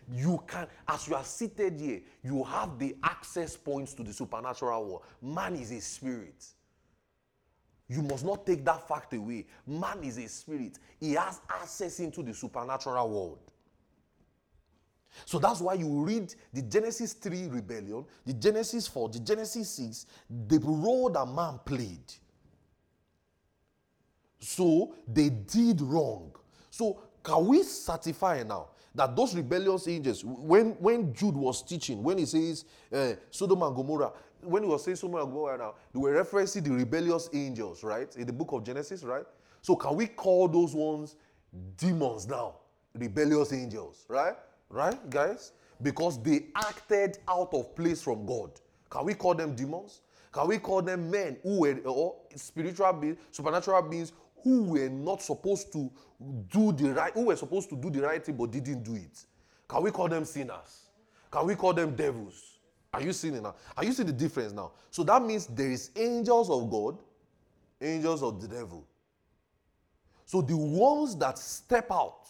You 0.08 0.44
can, 0.46 0.68
as 0.86 1.08
you 1.08 1.16
are 1.16 1.24
seated 1.24 1.80
here, 1.80 2.02
you 2.22 2.44
have 2.44 2.78
the 2.78 2.94
access 3.02 3.56
points 3.56 3.94
to 3.94 4.04
the 4.04 4.12
supernatural 4.12 4.84
world. 4.84 5.02
Man 5.20 5.56
is 5.56 5.72
a 5.72 5.80
spirit. 5.80 6.44
You 7.88 8.02
must 8.02 8.24
not 8.24 8.44
take 8.44 8.64
that 8.64 8.86
fact 8.88 9.14
away. 9.14 9.46
Man 9.66 10.02
is 10.02 10.18
a 10.18 10.28
spirit. 10.28 10.78
He 10.98 11.12
has 11.12 11.40
access 11.48 12.00
into 12.00 12.22
the 12.22 12.34
supernatural 12.34 13.08
world. 13.08 13.38
So 15.24 15.38
that's 15.38 15.60
why 15.60 15.74
you 15.74 16.04
read 16.04 16.34
the 16.52 16.62
Genesis 16.62 17.14
3 17.14 17.46
rebellion, 17.46 18.04
the 18.26 18.34
Genesis 18.34 18.86
4, 18.88 19.08
the 19.10 19.20
Genesis 19.20 19.70
6, 19.70 20.06
the 20.48 20.58
role 20.58 21.08
that 21.10 21.26
man 21.26 21.58
played. 21.64 22.12
So 24.38 24.94
they 25.08 25.30
did 25.30 25.80
wrong. 25.80 26.34
So 26.70 27.00
can 27.22 27.46
we 27.46 27.62
certify 27.62 28.42
now 28.42 28.68
that 28.94 29.16
those 29.16 29.34
rebellious 29.34 29.88
angels, 29.88 30.24
when, 30.24 30.70
when 30.72 31.12
Jude 31.14 31.36
was 31.36 31.62
teaching, 31.62 32.02
when 32.02 32.18
he 32.18 32.26
says 32.26 32.64
uh, 32.92 33.12
Sodom 33.30 33.62
and 33.62 33.74
Gomorrah, 33.74 34.12
when 34.46 34.62
he 34.62 34.68
was 34.68 34.84
saying 34.84 34.96
Sodom 34.96 35.16
and 35.16 35.28
Gomorrah 35.28 35.58
now, 35.58 35.74
they 35.92 35.98
were 35.98 36.12
referencing 36.12 36.64
the 36.64 36.70
rebellious 36.70 37.28
angels, 37.32 37.82
right? 37.84 38.14
In 38.16 38.26
the 38.26 38.32
book 38.32 38.52
of 38.52 38.64
Genesis, 38.64 39.02
right? 39.02 39.24
So 39.62 39.76
can 39.76 39.96
we 39.96 40.06
call 40.06 40.48
those 40.48 40.74
ones 40.74 41.16
demons 41.76 42.26
now? 42.26 42.56
Rebellious 42.94 43.52
angels, 43.52 44.04
right? 44.08 44.34
Right, 44.68 45.10
guys? 45.10 45.52
Because 45.82 46.22
they 46.22 46.46
acted 46.54 47.18
out 47.28 47.52
of 47.52 47.74
place 47.74 48.02
from 48.02 48.24
God. 48.26 48.50
Can 48.90 49.04
we 49.04 49.14
call 49.14 49.34
them 49.34 49.54
demons? 49.54 50.00
Can 50.32 50.48
we 50.48 50.58
call 50.58 50.82
them 50.82 51.10
men 51.10 51.36
who 51.42 51.60
were 51.60 51.78
or 51.84 52.16
spiritual 52.34 52.92
beings, 52.92 53.18
supernatural 53.30 53.82
beings 53.82 54.12
who 54.42 54.64
were 54.64 54.88
not 54.88 55.22
supposed 55.22 55.72
to 55.72 55.90
do 56.50 56.72
the 56.72 56.92
right, 56.92 57.12
who 57.12 57.26
were 57.26 57.36
supposed 57.36 57.68
to 57.70 57.76
do 57.76 57.90
the 57.90 58.02
right 58.02 58.24
thing 58.24 58.36
but 58.36 58.50
didn't 58.50 58.82
do 58.82 58.94
it? 58.94 59.24
Can 59.68 59.82
we 59.82 59.90
call 59.90 60.08
them 60.08 60.24
sinners? 60.24 60.90
Can 61.30 61.46
we 61.46 61.54
call 61.54 61.72
them 61.72 61.94
devils? 61.94 62.55
Are 62.92 63.02
you 63.02 63.12
seeing 63.12 63.34
it 63.34 63.42
now? 63.42 63.54
Are 63.76 63.84
you 63.84 63.92
seeing 63.92 64.06
the 64.06 64.12
difference 64.12 64.52
now? 64.52 64.72
So 64.90 65.04
that 65.04 65.22
means 65.22 65.46
there 65.46 65.70
is 65.70 65.90
angels 65.96 66.48
of 66.50 66.70
God, 66.70 66.98
angels 67.80 68.22
of 68.22 68.40
the 68.40 68.48
devil. 68.48 68.86
So 70.24 70.40
the 70.40 70.56
ones 70.56 71.16
that 71.16 71.38
step 71.38 71.90
out 71.90 72.26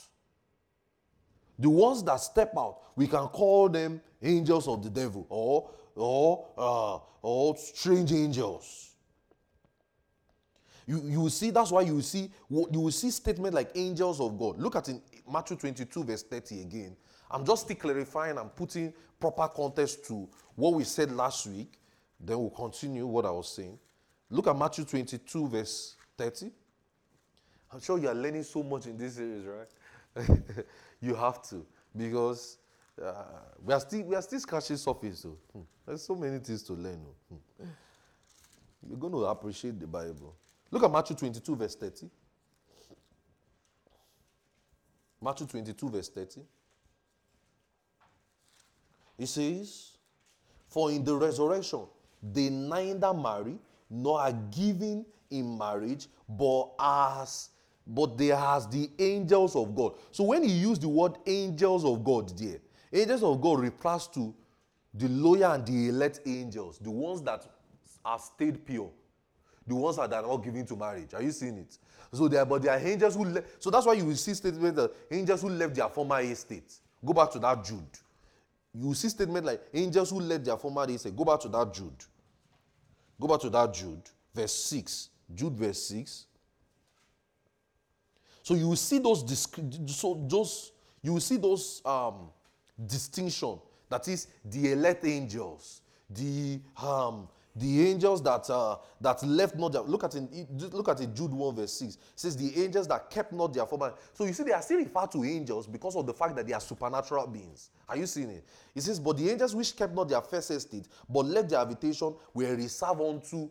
the 1.58 1.70
ones 1.70 2.02
that 2.04 2.16
step 2.16 2.52
out, 2.56 2.78
we 2.96 3.06
can 3.06 3.26
call 3.28 3.68
them 3.68 4.00
angels 4.22 4.68
of 4.68 4.82
the 4.82 4.90
devil 4.90 5.26
or 5.28 5.70
or 5.94 6.46
uh, 6.58 6.98
or 7.22 7.56
strange 7.56 8.12
angels. 8.12 8.90
You, 10.86 11.02
you 11.04 11.20
will 11.20 11.30
see 11.30 11.50
that's 11.50 11.72
why 11.72 11.82
you 11.82 11.94
will 11.94 12.02
see 12.02 12.30
you 12.50 12.80
will 12.80 12.90
see 12.90 13.10
statement 13.10 13.54
like 13.54 13.70
angels 13.74 14.20
of 14.20 14.38
God. 14.38 14.58
Look 14.58 14.76
at 14.76 14.88
in 14.88 15.00
Matthew 15.30 15.56
22 15.56 16.04
verse 16.04 16.22
30 16.22 16.60
again. 16.60 16.96
I'm 17.30 17.44
just 17.44 17.68
clarifying 17.78 18.38
and 18.38 18.54
putting 18.54 18.92
proper 19.18 19.48
context 19.48 20.06
to 20.06 20.28
what 20.56 20.74
we 20.74 20.84
said 20.84 21.12
last 21.12 21.46
week. 21.46 21.72
Then 22.18 22.38
we'll 22.38 22.50
continue 22.50 23.06
what 23.06 23.26
I 23.26 23.30
was 23.30 23.48
saying. 23.52 23.78
Look 24.30 24.46
at 24.46 24.56
Matthew 24.56 24.84
22 24.84 25.48
verse 25.48 25.96
30. 26.18 26.50
I'm 27.72 27.80
sure 27.80 27.98
you 27.98 28.08
are 28.08 28.14
learning 28.14 28.42
so 28.42 28.62
much 28.62 28.86
in 28.86 28.96
this 28.96 29.14
series, 29.14 29.44
right? 29.44 30.28
you 31.00 31.14
have 31.14 31.42
to 31.50 31.64
because 31.94 32.58
uh, 33.02 33.12
we 33.62 33.74
are 33.74 33.80
still 33.80 34.02
we 34.02 34.16
are 34.16 34.22
still 34.22 34.40
scratching 34.40 34.76
surface. 34.76 35.20
So 35.20 35.36
hmm. 35.52 35.60
there's 35.86 36.02
so 36.02 36.14
many 36.14 36.38
things 36.38 36.62
to 36.64 36.72
learn. 36.72 37.00
Oh. 37.32 37.36
Hmm. 37.60 37.68
You're 38.88 38.98
going 38.98 39.12
to 39.12 39.24
appreciate 39.24 39.78
the 39.80 39.86
Bible. 39.86 40.34
Look 40.70 40.82
at 40.82 40.90
Matthew 40.90 41.16
22, 41.16 41.56
verse 41.56 41.74
30. 41.74 42.08
Matthew 45.20 45.46
22, 45.46 45.88
verse 45.88 46.08
30. 46.08 46.40
It 49.18 49.26
says, 49.26 49.95
For 50.68 50.90
in 50.90 51.04
the 51.04 51.14
resurrection 51.14 51.82
they 52.22 52.50
neither 52.50 53.14
marry 53.14 53.58
nor 53.88 54.20
are 54.20 54.32
given 54.32 55.06
in 55.30 55.56
marriage, 55.56 56.08
but 56.28 56.70
as 56.78 57.50
but 57.86 58.18
they 58.18 58.32
as 58.32 58.66
the 58.66 58.90
angels 58.98 59.54
of 59.54 59.74
God. 59.74 59.94
So 60.10 60.24
when 60.24 60.42
he 60.42 60.50
used 60.50 60.82
the 60.82 60.88
word 60.88 61.18
angels 61.24 61.84
of 61.84 62.02
God 62.02 62.36
there, 62.36 62.58
angels 62.92 63.22
of 63.22 63.40
God 63.40 63.60
refers 63.60 64.08
to 64.08 64.34
the 64.92 65.08
loyal 65.08 65.52
and 65.52 65.64
the 65.64 65.88
elect 65.88 66.20
angels, 66.26 66.78
the 66.78 66.90
ones 66.90 67.22
that 67.22 67.46
are 68.04 68.18
stayed 68.18 68.66
pure, 68.66 68.90
the 69.66 69.74
ones 69.74 69.96
that 69.98 70.12
are 70.12 70.22
not 70.22 70.38
given 70.38 70.66
to 70.66 70.74
marriage. 70.76 71.14
Are 71.14 71.22
you 71.22 71.30
seeing 71.30 71.58
it? 71.58 71.78
So 72.12 72.28
they 72.28 72.38
are, 72.38 72.46
but 72.46 72.62
they 72.62 72.68
are 72.68 72.78
angels 72.78 73.14
who. 73.14 73.40
So 73.58 73.70
that's 73.70 73.86
why 73.86 73.92
you 73.92 74.06
will 74.06 74.16
see 74.16 74.34
statement 74.34 74.74
that 74.76 74.92
angels 75.10 75.42
who 75.42 75.50
left 75.50 75.74
their 75.74 75.88
former 75.88 76.20
estate. 76.20 76.72
Go 77.04 77.12
back 77.12 77.30
to 77.32 77.38
that 77.40 77.64
Jude. 77.64 77.82
You 78.78 78.92
see 78.94 79.08
statement 79.08 79.46
like 79.46 79.60
angels 79.72 80.10
who 80.10 80.20
left 80.20 80.44
their 80.44 80.56
former 80.56 80.84
estate. 80.90 81.16
Go 81.16 81.24
back 81.24 81.40
to 81.40 81.48
that 81.48 81.72
Jude. 81.72 82.04
Go 83.18 83.28
back 83.28 83.40
to 83.40 83.50
that 83.50 83.72
Jude, 83.72 84.02
verse 84.34 84.52
6. 84.52 85.08
Jude, 85.34 85.54
verse 85.54 85.82
6. 85.84 86.26
So 88.42 88.54
you 88.54 88.68
will 88.68 88.76
see 88.76 88.98
those 88.98 89.24
so 89.88 90.24
those 90.28 90.72
you 91.02 91.14
will 91.14 91.20
see 91.20 91.36
those 91.36 91.82
um, 91.84 92.30
distinction. 92.86 93.58
That 93.88 94.06
is 94.08 94.28
the 94.44 94.72
elect 94.72 95.04
angels, 95.04 95.80
the 96.10 96.60
um, 96.82 97.28
the 97.56 97.88
angels 97.88 98.22
that 98.22 98.48
uh, 98.50 98.76
that 99.00 99.22
left 99.22 99.56
not 99.56 99.72
their, 99.72 99.82
look 99.82 100.04
at 100.04 100.14
it 100.14 100.28
look 100.72 100.88
at 100.88 101.00
it 101.00 101.14
Jude 101.14 101.32
1 101.32 101.56
verse 101.56 101.72
6 101.72 101.94
it 101.94 102.00
says 102.14 102.36
the 102.36 102.62
angels 102.62 102.86
that 102.88 103.08
kept 103.08 103.32
not 103.32 103.54
their 103.54 103.64
former 103.64 103.94
so 104.12 104.24
you 104.24 104.32
see 104.34 104.42
they 104.42 104.52
are 104.52 104.60
still 104.60 104.78
referred 104.78 105.10
to 105.12 105.24
angels 105.24 105.66
because 105.66 105.96
of 105.96 106.06
the 106.06 106.12
fact 106.12 106.36
that 106.36 106.46
they 106.46 106.52
are 106.52 106.60
supernatural 106.60 107.26
beings. 107.26 107.70
Are 107.88 107.96
you 107.96 108.06
seeing 108.06 108.30
it? 108.30 108.44
It 108.74 108.82
says 108.82 109.00
but 109.00 109.16
the 109.16 109.30
angels 109.30 109.54
which 109.54 109.74
kept 109.74 109.94
not 109.94 110.08
their 110.08 110.20
first 110.20 110.50
estate 110.50 110.86
but 111.08 111.24
left 111.24 111.48
their 111.48 111.60
habitation 111.60 112.14
were 112.34 112.54
reserved 112.54 113.00
unto 113.00 113.48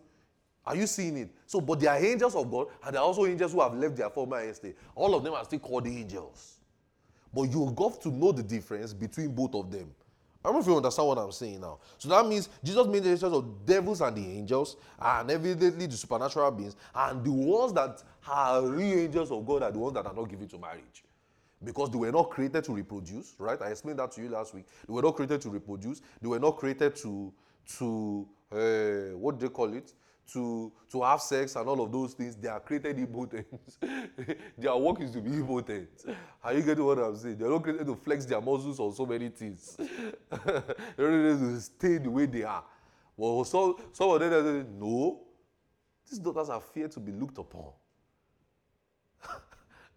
are 0.68 0.76
you 0.76 0.88
seeing 0.88 1.18
it? 1.18 1.30
So 1.48 1.60
but 1.60 1.80
they 1.80 1.88
are 1.88 1.98
angels 1.98 2.36
of 2.36 2.50
God 2.50 2.68
and 2.86 2.94
they 2.94 3.00
are 3.00 3.04
also 3.06 3.26
angels 3.26 3.54
who 3.54 3.62
have 3.62 3.74
left 3.74 3.96
their 3.96 4.10
former 4.10 4.40
estate. 4.42 4.76
All 4.94 5.16
of 5.16 5.24
them 5.24 5.34
are 5.34 5.46
still 5.46 5.60
called 5.60 5.88
angels. 5.88 6.60
But 7.34 7.44
you 7.44 7.72
got 7.76 8.02
to 8.02 8.10
know 8.10 8.32
the 8.32 8.44
difference 8.44 8.94
between 8.94 9.34
both 9.34 9.56
of 9.56 9.70
them 9.70 9.94
I 10.46 10.50
don't 10.50 10.58
know 10.58 10.62
if 10.62 10.68
you 10.68 10.78
understand 10.78 11.08
what 11.08 11.18
I'm 11.18 11.32
saying 11.32 11.60
now. 11.60 11.80
So 11.98 12.08
that 12.10 12.28
means 12.28 12.50
Jesus 12.64 12.86
made 12.86 13.04
the 13.04 13.26
of 13.26 13.66
devils 13.66 14.02
and 14.02 14.16
the 14.16 14.38
angels, 14.38 14.78
and 15.00 15.32
evidently 15.32 15.88
the 15.88 15.98
supernatural 15.98 16.52
beings, 16.52 16.76
and 16.94 17.24
the 17.26 17.32
ones 17.32 17.74
that 17.74 18.04
are 18.30 18.62
real 18.62 19.00
angels 19.00 19.32
of 19.32 19.44
God 19.44 19.64
are 19.64 19.72
the 19.72 19.80
ones 19.80 19.96
that 19.96 20.06
are 20.06 20.14
not 20.14 20.30
given 20.30 20.48
to 20.50 20.60
marriage. 20.60 21.04
Because 21.64 21.90
they 21.90 21.98
were 21.98 22.12
not 22.12 22.30
created 22.30 22.64
to 22.66 22.74
reproduce, 22.74 23.34
right? 23.40 23.60
I 23.60 23.72
explained 23.72 23.98
that 23.98 24.12
to 24.12 24.22
you 24.22 24.30
last 24.30 24.54
week. 24.54 24.66
They 24.88 24.94
were 24.94 25.02
not 25.02 25.16
created 25.16 25.42
to 25.42 25.50
reproduce. 25.50 26.02
They 26.22 26.28
were 26.28 26.40
not 26.40 26.58
created 26.58 26.96
to, 26.98 27.34
to 27.80 28.28
uh, 28.52 29.18
what 29.18 29.40
do 29.40 29.48
they 29.48 29.52
call 29.52 29.74
it? 29.74 29.94
To 30.34 30.72
to 30.92 31.04
have 31.04 31.22
sex 31.22 31.56
and 31.56 31.68
all 31.68 31.82
of 31.82 31.92
those 31.92 32.14
things 32.14 32.36
they 32.36 32.48
are 32.48 32.60
created 32.60 32.98
impotent 32.98 33.46
their 34.58 34.76
work 34.76 35.00
is 35.02 35.12
to 35.12 35.22
be 35.22 35.32
impotent. 35.32 35.90
Are 36.44 36.54
you 36.54 36.62
getting 36.62 36.84
what 36.84 36.98
i'm 36.98 37.16
saying? 37.16 37.38
They 37.38 37.46
are 37.46 37.50
not 37.50 37.64
created 37.64 37.86
to 37.88 37.96
flex 37.96 38.26
their 38.26 38.42
muscles 38.42 38.80
on 38.80 38.94
so 38.94 39.06
many 39.06 39.30
things. 39.30 39.78
They're 40.30 40.64
created 40.98 41.40
to 41.40 41.62
stay 41.62 41.98
the 41.98 42.10
way 42.10 42.26
they 42.26 42.44
are. 42.44 42.64
But 43.18 43.44
some 43.46 43.76
some 43.92 44.10
of 44.10 44.20
them 44.20 44.34
are 44.34 44.44
saying 44.44 44.80
no 44.80 45.22
these 46.10 46.20
daughters 46.20 46.50
are 46.50 46.62
feared 46.62 46.92
to 46.92 47.00
be 47.00 47.12
looked 47.12 47.38
upon. 47.38 47.72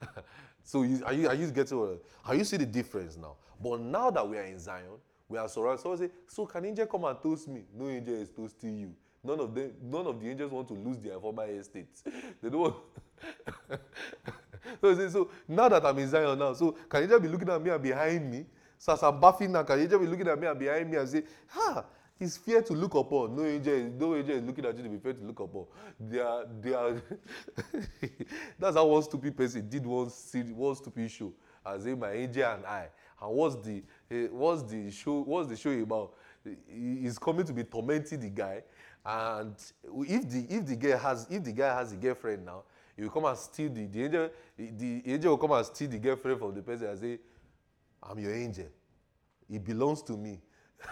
So 0.68 0.82
you, 0.82 1.02
are 1.06 1.14
you 1.14 1.26
are 1.28 1.34
you 1.34 1.50
getting 1.50 1.78
what 1.80 2.02
are 2.26 2.34
you 2.34 2.44
see 2.44 2.58
the 2.58 2.66
difference 2.66 3.16
now? 3.16 3.36
But 3.58 3.80
now 3.80 4.10
that 4.10 4.28
we 4.28 4.36
are 4.36 4.42
in 4.42 4.58
zion 4.58 5.00
we 5.26 5.38
are 5.38 5.48
surrounded 5.48 5.80
someone 5.80 5.98
say 5.98 6.10
so 6.26 6.44
can 6.44 6.66
angel 6.66 6.84
come 6.84 7.04
and 7.04 7.18
toast 7.22 7.48
me? 7.48 7.62
No 7.74 7.88
angel 7.88 8.14
is 8.16 8.28
toasting 8.28 8.76
you 8.76 8.94
None 9.28 9.40
of 9.40 9.54
them, 9.54 9.72
none 9.82 10.06
of 10.06 10.18
the 10.18 10.30
angels 10.30 10.50
want 10.50 10.68
to 10.68 10.74
lose 10.74 10.98
their 10.98 11.20
former 11.20 11.44
estates. 11.44 12.02
they 12.42 12.48
don't 12.48 12.60
want. 12.60 12.76
so, 14.80 15.08
so 15.10 15.30
now 15.46 15.68
that 15.68 15.84
I'm 15.84 15.98
in 15.98 16.08
Zion 16.08 16.38
now, 16.38 16.54
so 16.54 16.72
can 16.88 17.02
angel 17.02 17.20
be 17.20 17.28
looking 17.28 17.50
at 17.50 17.60
me 17.60 17.68
and 17.68 17.82
behind 17.82 18.30
me? 18.30 18.46
So 18.78 18.94
as 18.94 19.02
I'm 19.02 19.20
bathing 19.20 19.52
now, 19.52 19.64
can 19.64 19.80
angel 19.80 19.98
be 19.98 20.06
looking 20.06 20.28
at 20.28 20.40
me 20.40 20.46
and 20.46 20.58
behind 20.58 20.90
me 20.90 20.96
and 20.96 21.06
say, 21.06 21.24
ha 21.48 21.84
it's 22.18 22.38
fear 22.38 22.62
to 22.62 22.72
look 22.72 22.94
upon. 22.94 23.36
No 23.36 23.44
angel, 23.44 23.92
no 23.98 24.16
angel 24.16 24.36
is 24.36 24.42
looking 24.42 24.64
at 24.64 24.76
you 24.78 24.82
to 24.82 24.88
be 24.88 24.98
fear 24.98 25.12
to 25.12 25.24
look 25.24 25.40
upon. 25.40 25.66
They 26.00 26.20
are, 26.20 26.46
they 26.60 26.72
are. 26.72 27.02
That's 28.58 28.76
how 28.76 28.86
one 28.86 29.02
stupid 29.02 29.36
person 29.36 29.68
did 29.68 29.84
one, 29.84 30.08
one 30.08 30.74
stupid 30.74 31.10
show. 31.10 31.34
As 31.64 31.84
in 31.84 31.98
my 31.98 32.12
angel 32.12 32.50
and 32.50 32.64
I. 32.64 32.88
And 33.20 33.30
what's 33.30 33.56
the, 33.56 33.82
uh, 34.10 34.14
what's 34.32 34.62
the 34.62 34.90
show? 34.90 35.20
What's 35.20 35.48
the 35.50 35.56
show 35.56 35.70
about? 35.70 36.14
He's 36.66 37.18
coming 37.18 37.44
to 37.44 37.52
be 37.52 37.64
tormenting 37.64 38.20
the 38.20 38.30
guy 38.30 38.62
and 39.08 39.54
if 40.06 40.28
the 40.28 40.46
if 40.50 40.66
the 40.66 40.76
girl 40.76 40.98
has 40.98 41.26
if 41.30 41.42
the 41.42 41.52
guy 41.52 41.74
has 41.74 41.92
a 41.92 41.96
girlfriend 41.96 42.44
now 42.44 42.62
he 42.94 43.02
will 43.02 43.10
come 43.10 43.24
and 43.24 43.38
steal 43.38 43.70
the 43.70 43.86
the 43.86 44.04
angel 44.04 44.30
the 44.58 45.02
angel 45.06 45.30
will 45.30 45.38
come 45.38 45.52
and 45.52 45.64
steal 45.64 45.88
the 45.88 45.98
girlfriend 45.98 46.38
from 46.38 46.54
the 46.54 46.60
person 46.62 46.88
and 46.88 46.98
say 46.98 47.18
i'm 48.02 48.18
your 48.18 48.34
angel. 48.34 48.66
It 49.50 49.64
belongs 49.64 50.02
to 50.02 50.12
me. 50.16 50.40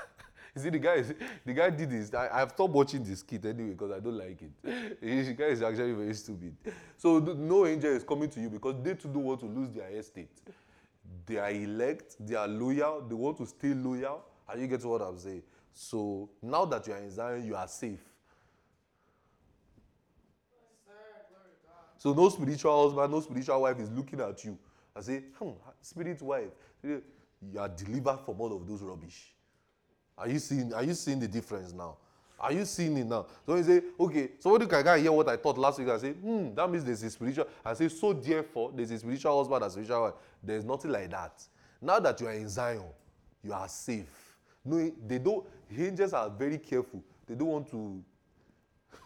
You 0.56 0.62
see 0.62 0.70
the 0.70 0.78
guy 0.78 1.04
the 1.44 1.52
guy 1.52 1.68
did 1.68 1.90
this. 1.90 2.14
I 2.14 2.30
i've 2.32 2.52
stopped 2.52 2.72
watching 2.72 3.04
this 3.04 3.22
kid 3.22 3.44
anyway 3.44 3.72
because 3.72 3.90
i 3.92 4.00
don't 4.00 4.16
like 4.16 4.40
it. 4.40 4.98
The 5.02 5.34
guy 5.34 5.44
is 5.48 5.60
actually 5.60 5.92
very 5.92 6.14
stupid. 6.14 6.56
So 6.96 7.18
no 7.18 7.66
angel 7.66 7.90
is 7.90 8.02
coming 8.04 8.30
to 8.30 8.40
you 8.40 8.48
because 8.48 8.76
they 8.82 8.94
too 8.94 9.08
don't 9.08 9.24
want 9.24 9.40
to 9.40 9.46
lose 9.46 9.68
their 9.72 9.90
estate. 9.90 10.30
They 11.26 11.36
are 11.36 11.50
elect 11.50 12.16
they 12.18 12.34
are 12.34 12.48
loyal 12.48 13.02
they 13.06 13.14
want 13.14 13.36
to 13.38 13.46
stay 13.46 13.74
loyal. 13.74 14.24
And 14.48 14.62
you 14.62 14.68
get 14.68 14.82
what 14.84 15.02
i'm 15.02 15.18
saying 15.18 15.42
so 15.78 16.30
now 16.40 16.64
that 16.64 16.86
you 16.86 16.94
are 16.94 16.98
in 16.98 17.10
Zion, 17.10 17.44
you 17.44 17.54
are 17.54 17.68
safe. 17.68 18.00
So 21.98 22.14
no 22.14 22.30
spiritual 22.30 22.84
husband, 22.84 23.12
no 23.12 23.20
spiritual 23.20 23.60
wife 23.60 23.78
is 23.78 23.90
looking 23.90 24.20
at 24.22 24.42
you 24.42 24.56
and 24.94 25.04
say, 25.04 25.22
hmm, 25.38 25.50
spirit 25.82 26.22
wife, 26.22 26.48
you 26.82 27.02
are 27.58 27.68
delivered 27.68 28.20
from 28.24 28.40
all 28.40 28.56
of 28.56 28.66
those 28.66 28.80
rubbish. 28.80 29.34
Are 30.16 30.26
you 30.26 30.38
seeing, 30.38 30.72
are 30.72 30.82
you 30.82 30.94
seeing 30.94 31.20
the 31.20 31.28
difference 31.28 31.74
now? 31.74 31.98
Are 32.40 32.52
you 32.52 32.64
seeing 32.64 32.96
it 32.96 33.06
now? 33.06 33.26
So 33.44 33.56
you 33.56 33.62
say, 33.62 33.82
okay, 34.00 34.30
somebody 34.38 34.66
can 34.66 34.98
hear 35.02 35.12
what 35.12 35.28
I 35.28 35.36
thought 35.36 35.58
last 35.58 35.78
week 35.78 35.88
and 35.88 36.00
say, 36.00 36.12
hmm, 36.12 36.54
that 36.54 36.70
means 36.70 36.84
there's 36.86 37.02
a 37.02 37.10
spiritual. 37.10 37.48
I 37.62 37.74
say, 37.74 37.88
so 37.90 38.14
therefore, 38.14 38.72
there's 38.74 38.92
a 38.92 38.98
spiritual 38.98 39.36
husband 39.36 39.62
and 39.62 39.72
spiritual 39.72 40.02
wife. 40.04 40.14
There's 40.42 40.64
nothing 40.64 40.90
like 40.90 41.10
that. 41.10 41.42
Now 41.82 42.00
that 42.00 42.18
you 42.18 42.28
are 42.28 42.32
in 42.32 42.48
Zion, 42.48 42.82
you 43.42 43.52
are 43.52 43.68
safe. 43.68 44.25
No, 44.66 44.92
they 45.06 45.18
don't. 45.18 45.46
Angels 45.76 46.12
are 46.12 46.28
very 46.28 46.58
careful. 46.58 47.02
They 47.26 47.34
don't 47.34 47.48
want 47.48 47.70
to. 47.70 48.02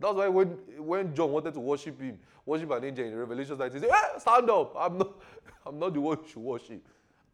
That's 0.00 0.14
why 0.14 0.28
when 0.28 0.48
when 0.78 1.14
John 1.14 1.32
wanted 1.32 1.54
to 1.54 1.60
worship 1.60 2.00
him, 2.00 2.18
worship 2.46 2.70
an 2.70 2.84
angel 2.84 3.06
in 3.06 3.16
Revelation, 3.16 3.58
that 3.58 3.72
he 3.72 3.78
said, 3.78 3.90
hey, 3.90 4.18
stand 4.18 4.50
up. 4.50 4.74
I'm 4.78 4.98
not, 4.98 5.12
I'm 5.66 5.78
not 5.78 5.92
the 5.94 6.00
one 6.00 6.18
you 6.22 6.28
should 6.28 6.42
worship. 6.42 6.86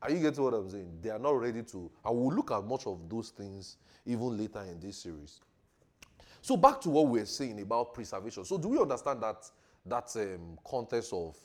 Are 0.03 0.11
you 0.11 0.19
getting 0.19 0.43
what 0.43 0.55
I'm 0.55 0.69
saying? 0.69 0.99
They 1.03 1.11
are 1.11 1.19
not 1.19 1.39
ready 1.39 1.63
to. 1.63 1.91
I 2.05 2.11
will 2.11 2.33
look 2.33 2.51
at 2.51 2.65
much 2.65 2.87
of 2.87 3.09
those 3.09 3.31
things 3.31 3.77
even 4.07 4.37
later 4.37 4.63
in 4.63 4.81
this 4.81 4.97
series. 4.99 5.41
So 6.43 6.57
back 6.57 6.81
to 6.83 6.91
what 6.91 7.09
we 7.09 7.21
are 7.21 7.27
saying 7.27 7.61
about 7.61 7.93
preservation. 7.93 8.45
So 8.45 8.57
do 8.59 8.69
we 8.69 8.79
understand 8.79 9.23
that 9.23 9.49
that 9.87 10.11
um, 10.17 10.59
context 10.69 11.13
of 11.13 11.37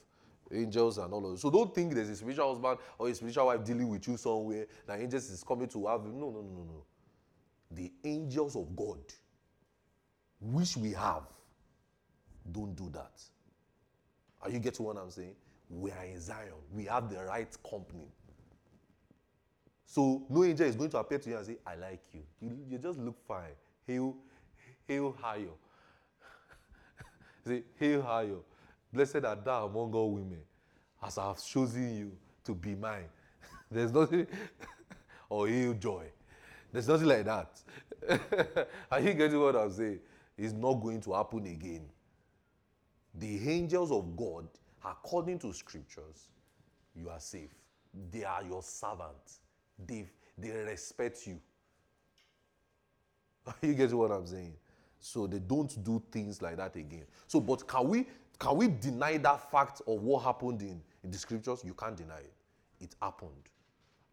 angels 0.51 0.97
and 0.97 1.11
all 1.13 1.26
of 1.26 1.31
this. 1.31 1.41
So 1.41 1.49
don't 1.49 1.73
think 1.73 1.93
there's 1.93 2.09
a 2.09 2.15
spiritual 2.15 2.53
husband 2.53 2.80
or 2.97 3.09
a 3.09 3.15
spiritual 3.15 3.47
wife 3.47 3.63
dealing 3.63 3.88
with 3.88 4.07
you 4.07 4.17
somewhere 4.17 4.67
that 4.88 4.99
angels 4.99 5.30
is 5.30 5.43
coming 5.43 5.67
to 5.69 5.88
have. 5.88 6.05
No, 6.05 6.11
no, 6.11 6.30
no, 6.30 6.41
no, 6.41 6.63
no. 6.63 6.85
The 7.72 7.91
angels 8.03 8.55
of 8.55 8.76
God, 8.76 8.99
which 10.39 10.77
we 10.77 10.91
have, 10.91 11.23
don't 12.51 12.76
do 12.76 12.89
that. 12.93 13.22
Are 14.41 14.49
you 14.49 14.59
getting 14.59 14.85
what 14.85 14.97
I'm 14.97 15.09
saying? 15.09 15.35
We 15.69 15.91
are 15.91 16.05
in 16.05 16.19
Zion. 16.22 16.53
We 16.72 16.85
have 16.85 17.09
the 17.09 17.23
right 17.23 17.49
company. 17.67 18.07
So 19.85 20.23
no 20.30 20.43
angel 20.43 20.67
is 20.67 20.76
going 20.76 20.89
to 20.91 20.97
appear 20.97 21.19
to 21.19 21.30
you 21.30 21.38
and 21.38 21.45
say, 21.45 21.57
I 21.65 21.76
like 21.76 22.01
you. 22.13 22.22
You, 22.41 22.57
you 22.69 22.77
just 22.77 22.99
look 22.99 23.15
fine. 23.27 23.55
Hail, 23.88 24.15
hail 24.88 25.15
higher. 25.19 25.45
say, 27.47 27.63
hail 27.80 28.01
higher. 28.01 28.38
Blessed 28.91 29.23
are 29.25 29.35
thou 29.35 29.65
among 29.67 29.93
all 29.93 30.11
women, 30.11 30.41
as 31.03 31.17
I 31.17 31.27
have 31.27 31.43
chosen 31.43 31.95
you 31.95 32.11
to 32.45 32.53
be 32.53 32.75
mine. 32.75 33.09
There's 33.71 33.91
nothing, 33.91 34.27
or 35.29 35.47
heal 35.47 35.73
joy. 35.73 36.05
There's 36.71 36.87
nothing 36.87 37.07
like 37.07 37.25
that. 37.25 37.61
Are 38.91 38.99
you 38.99 39.13
getting 39.13 39.39
what 39.39 39.55
I'm 39.55 39.71
saying? 39.71 39.99
It's 40.37 40.53
not 40.53 40.73
going 40.73 40.99
to 41.01 41.13
happen 41.13 41.45
again. 41.45 41.85
The 43.13 43.49
angels 43.49 43.91
of 43.91 44.15
God, 44.17 44.47
according 44.83 45.39
to 45.39 45.53
scriptures, 45.53 46.27
you 46.93 47.09
are 47.09 47.19
safe. 47.19 47.51
They 48.11 48.25
are 48.25 48.43
your 48.43 48.61
servants. 48.61 49.39
They, 49.87 50.05
they 50.37 50.51
respect 50.51 51.25
you. 51.25 51.39
You 53.61 53.73
getting 53.73 53.97
what 53.97 54.11
I'm 54.11 54.25
saying? 54.25 54.55
So 54.99 55.27
they 55.27 55.39
don't 55.39 55.83
do 55.83 56.01
things 56.11 56.41
like 56.41 56.57
that 56.57 56.75
again. 56.75 57.05
So, 57.27 57.39
but 57.39 57.67
can 57.67 57.87
we 57.87 58.07
can 58.39 58.57
we 58.57 58.67
deny 58.67 59.17
that 59.17 59.51
fact 59.51 59.81
of 59.87 60.01
what 60.01 60.23
happened 60.23 60.61
in, 60.61 60.81
in 61.03 61.11
the 61.11 61.17
scriptures, 61.17 61.63
you 61.63 61.73
can't 61.73 61.95
deny 61.95 62.17
it. 62.17 62.33
It 62.81 62.95
happened. 63.01 63.31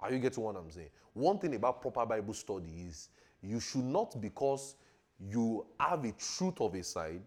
Are 0.00 0.12
you 0.12 0.18
getting 0.18 0.42
what 0.42 0.56
I'm 0.56 0.70
saying? 0.70 0.90
One 1.14 1.38
thing 1.38 1.54
about 1.54 1.80
proper 1.80 2.04
Bible 2.04 2.34
study 2.34 2.86
is 2.88 3.08
you 3.42 3.60
should 3.60 3.84
not, 3.84 4.20
because 4.20 4.76
you 5.18 5.66
have 5.78 6.04
a 6.04 6.12
truth 6.12 6.60
of 6.60 6.74
a 6.74 6.82
side, 6.82 7.22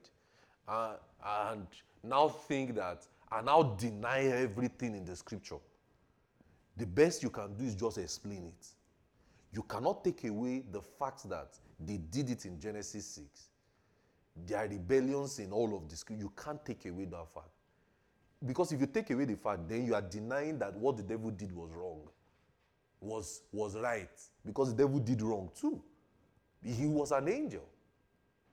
uh, 0.67 0.95
and 1.51 1.67
now 2.03 2.29
think 2.29 2.75
that, 2.75 3.05
and 3.31 3.45
now 3.45 3.63
deny 3.63 4.23
everything 4.23 4.95
in 4.95 5.05
the 5.05 5.15
scripture. 5.15 5.57
The 6.77 6.85
best 6.85 7.23
you 7.23 7.29
can 7.29 7.53
do 7.55 7.63
is 7.63 7.75
just 7.75 7.97
explain 7.97 8.45
it. 8.45 8.67
You 9.53 9.63
cannot 9.63 10.03
take 10.03 10.25
away 10.25 10.63
the 10.71 10.81
fact 10.81 11.29
that 11.29 11.57
they 11.79 11.97
did 11.97 12.29
it 12.29 12.45
in 12.45 12.59
Genesis 12.59 13.05
6. 13.05 13.27
There 14.35 14.57
are 14.57 14.67
rebellions 14.67 15.39
in 15.39 15.51
all 15.51 15.75
of 15.75 15.89
this. 15.89 16.03
You 16.09 16.31
can't 16.35 16.63
take 16.65 16.85
away 16.85 17.05
that 17.05 17.27
fact. 17.33 17.49
Because 18.45 18.71
if 18.71 18.81
you 18.81 18.87
take 18.87 19.09
away 19.11 19.25
the 19.25 19.35
fact, 19.35 19.67
then 19.67 19.85
you 19.85 19.95
are 19.95 20.01
denying 20.01 20.59
that 20.59 20.75
what 20.75 20.97
the 20.97 21.03
devil 21.03 21.31
did 21.31 21.51
was 21.55 21.71
wrong, 21.73 22.01
was, 22.99 23.41
was 23.51 23.77
right. 23.77 24.09
Because 24.45 24.75
the 24.75 24.83
devil 24.83 24.99
did 24.99 25.21
wrong 25.21 25.49
too. 25.59 25.81
He 26.63 26.85
was 26.85 27.11
an 27.11 27.29
angel. 27.29 27.63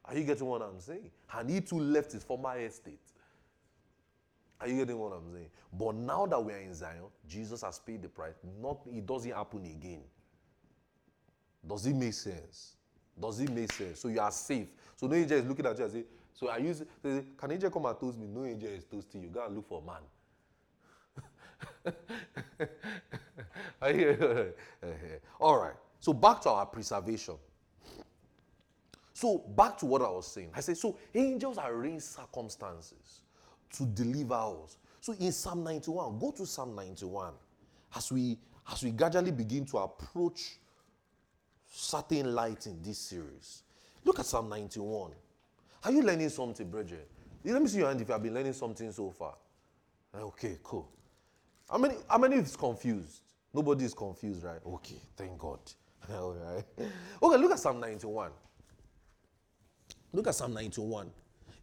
Are 0.05 0.17
you 0.17 0.25
getting 0.25 0.47
what 0.47 0.63
I'm 0.63 0.81
saying? 0.81 1.11
And 1.35 1.51
he 1.51 1.61
too 1.61 1.79
left 1.79 2.13
his 2.13 2.25
former 2.25 2.59
estate. 2.59 3.01
Are 4.61 4.69
you 4.69 4.77
getting 4.77 4.99
what 4.99 5.13
I'm 5.13 5.33
saying? 5.33 5.51
But 5.73 5.95
now 5.97 6.27
that 6.27 6.43
we 6.43 6.53
are 6.53 6.59
in 6.59 6.75
Zion, 6.75 7.07
Jesus 7.29 7.63
has 7.63 7.79
paid 7.81 8.03
the 8.03 8.09
price. 8.09 8.35
Not 8.61 8.79
it 8.87 9.05
doesn't 9.07 9.33
happen 9.33 9.65
again. 9.65 10.03
Does 11.67 11.87
it 11.87 11.95
make 11.95 12.13
sense? 12.13 12.77
Does 13.21 13.41
it 13.41 13.51
make 13.51 13.73
sense? 13.73 14.01
So 14.01 14.09
you 14.09 14.21
are 14.21 14.31
safe. 14.31 14.69
So 14.97 15.07
no 15.07 15.15
angel 15.15 15.39
is 15.39 15.45
looking 15.47 15.67
at 15.67 15.79
you 15.79 15.85
and 15.85 15.93
say, 15.93 16.05
so 16.33 16.49
I 16.49 16.59
use 16.59 16.83
say, 17.03 17.25
can 17.37 17.53
angel 17.53 17.71
come 17.71 17.87
and 17.87 17.99
toast 17.99 18.19
me? 18.19 18.27
No 18.27 18.45
angel 18.45 18.71
is 18.71 18.85
toasting 18.85 19.23
you. 19.23 19.29
Go 19.29 19.45
and 19.47 19.55
look 19.57 19.69
for 19.69 19.83
a 19.83 19.85
man. 19.85 20.03
Eh, 23.83 24.15
eh. 24.83 24.89
All 25.41 25.59
right. 25.59 25.75
So 25.99 26.13
back 26.13 26.41
to 26.43 26.51
our 26.51 26.67
preservation. 26.67 27.35
So 29.13 29.39
back 29.39 29.79
to 29.79 29.87
what 29.87 30.03
I 30.03 30.09
was 30.09 30.27
saying. 30.27 30.51
I 30.55 30.61
said, 30.61 30.77
so 30.77 30.97
angels 31.15 31.59
arrange 31.63 32.03
circumstances 32.03 33.23
to 33.75 33.87
deliver 33.87 34.35
us. 34.35 34.77
So 35.01 35.15
in 35.15 35.33
Psalm 35.33 35.65
91, 35.65 36.19
go 36.19 36.31
to 36.33 36.47
Psalm 36.47 36.75
91 36.75 37.33
as 37.97 38.13
we 38.13 38.39
as 38.73 38.83
we 38.85 38.93
gradually 38.93 39.33
begin 39.33 39.67
to 39.67 39.79
approach 39.79 40.59
certain 41.73 42.35
light 42.35 42.66
in 42.66 42.81
this 42.82 42.99
series. 42.99 43.62
Look 44.05 44.19
at 44.20 44.27
Psalm 44.27 44.49
91. 44.49 45.12
Are 45.85 45.90
you 45.93 46.03
learning 46.03 46.28
something, 46.28 46.69
brethren? 46.69 47.01
Let 47.44 47.61
me 47.61 47.69
see 47.69 47.78
your 47.78 47.89
hand 47.89 48.01
if 48.01 48.09
you 48.09 48.12
have 48.12 48.23
been 48.23 48.35
learning 48.35 48.53
something 48.53 48.93
so 48.93 49.11
far. 49.11 49.35
Eh, 50.15 50.19
okay, 50.20 50.59
cool. 50.62 50.89
How 51.69 51.78
many, 51.78 51.94
how 52.09 52.19
many 52.19 52.36
is 52.36 52.55
confused? 52.57 53.23
Nobody 53.55 53.86
is 53.86 53.94
confused, 53.94 54.44
right? 54.44 54.61
Okay, 54.65 55.01
thank 55.16 55.39
God. 55.39 55.59
All 56.12 56.35
right. 56.35 56.65
Okay, 57.23 57.36
look 57.39 57.53
at 57.53 57.59
Psalm 57.59 57.81
91. 57.81 58.31
Look 60.12 60.27
at 60.27 60.35
Psalm 60.35 60.53
91. 60.53 61.11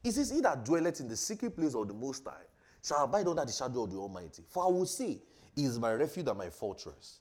It 0.03 0.11
says, 0.11 0.31
He 0.31 0.41
that 0.41 0.65
dwelleth 0.65 0.99
in 0.99 1.07
the 1.07 1.17
secret 1.17 1.55
place 1.55 1.75
of 1.75 1.87
the 1.87 1.93
Most 1.93 2.25
High 2.25 2.45
shall 2.83 3.03
abide 3.03 3.27
under 3.27 3.45
the 3.45 3.51
shadow 3.51 3.83
of 3.83 3.91
the 3.91 3.97
Almighty. 3.97 4.43
For 4.49 4.63
I 4.63 4.67
will 4.67 4.85
say, 4.85 5.19
He 5.55 5.65
is 5.65 5.77
my 5.77 5.93
refuge 5.93 6.27
and 6.27 6.37
my 6.37 6.49
fortress. 6.49 7.19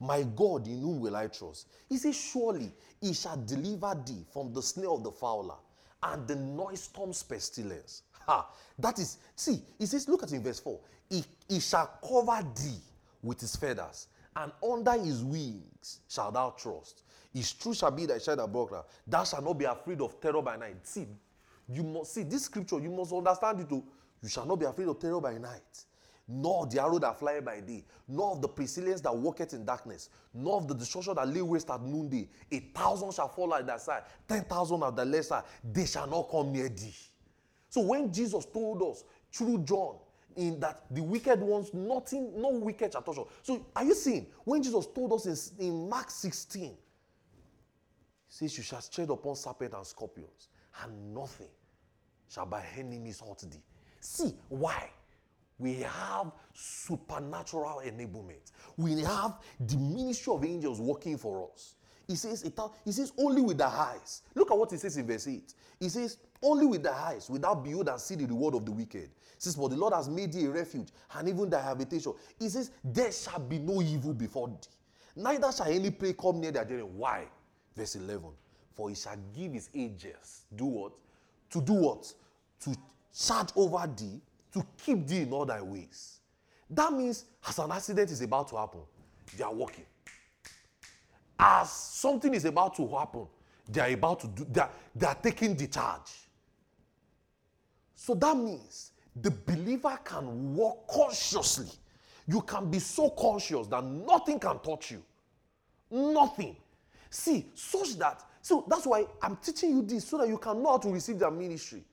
My 0.00 0.22
God, 0.22 0.66
in 0.66 0.80
whom 0.80 1.00
will 1.00 1.14
I 1.14 1.26
trust? 1.26 1.68
He 1.88 1.98
says, 1.98 2.16
Surely 2.16 2.72
he 3.00 3.12
shall 3.12 3.36
deliver 3.36 3.94
thee 4.06 4.24
from 4.32 4.52
the 4.54 4.62
snare 4.62 4.90
of 4.90 5.04
the 5.04 5.12
fowler 5.12 5.56
and 6.02 6.26
the 6.26 6.36
noisome 6.36 7.12
pestilence. 7.28 8.02
Ha! 8.26 8.48
That 8.78 8.98
is, 8.98 9.18
see, 9.36 9.60
he 9.78 9.84
says, 9.84 10.08
look 10.08 10.22
at 10.22 10.32
in 10.32 10.42
verse 10.42 10.60
4. 10.60 10.80
He, 11.10 11.24
he 11.48 11.60
shall 11.60 11.90
cover 12.02 12.46
thee 12.56 12.80
with 13.22 13.40
his 13.40 13.54
feathers, 13.56 14.06
and 14.36 14.50
under 14.66 14.92
his 14.92 15.22
wings 15.22 16.00
shall 16.08 16.32
thou 16.32 16.54
trust. 16.56 17.02
His 17.34 17.52
truth 17.52 17.76
shall 17.76 17.90
be 17.90 18.06
thy 18.06 18.18
shadow 18.18 18.46
buckler. 18.46 18.82
Thou 19.06 19.24
shalt 19.24 19.44
not 19.44 19.58
be 19.58 19.66
afraid 19.66 20.00
of 20.00 20.18
terror 20.20 20.40
by 20.40 20.56
night. 20.56 20.86
See, 20.86 21.06
you 21.68 21.82
must 21.82 22.14
see 22.14 22.22
this 22.22 22.44
scripture, 22.44 22.80
you 22.80 22.90
must 22.90 23.12
understand 23.12 23.60
it. 23.60 23.68
Too. 23.68 23.84
You 24.22 24.28
shall 24.28 24.46
not 24.46 24.56
be 24.56 24.64
afraid 24.64 24.88
of 24.88 24.98
terror 24.98 25.20
by 25.20 25.36
night 25.36 25.84
nor 26.30 26.64
the 26.66 26.80
arrow 26.80 26.98
that 27.00 27.18
fly 27.18 27.40
by 27.40 27.60
day, 27.60 27.84
nor 28.06 28.32
of 28.32 28.40
the 28.40 28.48
pestilence 28.48 29.00
that 29.00 29.14
walketh 29.14 29.52
in 29.52 29.64
darkness, 29.64 30.10
nor 30.32 30.58
of 30.58 30.68
the 30.68 30.74
destruction 30.74 31.14
that 31.16 31.28
lay 31.28 31.42
waste 31.42 31.68
at 31.70 31.82
noonday. 31.82 32.28
A 32.52 32.60
thousand 32.72 33.12
shall 33.12 33.28
fall 33.28 33.52
at 33.54 33.66
thy 33.66 33.76
side, 33.78 34.04
ten 34.28 34.44
thousand 34.44 34.82
at 34.84 34.94
the 34.94 35.22
side, 35.22 35.42
they 35.64 35.86
shall 35.86 36.06
not 36.06 36.30
come 36.30 36.52
near 36.52 36.68
thee. 36.68 36.94
So 37.68 37.80
when 37.80 38.12
Jesus 38.12 38.46
told 38.46 38.80
us 38.82 39.04
through 39.32 39.64
John 39.64 39.96
in 40.36 40.60
that 40.60 40.84
the 40.90 41.02
wicked 41.02 41.40
ones, 41.40 41.74
nothing, 41.74 42.40
no 42.40 42.50
wicked 42.50 42.92
shall 42.92 43.02
touch 43.02 43.18
us. 43.18 43.26
So 43.42 43.66
are 43.74 43.84
you 43.84 43.94
seeing 43.94 44.26
when 44.44 44.62
Jesus 44.62 44.86
told 44.86 45.12
us 45.12 45.52
in, 45.58 45.66
in 45.66 45.88
Mark 45.88 46.10
16, 46.10 46.62
he 46.62 46.76
says, 48.28 48.56
You 48.56 48.62
shall 48.62 48.80
tread 48.80 49.10
upon 49.10 49.34
serpents 49.34 49.74
and 49.76 49.86
scorpions, 49.86 50.48
and 50.84 51.12
nothing 51.12 51.48
shall 52.28 52.46
by 52.46 52.64
enemies 52.78 53.20
hurt 53.20 53.40
thee. 53.50 53.62
See 53.98 54.32
why? 54.48 54.90
We 55.60 55.74
have 55.74 56.32
supernatural 56.54 57.82
enablement. 57.84 58.50
We 58.76 59.02
have 59.02 59.38
the 59.60 59.76
ministry 59.76 60.32
of 60.32 60.44
angels 60.44 60.80
working 60.80 61.18
for 61.18 61.48
us. 61.52 61.74
He 62.08 62.16
says, 62.16 62.42
it, 62.42 62.58
he 62.84 62.90
says, 62.90 63.12
only 63.18 63.40
with 63.40 63.58
the 63.58 63.66
eyes. 63.66 64.22
Look 64.34 64.50
at 64.50 64.58
what 64.58 64.72
he 64.72 64.78
says 64.78 64.96
in 64.96 65.06
verse 65.06 65.28
8. 65.28 65.54
He 65.78 65.88
says, 65.88 66.16
only 66.42 66.66
with 66.66 66.82
the 66.82 66.92
eyes, 66.92 67.30
without 67.30 67.62
behold 67.62 67.88
and 67.88 68.00
see 68.00 68.16
the 68.16 68.26
reward 68.26 68.54
of 68.54 68.64
the 68.64 68.72
wicked. 68.72 69.10
He 69.12 69.36
says, 69.38 69.54
For 69.54 69.68
the 69.68 69.76
Lord 69.76 69.94
has 69.94 70.08
made 70.08 70.32
thee 70.32 70.46
a 70.46 70.50
refuge 70.50 70.88
and 71.14 71.28
even 71.28 71.48
thy 71.50 71.62
habitation. 71.62 72.14
He 72.38 72.48
says, 72.48 72.72
There 72.82 73.12
shall 73.12 73.38
be 73.38 73.58
no 73.58 73.80
evil 73.80 74.12
before 74.14 74.48
thee. 74.48 74.56
Neither 75.14 75.52
shall 75.52 75.68
any 75.68 75.90
plague 75.90 76.16
come 76.16 76.40
near 76.40 76.50
thy 76.50 76.64
dwelling. 76.64 76.96
Why? 76.96 77.26
Verse 77.76 77.94
11. 77.94 78.24
For 78.74 78.88
he 78.88 78.94
shall 78.94 79.16
give 79.36 79.52
his 79.52 79.68
angels, 79.74 80.42
do 80.56 80.64
what? 80.64 80.92
To 81.50 81.60
do 81.60 81.74
what? 81.74 82.12
To 82.64 82.74
charge 83.14 83.50
over 83.54 83.88
thee 83.96 84.20
to 84.52 84.64
keep 84.76 85.06
thee 85.06 85.22
in 85.22 85.32
all 85.32 85.44
thy 85.44 85.60
ways. 85.60 86.20
That 86.68 86.92
means 86.92 87.24
as 87.48 87.58
an 87.58 87.70
accident 87.72 88.10
is 88.10 88.20
about 88.22 88.48
to 88.48 88.56
happen, 88.56 88.80
they 89.36 89.44
are 89.44 89.52
walking. 89.52 89.86
As 91.38 91.70
something 91.70 92.34
is 92.34 92.44
about 92.44 92.76
to 92.76 92.86
happen, 92.88 93.26
they 93.68 93.80
are 93.80 93.92
about 93.92 94.20
to 94.20 94.28
do, 94.28 94.46
they 94.50 94.60
are, 94.60 94.70
they 94.94 95.06
are 95.06 95.14
taking 95.14 95.56
the 95.56 95.66
charge. 95.66 96.10
So 97.94 98.14
that 98.14 98.36
means 98.36 98.92
the 99.14 99.30
believer 99.30 99.98
can 100.04 100.54
walk 100.54 100.86
consciously. 100.88 101.70
You 102.26 102.42
can 102.42 102.70
be 102.70 102.78
so 102.78 103.10
conscious 103.10 103.66
that 103.68 103.84
nothing 103.84 104.38
can 104.38 104.58
touch 104.60 104.92
you. 104.92 105.02
Nothing. 105.90 106.56
See, 107.08 107.46
such 107.54 107.98
that, 107.98 108.22
so 108.40 108.64
that's 108.68 108.86
why 108.86 109.04
I'm 109.20 109.36
teaching 109.36 109.70
you 109.70 109.82
this 109.82 110.06
so 110.06 110.18
that 110.18 110.28
you 110.28 110.38
can 110.38 110.62
know 110.62 110.70
how 110.70 110.78
to 110.78 110.90
receive 110.90 111.18
their 111.18 111.30
ministry. 111.30 111.84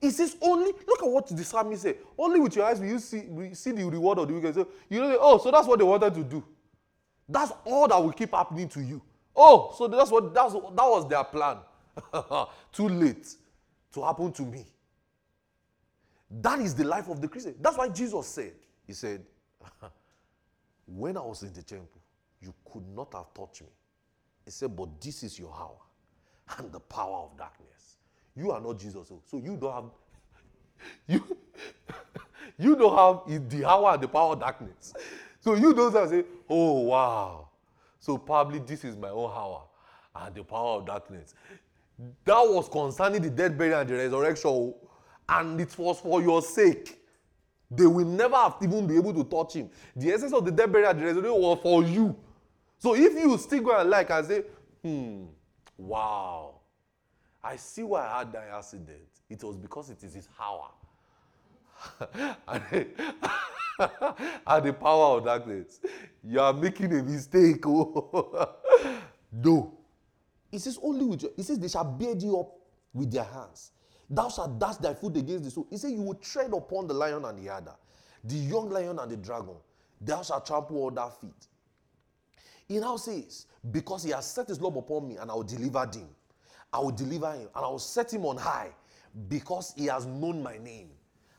He 0.00 0.10
says, 0.10 0.36
only, 0.40 0.72
look 0.86 1.02
at 1.02 1.08
what 1.08 1.26
the 1.28 1.44
psalmist 1.44 1.82
say. 1.82 1.96
Only 2.16 2.40
with 2.40 2.56
your 2.56 2.64
eyes 2.64 2.80
will 2.80 2.86
you 2.86 2.98
see, 2.98 3.26
will 3.28 3.54
see 3.54 3.72
the 3.72 3.84
reward 3.84 4.18
of 4.18 4.28
the 4.28 4.34
wicked. 4.34 4.54
So 4.54 4.68
you 4.88 5.00
know, 5.00 5.18
oh, 5.20 5.38
so 5.38 5.50
that's 5.50 5.68
what 5.68 5.78
they 5.78 5.84
wanted 5.84 6.14
to 6.14 6.24
do. 6.24 6.42
That's 7.28 7.52
all 7.64 7.86
that 7.86 8.02
will 8.02 8.12
keep 8.12 8.30
happening 8.30 8.68
to 8.70 8.80
you. 8.80 9.02
Oh, 9.36 9.74
so 9.76 9.86
that's 9.88 10.10
what 10.10 10.34
that's 10.34 10.52
that 10.52 10.60
was 10.60 11.08
their 11.08 11.22
plan. 11.24 11.58
Too 12.72 12.88
late 12.88 13.28
to 13.92 14.02
happen 14.02 14.32
to 14.32 14.42
me. 14.42 14.64
That 16.30 16.60
is 16.60 16.74
the 16.74 16.84
life 16.84 17.08
of 17.08 17.20
the 17.20 17.28
Christian. 17.28 17.54
That's 17.60 17.76
why 17.76 17.88
Jesus 17.88 18.26
said, 18.26 18.52
He 18.86 18.92
said, 18.92 19.22
When 20.86 21.16
I 21.16 21.20
was 21.20 21.42
in 21.42 21.52
the 21.52 21.62
temple, 21.62 22.00
you 22.40 22.54
could 22.72 22.86
not 22.88 23.12
have 23.14 23.32
touched 23.34 23.62
me. 23.62 23.68
He 24.44 24.50
said, 24.50 24.74
But 24.74 25.00
this 25.00 25.22
is 25.22 25.38
your 25.38 25.52
hour 25.52 25.78
and 26.58 26.72
the 26.72 26.80
power 26.80 27.24
of 27.24 27.36
darkness. 27.36 27.79
You 28.36 28.52
are 28.52 28.60
not 28.60 28.78
Jesus. 28.78 29.08
Oh. 29.10 29.20
So 29.26 29.38
you 29.38 29.56
don't 29.56 29.72
have 29.72 29.84
you 31.06 31.36
you 32.58 32.76
don't 32.76 32.96
have 32.96 33.50
the 33.50 33.64
hour 33.64 33.92
and 33.92 34.02
the 34.02 34.08
power 34.08 34.32
of 34.32 34.40
darkness. 34.40 34.94
So 35.40 35.54
you 35.54 35.72
don't 35.74 35.92
say, 36.08 36.24
oh 36.48 36.80
wow. 36.80 37.48
So 37.98 38.18
probably 38.18 38.60
this 38.60 38.84
is 38.84 38.96
my 38.96 39.08
own 39.08 39.30
hour 39.30 39.62
and 40.14 40.34
the 40.34 40.44
power 40.44 40.78
of 40.78 40.86
darkness. 40.86 41.34
That 42.24 42.40
was 42.40 42.68
concerning 42.68 43.22
the 43.22 43.30
dead, 43.30 43.58
burial, 43.58 43.80
and 43.80 43.88
the 43.88 43.94
resurrection. 43.94 44.50
Oh. 44.50 44.76
And 45.28 45.60
it 45.60 45.76
was 45.78 46.00
for 46.00 46.20
your 46.22 46.42
sake. 46.42 46.98
They 47.70 47.86
will 47.86 48.06
never 48.06 48.34
have 48.36 48.56
even 48.62 48.86
be 48.86 48.96
able 48.96 49.14
to 49.14 49.24
touch 49.24 49.54
him. 49.54 49.70
The 49.94 50.10
essence 50.10 50.32
of 50.32 50.44
the 50.44 50.50
dead, 50.50 50.72
burial, 50.72 50.90
and 50.90 51.00
the 51.00 51.04
resurrection 51.04 51.40
was 51.40 51.58
for 51.62 51.84
you. 51.84 52.16
So 52.78 52.96
if 52.96 53.12
you 53.12 53.36
still 53.38 53.62
go 53.62 53.78
and 53.78 53.90
like 53.90 54.10
and 54.10 54.26
say, 54.26 54.42
hmm, 54.82 55.24
wow. 55.76 56.59
I 57.42 57.56
see 57.56 57.82
why 57.82 58.06
I 58.06 58.18
had 58.18 58.32
that 58.32 58.48
accident. 58.52 59.08
It 59.28 59.42
was 59.42 59.56
because 59.56 59.90
it 59.90 60.02
is 60.02 60.14
his 60.14 60.28
hour. 60.38 60.70
and, 64.46 64.64
the 64.66 64.72
power 64.78 65.16
of 65.18 65.24
darkness. 65.24 65.80
You 66.22 66.40
are 66.40 66.52
making 66.52 66.92
a 66.92 67.02
mistake. 67.02 67.66
Oh. 67.66 68.56
no. 69.32 69.78
He 70.50 70.58
says, 70.58 70.78
only 70.82 71.04
with 71.04 71.22
your, 71.22 71.30
he 71.36 71.42
says, 71.42 71.58
they 71.58 71.68
shall 71.68 71.84
bear 71.84 72.14
thee 72.14 72.30
up 72.36 72.52
with 72.92 73.10
their 73.10 73.24
hands. 73.24 73.70
Thou 74.08 74.28
shalt 74.28 74.58
dash 74.58 74.76
thy 74.76 74.94
foot 74.94 75.16
against 75.16 75.44
the 75.44 75.50
stone. 75.50 75.66
He 75.70 75.78
says, 75.78 75.92
you 75.92 76.02
will 76.02 76.14
tread 76.14 76.52
upon 76.52 76.88
the 76.88 76.94
lion 76.94 77.24
and 77.24 77.38
the 77.38 77.50
adder. 77.52 77.74
the 78.24 78.34
young 78.34 78.68
lion 78.68 78.98
and 78.98 79.10
the 79.10 79.16
dragon, 79.16 79.56
thou 80.00 80.22
shalt 80.22 80.46
trample 80.46 80.76
all 80.76 80.90
their 80.90 81.10
feet. 81.10 81.46
He 82.68 82.78
now 82.78 82.96
says, 82.96 83.46
Because 83.70 84.04
he 84.04 84.10
has 84.10 84.30
set 84.30 84.48
his 84.48 84.60
love 84.60 84.76
upon 84.76 85.08
me, 85.08 85.16
and 85.16 85.30
I 85.30 85.34
will 85.34 85.42
deliver 85.42 85.84
him. 85.92 86.08
I 86.72 86.78
will 86.78 86.92
deliver 86.92 87.32
him, 87.32 87.48
and 87.54 87.64
I 87.64 87.68
will 87.68 87.78
set 87.78 88.12
him 88.12 88.24
on 88.26 88.36
high, 88.36 88.70
because 89.28 89.74
he 89.76 89.86
has 89.86 90.06
known 90.06 90.42
my 90.42 90.58
name. 90.58 90.90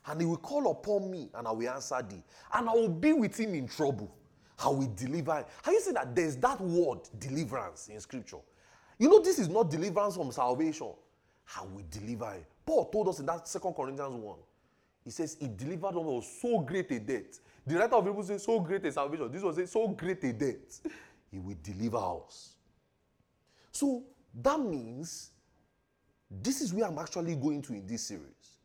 And 0.07 0.19
he 0.19 0.25
will 0.25 0.37
call 0.37 0.71
upon 0.71 1.11
me, 1.11 1.29
and 1.33 1.47
I 1.47 1.51
will 1.51 1.69
answer 1.69 2.01
thee. 2.07 2.23
And 2.53 2.67
I 2.67 2.73
will 2.73 2.89
be 2.89 3.13
with 3.13 3.39
him 3.39 3.53
in 3.53 3.67
trouble. 3.67 4.13
I 4.63 4.67
will 4.67 4.91
deliver 4.95 5.37
him. 5.37 5.45
Have 5.63 5.73
you 5.73 5.81
seen 5.81 5.93
that 5.93 6.15
there's 6.15 6.35
that 6.37 6.59
word, 6.59 6.99
deliverance, 7.19 7.87
in 7.87 7.99
scripture? 7.99 8.37
You 8.97 9.09
know, 9.09 9.19
this 9.19 9.39
is 9.39 9.47
not 9.47 9.69
deliverance 9.69 10.15
from 10.15 10.31
salvation. 10.31 10.91
I 11.57 11.61
will 11.63 11.83
deliver 11.89 12.33
him. 12.33 12.45
Paul 12.65 12.85
told 12.85 13.09
us 13.09 13.19
in 13.19 13.25
that 13.27 13.47
Second 13.47 13.73
Corinthians 13.73 14.13
1. 14.13 14.35
He 15.03 15.09
says, 15.09 15.37
He 15.39 15.47
delivered 15.47 15.95
us 15.97 16.39
so 16.41 16.59
great 16.59 16.91
a 16.91 16.99
debt. 16.99 17.39
The 17.65 17.77
writer 17.77 17.95
of 17.95 18.05
Hebrews 18.05 18.27
says, 18.27 18.43
So 18.43 18.59
great 18.59 18.85
a 18.85 18.91
salvation. 18.91 19.31
This 19.31 19.41
was 19.41 19.55
say, 19.55 19.65
So 19.65 19.87
great 19.87 20.23
a 20.23 20.33
debt. 20.33 20.79
He 21.31 21.39
will 21.39 21.57
deliver 21.63 21.97
us. 21.97 22.55
So 23.71 24.03
that 24.35 24.59
means 24.59 25.31
this 26.29 26.61
is 26.61 26.73
where 26.73 26.85
I'm 26.85 26.97
actually 26.97 27.35
going 27.35 27.61
to 27.63 27.73
in 27.73 27.85
this 27.85 28.03
series. 28.03 28.57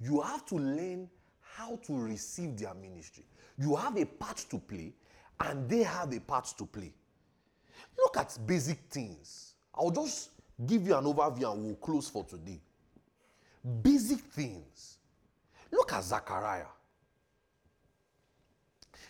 You 0.00 0.20
have 0.20 0.44
to 0.46 0.56
learn 0.56 1.08
how 1.40 1.78
to 1.86 1.98
receive 1.98 2.58
their 2.58 2.74
ministry. 2.74 3.24
You 3.58 3.76
have 3.76 3.96
a 3.96 4.04
part 4.04 4.44
to 4.50 4.58
play, 4.58 4.92
and 5.40 5.68
they 5.68 5.82
have 5.82 6.12
a 6.12 6.20
part 6.20 6.52
to 6.58 6.66
play. 6.66 6.92
Look 7.96 8.16
at 8.16 8.36
basic 8.46 8.78
things. 8.90 9.54
I'll 9.74 9.90
just 9.90 10.30
give 10.66 10.86
you 10.86 10.96
an 10.96 11.04
overview 11.04 11.52
and 11.52 11.64
we'll 11.64 11.74
close 11.76 12.08
for 12.08 12.24
today. 12.24 12.60
Basic 13.82 14.18
things. 14.20 14.98
Look 15.70 15.92
at 15.92 16.04
Zachariah. 16.04 16.66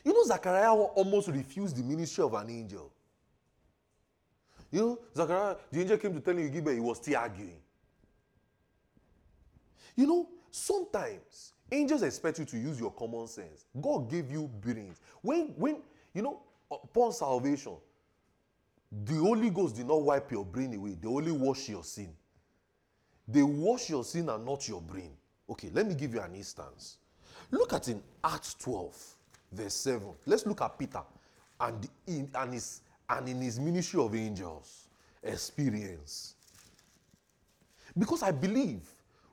You 0.04 0.12
know, 0.12 0.24
Zachariah 0.24 0.72
almost 0.72 1.28
refused 1.28 1.76
the 1.76 1.82
ministry 1.82 2.24
of 2.24 2.34
an 2.34 2.48
angel. 2.50 2.92
You 4.70 4.80
know, 4.80 4.98
Zachariah, 5.14 5.56
the 5.70 5.80
angel 5.80 5.98
came 5.98 6.14
to 6.14 6.20
tell 6.20 6.36
him, 6.36 6.50
Gibeah, 6.50 6.74
he 6.74 6.80
was 6.80 6.98
still 6.98 7.16
arguing. 7.16 7.60
You 9.94 10.06
know, 10.06 10.28
sometimes 10.50 11.52
angels 11.70 12.02
expect 12.02 12.38
you 12.38 12.44
to 12.44 12.58
use 12.58 12.78
your 12.78 12.90
common 12.92 13.26
sense. 13.26 13.64
God 13.80 14.10
gave 14.10 14.30
you 14.30 14.50
brains. 14.60 15.00
When, 15.22 15.48
when, 15.56 15.78
you 16.12 16.22
know, 16.22 16.40
upon 16.70 17.12
salvation, 17.12 17.76
the 19.04 19.14
Holy 19.14 19.50
Ghost 19.50 19.76
did 19.76 19.86
not 19.86 20.02
wipe 20.02 20.30
your 20.30 20.44
brain 20.44 20.74
away, 20.74 20.96
they 21.00 21.08
only 21.08 21.32
wash 21.32 21.68
your 21.68 21.84
sin. 21.84 22.10
They 23.28 23.42
wash 23.42 23.90
your 23.90 24.04
sin 24.04 24.28
and 24.28 24.44
not 24.44 24.68
your 24.68 24.80
brain. 24.80 25.10
Okay, 25.48 25.70
let 25.72 25.86
me 25.86 25.94
give 25.94 26.14
you 26.14 26.20
an 26.20 26.34
instance. 26.34 26.98
Look 27.50 27.72
at 27.72 27.88
in 27.88 28.02
Acts 28.22 28.54
12 28.54 29.16
verse 29.52 29.74
7. 29.74 30.02
Let's 30.26 30.46
look 30.46 30.60
at 30.60 30.78
Peter 30.78 31.02
and 31.60 31.88
and, 32.06 32.52
his, 32.52 32.82
and 33.08 33.28
in 33.28 33.40
his 33.40 33.58
ministry 33.60 34.00
of 34.00 34.14
angels 34.14 34.88
experience. 35.22 36.34
Because 37.96 38.22
I 38.22 38.30
believe 38.30 38.82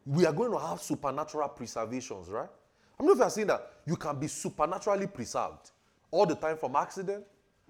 we 0.06 0.26
are 0.26 0.34
going 0.34 0.52
to 0.52 0.58
have 0.58 0.82
supernatural 0.82 1.50
preservations, 1.50 2.30
right? 2.30 2.50
I 3.00 3.04
mean, 3.04 3.12
if 3.12 3.18
you 3.18 3.24
are 3.24 3.30
saying 3.30 3.48
that 3.48 3.72
you 3.86 3.95
can 3.95 4.20
be 4.20 4.28
supernaturally 4.28 5.08
preserved 5.08 5.72
all 6.12 6.26
the 6.26 6.36
time 6.36 6.58
from 6.58 6.76
accident, 6.76 7.24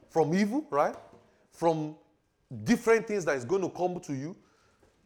from 0.09 0.34
evil, 0.34 0.65
right? 0.69 0.95
From 1.51 1.95
different 2.63 3.07
things 3.07 3.25
that 3.25 3.35
is 3.38 3.45
going 3.45 3.61
to 3.61 3.69
come 3.69 3.99
to 3.99 4.13
you. 4.13 4.35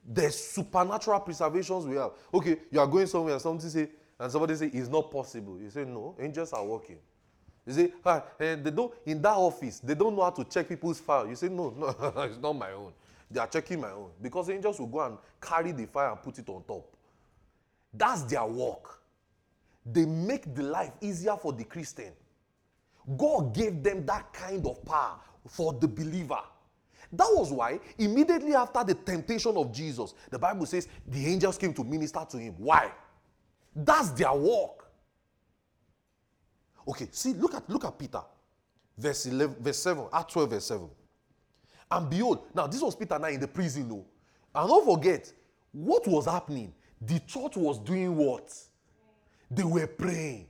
There's 0.05 0.35
supernatural 0.35 1.19
preservations 1.19 1.85
we 1.85 1.95
have. 1.95 2.11
Okay, 2.33 2.57
you 2.71 2.79
are 2.79 2.87
going 2.87 3.07
somewhere, 3.07 3.33
and 3.33 3.41
something 3.41 3.69
say, 3.69 3.89
and 4.19 4.31
somebody 4.31 4.55
say 4.55 4.67
it's 4.67 4.89
not 4.89 5.11
possible. 5.11 5.59
You 5.59 5.69
say 5.69 5.85
no, 5.85 6.15
angels 6.19 6.53
are 6.53 6.65
working. 6.65 6.97
You 7.67 7.73
say, 7.73 7.93
ah, 8.05 8.23
eh, 8.39 8.55
they 8.55 8.71
don't 8.71 8.93
in 9.05 9.21
that 9.21 9.35
office, 9.35 9.79
they 9.79 9.93
don't 9.93 10.15
know 10.15 10.23
how 10.23 10.29
to 10.29 10.45
check 10.45 10.69
people's 10.69 11.01
file. 11.01 11.27
You 11.27 11.35
say, 11.35 11.49
no, 11.49 11.69
no, 11.77 12.21
it's 12.23 12.39
not 12.41 12.53
my 12.53 12.71
own. 12.71 12.93
They 13.29 13.41
are 13.41 13.47
checking 13.47 13.81
my 13.81 13.91
own. 13.91 14.11
Because 14.21 14.49
angels 14.49 14.79
will 14.79 14.87
go 14.87 15.01
and 15.01 15.17
carry 15.41 15.73
the 15.73 15.85
file 15.85 16.13
and 16.13 16.23
put 16.23 16.39
it 16.39 16.47
on 16.47 16.63
top. 16.63 16.87
That's 17.93 18.23
their 18.23 18.45
work. 18.45 19.01
They 19.85 20.05
make 20.05 20.55
the 20.55 20.63
life 20.63 20.93
easier 21.01 21.35
for 21.35 21.51
the 21.51 21.65
Christian. 21.65 22.13
God 23.17 23.53
gave 23.53 23.83
them 23.83 24.05
that 24.05 24.31
kind 24.31 24.65
of 24.65 24.83
power 24.85 25.17
for 25.49 25.73
the 25.73 25.87
believer. 25.87 26.39
That 27.11 27.27
was 27.31 27.51
why, 27.51 27.79
immediately 27.97 28.55
after 28.55 28.83
the 28.83 28.93
temptation 28.93 29.55
of 29.57 29.73
Jesus, 29.73 30.13
the 30.29 30.39
Bible 30.39 30.65
says 30.65 30.87
the 31.05 31.25
angels 31.25 31.57
came 31.57 31.73
to 31.73 31.83
minister 31.83 32.25
to 32.29 32.37
him. 32.37 32.55
Why? 32.57 32.91
That's 33.75 34.09
their 34.11 34.33
work. 34.33 34.86
Okay, 36.87 37.09
see, 37.11 37.33
look 37.33 37.53
at 37.53 37.69
look 37.69 37.85
at 37.85 37.97
Peter. 37.97 38.21
Verse 38.97 39.27
11, 39.27 39.57
verse 39.59 39.77
7, 39.77 40.05
Act 40.11 40.31
12, 40.31 40.49
verse 40.49 40.65
7. 40.65 40.89
And 41.91 42.09
behold, 42.09 42.47
now 42.53 42.67
this 42.67 42.81
was 42.81 42.95
Peter 42.95 43.19
now 43.19 43.27
in 43.27 43.39
the 43.39 43.47
prison, 43.47 43.87
no. 43.87 44.05
And 44.55 44.67
don't 44.67 44.85
forget, 44.85 45.31
what 45.71 46.07
was 46.07 46.25
happening? 46.25 46.73
The 47.01 47.19
church 47.19 47.57
was 47.57 47.77
doing 47.77 48.15
what? 48.15 48.53
They 49.51 49.63
were 49.63 49.85
praying. 49.85 50.47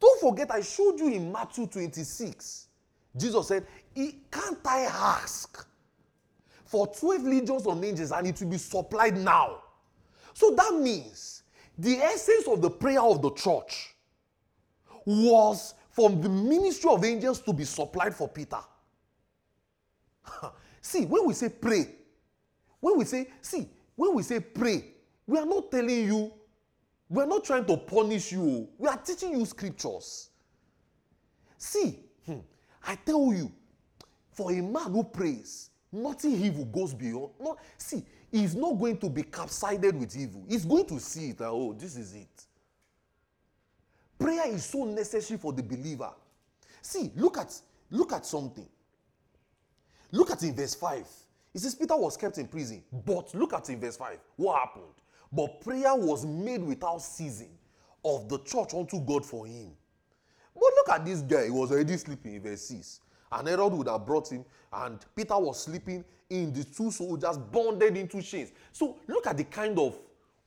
Don't 0.00 0.20
forget, 0.20 0.50
I 0.50 0.62
showed 0.62 0.98
you 0.98 1.08
in 1.08 1.30
Matthew 1.30 1.66
26. 1.66 2.68
Jesus 3.16 3.48
said, 3.48 3.66
Can't 3.94 4.58
I 4.66 4.80
ask 4.80 5.66
for 6.64 6.86
12 6.86 7.22
legions 7.22 7.66
of 7.66 7.82
angels 7.84 8.12
and 8.12 8.26
it 8.26 8.40
will 8.40 8.48
be 8.50 8.58
supplied 8.58 9.16
now? 9.16 9.62
So 10.34 10.54
that 10.54 10.74
means 10.74 11.42
the 11.78 11.96
essence 11.98 12.48
of 12.48 12.62
the 12.62 12.70
prayer 12.70 13.00
of 13.02 13.22
the 13.22 13.32
church 13.32 13.95
was 15.06 15.74
from 15.90 16.20
the 16.20 16.28
ministry 16.28 16.90
of 16.90 17.04
angels 17.04 17.40
to 17.40 17.52
be 17.52 17.64
supplied 17.64 18.14
for 18.14 18.28
Peter. 18.28 18.58
see, 20.80 21.06
when 21.06 21.24
we 21.26 21.32
say 21.32 21.48
pray, 21.48 21.86
when 22.80 22.98
we 22.98 23.04
say, 23.04 23.28
see, 23.40 23.68
when 23.94 24.14
we 24.14 24.22
say 24.22 24.40
pray, 24.40 24.84
we 25.26 25.38
are 25.38 25.46
not 25.46 25.70
telling 25.70 26.04
you, 26.04 26.32
we 27.08 27.22
are 27.22 27.26
not 27.26 27.44
trying 27.44 27.64
to 27.66 27.76
punish 27.76 28.32
you. 28.32 28.68
We 28.76 28.88
are 28.88 28.96
teaching 28.96 29.38
you 29.38 29.46
scriptures. 29.46 30.30
See, 31.56 32.00
hmm, 32.26 32.40
I 32.84 32.96
tell 32.96 33.32
you, 33.32 33.50
for 34.32 34.52
a 34.52 34.60
man 34.60 34.92
who 34.92 35.04
prays, 35.04 35.70
nothing 35.90 36.32
evil 36.32 36.64
goes 36.66 36.92
beyond. 36.92 37.30
No, 37.40 37.56
see, 37.78 38.04
he's 38.30 38.54
not 38.54 38.72
going 38.72 38.98
to 38.98 39.08
be 39.08 39.22
capsided 39.22 39.98
with 39.98 40.14
evil. 40.16 40.44
He's 40.48 40.64
going 40.64 40.86
to 40.86 41.00
see 41.00 41.30
it. 41.30 41.40
Oh, 41.40 41.72
this 41.72 41.96
is 41.96 42.14
it. 42.14 42.46
Prayer 44.18 44.48
is 44.48 44.64
so 44.64 44.84
necessary 44.84 45.38
for 45.38 45.52
the 45.52 45.62
believer. 45.62 46.10
See, 46.82 47.12
look 47.16 47.38
at 47.38 47.54
look 47.90 48.12
at 48.12 48.26
something. 48.26 48.68
Look 50.12 50.30
at 50.30 50.42
in 50.42 50.54
verse 50.54 50.74
5. 50.74 51.06
It 51.54 51.58
says 51.60 51.74
Peter 51.74 51.96
was 51.96 52.16
kept 52.16 52.38
in 52.38 52.46
prison. 52.46 52.82
But 53.04 53.34
look 53.34 53.52
at 53.52 53.68
in 53.70 53.80
verse 53.80 53.96
5. 53.96 54.18
What 54.36 54.58
happened? 54.60 54.84
But 55.32 55.60
prayer 55.60 55.94
was 55.94 56.24
made 56.24 56.62
without 56.62 56.98
ceasing 57.02 57.50
of 58.04 58.28
the 58.28 58.38
church 58.38 58.72
unto 58.74 59.00
God 59.00 59.24
for 59.24 59.46
him. 59.46 59.72
But 60.54 60.62
look 60.62 60.88
at 60.90 61.04
this 61.04 61.20
guy. 61.20 61.46
He 61.46 61.50
was 61.50 61.72
already 61.72 61.96
sleeping 61.96 62.34
in 62.36 62.42
verse 62.42 62.62
6. 62.62 63.00
And 63.32 63.48
Herod 63.48 63.72
would 63.72 63.88
have 63.88 64.06
brought 64.06 64.30
him, 64.30 64.44
and 64.72 65.04
Peter 65.14 65.36
was 65.36 65.62
sleeping 65.64 66.04
in 66.30 66.52
the 66.52 66.64
two 66.64 66.90
soldiers 66.90 67.36
bonded 67.36 67.96
into 67.96 68.22
chains. 68.22 68.52
So 68.72 68.98
look 69.08 69.26
at 69.26 69.36
the 69.36 69.44
kind 69.44 69.78
of 69.78 69.98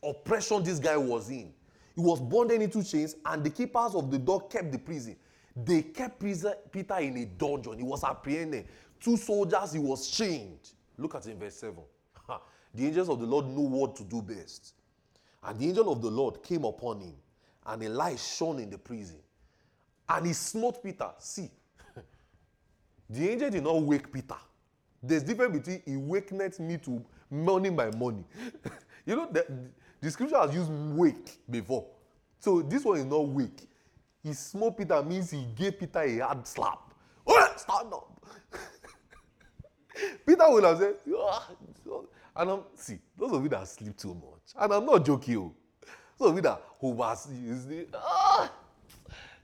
oppression 0.02 0.64
this 0.64 0.80
guy 0.80 0.96
was 0.98 1.30
in. 1.30 1.54
He 2.00 2.06
was 2.06 2.22
bonded 2.22 2.62
into 2.62 2.82
chains, 2.82 3.18
and 3.26 3.44
the 3.44 3.50
keepers 3.50 3.94
of 3.94 4.10
the 4.10 4.18
door 4.18 4.48
kept 4.48 4.72
the 4.72 4.78
prison. 4.78 5.18
They 5.54 5.82
kept 5.82 6.22
Peter 6.22 6.96
in 7.00 7.18
a 7.18 7.26
dungeon. 7.26 7.78
He 7.78 7.84
was 7.84 8.06
apprehended. 8.06 8.70
Two 9.02 9.18
soldiers, 9.18 9.74
he 9.74 9.80
was 9.80 10.08
chained. 10.10 10.60
Look 10.98 11.16
at 11.16 11.28
it 11.28 11.32
in 11.32 11.40
verse 11.40 11.56
7. 11.56 11.76
the 12.74 12.86
angels 12.86 13.10
of 13.10 13.20
the 13.20 13.26
Lord 13.26 13.48
knew 13.48 13.68
what 13.68 13.98
to 13.98 14.06
do 14.06 14.22
best. 14.22 14.76
And 15.44 15.60
the 15.60 15.68
angel 15.68 15.92
of 15.92 16.02
the 16.02 16.10
Lord 16.10 16.42
came 16.42 16.64
upon 16.64 17.02
him, 17.02 17.16
and 17.66 17.84
a 17.84 17.90
light 17.90 18.20
shone 18.20 18.60
in 18.60 18.70
the 18.70 18.78
prison. 18.78 19.20
And 20.08 20.26
he 20.26 20.32
smote 20.32 20.82
Peter. 20.82 21.12
See, 21.18 21.52
the 23.10 23.30
angel 23.30 23.50
did 23.50 23.64
not 23.66 23.82
wake 23.82 24.10
Peter. 24.10 24.38
There's 25.04 25.24
difference 25.24 25.58
between 25.58 25.82
he 25.86 25.98
wakened 25.98 26.60
me 26.62 26.78
to 26.78 27.04
money 27.30 27.72
by 27.72 27.92
money. 27.92 28.24
you 29.06 29.18
know, 29.18 29.28
the, 29.30 29.46
the 30.02 30.12
scripture 30.12 30.38
has 30.38 30.54
used 30.54 30.72
wake 30.72 31.40
before. 31.50 31.86
So 32.40 32.62
this 32.62 32.84
one 32.84 33.00
is 33.00 33.06
not 33.06 33.28
wake. 33.28 33.68
He 34.24 34.34
smote 34.34 34.78
Peter 34.78 35.02
means 35.04 35.32
he 35.32 35.46
gave 35.56 35.80
Peter 35.80 36.02
a 36.02 36.18
hard 36.20 36.48
slap. 36.48 36.80
Oh, 37.32 37.54
stand 37.58 37.94
up. 37.94 38.26
Peter 40.26 40.50
will 40.50 40.64
have 40.64 40.80
said, 40.80 40.96
ah. 41.16 41.48
and 42.38 42.50
I'm, 42.50 42.62
see, 42.76 42.98
those 43.16 43.34
of 43.34 43.44
you 43.44 43.50
that 43.50 43.68
sleep 43.68 43.96
too 43.98 44.16
much, 44.16 44.56
and 44.58 44.74
I'm 44.74 44.86
not 44.86 45.06
joking, 45.06 45.34
you. 45.34 45.54
Oh. 45.54 45.88
those 46.18 46.30
of 46.30 46.36
you 46.38 46.42
that 46.42 46.62
over, 46.82 47.16
is 47.46 47.66
it, 47.70 47.90
ah, 47.94 48.52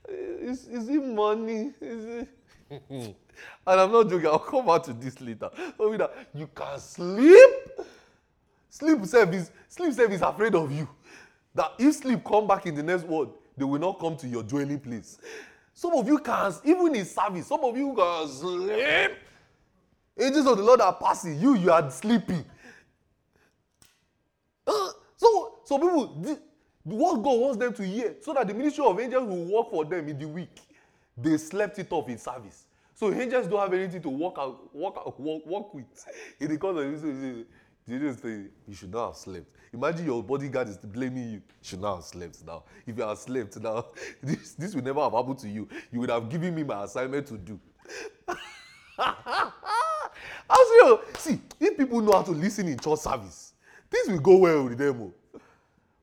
is, 0.09 0.67
is 0.67 0.89
it 0.89 1.03
money? 1.03 1.73
Is 1.79 2.05
it? 2.05 2.29
and 2.89 3.15
I'm 3.67 3.91
not 3.91 4.09
joking, 4.09 4.27
I'll 4.27 4.39
come 4.39 4.65
back 4.65 4.83
to 4.83 4.93
this 4.93 5.21
later. 5.21 5.49
So 5.77 5.95
that 5.97 6.29
you 6.33 6.47
can 6.47 6.79
sleep 6.79 7.49
Sleep 8.75 9.05
self 9.05 9.33
is 9.33 9.51
sleep 9.69 9.93
self 9.93 10.11
is 10.11 10.21
afraid 10.21 10.53
of 10.53 10.69
you. 10.69 10.85
That 11.53 11.71
if 11.79 11.95
sleep 11.95 12.25
come 12.25 12.45
back 12.45 12.65
in 12.65 12.75
the 12.75 12.83
next 12.83 13.03
world, 13.03 13.33
they 13.55 13.63
will 13.63 13.79
not 13.79 14.01
come 14.01 14.17
to 14.17 14.27
your 14.27 14.43
dwelling 14.43 14.81
place. 14.81 15.17
Some 15.73 15.93
of 15.93 16.05
you 16.05 16.19
can, 16.19 16.53
even 16.65 16.93
in 16.93 17.05
service, 17.05 17.47
some 17.47 17.63
of 17.63 17.77
you 17.77 17.93
can 17.95 18.27
sleep. 18.27 19.11
Angels 20.19 20.47
of 20.47 20.57
the 20.57 20.63
Lord 20.63 20.81
are 20.81 20.93
passing. 20.93 21.39
You, 21.39 21.55
you 21.55 21.71
are 21.71 21.89
sleeping. 21.89 22.43
Uh, 24.67 24.89
so, 25.15 25.59
so 25.63 25.77
people, 25.77 26.07
the, 26.21 26.37
what 26.83 27.23
God 27.23 27.39
wants 27.39 27.57
them 27.57 27.73
to 27.75 27.85
hear, 27.85 28.15
so 28.19 28.33
that 28.33 28.45
the 28.45 28.53
ministry 28.53 28.85
of 28.85 28.99
angels 28.99 29.25
will 29.25 29.45
work 29.45 29.71
for 29.71 29.85
them 29.85 30.09
in 30.09 30.19
the 30.19 30.27
week. 30.27 30.59
They 31.17 31.37
slept 31.37 31.79
it 31.79 31.87
off 31.91 32.09
in 32.09 32.17
service. 32.17 32.65
So 32.93 33.13
angels 33.13 33.47
don't 33.47 33.59
have 33.59 33.73
anything 33.73 34.01
to 34.01 34.09
work 34.09 34.35
out, 34.37 34.75
work 34.75 34.95
out, 34.97 35.19
work, 35.19 35.45
work 35.45 35.73
with. 35.73 35.85
In 36.41 36.49
the 36.49 36.57
course 36.57 36.77
of 36.77 37.01
this, 37.01 37.45
you 37.87 37.99
just 37.99 38.21
say 38.21 38.45
you 38.67 38.73
should 38.73 38.91
not 38.91 39.07
have 39.07 39.15
slept. 39.17 39.45
Imagine 39.73 40.05
your 40.05 40.23
bodyguard 40.23 40.69
is 40.69 40.77
blaming 40.77 41.23
you. 41.23 41.31
You 41.33 41.41
should 41.61 41.81
not 41.81 41.95
have 41.95 42.03
slept 42.05 42.43
now. 42.45 42.63
If 42.85 42.97
you 42.97 43.03
have 43.03 43.17
slept 43.17 43.59
now, 43.59 43.85
this, 44.23 44.53
this 44.53 44.73
will 44.73 44.83
never 44.83 45.01
have 45.01 45.11
happened 45.13 45.39
to 45.39 45.49
you. 45.49 45.67
You 45.91 45.99
would 45.99 46.09
have 46.09 46.29
given 46.29 46.55
me 46.55 46.63
my 46.63 46.83
assignment 46.83 47.27
to 47.27 47.37
do. 47.37 47.59
As 48.97 49.17
you 50.49 50.99
see, 51.17 51.39
if 51.59 51.77
people 51.77 52.01
know 52.01 52.13
how 52.13 52.23
to 52.23 52.31
listen 52.31 52.67
in 52.67 52.79
church 52.79 52.99
service, 52.99 53.53
things 53.91 54.07
will 54.09 54.19
go 54.19 54.37
well 54.37 54.63
with 54.63 54.77
them. 54.77 55.01
oh. 55.01 55.13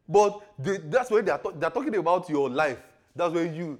But 0.08 0.40
they, 0.58 0.76
that's 0.78 1.10
when 1.10 1.24
they 1.24 1.30
are, 1.30 1.38
talk, 1.38 1.58
they 1.58 1.66
are 1.66 1.70
talking 1.70 1.94
about 1.96 2.28
your 2.28 2.50
life. 2.50 2.78
That's 3.16 3.32
when 3.34 3.54
you. 3.54 3.78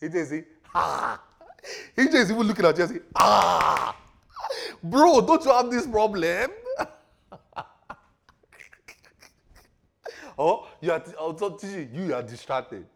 He 0.00 0.08
just 0.08 0.30
say, 0.30 0.44
ah. 0.74 1.20
He 1.96 2.04
just 2.08 2.30
even 2.30 2.42
looking 2.46 2.64
at 2.66 2.76
you 2.76 2.84
and 2.84 2.92
say, 2.94 3.00
ah. 3.16 3.96
Bro, 4.82 5.22
don't 5.22 5.44
you 5.44 5.52
have 5.52 5.70
this 5.70 5.86
problem? 5.86 6.50
or 10.36 10.66
you 10.80 10.92
are 10.92 11.02
also 11.18 11.56
teaching 11.56 11.90
you 11.92 12.14
are 12.14 12.22
distracted. 12.22 12.86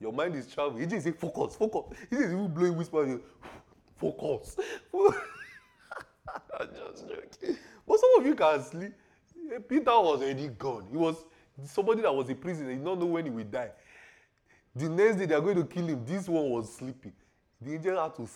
Your 0.00 0.12
mind 0.12 0.34
is 0.34 0.46
traveling. 0.52 0.80
He 0.80 0.86
just 0.86 1.04
say 1.04 1.12
focus, 1.12 1.56
focus. 1.56 1.98
He 2.10 2.16
just 2.16 2.28
even 2.28 2.48
blowing 2.48 2.76
whisper. 2.76 3.20
Focus. 3.96 4.56
I'm 6.58 6.68
just 6.68 7.08
joking. 7.08 7.56
But 7.86 8.00
some 8.00 8.10
of 8.18 8.26
you 8.26 8.34
can 8.34 8.62
sleep. 8.62 8.92
Eh, 9.52 9.58
Peter 9.66 9.84
was 9.84 10.20
already 10.20 10.48
gone. 10.48 10.86
He 10.90 10.96
was 10.96 11.24
somebody 11.64 12.02
that 12.02 12.14
was 12.14 12.28
a 12.28 12.34
prisoner. 12.34 12.70
He 12.70 12.76
did 12.76 12.84
not 12.84 12.98
know 12.98 13.06
when 13.06 13.24
he 13.24 13.30
would 13.30 13.50
die. 13.50 13.70
The 14.74 14.88
next 14.88 15.16
day 15.16 15.26
they 15.26 15.34
are 15.34 15.40
going 15.40 15.56
to 15.56 15.64
kill 15.64 15.86
him. 15.86 16.04
This 16.04 16.28
one 16.28 16.50
was 16.50 16.74
sleeping. 16.74 17.12
The 17.60 17.74
angel 17.74 18.02
had 18.02 18.14
to. 18.16 18.28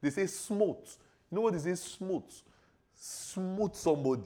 They 0.00 0.10
say 0.10 0.26
smote. 0.26 0.96
You 1.30 1.36
know 1.36 1.42
what 1.42 1.52
they 1.52 1.58
say 1.58 1.74
smote? 1.74 2.32
Smote 2.94 3.76
somebody. 3.76 4.22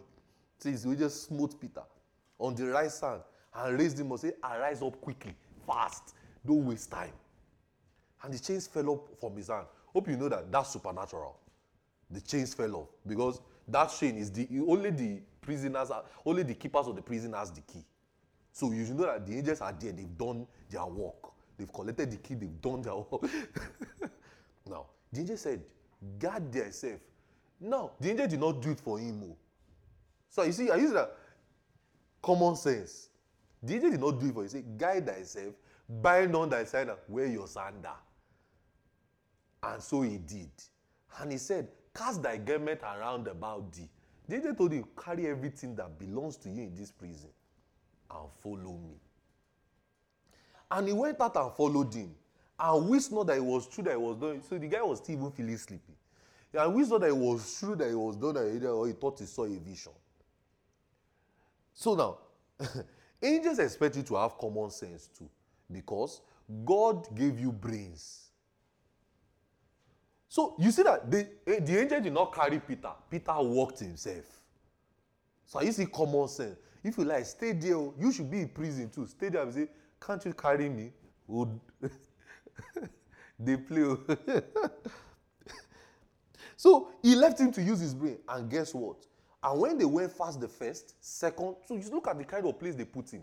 Says 0.59 0.87
we 0.87 0.97
just 0.97 1.25
smote 1.25 1.61
Peter 1.61 1.83
on 2.39 2.55
the 2.55 2.65
right 2.67 2.91
hand 3.01 3.21
and 3.55 3.79
raised 3.79 3.99
him 3.99 4.13
up. 4.13 4.19
Say, 4.19 4.33
arise 4.43 4.83
up 4.83 5.01
quickly, 5.01 5.35
fast. 5.67 6.15
Don't 6.47 6.67
waste 6.67 6.91
time. 6.91 7.13
And 8.23 8.33
the 8.33 8.39
chains 8.39 8.67
fell 8.67 8.89
off 8.91 9.01
from 9.21 9.37
his 9.37 9.49
hand. 9.49 9.67
Hope 9.93 10.09
you 10.09 10.17
know 10.17 10.29
that 10.29 10.51
that's 10.51 10.73
supernatural. 10.73 11.39
The 12.11 12.21
chains 12.21 12.55
fell 12.55 12.75
off 12.77 12.89
because 13.07 13.41
that 13.69 13.87
chain 13.99 14.17
is 14.17 14.31
the 14.31 14.49
only 14.67 14.91
the 14.91 15.21
prisoners, 15.41 15.91
are, 15.91 16.05
only 16.25 16.43
the 16.43 16.55
keepers 16.55 16.87
of 16.87 16.97
the 16.97 17.03
prison 17.03 17.33
has 17.33 17.51
the 17.51 17.61
key. 17.61 17.85
So 18.53 18.73
you 18.73 18.87
should 18.87 18.97
know 18.97 19.07
that 19.07 19.27
the 19.27 19.37
angels 19.37 19.61
are 19.61 19.73
there. 19.73 19.93
They've 19.93 20.17
done 20.17 20.47
their 20.71 20.87
work. 20.87 21.33
They've 21.59 21.73
collected 21.73 22.11
the 22.11 22.17
key. 22.17 22.35
They've 22.35 22.61
done 22.61 22.83
their 22.83 22.95
work. 22.95 23.23
now 24.67 24.87
the 25.15 25.21
angel 25.21 25.37
said, 25.37 25.65
"Guard 26.19 26.53
thyself." 26.53 27.01
Now 27.61 27.93
the 28.01 28.11
angel 28.11 28.27
did 28.27 28.41
not 28.41 28.61
do 28.61 28.71
it 28.73 28.81
for 28.81 28.99
him. 28.99 29.23
oh. 29.25 29.37
So 30.29 30.43
you 30.43 30.53
see, 30.53 30.71
I 30.71 30.77
use 30.77 30.93
that 30.93 31.17
common 32.23 32.57
sense. 32.57 33.09
The 33.63 33.75
angel 33.75 33.91
did 33.91 34.01
not 34.01 34.21
do 34.21 34.27
it 34.27 34.35
for 34.35 34.41
you. 34.41 34.45
He 34.45 34.49
said, 34.49 34.79
"Guide 34.79 35.07
thyself, 35.07 35.55
bind 35.89 36.35
on 36.37 36.51
thy 36.51 36.65
sandal, 36.65 36.99
wear 37.09 37.27
your 37.27 37.47
sandal." 37.47 37.97
And 39.63 39.83
so 39.83 40.03
he 40.03 40.19
did. 40.19 40.51
And 41.21 41.33
he 41.33 41.39
said, 41.39 41.69
Cast 41.95 42.23
thy 42.23 42.37
garment 42.37 42.81
around 42.83 43.29
about 43.29 43.73
thee. 43.73 43.89
The 44.29 44.37
angel 44.37 44.55
told 44.55 44.73
him, 44.73 44.85
Carry 45.03 45.27
everything 45.29 45.75
that 45.77 45.99
belongs 45.99 46.37
to 46.39 46.49
you 46.51 46.65
in 46.65 46.75
this 46.75 46.91
prison 46.91 47.31
and 48.11 48.29
follow 48.43 48.73
me. 48.77 48.97
And 50.71 50.89
he 50.89 50.93
went 50.93 51.21
out 51.21 51.37
and 51.37 51.53
followed 51.53 51.95
him. 51.95 52.15
And 52.59 52.89
wish 52.89 53.11
not 53.11 53.27
that 53.27 53.37
it 53.37 53.45
was 53.45 53.67
true 53.67 53.85
that 53.85 53.93
he 53.93 53.97
was 53.97 54.17
done. 54.17 54.43
So 54.49 54.59
the 54.59 54.69
guy 54.69 54.83
was 54.83 54.99
still 54.99 55.17
even 55.17 55.31
feeling 55.33 55.57
sleepy. 55.57 55.95
And 56.57 56.75
wished 56.75 56.91
not 56.91 57.01
that 57.01 57.09
it 57.09 57.17
was 57.17 57.59
true 57.59 57.75
that 57.77 57.89
he 57.89 57.95
was 57.95 58.17
done 58.17 58.37
or 58.37 58.87
he 58.87 58.93
thought 58.93 59.19
he 59.19 59.27
saw 59.27 59.45
a 59.45 59.59
vision. 59.59 59.93
So 61.73 61.95
now, 61.95 62.19
angels 63.23 63.59
expect 63.59 63.97
you 63.97 64.03
to 64.05 64.15
have 64.15 64.39
common 64.39 64.71
sense 64.71 65.09
too. 65.19 65.29
Because 65.71 66.21
God 66.65 67.09
gave 67.15 67.41
you 67.41 67.51
brains. 67.51 68.29
So 70.29 70.55
you 70.59 70.71
see 70.71 70.83
that 70.83 71.11
the, 71.11 71.29
eh, 71.47 71.61
the 71.61 71.81
angel 71.81 72.01
did 72.01 72.13
not 72.13 72.33
carry 72.33 72.61
Peter. 72.61 72.91
Peter 73.11 73.35
walked 73.39 73.81
himself. 73.81 74.25
So 75.47 75.61
you 75.61 75.73
see 75.73 75.87
common 75.87 76.29
sense. 76.29 76.57
If 76.83 76.99
you 76.99 77.05
like, 77.05 77.25
stay 77.25 77.53
there. 77.53 77.77
oh. 77.77 77.95
You 77.99 78.13
should 78.13 78.31
be 78.31 78.41
in 78.41 78.49
prison 78.49 78.91
too. 78.91 79.07
Stay 79.07 79.29
there 79.29 79.43
and 79.43 79.53
say, 79.53 79.69
can't 80.01 80.25
you 80.25 80.35
carry 80.35 80.69
me? 80.69 80.93
Oh, 81.31 81.49
they 83.39 83.57
play. 83.57 83.97
so 86.57 86.89
he 87.03 87.15
left 87.15 87.41
him 87.41 87.53
to 87.53 87.63
use 87.63 87.81
his 87.81 87.95
brain. 87.95 88.19
And 88.29 88.51
guess 88.51 88.75
what? 88.75 89.07
And 89.43 89.61
when 89.61 89.79
they 89.79 89.85
went 89.85 90.13
fast 90.13 90.41
the 90.41 90.49
first, 90.49 90.95
second, 91.05 91.57
so 91.67 91.75
you 91.75 91.91
look 91.91 92.09
at 92.09 92.17
the 92.17 92.25
kind 92.25 92.47
of 92.47 92.59
place 92.59 92.75
they 92.75 92.85
put 92.85 93.11
him. 93.11 93.23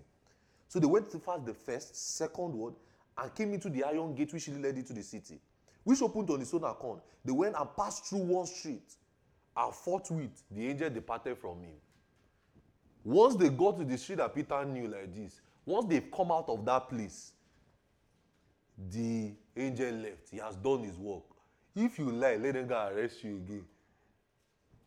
So 0.67 0.79
they 0.79 0.87
went 0.87 1.11
fast 1.11 1.45
the 1.45 1.53
first, 1.53 2.15
second 2.15 2.53
word, 2.53 2.75
and 3.17 3.35
came 3.35 3.53
into 3.53 3.69
the 3.69 3.83
iron 3.83 4.13
gate 4.13 4.31
which 4.31 4.47
led 4.49 4.77
into 4.77 4.93
the 4.93 5.03
city, 5.03 5.39
which 5.83 6.01
opened 6.01 6.29
on 6.29 6.41
its 6.41 6.53
own 6.53 6.63
account. 6.63 7.01
They 7.25 7.31
went 7.31 7.55
and 7.57 7.75
passed 7.75 8.05
through 8.05 8.19
one 8.19 8.45
street, 8.45 8.95
and 9.57 9.73
forthwith 9.73 10.43
the 10.49 10.67
angel 10.67 10.89
departed 10.89 11.37
from 11.37 11.63
him. 11.63 11.73
Once 13.03 13.35
they 13.35 13.49
got 13.49 13.77
to 13.77 13.83
the 13.83 13.97
street 13.97 14.17
that 14.17 14.33
Peter 14.33 14.63
knew 14.63 14.87
like 14.87 15.13
this, 15.13 15.41
once 15.65 15.85
they've 15.87 16.09
come 16.15 16.31
out 16.31 16.47
of 16.47 16.63
that 16.65 16.87
place, 16.87 17.33
the 18.77 19.33
angel 19.55 19.91
left. 19.93 20.29
He 20.31 20.37
has 20.37 20.55
done 20.55 20.83
his 20.83 20.97
work. 20.97 21.23
If 21.75 21.99
you 21.99 22.11
lie, 22.11 22.35
let 22.35 22.53
them 22.53 22.67
go 22.67 22.87
arrest 22.87 23.23
you 23.23 23.37
again. 23.37 23.65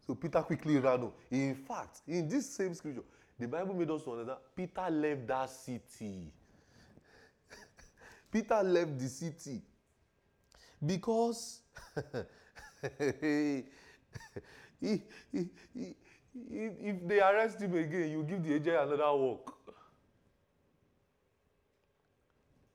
So 0.06 0.14
Peter 0.14 0.42
quickly 0.42 0.76
ran 0.78 1.00
on. 1.00 1.12
In 1.30 1.54
fact, 1.54 2.02
in 2.06 2.28
this 2.28 2.54
same 2.54 2.74
scripture, 2.74 3.02
the 3.38 3.48
Bible 3.48 3.74
made 3.74 3.90
us 3.90 4.04
to 4.04 4.12
understand 4.12 4.38
Peter 4.54 4.90
left 4.90 5.26
that 5.26 5.50
city. 5.50 6.30
Peter 8.32 8.62
left 8.62 8.98
the 8.98 9.08
city 9.08 9.62
because 10.84 11.60
he, 13.20 13.64
he, 14.80 15.02
he, 15.32 15.94
if 16.50 17.08
they 17.08 17.20
arrest 17.20 17.60
him 17.60 17.74
again, 17.74 18.10
you 18.10 18.22
give 18.24 18.42
the 18.42 18.54
angel 18.54 18.82
another 18.82 19.16
work. 19.16 19.53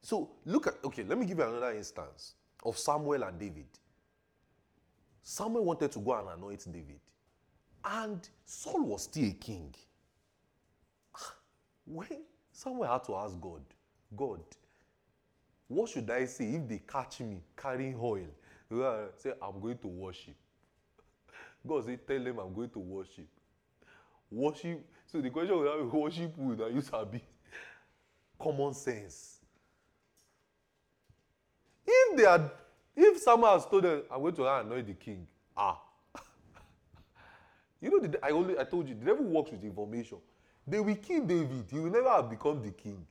So 0.10 0.28
look 0.44 0.66
at 0.66 0.74
okay, 0.84 1.04
let 1.04 1.20
me 1.20 1.26
give 1.28 1.38
you 1.38 1.44
another 1.44 1.72
instance 1.72 2.34
of 2.66 2.80
Samuel 2.80 3.22
and 3.22 3.38
David. 3.40 3.68
Samuel 5.22 5.64
wanted 5.64 5.92
to 5.92 6.00
go 6.00 6.18
and 6.18 6.30
anoint 6.30 6.66
David, 6.66 7.00
and 7.86 8.28
Saul 8.44 8.88
was 8.88 9.04
still 9.04 9.30
a 9.30 9.34
king. 9.34 9.76
Ah, 11.16 11.36
When 11.86 12.24
Samuel 12.52 12.92
had 12.92 13.04
to 13.04 13.16
ask 13.18 13.40
God, 13.40 13.62
God, 14.18 14.42
what 15.68 15.92
should 15.92 16.10
I 16.10 16.26
say 16.26 16.56
if 16.56 16.68
they 16.68 16.80
catch 16.80 17.20
me 17.20 17.44
carrying 17.56 18.00
oil? 18.02 18.26
Say, 19.16 19.34
I'm 19.40 19.60
going 19.62 19.78
to 19.78 19.88
worship. 19.88 20.34
God 21.68 21.86
said, 21.86 22.08
Tell 22.08 22.24
them 22.24 22.40
I'm 22.40 22.52
going 22.56 22.72
to 22.72 22.80
worship. 22.80 23.28
Worship. 24.32 24.84
So 25.06 25.22
the 25.22 25.30
question 25.30 25.64
have 25.68 25.94
worship 25.94 26.36
that 26.58 26.72
you 26.74 26.82
sabi. 26.82 27.22
Common 28.40 28.74
sense. 28.74 29.39
If 31.92 32.18
they 32.18 32.24
had, 32.24 32.52
if 32.96 33.20
someone 33.20 33.52
has 33.54 33.66
told 33.66 33.84
them, 33.84 34.04
I'm 34.12 34.22
going 34.22 34.36
to 34.36 34.48
annoy 34.60 34.84
the 34.84 34.94
king, 34.94 35.26
ah. 35.58 35.80
you 37.82 37.90
know, 37.90 38.00
the, 38.00 38.24
I 38.24 38.30
only 38.32 38.58
I 38.60 38.64
told 38.64 38.88
you, 38.88 38.96
the 38.96 39.06
devil 39.06 39.26
works 39.26 39.52
with 39.52 39.64
information. 39.64 40.18
They 40.68 40.80
will 40.80 40.96
kill 40.96 41.24
David. 41.26 41.66
He 41.72 41.80
will 41.80 41.90
never 41.92 42.10
have 42.10 42.30
become 42.30 42.62
the 42.62 42.72
king. 42.72 43.06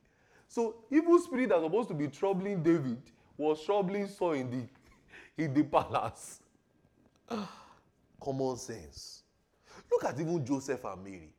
So 0.47 0.77
evil 0.89 1.19
spirit 1.19 1.49
that 1.49 1.61
was 1.61 1.65
supposed 1.69 1.87
to 1.89 1.93
be 1.93 2.07
troubling 2.07 2.63
David 2.63 3.01
was 3.37 3.63
troubling 3.65 4.07
Saul 4.07 4.33
in 4.33 4.49
the 4.49 4.63
in 5.43 5.53
the 5.53 5.63
palace. 5.63 6.39
Common 8.21 8.57
sense. 8.57 9.23
Look 9.91 10.05
at 10.05 10.19
even 10.19 10.45
Joseph 10.45 10.83
and 10.85 11.03
Mary. 11.03 11.33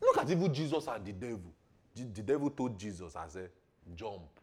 Look 0.00 0.18
at 0.18 0.30
even 0.30 0.52
Jesus 0.52 0.86
and 0.86 1.04
the 1.04 1.12
devil. 1.12 1.52
Je- 1.94 2.04
The 2.14 2.22
devil 2.22 2.50
told 2.50 2.78
Jesus, 2.78 3.16
I 3.16 3.28
said, 3.28 3.50
jump. 3.94 4.35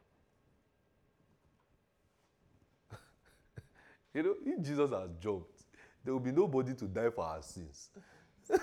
You 4.14 4.24
know, 4.24 4.36
if 4.46 4.62
Jesus 4.64 4.92
has 4.92 5.10
jumped, 5.20 5.64
there 6.04 6.14
will 6.14 6.20
be 6.20 6.32
nobody 6.32 6.74
to 6.76 6.86
die 6.86 7.10
for 7.10 7.24
our 7.26 7.42
sins. 7.42 7.90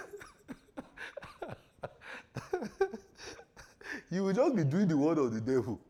you 4.10 4.24
will 4.24 4.32
just 4.32 4.54
be 4.54 4.64
doing 4.64 4.88
the 4.88 4.96
word 4.96 5.18
of 5.18 5.32
the 5.32 5.40
devil. 5.40 5.80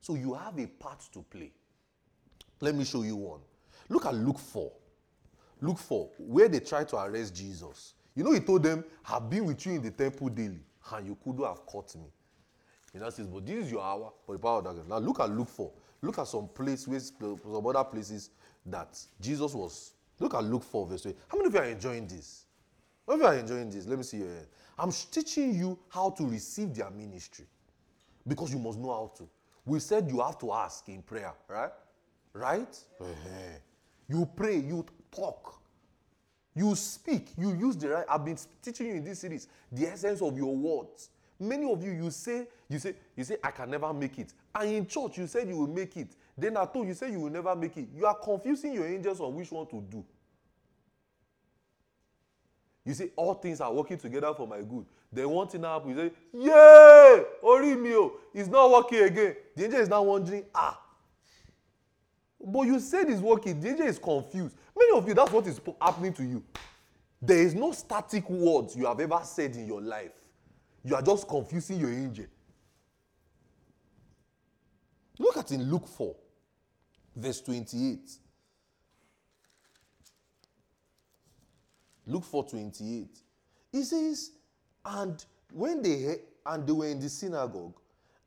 So 0.00 0.14
you 0.14 0.34
have 0.34 0.58
a 0.58 0.66
part 0.66 1.00
to 1.12 1.20
play. 1.22 1.52
Let 2.60 2.74
me 2.74 2.84
show 2.84 3.02
you 3.02 3.16
one. 3.16 3.40
Look 3.88 4.06
at 4.06 4.14
Luke 4.14 4.38
4. 4.38 4.70
Luke 5.60 5.78
4, 5.78 6.10
where 6.18 6.48
they 6.48 6.60
tried 6.60 6.88
to 6.88 6.96
arrest 6.96 7.34
Jesus. 7.34 7.94
You 8.14 8.24
know, 8.24 8.32
he 8.32 8.40
told 8.40 8.64
them, 8.64 8.84
I've 9.08 9.30
been 9.30 9.44
with 9.44 9.64
you 9.64 9.74
in 9.74 9.82
the 9.82 9.90
temple 9.92 10.28
daily, 10.28 10.60
and 10.92 11.06
you 11.06 11.16
couldn't 11.22 11.44
have 11.44 11.64
caught 11.64 11.94
me. 11.94 12.10
He 12.92 12.98
now 12.98 13.10
says, 13.10 13.26
But 13.26 13.46
this 13.46 13.66
is 13.66 13.72
your 13.72 13.82
hour 13.82 14.12
for 14.26 14.34
the 14.34 14.38
power 14.38 14.58
of 14.58 14.64
darkness. 14.64 14.86
Now 14.88 14.98
look 14.98 15.20
at 15.20 15.30
Luke 15.30 15.48
4. 15.48 15.72
Look 16.02 16.18
at 16.18 16.26
some 16.26 16.48
places, 16.48 17.12
some 17.20 17.66
other 17.66 17.84
places 17.84 18.30
that 18.66 18.98
Jesus 19.20 19.54
was. 19.54 19.92
Look 20.18 20.34
at 20.34 20.44
Luke 20.44 20.62
4, 20.62 20.86
verse 20.86 21.06
8. 21.06 21.16
How 21.28 21.38
many 21.38 21.48
of 21.48 21.54
you 21.54 21.60
are 21.60 21.64
enjoying 21.64 22.06
this? 22.06 22.44
How 23.06 23.16
many 23.16 23.24
of 23.24 23.32
you 23.32 23.38
are 23.38 23.40
enjoying 23.40 23.70
this? 23.70 23.86
Let 23.86 23.98
me 23.98 24.04
see 24.04 24.18
your 24.18 24.28
hand. 24.28 24.46
I'm 24.78 24.92
teaching 24.92 25.54
you 25.54 25.78
how 25.88 26.10
to 26.10 26.26
receive 26.26 26.74
their 26.74 26.90
ministry 26.90 27.46
because 28.26 28.52
you 28.52 28.58
must 28.58 28.78
know 28.78 28.90
how 28.90 29.12
to. 29.18 29.28
We 29.64 29.80
said 29.80 30.08
you 30.08 30.20
have 30.20 30.38
to 30.38 30.52
ask 30.52 30.88
in 30.88 31.02
prayer, 31.02 31.32
right? 31.48 31.70
Right? 32.32 32.78
Uh-huh. 33.00 33.08
You 34.08 34.28
pray, 34.34 34.56
you 34.56 34.84
talk, 35.10 35.60
you 36.54 36.74
speak, 36.74 37.28
you 37.36 37.54
use 37.54 37.76
the 37.76 37.88
right. 37.88 38.04
I've 38.08 38.24
been 38.24 38.38
teaching 38.60 38.88
you 38.88 38.94
in 38.94 39.04
this 39.04 39.20
series 39.20 39.48
the 39.70 39.86
essence 39.86 40.20
of 40.20 40.36
your 40.36 40.54
words. 40.54 41.10
Many 41.38 41.70
of 41.70 41.82
you, 41.82 41.92
you 41.92 42.10
say, 42.10 42.46
you 42.68 42.78
say, 42.78 42.94
you 43.16 43.24
say, 43.24 43.36
I 43.42 43.50
can 43.50 43.70
never 43.70 43.92
make 43.92 44.18
it. 44.18 44.32
And 44.54 44.70
in 44.70 44.86
church, 44.86 45.18
you 45.18 45.26
said 45.26 45.48
you 45.48 45.56
will 45.56 45.66
make 45.66 45.96
it. 45.96 46.14
Then 46.36 46.56
I 46.56 46.64
told 46.64 46.88
you, 46.88 46.94
say 46.94 47.10
you 47.10 47.20
will 47.20 47.30
never 47.30 47.54
make 47.54 47.76
it. 47.76 47.88
You 47.94 48.06
are 48.06 48.14
confusing 48.14 48.74
your 48.74 48.86
angels 48.86 49.20
on 49.20 49.34
which 49.34 49.50
one 49.50 49.66
to 49.66 49.80
do. 49.80 50.04
You 52.84 52.94
say 52.94 53.10
all 53.14 53.34
things 53.34 53.60
are 53.60 53.72
working 53.72 53.98
together 53.98 54.32
for 54.34 54.46
my 54.46 54.60
good. 54.60 54.86
Then 55.12 55.28
one 55.28 55.46
thing 55.46 55.62
happens, 55.62 55.96
you 55.96 56.08
say, 56.08 56.14
Yay! 56.46 57.24
Ori 57.42 57.76
mi 57.76 58.08
it's 58.34 58.48
not 58.48 58.70
working 58.70 59.02
again. 59.02 59.36
The 59.54 59.64
angel 59.64 59.80
is 59.80 59.88
now 59.88 60.02
wondering, 60.02 60.44
ah. 60.54 60.80
But 62.44 62.62
you 62.62 62.80
said 62.80 63.08
it's 63.08 63.20
working. 63.20 63.60
The 63.60 63.68
angel 63.68 63.86
is 63.86 63.98
confused. 63.98 64.56
Many 64.76 64.98
of 64.98 65.06
you, 65.06 65.14
that's 65.14 65.30
what 65.30 65.46
is 65.46 65.60
happening 65.80 66.12
to 66.14 66.24
you. 66.24 66.42
There 67.20 67.38
is 67.38 67.54
no 67.54 67.70
static 67.72 68.28
words 68.28 68.74
you 68.74 68.86
have 68.86 68.98
ever 68.98 69.20
said 69.22 69.54
in 69.54 69.66
your 69.66 69.80
life. 69.80 70.10
You 70.82 70.96
are 70.96 71.02
just 71.02 71.28
confusing 71.28 71.78
your 71.78 71.92
angel. 71.92 72.26
Look 75.18 75.36
at 75.36 75.52
in 75.52 75.70
Luke 75.70 75.86
4, 75.86 76.16
verse 77.14 77.40
28. 77.40 77.98
Luke 82.06 82.24
4 82.24 82.44
28. 82.48 83.18
He 83.70 83.82
says, 83.82 84.32
and 84.84 85.24
when 85.52 85.82
they 85.82 86.16
and 86.44 86.66
they 86.66 86.72
were 86.72 86.86
in 86.86 87.00
the 87.00 87.08
synagogue, 87.08 87.74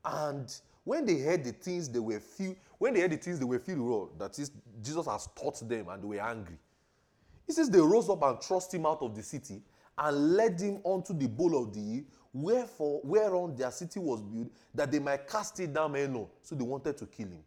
and 0.03 0.53
when 0.83 1.05
they 1.05 1.19
heard 1.19 1.43
the 1.43 1.51
things 1.51 1.89
they 1.89 1.99
were 1.99 2.19
filled, 2.19 2.55
when 2.77 2.93
they 2.93 3.01
heard 3.01 3.11
the 3.11 3.17
things 3.17 3.39
they 3.39 3.45
were 3.45 3.59
filled 3.59 3.79
with, 3.79 4.19
that 4.19 4.39
is, 4.39 4.51
Jesus 4.81 5.05
has 5.07 5.27
taught 5.35 5.67
them 5.67 5.89
and 5.89 6.01
they 6.01 6.07
were 6.07 6.21
angry. 6.21 6.57
He 7.47 7.53
says 7.53 7.69
they 7.69 7.79
rose 7.79 8.09
up 8.09 8.23
and 8.23 8.41
thrust 8.41 8.73
him 8.73 8.85
out 8.85 9.01
of 9.01 9.15
the 9.15 9.23
city 9.23 9.61
and 9.97 10.33
led 10.35 10.59
him 10.59 10.79
onto 10.83 11.13
the 11.13 11.27
bowl 11.27 11.61
of 11.61 11.73
the 11.73 11.79
hill, 11.79 12.03
wherefore 12.33 13.01
whereon 13.03 13.55
their 13.55 13.71
city 13.71 13.99
was 13.99 14.21
built, 14.21 14.47
that 14.73 14.91
they 14.91 14.99
might 14.99 15.27
cast 15.27 15.59
it 15.59 15.73
down 15.73 15.95
and 15.95 16.27
So 16.41 16.55
they 16.55 16.63
wanted 16.63 16.97
to 16.97 17.05
kill 17.05 17.27
him. 17.27 17.43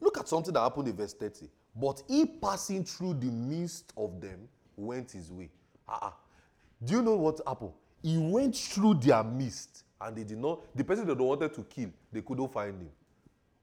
Look 0.00 0.18
at 0.18 0.28
something 0.28 0.54
that 0.54 0.60
happened 0.60 0.88
in 0.88 0.96
verse 0.96 1.12
30. 1.14 1.48
But 1.76 2.02
he 2.08 2.26
passing 2.26 2.84
through 2.84 3.14
the 3.14 3.26
midst 3.26 3.92
of 3.96 4.20
them 4.20 4.48
went 4.76 5.12
his 5.12 5.30
way. 5.30 5.50
Uh-uh. 5.88 6.10
Do 6.82 6.94
you 6.94 7.02
know 7.02 7.16
what 7.16 7.40
happened? 7.46 7.72
He 8.02 8.16
went 8.16 8.56
through 8.56 8.94
their 8.94 9.22
midst 9.22 9.84
and 10.00 10.16
they 10.16 10.24
did 10.24 10.38
not, 10.38 10.74
the 10.74 10.82
person 10.82 11.06
that 11.06 11.18
they 11.18 11.24
wanted 11.24 11.52
to 11.54 11.62
kill, 11.64 11.90
they 12.10 12.22
couldn't 12.22 12.52
find 12.52 12.80
him. 12.80 12.90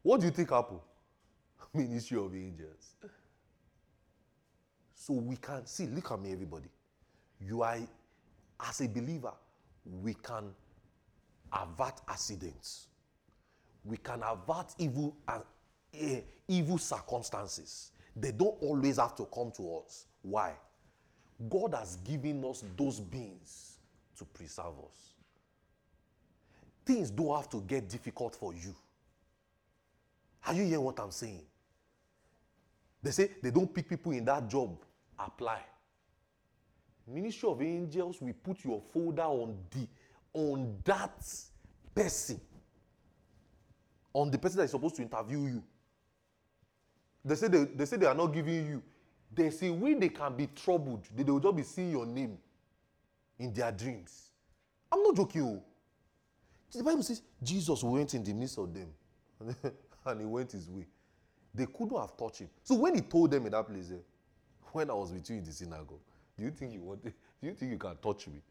What 0.04 0.20
do 0.20 0.28
you 0.28 0.32
think 0.32 0.52
happened? 0.52 0.80
Ministry 1.74 2.18
of 2.18 2.34
angels. 2.36 2.96
So 4.94 5.14
we 5.14 5.38
can 5.38 5.66
see, 5.66 5.88
look 5.88 6.12
at 6.12 6.22
me, 6.22 6.32
everybody. 6.32 6.70
You 7.40 7.64
are, 7.64 7.78
as 8.60 8.82
a 8.82 8.88
believer, 8.88 9.34
we 9.86 10.14
can 10.14 10.54
avert 11.52 12.02
accidents. 12.08 12.88
We 13.84 13.98
can 13.98 14.22
avert 14.22 14.76
evil, 14.78 15.16
evil 16.48 16.78
circumstances. 16.78 17.92
They 18.16 18.32
don't 18.32 18.56
always 18.62 18.98
have 18.98 19.16
to 19.18 19.26
come 19.26 19.52
to 19.58 19.78
us. 19.78 20.06
Why? 20.22 20.54
God 21.50 21.76
has 21.76 21.98
given 21.98 22.44
us 22.46 22.64
those 22.76 23.00
beings 23.00 23.78
to 24.18 24.26
preserve 24.26 24.74
us. 24.86 25.14
Things 26.86 27.12
don't 27.12 27.36
have 27.36 27.50
to 27.50 27.62
get 27.62 27.88
difficult 27.90 28.36
for 28.36 28.54
you. 28.54 28.74
Are 30.46 30.54
you 30.54 30.64
hearing 30.64 30.84
what 30.84 31.00
I'm 31.00 31.12
saying? 31.12 31.44
They 33.04 33.12
say 33.12 33.32
they 33.44 33.52
don't 33.52 33.74
pick 33.74 33.88
people 33.90 34.14
in 34.14 34.26
that 34.26 34.48
job, 34.48 34.78
apply. 35.20 35.62
Ministry 37.06 37.50
of 37.50 37.62
Angels 37.62 38.22
will 38.22 38.34
put 38.44 38.64
your 38.66 38.82
folder 38.94 39.24
on 39.24 39.58
the 39.72 39.88
on 40.34 40.78
that 40.84 41.26
person. 41.94 42.40
On 44.14 44.30
the 44.32 44.38
person 44.38 44.58
that 44.58 44.64
is 44.64 44.72
supposed 44.72 44.96
to 44.96 45.02
interview 45.04 45.40
you. 45.40 45.64
They 47.28 47.36
say 47.36 47.48
they, 47.50 47.64
they 47.66 47.86
say 47.86 47.98
they 47.98 48.06
are 48.06 48.16
not 48.16 48.28
giving 48.28 48.66
you 48.68 48.84
They 49.34 49.50
say 49.50 49.70
way 49.70 49.94
they 49.96 50.10
can 50.10 50.36
be 50.36 50.48
troubled. 50.48 51.06
They, 51.14 51.24
they 51.24 51.32
will 51.32 51.42
just 51.42 51.56
be 51.56 51.64
seeing 51.64 51.92
your 51.92 52.06
name 52.06 52.38
in 53.38 53.54
their 53.54 53.72
dreams. 53.72 54.30
I'm 54.92 55.04
not 55.04 55.16
joking. 55.16 55.42
Oh. 55.44 55.64
The 56.72 56.84
Bible 56.84 57.04
says 57.04 57.22
Jesus 57.44 57.84
went 57.84 58.14
in 58.14 58.24
the 58.24 58.34
midst 58.34 58.58
of 58.58 58.74
them 58.74 58.88
and 60.06 60.20
he 60.20 60.26
went 60.26 60.54
his 60.54 60.70
way. 60.70 60.86
They 61.54 61.66
couldn't 61.66 61.98
have 61.98 62.16
touched 62.16 62.40
him. 62.40 62.50
So 62.64 62.76
when 62.76 62.96
he 62.96 63.02
told 63.02 63.32
them 63.32 63.46
in 63.46 63.52
that 63.52 63.68
place, 63.68 63.92
eh, 63.92 64.00
when 64.72 64.90
I 64.90 64.94
was 64.94 65.12
with 65.12 65.30
you 65.30 65.38
in 65.38 65.44
the 65.44 65.52
synagogue, 65.52 66.00
do 66.38 66.44
you 66.44 66.52
think 66.52 66.74
you 66.74 66.82
want? 66.82 67.04
Do 67.40 67.48
you 67.48 67.54
think 67.54 67.72
you 67.72 67.78
can 67.78 67.96
touch 67.98 68.28
me? 68.28 68.42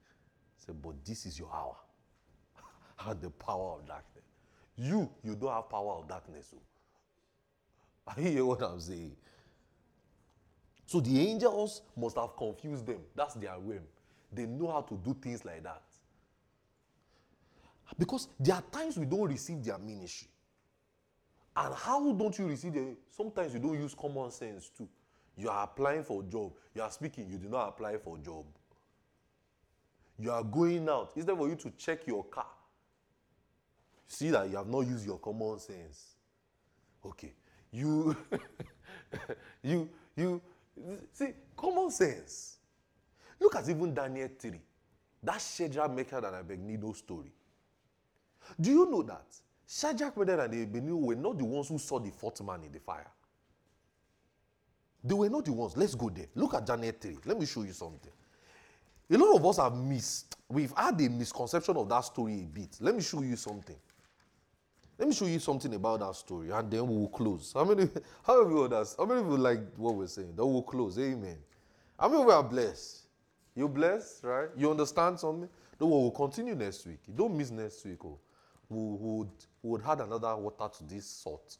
He 0.56 0.64
said, 0.64 0.80
but 0.80 1.04
this 1.04 1.26
is 1.26 1.38
your 1.38 1.50
hour. 1.52 1.74
and 3.10 3.20
the 3.20 3.30
power 3.30 3.72
of 3.80 3.86
darkness. 3.86 4.24
You, 4.76 5.10
you 5.24 5.34
don't 5.34 5.52
have 5.52 5.68
power 5.68 5.94
of 5.94 6.06
darkness. 6.06 6.54
Oh. 6.54 6.60
Are 8.16 8.20
you 8.20 8.30
hear 8.30 8.44
what 8.44 8.62
I'm 8.62 8.80
saying? 8.80 9.16
So 10.86 11.00
the 11.00 11.20
angels 11.20 11.82
must 11.96 12.16
have 12.16 12.36
confused 12.36 12.86
them. 12.86 13.00
That's 13.14 13.34
their 13.34 13.58
whim. 13.58 13.82
They 14.32 14.46
know 14.46 14.70
how 14.70 14.82
to 14.82 14.94
do 14.94 15.14
things 15.20 15.44
like 15.44 15.62
that. 15.64 15.82
Because 17.98 18.28
there 18.38 18.54
are 18.54 18.62
times 18.62 18.96
we 18.96 19.06
don't 19.06 19.28
receive 19.28 19.64
their 19.64 19.78
ministry. 19.78 20.28
And 21.56 21.74
how 21.74 22.12
don't 22.12 22.38
you 22.38 22.46
receive 22.46 22.74
them? 22.74 22.96
Sometimes 23.08 23.54
you 23.54 23.60
don't 23.60 23.80
use 23.80 23.94
common 23.94 24.30
sense 24.30 24.70
too. 24.76 24.88
You 25.36 25.48
are 25.48 25.64
applying 25.64 26.02
for 26.02 26.22
a 26.22 26.24
job. 26.24 26.52
You 26.74 26.82
are 26.82 26.90
speaking, 26.90 27.28
you 27.30 27.38
do 27.38 27.48
not 27.48 27.68
apply 27.68 27.96
for 27.98 28.16
a 28.16 28.20
job. 28.20 28.44
You 30.18 30.30
are 30.30 30.44
going 30.44 30.88
out. 30.88 31.12
Instead 31.16 31.36
for 31.36 31.48
you 31.48 31.56
to 31.56 31.70
check 31.72 32.06
your 32.06 32.24
car, 32.24 32.46
see 34.06 34.30
that 34.30 34.48
you 34.48 34.56
have 34.56 34.68
not 34.68 34.80
used 34.80 35.06
your 35.06 35.18
common 35.18 35.58
sense. 35.58 36.16
Okay. 37.04 37.32
You 37.76 38.16
you 39.62 39.88
you 40.16 40.40
See, 41.12 41.32
common 41.56 41.90
sense. 41.90 42.58
Look 43.40 43.56
at 43.56 43.68
even 43.68 43.94
Daniel 43.94 44.28
3. 44.38 44.60
That 45.22 45.40
Shadrach, 45.40 45.90
Meshach, 45.94 46.24
and 46.24 46.36
Abednego 46.36 46.92
story. 46.92 47.32
Do 48.60 48.70
you 48.70 48.90
know 48.90 49.02
that 49.02 49.26
Shadrach, 49.66 50.16
Meshach, 50.16 50.38
and 50.38 50.62
Abednego 50.62 50.96
were 50.96 51.14
not 51.14 51.38
the 51.38 51.44
ones 51.44 51.68
who 51.68 51.78
saw 51.78 51.98
the 51.98 52.10
fourth 52.10 52.42
man 52.42 52.62
in 52.64 52.72
the 52.72 52.80
fire? 52.80 53.10
They 55.02 55.14
were 55.14 55.28
not 55.28 55.44
the 55.44 55.52
ones. 55.52 55.76
Let's 55.76 55.94
go 55.94 56.10
there. 56.10 56.26
Look 56.34 56.54
at 56.54 56.66
Daniel 56.66 56.94
3. 56.98 57.18
Let 57.24 57.38
me 57.38 57.46
show 57.46 57.62
you 57.62 57.72
something. 57.72 58.12
A 59.08 59.16
lot 59.16 59.36
of 59.36 59.46
us 59.46 59.58
have 59.58 59.76
missed, 59.76 60.36
we've 60.48 60.72
had 60.76 61.00
a 61.00 61.08
misconception 61.08 61.76
of 61.76 61.88
that 61.88 62.00
story 62.00 62.40
a 62.40 62.46
bit. 62.46 62.76
Let 62.80 62.96
me 62.96 63.02
show 63.02 63.22
you 63.22 63.36
something. 63.36 63.76
Let 64.98 65.08
me 65.08 65.14
show 65.14 65.26
you 65.26 65.38
something 65.38 65.74
about 65.74 66.00
that 66.00 66.14
story 66.16 66.50
and 66.50 66.70
then 66.70 66.86
we 66.86 66.96
will 66.96 67.08
close. 67.08 67.52
How 67.54 67.64
many 67.64 67.88
how 68.26 68.42
many 68.42 68.60
of 68.60 68.70
you 68.70 68.76
How 68.98 69.04
many 69.04 69.20
of 69.20 69.26
you 69.26 69.36
like 69.36 69.60
what 69.76 69.94
we're 69.94 70.06
saying? 70.06 70.32
Then 70.36 70.50
we'll 70.50 70.62
close. 70.62 70.98
Amen. 70.98 71.36
How 71.98 72.08
many 72.08 72.22
of 72.22 72.28
you 72.28 72.32
are 72.32 72.42
blessed? 72.42 73.02
You 73.54 73.68
blessed, 73.68 74.24
right? 74.24 74.48
You 74.56 74.70
understand 74.70 75.18
something? 75.20 75.48
No, 75.80 75.86
we'll 75.86 76.10
continue 76.10 76.54
next 76.54 76.86
week. 76.86 77.00
Don't 77.14 77.36
miss 77.36 77.50
next 77.50 77.84
week. 77.84 77.98
Oh. 78.04 78.18
We 78.68 78.78
would 78.78 79.28
we 79.62 79.70
would 79.70 79.82
add 79.86 80.00
another 80.00 80.34
water 80.36 80.68
to 80.78 80.84
this 80.84 81.06
salt. 81.06 81.56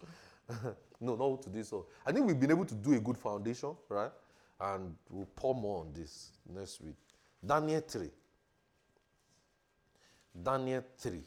no, 1.01 1.15
not 1.15 1.43
to 1.43 1.51
this 1.51 1.69
salt. 1.69 1.89
I 2.07 2.13
think 2.13 2.27
we've 2.27 2.41
been 2.41 2.51
able 2.51 2.65
to 2.65 2.75
do 2.75 2.95
a 2.95 3.01
good 3.01 3.19
foundation, 3.19 3.77
right? 3.89 4.11
And 4.61 4.95
we'll 5.11 5.29
pour 5.37 5.55
more 5.55 5.81
on 5.81 5.93
this 5.93 6.31
next 6.53 6.81
week. 6.81 6.97
Daniel 7.45 7.81
3. 7.81 8.11
Daniel 10.43 10.85
3. 10.99 11.23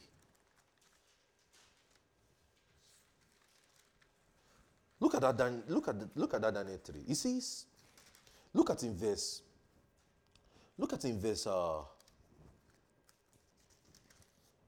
Look 5.00 5.16
at 5.16 5.22
that, 5.22 5.38
Dan, 5.38 5.64
look 5.68 5.88
at, 5.88 5.96
look 6.16 6.34
at 6.34 6.42
that 6.42 6.54
Daniel 6.54 6.80
3. 6.84 7.04
He 7.08 7.14
says, 7.16 7.66
look 8.54 8.70
at 8.70 8.84
in 8.84 8.96
verse, 8.96 9.42
look 10.78 10.94
at 10.94 11.06
in 11.06 11.20
verse, 11.20 11.48
uh, 11.48 11.82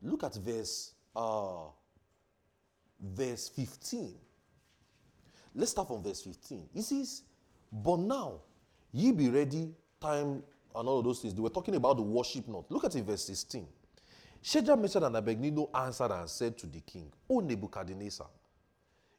look 0.01 0.23
at 0.23 0.35
verse 0.35 0.93
uh, 1.15 1.65
verse 2.99 3.49
15. 3.49 4.13
Let's 5.55 5.71
start 5.71 5.87
from 5.87 6.01
verse 6.01 6.21
15. 6.21 6.69
He 6.73 6.81
says, 6.81 7.23
But 7.71 7.99
now 7.99 8.41
ye 8.93 9.11
be 9.11 9.29
ready, 9.29 9.73
time 9.99 10.43
and 10.73 10.87
all 10.87 10.99
of 10.99 11.05
those 11.05 11.19
things. 11.19 11.33
They 11.33 11.41
were 11.41 11.49
talking 11.49 11.75
about 11.75 11.97
the 11.97 12.03
worship 12.03 12.47
not. 12.47 12.71
Look 12.71 12.85
at 12.85 12.95
it, 12.95 13.03
verse 13.03 13.25
16. 13.25 13.67
Shadrach, 14.41 14.79
Meshach, 14.79 15.03
and 15.03 15.15
Abednego 15.15 15.69
answered 15.75 16.11
and 16.11 16.29
said 16.29 16.57
to 16.59 16.67
the 16.67 16.79
king, 16.79 17.11
O 17.29 17.39
Nebuchadnezzar, 17.39 18.27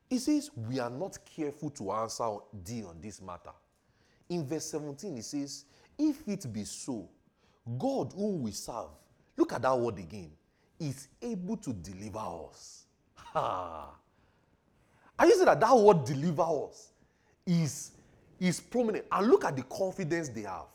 he 0.09 0.19
says, 0.19 0.51
We 0.55 0.79
are 0.79 0.91
not 0.91 1.19
careful 1.25 1.71
to 1.71 1.93
answer 1.93 2.29
thee 2.65 2.85
on 2.85 3.01
this 3.01 3.21
matter. 3.21 3.53
In 4.29 4.47
verse 4.47 4.67
17, 4.67 5.17
he 5.17 5.23
says, 5.23 5.65
If 5.99 6.27
it 6.27 6.53
be 6.53 6.65
so, 6.65 7.09
God 7.79 8.13
whom 8.15 8.43
we 8.43 8.53
serve, 8.53 8.91
look 9.37 9.53
at 9.53 9.63
that 9.63 9.79
word 9.79 9.99
again, 9.99 10.31
is 10.79 11.09
able 11.21 11.57
to 11.59 11.73
deliver 11.73 12.19
us. 12.51 12.87
Ha! 13.15 13.91
Are 15.19 15.27
you 15.27 15.35
saying 15.35 15.47
that 15.47 15.61
that 15.61 15.77
word 15.77 16.05
deliver 16.05 16.43
us 16.43 16.93
is, 17.47 17.93
is 18.41 18.61
prominent? 18.61 19.05
And 19.13 19.29
look 19.29 19.45
at 19.45 19.57
the 19.57 19.63
confidence 19.63 20.29
they 20.29 20.43
have. 20.43 20.67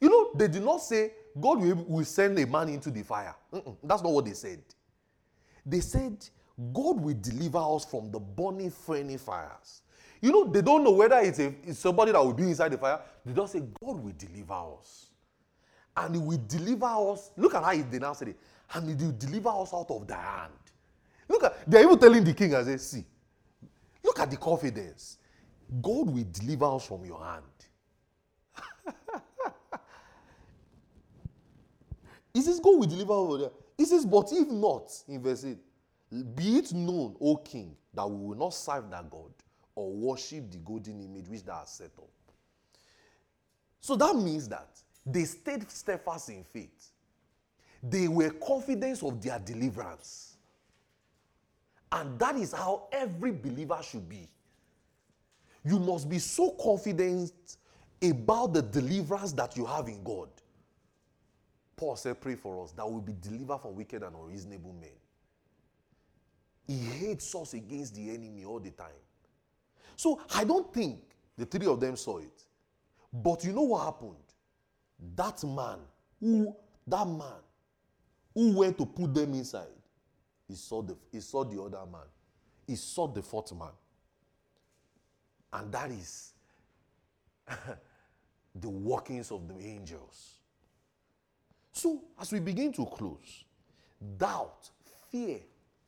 You 0.00 0.08
know, 0.08 0.30
they 0.34 0.48
did 0.48 0.62
not 0.62 0.78
say 0.78 1.12
God 1.38 1.60
will, 1.60 1.84
will 1.88 2.04
send 2.04 2.38
a 2.38 2.46
man 2.46 2.68
into 2.68 2.90
the 2.90 3.02
fire. 3.02 3.34
Mm-mm, 3.52 3.76
that's 3.82 4.02
not 4.02 4.12
what 4.12 4.24
they 4.24 4.32
said. 4.32 4.62
They 5.66 5.80
said 5.80 6.26
God 6.72 7.00
will 7.00 7.16
deliver 7.20 7.58
us 7.58 7.84
from 7.84 8.10
the 8.10 8.18
burning, 8.18 8.70
flaming 8.70 9.18
fires. 9.18 9.82
You 10.20 10.32
know, 10.32 10.44
they 10.44 10.60
don't 10.60 10.84
know 10.84 10.90
whether 10.90 11.18
it's, 11.18 11.38
a, 11.38 11.54
it's 11.64 11.78
somebody 11.78 12.12
that 12.12 12.22
will 12.22 12.34
be 12.34 12.42
inside 12.42 12.72
the 12.72 12.78
fire. 12.78 13.00
They 13.24 13.32
just 13.32 13.52
say 13.52 13.60
God 13.60 14.02
will 14.02 14.12
deliver 14.16 14.78
us. 14.78 15.06
And 15.96 16.14
he 16.14 16.20
will 16.20 16.40
deliver 16.46 16.86
us. 16.86 17.30
Look 17.36 17.54
at 17.54 17.64
how 17.64 17.72
they 17.72 17.98
now 17.98 18.12
said 18.12 18.28
it. 18.28 18.38
And 18.74 18.88
he 18.88 19.06
will 19.06 19.12
deliver 19.12 19.48
us 19.48 19.72
out 19.72 19.90
of 19.90 20.06
the 20.06 20.14
hand. 20.14 20.52
Look 21.28 21.44
at, 21.44 21.70
they're 21.70 21.82
even 21.84 21.98
telling 21.98 22.24
the 22.24 22.34
king, 22.34 22.54
I 22.54 22.62
say, 22.64 22.76
see, 22.76 23.04
look 24.04 24.18
at 24.18 24.30
the 24.30 24.36
confidence. 24.36 25.16
God 25.80 26.10
will 26.10 26.26
deliver 26.30 26.66
us 26.66 26.86
from 26.86 27.04
your 27.06 27.24
hand. 27.24 27.44
he 32.34 32.42
says, 32.42 32.60
God 32.60 32.78
will 32.78 32.86
deliver 32.86 33.46
us. 33.46 33.52
He 33.78 33.84
says, 33.86 34.04
but 34.04 34.28
if 34.32 34.48
not, 34.48 34.92
in 35.08 35.22
verse 35.22 35.44
8, 35.44 35.56
be 36.10 36.58
it 36.58 36.72
known, 36.72 37.16
O 37.20 37.36
king, 37.36 37.76
that 37.94 38.08
we 38.08 38.26
will 38.26 38.36
not 38.36 38.54
serve 38.54 38.90
that 38.90 39.08
God 39.10 39.32
or 39.74 39.92
worship 39.92 40.50
the 40.50 40.58
golden 40.58 41.00
image 41.00 41.28
which 41.28 41.44
thou 41.44 41.58
hast 41.58 41.78
set 41.78 41.92
up. 41.98 42.10
So 43.80 43.96
that 43.96 44.14
means 44.16 44.48
that 44.48 44.68
they 45.06 45.24
stayed 45.24 45.70
steadfast 45.70 46.28
in 46.28 46.44
faith. 46.44 46.90
They 47.82 48.08
were 48.08 48.30
confident 48.30 49.02
of 49.02 49.22
their 49.22 49.38
deliverance. 49.38 50.36
And 51.92 52.18
that 52.18 52.36
is 52.36 52.52
how 52.52 52.88
every 52.92 53.32
believer 53.32 53.78
should 53.82 54.08
be. 54.08 54.28
You 55.64 55.78
must 55.78 56.08
be 56.08 56.18
so 56.18 56.50
confident 56.62 57.32
about 58.02 58.52
the 58.54 58.62
deliverance 58.62 59.32
that 59.32 59.56
you 59.56 59.66
have 59.66 59.88
in 59.88 60.02
God. 60.02 60.28
Paul 61.76 61.96
said, 61.96 62.20
Pray 62.20 62.34
for 62.34 62.62
us 62.62 62.72
that 62.72 62.86
we 62.86 62.94
will 62.94 63.00
be 63.00 63.14
delivered 63.20 63.58
from 63.58 63.74
wicked 63.74 64.02
and 64.02 64.14
unreasonable 64.14 64.74
men. 64.74 64.90
He 66.70 66.76
hates 66.76 67.34
us 67.34 67.54
against 67.54 67.96
the 67.96 68.10
enemy 68.10 68.44
all 68.44 68.60
the 68.60 68.70
time. 68.70 69.02
So 69.96 70.20
I 70.32 70.44
don't 70.44 70.72
think 70.72 71.00
the 71.36 71.44
three 71.44 71.66
of 71.66 71.80
them 71.80 71.96
saw 71.96 72.18
it. 72.18 72.44
But 73.12 73.42
you 73.42 73.52
know 73.52 73.62
what 73.62 73.86
happened? 73.86 74.14
That 75.16 75.42
man, 75.42 75.78
who 76.20 76.54
that 76.86 77.08
man 77.08 77.42
who 78.32 78.52
went 78.52 78.78
to 78.78 78.86
put 78.86 79.12
them 79.12 79.34
inside, 79.34 79.66
he 80.46 80.54
saw 80.54 80.80
the 80.80 80.96
he 81.10 81.18
saw 81.18 81.42
the 81.42 81.60
other 81.60 81.84
man. 81.90 82.06
He 82.68 82.76
saw 82.76 83.08
the 83.08 83.20
fourth 83.20 83.52
man. 83.52 83.72
And 85.52 85.72
that 85.72 85.90
is 85.90 86.34
the 88.54 88.68
workings 88.68 89.32
of 89.32 89.48
the 89.48 89.58
angels. 89.58 90.34
So, 91.72 92.04
as 92.20 92.30
we 92.30 92.38
begin 92.38 92.72
to 92.74 92.86
close, 92.86 93.44
doubt, 94.16 94.70
fear 95.10 95.40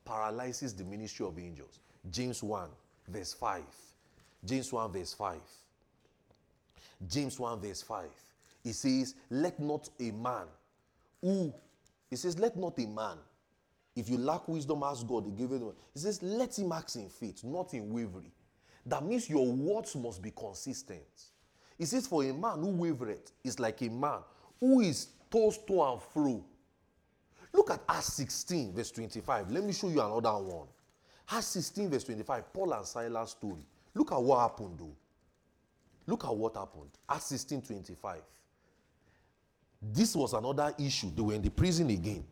paralyzes 0.04 0.74
the 0.74 0.84
ministry 0.84 1.26
of 1.26 1.38
angels. 1.38 1.80
James 2.10 2.42
1, 2.42 2.68
verse 3.08 3.32
5. 3.34 3.62
James 4.44 4.72
1, 4.72 4.92
verse 4.92 5.12
5. 5.14 5.38
James 7.08 7.38
1, 7.38 7.60
verse 7.60 7.82
5. 7.82 8.06
He 8.64 8.72
says, 8.72 9.14
Let 9.30 9.58
not 9.60 9.88
a 10.00 10.10
man 10.10 10.46
who, 11.20 11.52
he 12.10 12.16
says, 12.16 12.38
Let 12.38 12.56
not 12.56 12.78
a 12.78 12.86
man, 12.86 13.16
if 13.94 14.08
you 14.08 14.18
lack 14.18 14.48
wisdom, 14.48 14.82
ask 14.82 15.06
God, 15.06 15.26
he 15.26 15.32
give 15.32 15.52
it. 15.52 15.62
He 15.92 16.00
says, 16.00 16.22
Let 16.22 16.58
him 16.58 16.72
ask 16.72 16.96
in 16.96 17.08
faith, 17.08 17.44
not 17.44 17.74
in 17.74 17.92
wavering. 17.92 18.32
That 18.86 19.04
means 19.04 19.28
your 19.28 19.46
words 19.46 19.94
must 19.94 20.22
be 20.22 20.30
consistent. 20.30 21.02
He 21.78 21.84
says, 21.84 22.06
For 22.06 22.24
a 22.24 22.32
man 22.32 22.60
who 22.60 22.72
wavereth 22.72 23.32
is 23.44 23.58
like 23.58 23.82
a 23.82 23.88
man 23.88 24.20
who 24.60 24.80
is 24.80 25.08
tossed 25.30 25.66
to 25.66 25.82
and 25.82 26.00
fro. 26.02 26.44
Look 27.52 27.70
at 27.70 27.82
Acts 27.88 28.14
16, 28.14 28.72
verse 28.72 28.90
25. 28.90 29.50
Let 29.50 29.64
me 29.64 29.72
show 29.72 29.88
you 29.88 30.00
another 30.00 30.32
one. 30.42 30.68
Acts 31.30 31.46
16, 31.46 31.90
verse 31.90 32.04
25, 32.04 32.52
Paul 32.52 32.72
and 32.72 32.86
Silas 32.86 33.30
story. 33.30 33.64
Look 33.94 34.12
at 34.12 34.22
what 34.22 34.40
happened, 34.40 34.78
though. 34.78 34.96
Look 36.06 36.24
at 36.24 36.34
what 36.34 36.56
happened. 36.56 36.90
Acts 37.08 37.26
16, 37.26 37.62
25. 37.62 38.20
This 39.80 40.14
was 40.14 40.32
another 40.32 40.74
issue. 40.78 41.10
They 41.14 41.22
were 41.22 41.34
in 41.34 41.42
the 41.42 41.50
prison 41.50 41.90
again. 41.90 42.24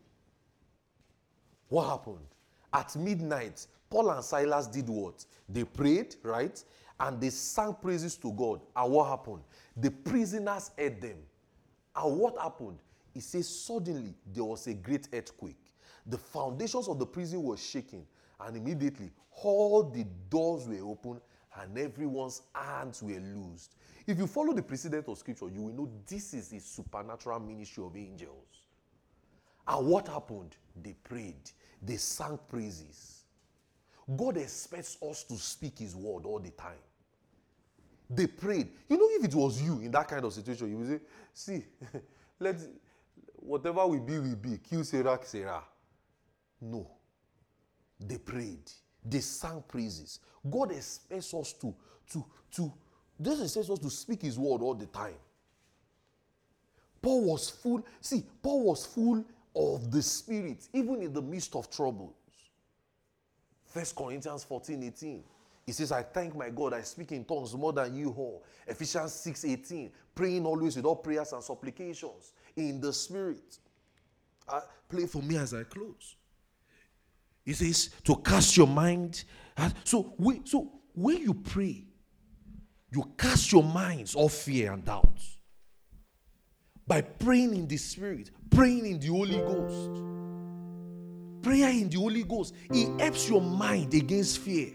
What 1.67 1.89
happened? 1.89 2.25
At 2.73 2.95
midnight, 2.95 3.65
Paul 3.89 4.09
and 4.11 4.23
Silas 4.23 4.67
did 4.67 4.87
what? 4.87 5.25
They 5.47 5.65
prayed, 5.65 6.15
right? 6.23 6.63
And 6.99 7.19
they 7.19 7.29
sang 7.29 7.75
praises 7.81 8.15
to 8.17 8.31
God. 8.31 8.61
And 8.75 8.91
what 8.91 9.09
happened? 9.09 9.41
The 9.75 9.91
prisoners 9.91 10.71
heard 10.77 11.01
them. 11.01 11.17
And 11.95 12.17
what 12.17 12.37
happened? 12.39 12.77
He 13.13 13.19
says, 13.19 13.47
suddenly 13.47 14.13
there 14.25 14.43
was 14.43 14.67
a 14.67 14.73
great 14.73 15.07
earthquake. 15.13 15.71
The 16.05 16.17
foundations 16.17 16.87
of 16.87 16.97
the 16.97 17.05
prison 17.05 17.43
were 17.43 17.57
shaking, 17.57 18.05
and 18.39 18.57
immediately 18.57 19.11
all 19.43 19.83
the 19.83 20.05
doors 20.29 20.67
were 20.67 20.83
open 20.83 21.21
and 21.59 21.77
everyone's 21.77 22.41
hands 22.53 23.03
were 23.03 23.19
loosed. 23.19 23.75
If 24.07 24.17
you 24.17 24.27
follow 24.27 24.53
the 24.53 24.63
precedent 24.63 25.07
of 25.07 25.17
scripture, 25.17 25.49
you 25.49 25.61
will 25.61 25.73
know 25.73 25.91
this 26.07 26.33
is 26.33 26.51
a 26.53 26.59
supernatural 26.59 27.39
ministry 27.39 27.83
of 27.83 27.95
angels. 27.95 28.47
And 29.67 29.87
what 29.87 30.07
happened? 30.07 30.55
They 30.81 30.93
prayed, 30.93 31.51
they 31.81 31.97
sang 31.97 32.39
praises. 32.47 33.23
God 34.15 34.37
expects 34.37 34.97
us 35.01 35.23
to 35.23 35.35
speak 35.37 35.79
His 35.79 35.95
word 35.95 36.25
all 36.25 36.39
the 36.39 36.49
time. 36.51 36.79
They 38.09 38.27
prayed. 38.27 38.69
You 38.89 38.97
know, 38.97 39.07
if 39.11 39.25
it 39.25 39.35
was 39.35 39.61
you 39.61 39.79
in 39.79 39.91
that 39.91 40.07
kind 40.07 40.25
of 40.25 40.33
situation, 40.33 40.69
you 40.69 40.77
would 40.77 40.87
say, 40.87 40.99
See, 41.33 41.65
let 42.39 42.57
whatever 43.41 43.85
we 43.87 43.99
be, 43.99 44.19
we 44.19 44.35
be. 44.35 44.57
Que 44.57 44.83
sera, 44.83 45.19
sera. 45.23 45.63
No. 46.61 46.87
They 47.99 48.17
prayed. 48.17 48.71
They 49.03 49.19
sang 49.19 49.63
praises. 49.67 50.19
God 50.49 50.71
expects 50.71 51.33
us 51.33 51.53
to, 51.53 51.73
to, 52.11 52.25
to, 52.55 52.73
God 53.21 53.41
expects 53.41 53.69
us 53.69 53.79
to 53.79 53.89
speak 53.89 54.21
His 54.21 54.37
word 54.37 54.61
all 54.61 54.75
the 54.75 54.87
time. 54.87 55.15
Paul 57.01 57.23
was 57.23 57.49
full, 57.49 57.83
see, 57.99 58.23
Paul 58.41 58.65
was 58.65 58.85
full 58.85 59.25
of 59.55 59.91
the 59.91 60.01
Spirit, 60.01 60.67
even 60.73 61.01
in 61.01 61.13
the 61.13 61.21
midst 61.21 61.55
of 61.55 61.69
troubles. 61.69 62.13
First 63.65 63.95
Corinthians 63.95 64.43
14, 64.43 64.83
18. 64.83 65.23
He 65.65 65.71
says, 65.71 65.91
I 65.91 66.03
thank 66.03 66.35
my 66.35 66.49
God, 66.49 66.73
I 66.73 66.81
speak 66.81 67.11
in 67.11 67.23
tongues 67.23 67.55
more 67.55 67.73
than 67.73 67.95
you 67.95 68.13
all. 68.17 68.43
Ephesians 68.67 69.13
6, 69.13 69.45
18. 69.45 69.91
Praying 70.13 70.45
always 70.45 70.75
with 70.75 70.85
all 70.85 70.95
prayers 70.95 71.33
and 71.33 71.43
supplications 71.43 72.33
in 72.55 72.81
the 72.81 72.93
Spirit. 72.93 73.59
Uh, 74.47 74.61
play 74.89 75.05
for 75.05 75.21
me 75.21 75.37
as 75.37 75.53
I 75.53 75.63
close. 75.63 76.15
He 77.45 77.53
says 77.53 77.89
to 78.03 78.15
cast 78.17 78.55
your 78.57 78.67
mind. 78.67 79.23
So, 79.83 80.13
we, 80.17 80.41
so 80.45 80.71
when 80.93 81.17
you 81.17 81.33
pray, 81.33 81.85
you 82.91 83.11
cast 83.17 83.51
your 83.51 83.63
minds 83.63 84.15
off 84.15 84.33
fear 84.33 84.73
and 84.73 84.83
doubt 84.83 85.19
by 86.87 87.01
praying 87.01 87.55
in 87.55 87.67
the 87.67 87.77
Spirit, 87.77 88.31
praying 88.49 88.85
in 88.85 88.99
the 88.99 89.07
Holy 89.07 89.37
Ghost. 89.37 90.01
Prayer 91.41 91.69
in 91.69 91.89
the 91.89 91.97
Holy 91.97 92.23
Ghost, 92.23 92.53
it 92.69 92.99
helps 92.99 93.29
your 93.29 93.41
mind 93.41 93.93
against 93.93 94.39
fear. 94.39 94.73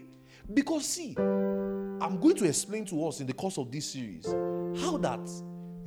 Because, 0.53 0.85
see, 0.85 1.15
I'm 1.17 2.19
going 2.19 2.35
to 2.37 2.45
explain 2.45 2.85
to 2.85 3.07
us 3.07 3.19
in 3.19 3.27
the 3.27 3.33
course 3.33 3.57
of 3.57 3.71
this 3.71 3.91
series 3.91 4.25
how 4.81 4.97
that 4.97 5.19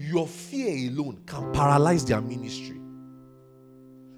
your 0.01 0.27
fear 0.27 0.90
alone 0.90 1.22
can 1.27 1.52
paralyze 1.52 2.06
their 2.06 2.22
ministry. 2.22 2.81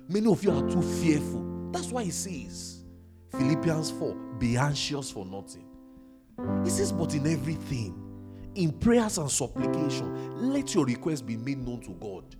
Many 0.09 0.31
of 0.31 0.45
you 0.45 0.53
are 0.53 0.63
too 0.69 0.81
fearful. 0.81 1.71
That's 1.73 1.91
why 1.91 2.05
he 2.05 2.11
says, 2.11 2.85
Philippians 3.33 3.91
4, 3.91 4.15
be 4.39 4.57
anxious 4.57 5.11
for 5.11 5.27
nothing. 5.27 5.67
He 6.65 6.71
says, 6.71 6.93
but 6.93 7.15
in 7.15 7.27
everything, 7.27 7.99
in 8.55 8.71
prayers 8.73 9.19
and 9.19 9.29
supplication, 9.31 10.53
let 10.53 10.73
your 10.75 10.85
requests 10.85 11.23
be 11.23 11.37
made 11.37 11.59
known 11.67 11.81
to 11.81 11.91
God. 11.95 12.37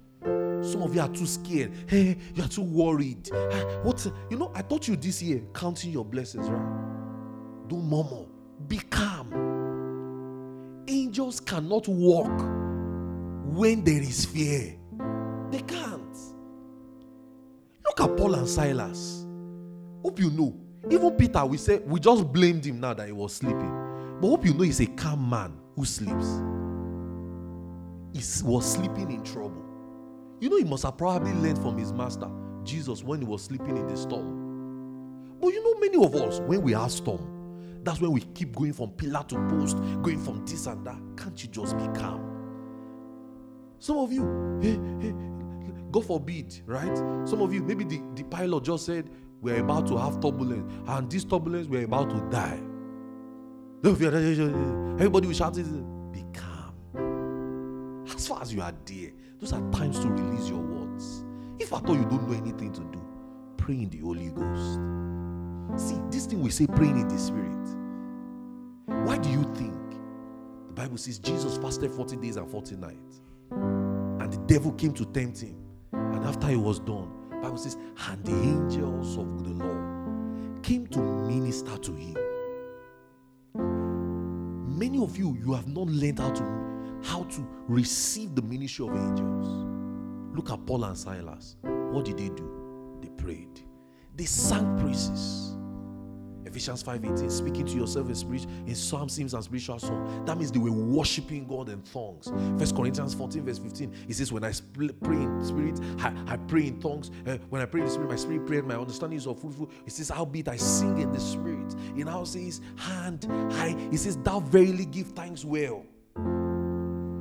Some 0.65 0.83
of 0.83 0.95
you 0.95 1.01
are 1.01 1.09
too 1.09 1.27
scared. 1.27 1.73
Hey, 1.89 2.17
you 2.35 2.45
are 2.45 2.49
too 2.49 2.63
worried. 2.63 3.29
Ah, 3.35 3.81
What 3.83 4.07
you 4.31 4.37
know? 4.39 4.53
I 4.55 4.63
taught 4.63 4.87
you 4.87 4.95
this 4.95 5.21
year 5.21 5.43
counting 5.53 5.91
your 5.91 6.05
blessings, 6.05 6.49
right? 6.49 7.69
Don't 7.69 7.89
murmur. 7.89 8.27
Be 8.69 8.79
calm. 8.79 9.33
Angels 10.87 11.41
cannot 11.41 11.89
walk 11.89 12.31
when 13.53 13.85
there 13.85 14.01
is 14.01 14.25
fear. 14.25 14.75
They 15.51 15.61
can't. 15.61 16.17
Look 17.85 18.01
at 18.01 18.17
Paul 18.17 18.35
and 18.35 18.49
Silas. 18.49 19.27
Hope 20.03 20.19
you 20.19 20.31
know. 20.31 20.59
Even 20.91 21.13
Peter, 21.13 21.45
we 21.45 21.59
say 21.59 21.79
we 21.79 22.01
just 22.01 22.33
blamed 22.33 22.65
him 22.65 22.81
now 22.81 22.95
that 22.95 23.07
he 23.07 23.13
was 23.13 23.35
sleeping. 23.35 24.19
But 24.21 24.29
hope 24.29 24.47
you 24.47 24.55
know 24.55 24.63
he's 24.63 24.81
a 24.81 24.87
calm 24.87 25.29
man 25.29 25.53
who 25.77 25.85
sleeps. 25.85 26.41
He 28.13 28.45
was 28.45 28.73
sleeping 28.73 29.11
in 29.11 29.23
trouble. 29.23 29.63
You 30.41 30.51
know, 30.51 30.57
he 30.57 30.65
must 30.65 30.83
have 30.83 30.97
probably 30.99 31.33
learned 31.35 31.59
from 31.59 31.79
his 31.79 31.93
master, 31.93 32.29
Jesus, 32.65 33.05
when 33.05 33.21
he 33.21 33.27
was 33.27 33.45
sleeping 33.45 33.77
in 33.77 33.87
the 33.87 33.97
storm. 33.97 35.39
But 35.41 35.49
you 35.49 35.63
know, 35.63 35.79
many 35.79 36.05
of 36.05 36.15
us, 36.15 36.41
when 36.41 36.63
we 36.63 36.73
have 36.73 36.91
storm, 36.91 37.81
that's 37.85 38.01
when 38.01 38.13
we 38.13 38.21
keep 38.21 38.55
going 38.57 38.73
from 38.73 38.91
pillar 38.91 39.25
to 39.29 39.37
post, 39.49 39.77
going 40.03 40.19
from 40.23 40.45
this 40.47 40.67
and 40.67 40.85
that. 40.87 40.99
Can't 41.17 41.41
you 41.43 41.49
just 41.49 41.77
be 41.77 41.85
calm? 41.99 42.32
Some 43.83 43.99
of 43.99 44.13
you, 44.13 44.23
eh, 44.63 45.09
eh, 45.09 45.13
God 45.91 46.07
forbid, 46.07 46.63
right? 46.67 46.97
Some 47.27 47.41
of 47.43 47.53
you, 47.53 47.65
maybe 47.65 47.83
the, 47.83 48.01
the 48.15 48.23
pilot 48.23 48.63
just 48.63 48.87
said, 48.87 49.11
We're 49.41 49.59
about 49.59 49.89
to 49.89 49.97
have 49.97 50.21
turbulence, 50.21 50.73
and 50.87 51.11
this 51.11 51.25
turbulence, 51.25 51.67
we're 51.67 51.87
about 51.87 52.09
to 52.11 52.21
die. 52.31 52.61
Everybody 53.85 55.27
will 55.27 55.35
shout. 55.35 55.57
Be 55.57 56.23
calm. 56.33 58.05
As 58.15 58.29
far 58.29 58.41
as 58.41 58.55
you 58.55 58.63
are 58.63 58.73
there, 58.85 59.11
those 59.41 59.53
are 59.53 59.71
times 59.73 59.99
to 59.99 60.09
release 60.11 60.49
your 60.49 60.61
words. 60.61 61.25
If 61.59 61.73
at 61.73 61.85
all 61.85 61.97
you 61.97 62.05
don't 62.05 62.29
know 62.29 62.37
anything 62.37 62.73
to 62.75 62.83
do, 62.83 63.03
pray 63.57 63.75
in 63.75 63.91
the 63.91 63.99
Holy 63.99 64.29
Ghost. 64.29 65.89
See, 65.89 66.01
this 66.09 66.27
thing 66.27 66.41
we 66.41 66.51
say 66.51 66.69
praying 66.69 67.01
in 67.01 67.09
the 67.09 67.19
Spirit. 67.19 67.67
Why 69.05 69.19
do 69.19 69.29
you 69.29 69.43
think 69.57 69.75
the 70.69 70.73
Bible 70.73 70.99
says 70.99 71.19
Jesus 71.19 71.59
fasted 71.59 71.91
40 71.91 72.15
days 72.19 72.37
and 72.37 72.49
40 72.49 72.77
nights? 72.77 73.22
Devil 74.53 74.73
came 74.73 74.93
to 74.93 75.07
tempt 75.07 75.41
him. 75.41 75.57
And 75.95 76.27
after 76.27 76.47
he 76.49 76.57
was 76.57 76.79
done, 76.79 77.11
Bible 77.41 77.57
says, 77.57 77.79
and 78.11 78.23
the 78.23 78.33
angels 78.33 79.17
of 79.17 79.45
the 79.45 79.65
Lord 79.65 80.63
came 80.63 80.87
to 80.89 80.99
minister 80.99 81.75
to 81.79 81.93
him. 81.93 82.19
Many 84.79 85.03
of 85.03 85.17
you, 85.17 85.39
you 85.43 85.55
have 85.55 85.69
not 85.69 85.87
learned 85.87 86.19
how 86.19 86.33
to 86.33 86.43
how 87.03 87.23
to 87.23 87.49
receive 87.67 88.35
the 88.35 88.43
ministry 88.43 88.87
of 88.87 88.95
angels. 88.95 89.49
Look 90.37 90.51
at 90.51 90.67
Paul 90.67 90.85
and 90.85 90.99
Silas. 90.99 91.57
What 91.63 92.05
did 92.05 92.19
they 92.19 92.29
do? 92.29 92.99
They 93.01 93.09
prayed. 93.09 93.63
They 94.15 94.27
sang 94.27 94.79
praises. 94.79 95.57
Ephesians 96.53 96.83
5:18, 96.83 97.31
speaking 97.31 97.65
to 97.65 97.73
yourself 97.73 98.09
in 98.09 98.15
spirit, 98.15 98.47
in 98.67 98.75
psalms, 98.75 99.17
hymns, 99.17 99.33
and 99.33 99.43
spiritual 99.43 99.79
song. 99.79 100.23
That 100.27 100.37
means 100.37 100.53
they 100.53 100.59
were 100.59 100.71
worshiping 100.71 101.47
God 101.47 101.71
in 101.71 101.81
tongues. 101.81 102.31
First 102.59 102.77
Corinthians 102.77 103.15
14, 103.15 103.43
verse 103.43 103.59
15. 103.59 103.95
It 104.07 104.15
says, 104.15 104.31
When 104.31 104.45
I 104.45 104.53
pray 104.75 105.17
in 105.17 105.45
spirit, 105.45 105.81
I, 106.01 106.35
I 106.35 106.37
pray 106.37 106.67
in 106.67 106.79
tongues. 106.79 107.11
Uh, 107.27 107.39
when 107.49 107.63
I 107.63 107.65
pray 107.65 107.81
in 107.81 107.89
spirit, 107.89 108.11
my 108.11 108.17
spirit 108.17 108.47
prayer, 108.47 108.63
my 108.63 108.75
understanding 108.75 109.17
is 109.17 109.27
of 109.27 109.41
fruitful. 109.41 109.71
It 109.87 109.93
says, 109.93 110.11
Howbeit 110.11 110.49
I 110.49 110.57
sing 110.57 110.99
in 111.01 111.11
the 111.11 111.21
spirit. 111.21 111.75
It 111.97 112.05
now 112.05 112.25
says, 112.25 112.61
Hand, 112.77 113.27
I 113.53 113.75
it 113.91 113.99
says, 113.99 114.19
Thou 114.19 114.41
verily 114.41 114.85
give 114.85 115.07
thanks 115.09 115.47
well. 115.47 115.87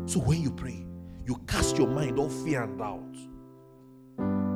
So 0.07 0.19
when 0.19 0.41
you 0.41 0.51
pray, 0.51 0.85
you 1.25 1.37
cast 1.47 1.77
your 1.77 1.87
mind 1.87 2.19
off 2.19 2.33
fear 2.43 2.63
and 2.63 2.77
doubt 2.77 3.30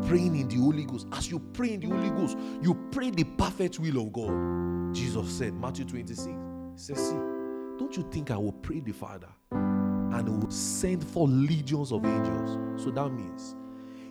praying 0.07 0.35
in 0.35 0.47
the 0.47 0.55
Holy 0.55 0.85
Ghost. 0.85 1.07
As 1.11 1.29
you 1.29 1.39
pray 1.39 1.73
in 1.73 1.79
the 1.81 1.87
Holy 1.87 2.09
Ghost, 2.09 2.37
you 2.61 2.73
pray 2.91 3.11
the 3.11 3.23
perfect 3.23 3.79
will 3.79 4.01
of 4.01 4.13
God. 4.13 4.93
Jesus 4.93 5.29
said, 5.29 5.53
Matthew 5.53 5.85
26, 5.85 6.25
He 6.25 6.33
says, 6.75 7.09
See, 7.09 7.15
don't 7.77 7.95
you 7.95 8.07
think 8.11 8.31
I 8.31 8.37
will 8.37 8.53
pray 8.53 8.79
the 8.79 8.93
Father 8.93 9.27
and 9.51 10.41
will 10.41 10.51
send 10.51 11.03
for 11.03 11.27
legions 11.27 11.91
of 11.91 12.05
angels? 12.05 12.83
So 12.83 12.91
that 12.91 13.09
means 13.09 13.55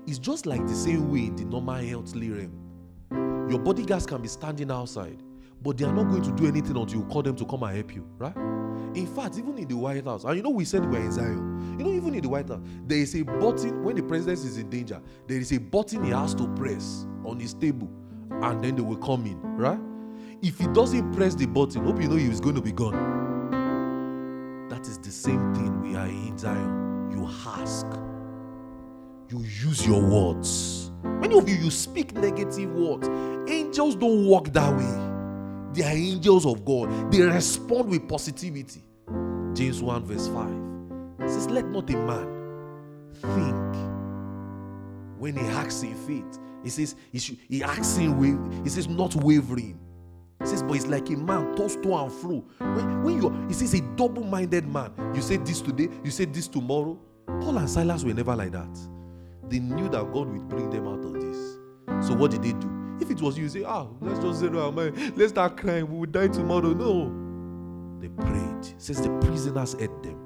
it's 0.07 0.19
just 0.19 0.47
like 0.47 0.67
the 0.67 0.75
same 0.75 1.11
way 1.11 1.31
the 1.31 1.45
normal 1.45 1.77
healthly 1.77 2.31
realm. 2.31 3.47
Your 3.49 3.59
bodyguards 3.59 4.07
can 4.07 4.21
be 4.21 4.29
standing 4.29 4.71
outside, 4.71 5.23
but 5.63 5.79
they 5.79 5.85
are 5.85 5.93
not 5.93 6.05
going 6.05 6.23
to 6.23 6.33
do 6.33 6.47
anything 6.47 6.77
until 6.77 7.01
you 7.01 7.05
call 7.07 7.23
them 7.23 7.37
to 7.37 7.45
come 7.47 7.63
and 7.63 7.77
help 7.77 7.95
you, 7.95 8.07
right? 8.19 8.37
In 8.95 9.07
fact, 9.07 9.39
even 9.39 9.57
in 9.59 9.69
the 9.69 9.77
White 9.77 10.05
House, 10.05 10.25
and 10.25 10.37
you 10.37 10.43
know, 10.43 10.51
we 10.51 10.65
said 10.65 10.85
we're 10.91 11.01
in 11.01 11.13
Zion. 11.13 11.54
You 11.79 11.85
know, 11.85 11.93
even 11.93 12.15
in 12.15 12.23
the 12.23 12.29
White 12.29 12.49
House, 12.49 12.61
there 12.87 12.99
is 12.99 13.17
a 13.17 13.23
button 13.23 13.83
when 13.83 13.97
the 13.97 14.03
president 14.03 14.39
is 14.39 14.59
in 14.59 14.71
danger, 14.71 15.01
there 15.27 15.39
is 15.39 15.51
a 15.53 15.59
button 15.59 16.05
he 16.05 16.11
has 16.11 16.33
to 16.35 16.47
press 16.55 17.05
on 17.25 17.41
his 17.41 17.53
table, 17.53 17.89
and 18.31 18.63
then 18.63 18.77
they 18.77 18.83
will 18.83 18.97
come 18.97 19.27
in, 19.27 19.41
right? 19.57 19.81
If 20.41 20.59
he 20.59 20.69
doesn't 20.69 21.13
press 21.13 21.35
the 21.35 21.47
button, 21.47 21.85
hope 21.85 22.01
you 22.01 22.09
know 22.09 22.15
he 22.15 22.27
is 22.27 22.41
going 22.41 22.55
to 22.55 22.61
be 22.61 22.71
gone. 22.71 22.95
That 24.69 24.87
is 24.87 24.99
the 24.99 25.11
same 25.11 25.53
thing 25.53 25.83
we 25.83 25.97
are 25.97 26.07
in 26.07 26.39
Zion. 26.39 27.11
You 27.11 27.27
ask, 27.27 27.87
you 29.31 29.41
use 29.41 29.85
your 29.85 30.01
words. 30.01 30.93
Many 31.03 31.37
of 31.37 31.49
you, 31.49 31.57
you 31.57 31.71
speak 31.73 32.15
negative 32.15 32.73
words. 32.73 33.09
Angels 33.51 33.97
don't 33.97 34.29
work 34.29 34.53
that 34.53 34.73
way. 34.77 35.73
They 35.73 35.83
are 35.83 35.97
angels 35.97 36.47
of 36.47 36.65
God. 36.65 37.11
They 37.11 37.23
respond 37.23 37.89
with 37.91 38.09
positivity. 38.09 38.85
James 39.55 39.83
1, 39.83 40.05
verse 40.05 40.29
5 40.29 40.74
it 41.21 41.29
says, 41.29 41.49
Let 41.49 41.67
not 41.67 41.89
a 41.91 41.97
man 41.97 42.45
think 43.15 43.75
when 45.19 45.37
he 45.37 45.47
acts 45.53 45.83
in 45.83 45.95
faith. 45.95 46.39
He 46.63 46.71
says, 46.71 46.97
He, 47.13 47.19
should, 47.19 47.39
he 47.49 47.63
acts 47.63 47.97
in 47.99 48.19
wa- 48.19 48.63
He 48.63 48.69
says, 48.69 48.89
Not 48.89 49.15
wavering. 49.17 49.79
He 50.41 50.47
says, 50.47 50.63
But 50.63 50.75
it's 50.77 50.87
like 50.87 51.09
a 51.11 51.17
man 51.17 51.55
tossed 51.57 51.83
to 51.83 51.95
and 51.95 52.13
fro. 52.13 52.45
When, 52.59 53.03
when 53.03 53.23
you 53.23 53.47
he 53.49 53.55
says, 53.55 53.75
a 53.75 53.81
double 53.97 54.25
minded 54.25 54.67
man. 54.67 54.93
You 55.15 55.23
say 55.23 55.37
this 55.37 55.61
today, 55.61 55.89
you 56.03 56.11
say 56.11 56.25
this 56.25 56.49
tomorrow. 56.49 56.99
Paul 57.27 57.59
and 57.59 57.69
Silas 57.71 58.05
were 58.05 58.15
never 58.15 58.35
like 58.35 58.53
that. 58.53 58.79
They 59.49 59.59
knew 59.59 59.89
that 59.91 60.13
God 60.13 60.29
would 60.29 60.49
bring 60.49 60.71
them 60.71 60.89
out 60.89 61.05
of 61.05 61.15
this. 61.15 61.59
So 62.07 62.15
what 62.15 62.31
did 62.31 62.43
they 62.43 62.53
do? 62.53 62.97
If 63.01 63.11
it 63.11 63.21
was 63.21 63.37
you, 63.37 63.45
you 63.45 63.49
say, 63.51 63.65
ah, 63.65 63.87
let's 64.01 64.19
just 64.21 64.39
zero 64.41 64.67
our 64.67 64.73
mind. 64.73 65.17
Let's 65.17 65.31
start 65.33 65.57
crying. 65.57 65.91
We 65.91 65.99
will 65.99 66.07
die 66.07 66.29
tomorrow. 66.29 66.73
No. 66.73 67.11
They 68.01 68.09
prayed. 68.09 68.67
It 68.67 68.75
says 68.81 69.01
the 69.03 69.11
prisoners 69.21 69.75
ate 69.79 70.03
them. 70.03 70.24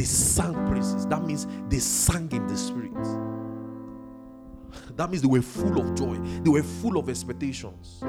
They 0.00 0.06
sang 0.06 0.54
praises. 0.66 1.04
That 1.08 1.26
means 1.26 1.46
they 1.68 1.78
sang 1.78 2.32
in 2.32 2.46
the 2.46 2.56
spirit. 2.56 2.94
That 4.96 5.10
means 5.10 5.20
they 5.20 5.28
were 5.28 5.42
full 5.42 5.78
of 5.78 5.94
joy. 5.94 6.16
They 6.42 6.48
were 6.48 6.62
full 6.62 6.96
of 6.96 7.10
expectations. 7.10 7.98
They 8.00 8.06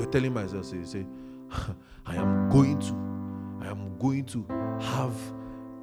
were 0.00 0.08
telling 0.10 0.32
myself, 0.32 0.64
say, 0.64 0.82
say, 0.84 1.04
I 2.06 2.16
am 2.16 2.48
going 2.48 2.78
to, 2.80 2.94
I 3.62 3.70
am 3.70 3.98
going 3.98 4.24
to 4.24 4.46
have, 4.80 5.14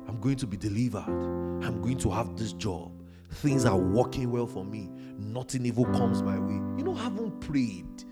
I'm 0.07 0.19
going 0.19 0.37
to 0.37 0.47
be 0.47 0.57
delivered. 0.57 1.05
I'm 1.05 1.79
going 1.79 1.99
to 1.99 2.09
have 2.09 2.35
this 2.35 2.53
job. 2.53 2.91
Things 3.29 3.63
are 3.63 3.77
working 3.77 4.31
well 4.31 4.47
for 4.47 4.65
me. 4.65 4.89
Nothing 5.19 5.67
evil 5.67 5.85
comes 5.85 6.23
my 6.23 6.39
way. 6.39 6.55
You 6.75 6.83
know, 6.83 6.95
haven't 6.95 7.39
prayed. 7.39 8.03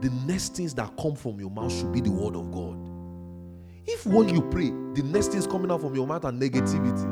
The 0.00 0.10
next 0.26 0.56
things 0.56 0.72
that 0.76 0.96
come 0.96 1.16
from 1.16 1.38
your 1.38 1.50
mouth 1.50 1.70
should 1.70 1.92
be 1.92 2.00
the 2.00 2.10
word 2.10 2.34
of 2.34 2.50
God. 2.50 2.89
If 3.92 4.06
when 4.06 4.28
you 4.28 4.40
pray, 4.40 4.70
the 4.94 5.02
next 5.02 5.28
thing 5.28 5.38
is 5.38 5.48
coming 5.48 5.70
out 5.72 5.80
from 5.80 5.96
your 5.96 6.06
mouth 6.06 6.24
are 6.24 6.30
negativity, 6.30 7.06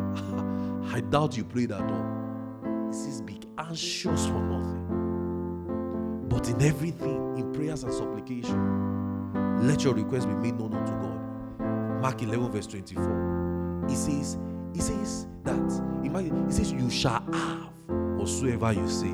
I 0.94 1.00
doubt 1.00 1.36
you 1.36 1.44
prayed 1.44 1.72
at 1.72 1.80
all. 1.80 2.88
It 2.88 2.94
says, 2.94 3.20
be 3.20 3.40
anxious 3.58 4.26
for 4.26 4.40
nothing. 4.40 6.26
But 6.28 6.48
in 6.48 6.62
everything, 6.62 7.36
in 7.36 7.52
prayers 7.52 7.82
and 7.82 7.92
supplication, 7.92 9.66
let 9.66 9.82
your 9.82 9.94
request 9.94 10.28
be 10.28 10.34
made 10.34 10.56
known 10.56 10.72
unto 10.72 10.92
God. 10.92 12.00
Mark 12.00 12.22
11, 12.22 12.52
verse 12.52 12.68
24. 12.68 13.86
It 13.88 13.96
says, 13.96 14.38
it 14.72 14.82
says 14.82 15.26
that, 15.42 15.56
imagine, 16.04 16.46
it 16.48 16.52
says, 16.52 16.70
you 16.70 16.88
shall 16.90 17.24
have 17.32 17.72
whatsoever 18.16 18.72
you 18.72 18.88
say. 18.88 19.10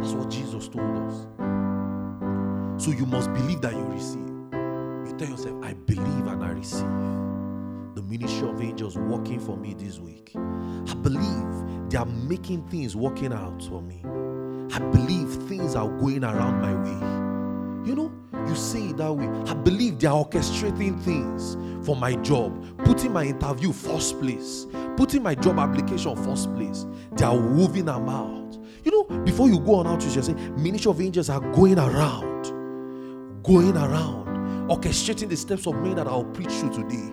That's 0.00 0.14
what 0.14 0.30
Jesus 0.30 0.68
told 0.68 0.96
us. 0.96 1.26
So 2.82 2.90
you 2.90 3.04
must 3.04 3.30
believe 3.34 3.60
that 3.60 3.74
you 3.74 3.84
receive. 3.84 4.27
Tell 5.18 5.28
yourself, 5.28 5.64
I 5.64 5.72
believe 5.72 6.26
and 6.28 6.44
I 6.44 6.50
receive. 6.50 6.86
The 7.96 8.02
ministry 8.02 8.48
of 8.48 8.62
angels 8.62 8.96
working 8.96 9.40
for 9.40 9.56
me 9.56 9.74
this 9.74 9.98
week. 9.98 10.30
I 10.36 10.94
believe 10.94 11.90
they 11.90 11.98
are 11.98 12.06
making 12.06 12.68
things 12.68 12.94
working 12.94 13.32
out 13.32 13.60
for 13.64 13.82
me. 13.82 14.00
I 14.72 14.78
believe 14.78 15.28
things 15.48 15.74
are 15.74 15.88
going 15.88 16.22
around 16.22 16.60
my 16.60 16.72
way. 16.72 17.88
You 17.88 17.96
know, 17.96 18.12
you 18.46 18.54
say 18.54 18.90
it 18.90 18.98
that 18.98 19.12
way. 19.12 19.26
I 19.50 19.54
believe 19.54 19.98
they 19.98 20.06
are 20.06 20.24
orchestrating 20.24 21.00
things 21.02 21.56
for 21.84 21.96
my 21.96 22.14
job, 22.16 22.52
putting 22.84 23.12
my 23.12 23.24
interview 23.24 23.72
first 23.72 24.20
place, 24.20 24.66
putting 24.96 25.24
my 25.24 25.34
job 25.34 25.58
application 25.58 26.14
first 26.22 26.54
place. 26.54 26.86
They 27.16 27.24
are 27.24 27.34
moving 27.34 27.86
them 27.86 28.08
out. 28.08 28.56
You 28.84 28.92
know, 28.92 29.04
before 29.24 29.48
you 29.48 29.58
go 29.58 29.76
on 29.76 29.88
out, 29.88 30.04
you 30.04 30.22
say, 30.22 30.34
Ministry 30.34 30.90
of 30.90 31.00
Angels 31.00 31.28
are 31.28 31.40
going 31.52 31.78
around, 31.78 32.44
going 33.42 33.76
around, 33.76 34.17
Mm. 34.68 34.76
orchestrating 34.76 35.28
the 35.28 35.36
steps 35.36 35.66
of 35.66 35.74
men 35.76 35.96
that 35.96 36.06
I'll 36.06 36.24
preach 36.24 36.60
to 36.60 36.70
today. 36.70 37.12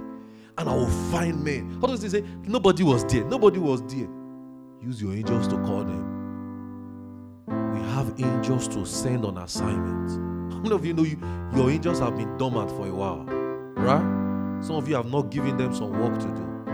And 0.58 0.70
I 0.70 0.74
will 0.74 0.90
find 1.12 1.44
men. 1.44 1.78
How 1.82 1.88
does 1.88 2.02
they 2.02 2.10
say? 2.10 2.24
Nobody 2.44 2.84
was 2.84 3.04
there. 3.06 3.24
Nobody 3.26 3.60
was 3.60 3.82
there. 3.84 4.08
use 4.82 5.02
your 5.02 5.14
angels 5.14 5.48
to 5.50 5.58
call 5.58 5.84
them. 5.84 6.22
We 7.74 7.80
have 7.92 8.14
angels 8.20 8.68
to 8.70 8.86
send 8.86 9.26
on 9.26 9.38
assignment. 9.38 10.12
How 10.54 10.60
many 10.60 10.76
of 10.76 10.86
you 10.86 10.94
know 10.94 11.04
you, 11.04 11.20
your 11.56 11.70
angels 11.72 12.00
have 12.00 12.16
been 12.16 12.38
dormant 12.38 12.70
for 12.72 12.88
a 12.88 12.94
while? 12.94 13.24
Right? 13.76 14.64
Some 14.64 14.76
of 14.78 14.88
you 14.88 14.96
have 14.96 15.12
not 15.12 15.30
given 15.32 15.58
them 15.58 15.74
some 15.76 15.92
work 15.92 16.18
to 16.20 16.28
do. 16.28 16.72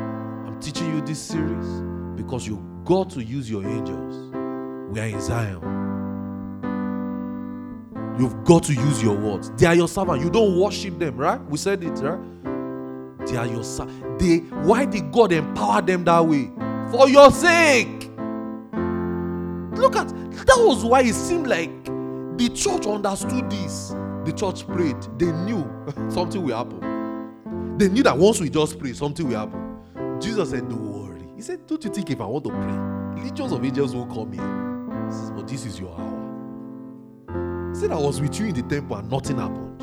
I'm 0.48 0.60
teaching 0.60 0.94
you 0.94 1.02
this 1.02 1.20
series 1.20 1.68
because 2.16 2.46
you 2.48 2.64
got 2.86 3.10
to 3.12 3.24
use 3.24 3.50
your 3.50 3.66
angels. 3.66 4.34
We 4.94 5.00
are 5.00 5.08
in 5.08 5.22
Zion. 5.22 5.81
You've 8.22 8.44
got 8.44 8.62
to 8.66 8.74
use 8.76 9.02
your 9.02 9.18
words. 9.18 9.50
They 9.58 9.66
are 9.66 9.74
your 9.74 9.88
servant. 9.88 10.22
You 10.22 10.30
don't 10.30 10.56
worship 10.60 11.00
them, 11.00 11.18
right? 11.18 11.44
We 11.46 11.58
said 11.58 11.84
it, 11.84 11.90
right? 11.90 13.26
They 13.26 13.36
are 13.36 13.48
your 13.48 13.64
servant. 13.64 14.20
They 14.20 14.38
why 14.62 14.86
did 14.86 15.12
God 15.12 15.32
empower 15.32 15.82
them 15.82 16.04
that 16.04 16.24
way? 16.24 16.52
For 16.92 17.10
your 17.10 17.32
sake. 17.32 18.12
Look 19.76 19.96
at 19.96 20.10
that 20.46 20.56
was 20.60 20.86
why 20.86 21.02
it 21.02 21.16
seemed 21.16 21.48
like 21.48 21.84
the 22.38 22.52
church 22.54 22.86
understood 22.86 23.50
this. 23.50 23.96
The 24.24 24.34
church 24.38 24.68
prayed. 24.68 25.02
They 25.18 25.32
knew 25.32 25.68
something 26.12 26.44
will 26.44 26.56
happen. 26.56 27.80
They 27.80 27.90
knew 27.90 28.04
that 28.04 28.16
once 28.16 28.40
we 28.40 28.52
just 28.52 28.78
pray, 28.78 28.94
something 28.94 29.28
will 29.28 29.40
happen. 29.40 30.22
Jesus 30.22 30.52
said, 30.52 30.70
Don't 30.70 30.92
worry. 30.92 31.28
He 31.36 31.42
said, 31.42 31.66
Don't 31.66 31.84
you 31.84 31.90
think 31.90 32.12
if 32.12 32.22
I 32.22 32.26
want 32.26 32.44
to 32.44 32.52
pray, 32.52 33.24
legions 33.24 33.52
of 33.52 33.66
angels 33.66 33.96
will 33.96 34.06
come 34.06 34.32
here? 34.32 35.34
But 35.36 35.48
this 35.48 35.66
is 35.66 35.80
your 35.80 35.90
hour. 36.00 36.21
Said, 37.82 37.92
I 37.92 37.98
was 37.98 38.22
with 38.22 38.40
you 38.40 38.46
in 38.46 38.54
the 38.54 38.62
temple 38.62 38.96
and 38.98 39.10
nothing 39.10 39.38
happened. 39.40 39.82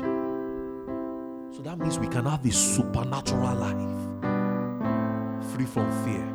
So 1.53 1.61
that 1.63 1.77
means 1.77 1.99
we 1.99 2.07
can 2.07 2.23
have 2.23 2.45
a 2.45 2.49
supernatural 2.49 3.55
life 3.55 3.75
free 5.51 5.65
from 5.65 5.91
fear, 6.05 6.25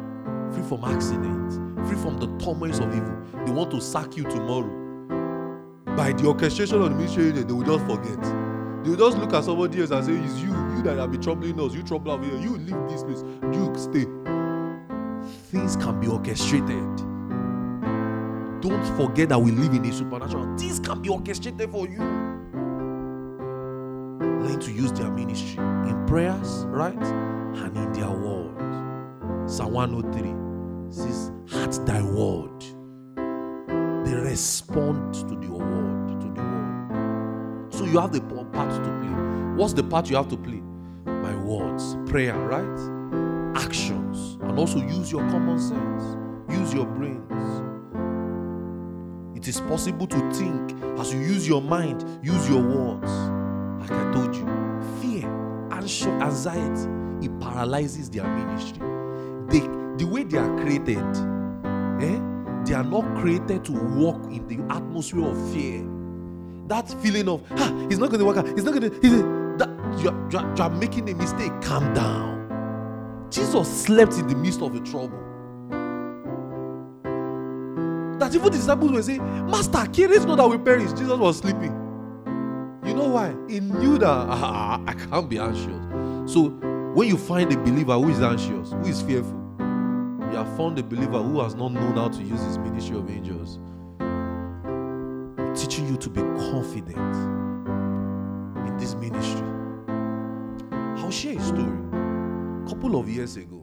free 0.52 0.62
from 0.62 0.84
accidents, 0.84 1.56
free 1.88 1.96
from 1.96 2.18
the 2.18 2.26
turmoils 2.44 2.80
of 2.80 2.94
evil. 2.94 3.16
They 3.46 3.52
want 3.52 3.70
to 3.70 3.80
sack 3.80 4.14
you 4.14 4.24
tomorrow. 4.24 4.68
By 5.96 6.12
the 6.12 6.26
orchestration 6.26 6.82
of 6.82 6.90
the 6.90 6.96
ministry, 6.96 7.30
they 7.30 7.50
will 7.50 7.62
just 7.62 7.86
forget. 7.86 8.22
They 8.84 8.90
will 8.90 8.98
just 8.98 9.16
look 9.16 9.32
at 9.32 9.44
somebody 9.44 9.80
else 9.80 9.90
and 9.90 10.04
say, 10.04 10.12
It's 10.12 10.40
you, 10.40 10.50
you 10.76 10.82
that 10.82 10.98
have 10.98 11.12
been 11.12 11.22
troubling 11.22 11.58
us, 11.58 11.72
you 11.72 11.82
trouble 11.82 12.12
over 12.12 12.26
here, 12.26 12.38
you 12.40 12.58
leave 12.58 12.90
this 12.90 13.04
place, 13.04 13.22
you 13.54 13.72
stay. 13.78 14.04
Things 15.50 15.76
can 15.76 15.98
be 15.98 16.08
orchestrated. 16.08 17.13
Don't 18.64 18.82
forget 18.96 19.28
that 19.28 19.38
we 19.38 19.50
live 19.50 19.74
in 19.74 19.84
a 19.84 19.92
supernatural. 19.92 20.56
Things 20.56 20.80
can 20.80 21.02
be 21.02 21.10
orchestrated 21.10 21.70
for 21.70 21.86
you. 21.86 21.98
Learn 24.18 24.58
to 24.58 24.72
use 24.72 24.90
their 24.92 25.10
ministry 25.10 25.62
in 25.62 26.02
prayers, 26.06 26.64
right? 26.68 26.96
And 26.96 27.76
in 27.76 27.92
their 27.92 28.08
word. 28.08 28.56
Psalm 29.46 29.74
103 29.74 30.90
says, 30.90 31.30
Heart 31.46 31.84
thy 31.84 32.00
word. 32.00 32.58
They 34.06 34.14
respond 34.14 35.12
to 35.12 35.26
the 35.26 35.50
word, 35.50 36.20
to 36.22 36.28
the 36.28 36.42
word. 36.42 37.74
So 37.74 37.84
you 37.84 37.98
have 38.00 38.12
the 38.12 38.22
part 38.22 38.70
to 38.70 38.80
play. 38.80 39.56
What's 39.56 39.74
the 39.74 39.84
part 39.84 40.08
you 40.08 40.16
have 40.16 40.28
to 40.28 40.38
play? 40.38 40.62
My 41.04 41.36
words, 41.36 41.98
prayer, 42.06 42.38
right? 42.38 43.60
Actions. 43.62 44.38
And 44.40 44.58
also 44.58 44.78
use 44.78 45.12
your 45.12 45.20
common 45.28 45.60
sense. 45.60 46.16
Use 46.50 46.72
your 46.72 46.86
brains. 46.86 47.63
It 49.44 49.48
is 49.48 49.60
possible 49.60 50.06
to 50.06 50.32
think 50.32 50.72
as 50.98 51.12
you 51.12 51.20
use 51.20 51.46
your 51.46 51.60
mind, 51.60 52.02
use 52.22 52.48
your 52.48 52.62
words. 52.62 53.12
Like 53.78 53.90
I 53.90 54.10
told 54.10 54.34
you, 54.34 54.46
fear, 55.02 55.28
anxiety, 55.70 56.88
it 57.20 57.40
paralyzes 57.40 58.08
their 58.08 58.24
ministry. 58.24 58.78
They, 59.50 59.60
the 59.98 60.10
way 60.10 60.22
they 60.22 60.38
are 60.38 60.48
created, 60.62 60.96
eh, 62.00 62.18
they 62.64 62.72
are 62.72 62.84
not 62.84 63.04
created 63.20 63.66
to 63.66 63.72
walk 63.72 64.24
in 64.32 64.48
the 64.48 64.64
atmosphere 64.74 65.26
of 65.26 65.52
fear. 65.52 65.86
That 66.68 66.88
feeling 67.02 67.28
of, 67.28 67.42
ah, 67.50 67.86
it's 67.90 67.98
not 67.98 68.08
going 68.08 68.20
to 68.20 68.24
work 68.24 68.38
out, 68.38 68.48
it's 68.48 68.62
not 68.62 68.72
going 68.72 68.90
to, 68.90 69.56
that, 69.58 69.68
you 70.00 70.08
are, 70.08 70.30
you, 70.30 70.38
are, 70.38 70.56
you 70.56 70.62
are 70.62 70.70
making 70.70 71.10
a 71.10 71.14
mistake. 71.14 71.52
Calm 71.60 71.92
down. 71.92 73.28
Jesus 73.30 73.82
slept 73.82 74.14
in 74.14 74.26
the 74.26 74.36
midst 74.36 74.62
of 74.62 74.72
the 74.72 74.80
trouble. 74.80 75.33
That 78.24 78.34
even 78.34 78.50
the 78.50 78.56
disciples 78.56 78.90
were 78.90 79.02
saying, 79.02 79.50
Master, 79.50 79.84
carest 79.92 80.26
not 80.26 80.36
that 80.36 80.48
we 80.48 80.56
perish. 80.56 80.90
Jesus 80.92 81.18
was 81.18 81.36
sleeping. 81.36 81.72
You 82.82 82.94
know 82.94 83.08
why? 83.08 83.34
He 83.50 83.60
knew 83.60 83.98
that 83.98 84.08
ah, 84.08 84.80
I 84.86 84.94
can't 84.94 85.28
be 85.28 85.38
anxious. 85.38 86.32
So 86.32 86.48
when 86.94 87.06
you 87.06 87.18
find 87.18 87.52
a 87.52 87.58
believer 87.58 87.92
who 87.92 88.08
is 88.08 88.22
anxious, 88.22 88.70
who 88.72 88.86
is 88.86 89.02
fearful, 89.02 89.38
you 89.58 90.38
have 90.38 90.56
found 90.56 90.78
a 90.78 90.82
believer 90.82 91.22
who 91.22 91.42
has 91.42 91.54
not 91.54 91.72
known 91.72 91.96
how 91.96 92.08
to 92.08 92.22
use 92.22 92.40
his 92.40 92.56
ministry 92.56 92.96
of 92.96 93.10
angels. 93.10 93.58
I'm 94.00 95.54
teaching 95.54 95.86
you 95.86 95.98
to 95.98 96.08
be 96.08 96.22
confident 96.22 96.96
in 98.66 98.76
this 98.78 98.94
ministry. 98.94 99.46
I'll 100.96 101.10
share 101.10 101.36
a 101.36 101.42
story. 101.42 101.78
A 101.92 102.68
couple 102.70 102.98
of 102.98 103.06
years 103.06 103.36
ago, 103.36 103.60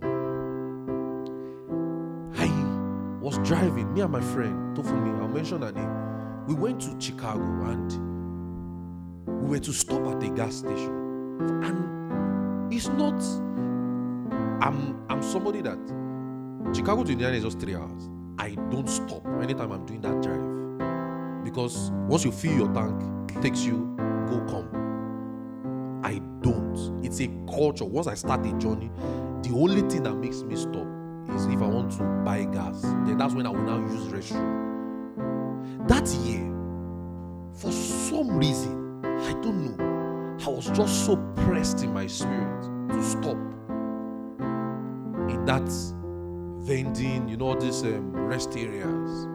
was 3.21 3.37
driving, 3.39 3.93
me 3.93 4.01
and 4.01 4.11
my 4.11 4.19
friend, 4.19 4.75
Tofumi, 4.75 5.21
I'll 5.21 5.27
mention 5.27 5.61
her 5.61 5.71
name. 5.71 6.45
We 6.47 6.55
went 6.55 6.81
to 6.81 6.99
Chicago 6.99 7.43
and 7.43 7.91
we 9.43 9.49
were 9.49 9.59
to 9.59 9.71
stop 9.71 10.05
at 10.07 10.23
a 10.23 10.29
gas 10.29 10.55
station. 10.55 10.97
And 11.63 12.73
it's 12.73 12.87
not 12.87 13.21
I'm 14.61 15.03
I'm 15.09 15.21
somebody 15.21 15.61
that 15.61 15.77
Chicago 16.73 17.03
to 17.03 17.11
Indiana 17.11 17.35
is 17.35 17.43
just 17.43 17.59
three 17.59 17.75
hours. 17.75 18.09
I 18.39 18.55
don't 18.69 18.87
stop 18.87 19.25
anytime 19.41 19.71
I'm 19.71 19.85
doing 19.85 20.01
that 20.01 20.21
drive. 20.21 21.43
Because 21.43 21.91
once 22.07 22.25
you 22.25 22.31
fill 22.31 22.53
your 22.53 22.73
tank, 22.73 23.31
it 23.31 23.41
takes 23.41 23.63
you 23.63 23.95
go 24.29 24.39
come. 24.49 26.01
I 26.03 26.19
don't. 26.41 27.03
It's 27.03 27.19
a 27.21 27.27
culture. 27.47 27.85
Once 27.85 28.07
I 28.07 28.15
start 28.15 28.45
a 28.45 28.53
journey, 28.57 28.91
the 29.43 29.51
only 29.53 29.81
thing 29.89 30.03
that 30.03 30.15
makes 30.15 30.41
me 30.43 30.55
stop 30.55 30.87
is 31.35 31.45
if 31.45 31.61
I 31.61 31.67
want 31.67 31.91
to 31.93 32.03
buy 32.25 32.43
gas. 32.45 32.81
Then 32.81 33.17
that's 33.17 33.33
when 33.33 33.45
I 33.45 33.49
will 33.49 33.63
now 33.63 33.79
use 33.79 34.07
restroom. 34.07 35.87
That 35.87 36.07
year, 36.25 36.47
for 37.53 37.71
some 37.71 38.37
reason, 38.37 39.05
I 39.05 39.33
don't 39.41 39.77
know, 39.77 40.37
I 40.45 40.49
was 40.49 40.65
just 40.71 41.05
so 41.05 41.17
pressed 41.35 41.83
in 41.83 41.93
my 41.93 42.07
spirit 42.07 42.63
to 42.89 43.03
stop 43.03 43.37
in 45.29 45.45
that 45.45 45.69
vending, 46.61 47.27
you 47.27 47.37
know, 47.37 47.55
these 47.59 47.83
um, 47.83 48.13
rest 48.13 48.55
areas. 48.55 49.27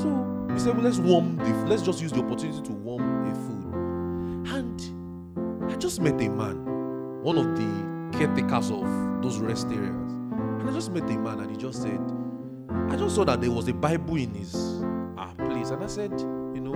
So 0.00 0.08
we 0.48 0.58
said, 0.58 0.74
well, 0.74 0.84
let's 0.84 0.98
warm 0.98 1.36
the, 1.36 1.52
let's 1.66 1.82
just 1.82 2.00
use 2.00 2.12
the 2.12 2.20
opportunity 2.20 2.62
to 2.62 2.72
warm 2.72 3.30
a 3.30 3.34
food. 3.34 4.54
And 4.56 5.70
I 5.70 5.76
just 5.76 6.00
met 6.00 6.20
a 6.20 6.28
man, 6.28 7.22
one 7.22 7.38
of 7.38 7.56
the 7.56 8.18
caretakers 8.18 8.70
of 8.70 8.84
those 9.22 9.38
rest 9.38 9.68
areas. 9.68 10.07
And 10.68 10.76
I 10.76 10.80
just 10.80 10.92
met 10.92 11.04
a 11.04 11.18
man 11.18 11.40
and 11.40 11.50
he 11.50 11.56
just 11.56 11.80
said, 11.80 11.98
I 12.90 12.96
just 12.96 13.14
saw 13.14 13.24
that 13.24 13.40
there 13.40 13.50
was 13.50 13.68
a 13.68 13.72
Bible 13.72 14.16
in 14.16 14.34
his 14.34 14.54
uh, 15.16 15.32
place. 15.38 15.70
And 15.70 15.82
I 15.82 15.86
said, 15.86 16.12
you 16.20 16.60
know, 16.60 16.74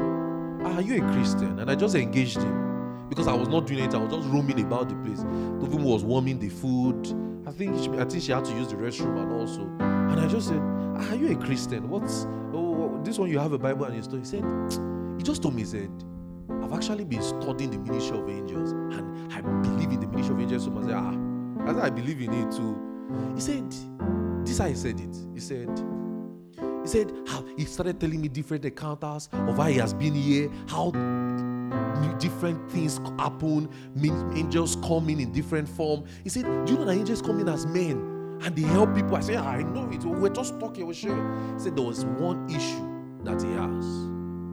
are 0.66 0.80
you 0.80 1.04
a 1.04 1.12
Christian? 1.12 1.58
And 1.58 1.70
I 1.70 1.74
just 1.74 1.94
engaged 1.94 2.38
him 2.38 3.06
because 3.10 3.28
I 3.28 3.34
was 3.34 3.48
not 3.48 3.66
doing 3.66 3.84
it. 3.84 3.94
I 3.94 3.98
was 3.98 4.10
just 4.10 4.26
roaming 4.30 4.62
about 4.62 4.88
the 4.88 4.94
place. 4.94 5.20
The 5.20 5.26
Tovim 5.26 5.82
was 5.82 6.04
warming 6.04 6.38
the 6.38 6.48
food. 6.48 7.06
I 7.46 7.52
think 7.52 7.78
she, 7.84 7.90
I 8.00 8.06
think 8.06 8.22
she 8.22 8.32
had 8.32 8.46
to 8.46 8.52
use 8.52 8.68
the 8.68 8.76
restroom 8.76 9.22
and 9.22 9.30
also. 9.30 9.60
And 9.80 10.18
I 10.18 10.26
just 10.26 10.48
said, 10.48 10.62
Are 11.10 11.14
you 11.14 11.30
a 11.30 11.44
Christian? 11.44 11.90
What's 11.90 12.26
oh 12.54 12.98
this 13.04 13.18
one 13.18 13.28
you 13.28 13.38
have 13.40 13.52
a 13.52 13.58
Bible 13.58 13.84
and 13.84 13.94
you 13.94 14.02
study? 14.02 14.20
He 14.20 14.24
said, 14.24 14.44
he 15.18 15.22
just 15.22 15.42
told 15.42 15.54
me, 15.54 15.60
he 15.60 15.66
said, 15.66 15.90
I've 16.62 16.72
actually 16.72 17.04
been 17.04 17.22
studying 17.22 17.70
the 17.70 17.78
ministry 17.78 18.16
of 18.18 18.26
angels 18.26 18.72
and 18.72 19.34
I 19.34 19.42
believe 19.42 19.90
in 19.90 20.00
the 20.00 20.06
ministry 20.06 20.34
of 20.34 20.40
angels 20.40 20.64
so. 20.64 20.78
I 20.78 20.82
said, 20.82 20.94
ah, 20.94 21.14
I 21.64 21.74
said, 21.74 21.84
I 21.84 21.90
believe 21.90 22.22
in 22.22 22.32
it 22.32 22.56
too. 22.56 22.91
He 23.34 23.40
said, 23.40 23.70
this 24.42 24.52
is 24.52 24.58
how 24.58 24.66
he 24.68 24.74
said 24.74 25.00
it. 25.00 25.16
He 25.34 25.40
said, 25.40 25.68
he 26.82 26.88
said 26.88 27.12
how 27.28 27.44
he 27.56 27.64
started 27.64 28.00
telling 28.00 28.20
me 28.20 28.28
different 28.28 28.64
encounters 28.64 29.28
of 29.32 29.56
how 29.56 29.66
he 29.66 29.76
has 29.76 29.94
been 29.94 30.14
here, 30.14 30.50
how 30.68 30.90
different 32.18 32.70
things 32.70 32.98
happen, 33.18 33.68
angels 34.34 34.76
coming 34.76 35.20
in 35.20 35.32
different 35.32 35.68
form. 35.68 36.04
He 36.22 36.28
said, 36.28 36.44
Do 36.66 36.72
you 36.72 36.78
know 36.78 36.84
that 36.84 36.92
angels 36.92 37.22
come 37.22 37.40
in 37.40 37.48
as 37.48 37.66
men 37.66 38.38
and 38.42 38.56
they 38.56 38.62
help 38.62 38.94
people? 38.94 39.16
I 39.16 39.20
said, 39.20 39.34
yeah, 39.34 39.44
I 39.44 39.62
know 39.62 39.88
it. 39.90 40.04
We're 40.04 40.28
just 40.28 40.58
talking, 40.60 40.86
we're 40.86 40.94
sharing. 40.94 41.54
He 41.54 41.60
said 41.60 41.76
there 41.76 41.84
was 41.84 42.04
one 42.04 42.48
issue 42.48 43.24
that 43.24 43.42
he 43.42 43.50
has. 43.52 43.86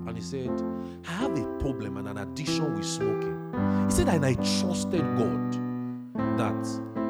And 0.08 0.16
he 0.16 0.24
said, 0.24 0.50
I 1.08 1.12
have 1.12 1.38
a 1.38 1.46
problem 1.60 1.98
and 1.98 2.08
an 2.08 2.18
addiction 2.18 2.76
with 2.76 2.86
smoking. 2.86 3.86
He 3.86 3.92
said, 3.92 4.08
and 4.08 4.26
I 4.26 4.34
trusted 4.34 5.02
God 5.18 5.54
that 6.38 6.66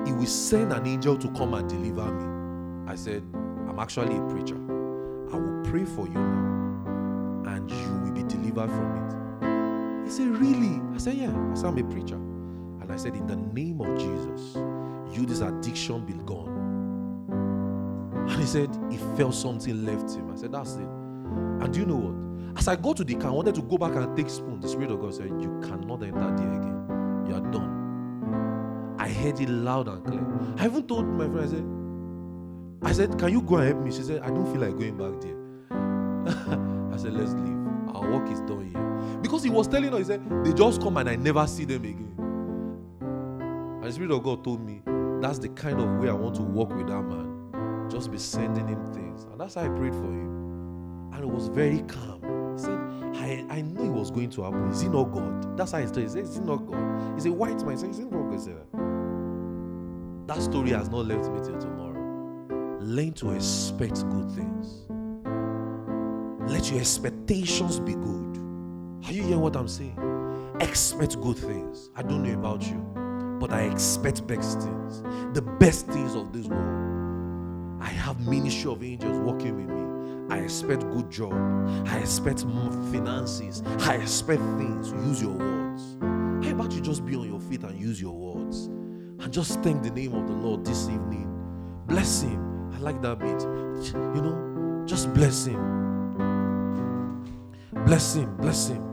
He 0.06 0.14
will 0.14 0.26
send 0.26 0.74
an 0.74 0.86
angel 0.88 1.18
to 1.18 1.30
come 1.32 1.54
and 1.54 1.70
deliver 1.70 2.12
me. 2.12 2.92
I 2.92 2.96
said, 2.96 3.24
I'm 3.68 3.80
actually 3.80 4.18
a 4.18 4.22
preacher. 4.30 4.56
I 5.32 5.38
will 5.38 5.64
pray 5.64 5.86
for 5.86 6.08
you 6.08 6.14
now, 6.14 7.54
and 7.54 7.70
you 7.70 7.94
will 8.04 8.12
be 8.12 8.24
delivered 8.24 8.70
from 8.70 8.98
it. 8.98 10.06
He 10.06 10.12
said, 10.12 10.28
Really? 10.30 10.82
I 10.94 10.98
said, 10.98 11.14
Yeah. 11.16 11.32
I 11.52 11.54
said, 11.54 11.68
I'm 11.68 11.78
a 11.78 11.84
preacher. 11.84 12.16
And 12.16 12.92
I 12.92 12.96
said, 12.98 13.16
In 13.16 13.28
the 13.28 13.36
name 13.36 13.80
of 13.82 13.96
Jesus, 14.00 14.56
you, 15.16 15.26
this 15.26 15.42
addiction 15.42 16.06
be 16.06 16.14
gone. 16.26 16.50
And 18.28 18.40
he 18.40 18.46
said 18.46 18.76
he 18.90 18.98
felt 19.18 19.36
something 19.36 19.86
left 19.86 20.12
him. 20.16 20.32
I 20.32 20.36
said, 20.36 20.52
That's 20.52 20.74
it. 20.76 20.88
And 21.62 21.72
do 21.74 21.80
you 21.82 21.86
know 21.86 21.98
what? 21.98 22.58
As 22.58 22.68
I 22.68 22.76
go 22.76 22.94
to 22.94 23.04
the 23.04 23.16
car, 23.16 23.30
I 23.30 23.34
wanted 23.34 23.56
to 23.56 23.62
go 23.62 23.78
back 23.78 23.94
and 23.96 24.18
take 24.18 24.30
spoon. 24.30 24.60
The 24.60 24.68
Spirit 24.68 24.92
of 24.92 25.00
God 25.00 25.14
said, 25.14 25.30
You 25.30 25.60
cannot 25.62 26.02
enter 26.02 26.36
there 26.36 26.54
again. 26.54 27.26
You 27.28 27.36
are 27.36 27.52
done. 27.52 27.79
I 29.00 29.08
heard 29.08 29.40
it 29.40 29.50
loud 29.50 29.88
and 29.88 30.04
clear. 30.06 30.22
I 30.58 30.66
even 30.66 30.86
told 30.86 31.08
my 31.08 31.26
friend, 31.26 31.40
I 31.40 31.48
said, 31.48 31.66
I 32.84 32.92
said, 32.92 33.18
Can 33.18 33.32
you 33.32 33.42
go 33.42 33.56
and 33.56 33.68
help 33.70 33.84
me? 33.84 33.92
She 33.92 34.04
said, 34.04 34.22
I 34.22 34.28
don't 34.28 34.52
feel 34.52 34.62
like 34.62 34.78
going 34.78 34.98
back 34.98 35.22
there. 35.22 35.38
I 36.94 36.98
said, 36.98 37.14
Let's 37.14 37.32
leave. 37.34 37.58
Our 37.96 38.12
work 38.12 38.30
is 38.30 38.42
done 38.42 38.70
here. 38.70 39.20
Because 39.22 39.44
he 39.44 39.50
was 39.50 39.68
telling 39.68 39.94
us, 39.94 40.00
he 40.00 40.04
said, 40.04 40.22
They 40.44 40.52
just 40.54 40.82
come 40.82 40.98
and 40.98 41.10
I 41.10 41.16
never 41.16 41.48
see 41.48 41.64
them 41.64 41.84
again. 41.84 42.14
And 43.00 43.84
the 43.84 43.92
Spirit 43.92 44.12
of 44.12 44.22
God 44.24 44.44
told 44.44 44.62
me, 44.62 44.82
That's 45.22 45.40
the 45.40 45.50
kind 45.50 45.80
of 45.80 45.90
way 46.02 46.10
I 46.10 46.14
want 46.14 46.36
to 46.36 46.44
work 46.44 46.70
with 46.76 46.88
that 46.88 47.02
man. 47.02 47.88
Just 47.90 48.12
be 48.12 48.18
sending 48.18 48.68
him 48.68 48.86
things. 48.94 49.24
And 49.24 49.40
that's 49.40 49.56
how 49.56 49.62
I 49.62 49.70
prayed 49.70 49.94
for 49.94 50.04
him. 50.04 51.12
And 51.14 51.24
it 51.24 51.30
was 51.30 51.48
very 51.48 51.82
calm. 51.84 52.22
He 52.58 52.64
said, 52.64 52.80
I, 53.16 53.46
I 53.50 53.62
knew 53.62 53.86
it 53.86 53.98
was 53.98 54.12
going 54.12 54.30
to 54.32 54.44
happen. 54.44 54.70
Is 54.70 54.84
it 54.84 54.90
not 54.90 55.06
God? 55.06 55.58
That's 55.58 55.72
how 55.72 55.80
he 55.80 55.88
said, 55.88 55.98
He 55.98 56.08
said, 56.10 56.24
Is 56.24 56.38
it 56.38 56.44
not 56.44 56.70
God? 56.70 57.14
He's 57.16 57.26
a 57.26 57.32
white 57.32 57.62
man. 57.62 57.72
He 57.72 57.78
said, 57.78 57.90
Is 57.92 58.00
it 58.00 58.12
not 58.12 58.24
God? 58.24 58.34
He 58.34 58.40
said, 58.40 58.58
That 60.30 60.44
story 60.44 60.70
has 60.70 60.90
not 60.90 61.08
left 61.08 61.28
me 61.32 61.40
till 61.40 61.58
tomorrow. 61.58 62.78
Learn 62.80 63.14
to 63.14 63.32
expect 63.32 64.08
good 64.12 64.32
things. 64.34 64.86
Let 66.48 66.70
your 66.70 66.80
expectations 66.80 67.80
be 67.80 67.94
good. 67.94 68.38
Are 69.08 69.12
you 69.12 69.24
hearing 69.24 69.40
what 69.40 69.56
I'm 69.56 69.68
saying? 69.68 69.98
Expect 70.60 71.20
good 71.20 71.36
things. 71.36 71.90
I 71.96 72.04
don't 72.04 72.22
know 72.22 72.38
about 72.38 72.62
you, 72.62 72.78
but 73.40 73.52
I 73.52 73.62
expect 73.62 74.28
best 74.28 74.62
things. 74.62 75.02
The 75.34 75.42
best 75.42 75.88
things 75.88 76.14
of 76.14 76.32
this 76.32 76.46
world. 76.46 77.82
I 77.82 77.90
have 77.90 78.20
ministry 78.28 78.72
of 78.72 78.84
angels 78.84 79.18
working 79.22 79.56
with 79.56 79.76
me. 79.76 80.36
I 80.36 80.44
expect 80.44 80.82
good 80.92 81.10
job. 81.10 81.34
I 81.88 81.98
expect 81.98 82.42
finances. 82.92 83.64
I 83.80 83.96
expect 83.96 84.44
things. 84.60 84.92
Use 84.92 85.24
your 85.24 85.34
words. 85.34 85.98
How 86.46 86.52
about 86.52 86.72
you 86.72 86.82
just 86.82 87.04
be 87.04 87.16
on 87.16 87.28
your 87.28 87.40
feet 87.40 87.64
and 87.64 87.82
use 87.82 88.00
your 88.00 88.14
words? 88.14 88.70
And 89.22 89.34
just 89.34 89.62
thank 89.62 89.84
the 89.84 89.92
name 89.92 90.14
of 90.14 90.28
the 90.28 90.34
Lord 90.34 90.64
this 90.66 90.88
evening. 90.88 91.28
Bless 91.88 92.22
him. 92.22 92.72
I 92.74 92.78
like 92.80 93.02
that 93.02 93.20
bit. 93.20 93.42
You 94.16 94.22
know, 94.22 94.84
just 94.86 95.14
bless 95.14 95.46
him. 95.46 95.60
Bless 97.86 98.16
him. 98.16 98.38
Bless 98.38 98.70
him. 98.70 98.84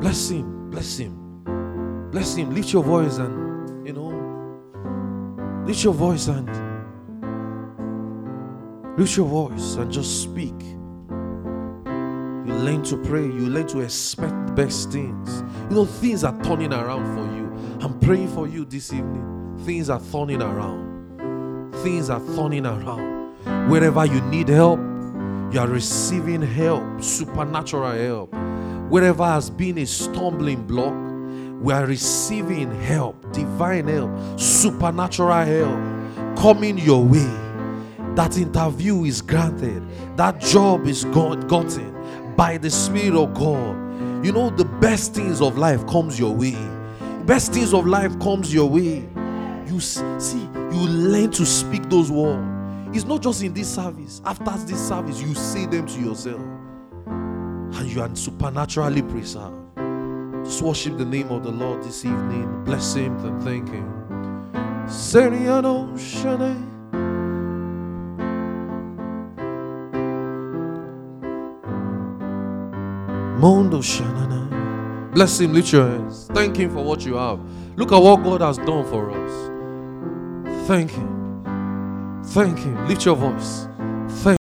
Bless 0.00 0.28
him. 0.30 0.70
Bless 0.70 0.98
him. 0.98 1.42
Bless 2.10 2.34
him. 2.36 2.54
Lift 2.54 2.72
your 2.72 2.82
voice 2.82 3.16
and, 3.16 3.86
you 3.86 3.92
know, 3.94 4.12
lift 5.66 5.82
your 5.84 5.94
voice 5.94 6.28
and 6.28 6.48
lift 8.98 9.16
your 9.16 9.26
voice 9.26 9.76
and 9.76 9.90
just 9.90 10.22
speak. 10.22 10.60
You 12.44 12.54
learn 12.54 12.82
to 12.84 12.96
pray. 12.98 13.22
You 13.22 13.48
learn 13.48 13.66
to 13.68 13.80
expect 13.80 14.54
best 14.54 14.90
things. 14.90 15.42
You 15.70 15.76
know, 15.76 15.86
things 15.86 16.24
are 16.24 16.38
turning 16.42 16.72
around 16.74 17.06
for. 17.14 17.21
I'm 17.82 17.98
praying 17.98 18.28
for 18.28 18.46
you 18.46 18.64
this 18.64 18.92
evening. 18.92 19.58
Things 19.64 19.90
are 19.90 20.00
turning 20.12 20.40
around. 20.40 21.74
Things 21.82 22.10
are 22.10 22.20
turning 22.36 22.64
around. 22.64 23.68
Wherever 23.68 24.06
you 24.06 24.20
need 24.20 24.50
help, 24.50 24.78
you 25.52 25.58
are 25.58 25.66
receiving 25.66 26.42
help, 26.42 27.02
supernatural 27.02 27.90
help. 27.90 28.32
Wherever 28.88 29.24
has 29.24 29.50
been 29.50 29.78
a 29.78 29.84
stumbling 29.84 30.64
block, 30.64 30.94
we 31.60 31.72
are 31.72 31.84
receiving 31.84 32.70
help, 32.82 33.32
divine 33.32 33.88
help, 33.88 34.38
supernatural 34.38 35.44
help 35.44 36.38
coming 36.38 36.78
your 36.78 37.04
way. 37.04 37.30
That 38.14 38.38
interview 38.38 39.02
is 39.02 39.20
granted, 39.20 39.82
that 40.16 40.40
job 40.40 40.86
is 40.86 41.04
got, 41.06 41.48
gotten 41.48 42.36
by 42.36 42.58
the 42.58 42.70
Spirit 42.70 43.16
of 43.16 43.34
God. 43.34 44.24
You 44.24 44.30
know, 44.30 44.50
the 44.50 44.66
best 44.66 45.14
things 45.14 45.40
of 45.40 45.58
life 45.58 45.84
comes 45.88 46.16
your 46.16 46.32
way. 46.32 46.56
Best 47.26 47.52
things 47.52 47.72
of 47.72 47.86
life 47.86 48.18
comes 48.18 48.52
your 48.52 48.68
way. 48.68 49.08
You 49.66 49.80
see, 49.80 50.40
you 50.54 50.86
learn 50.88 51.30
to 51.30 51.46
speak 51.46 51.88
those 51.88 52.10
words. 52.10 52.48
It's 52.94 53.06
not 53.06 53.22
just 53.22 53.42
in 53.42 53.54
this 53.54 53.72
service. 53.72 54.20
After 54.24 54.50
this 54.66 54.88
service, 54.88 55.22
you 55.22 55.34
say 55.34 55.66
them 55.66 55.86
to 55.86 56.00
yourself, 56.00 56.42
and 57.06 57.86
you 57.90 58.02
are 58.02 58.14
supernaturally 58.14 59.02
preserved. 59.02 59.56
Just 60.44 60.60
worship 60.62 60.98
the 60.98 61.04
name 61.04 61.30
of 61.30 61.44
the 61.44 61.52
Lord 61.52 61.82
this 61.82 62.04
evening. 62.04 62.64
Bless 62.64 62.94
Him 62.94 63.16
and 63.24 63.42
thank 63.42 63.68
Him. 63.68 63.88
Mondo 73.40 73.78
Shanana. 73.78 74.41
Bless 75.12 75.40
Him, 75.40 75.52
lift 75.52 75.72
your 75.72 75.88
hands. 75.88 76.28
Thank 76.32 76.56
Him 76.56 76.70
for 76.70 76.82
what 76.82 77.04
you 77.04 77.14
have. 77.14 77.38
Look 77.76 77.92
at 77.92 77.98
what 77.98 78.22
God 78.22 78.40
has 78.40 78.56
done 78.56 78.84
for 78.86 79.10
us. 79.10 80.66
Thank 80.66 80.90
Him. 80.90 82.22
Thank 82.26 82.58
Him. 82.58 82.88
Lift 82.88 83.04
your 83.04 83.16
voice. 83.16 83.66
Thank 84.08 84.22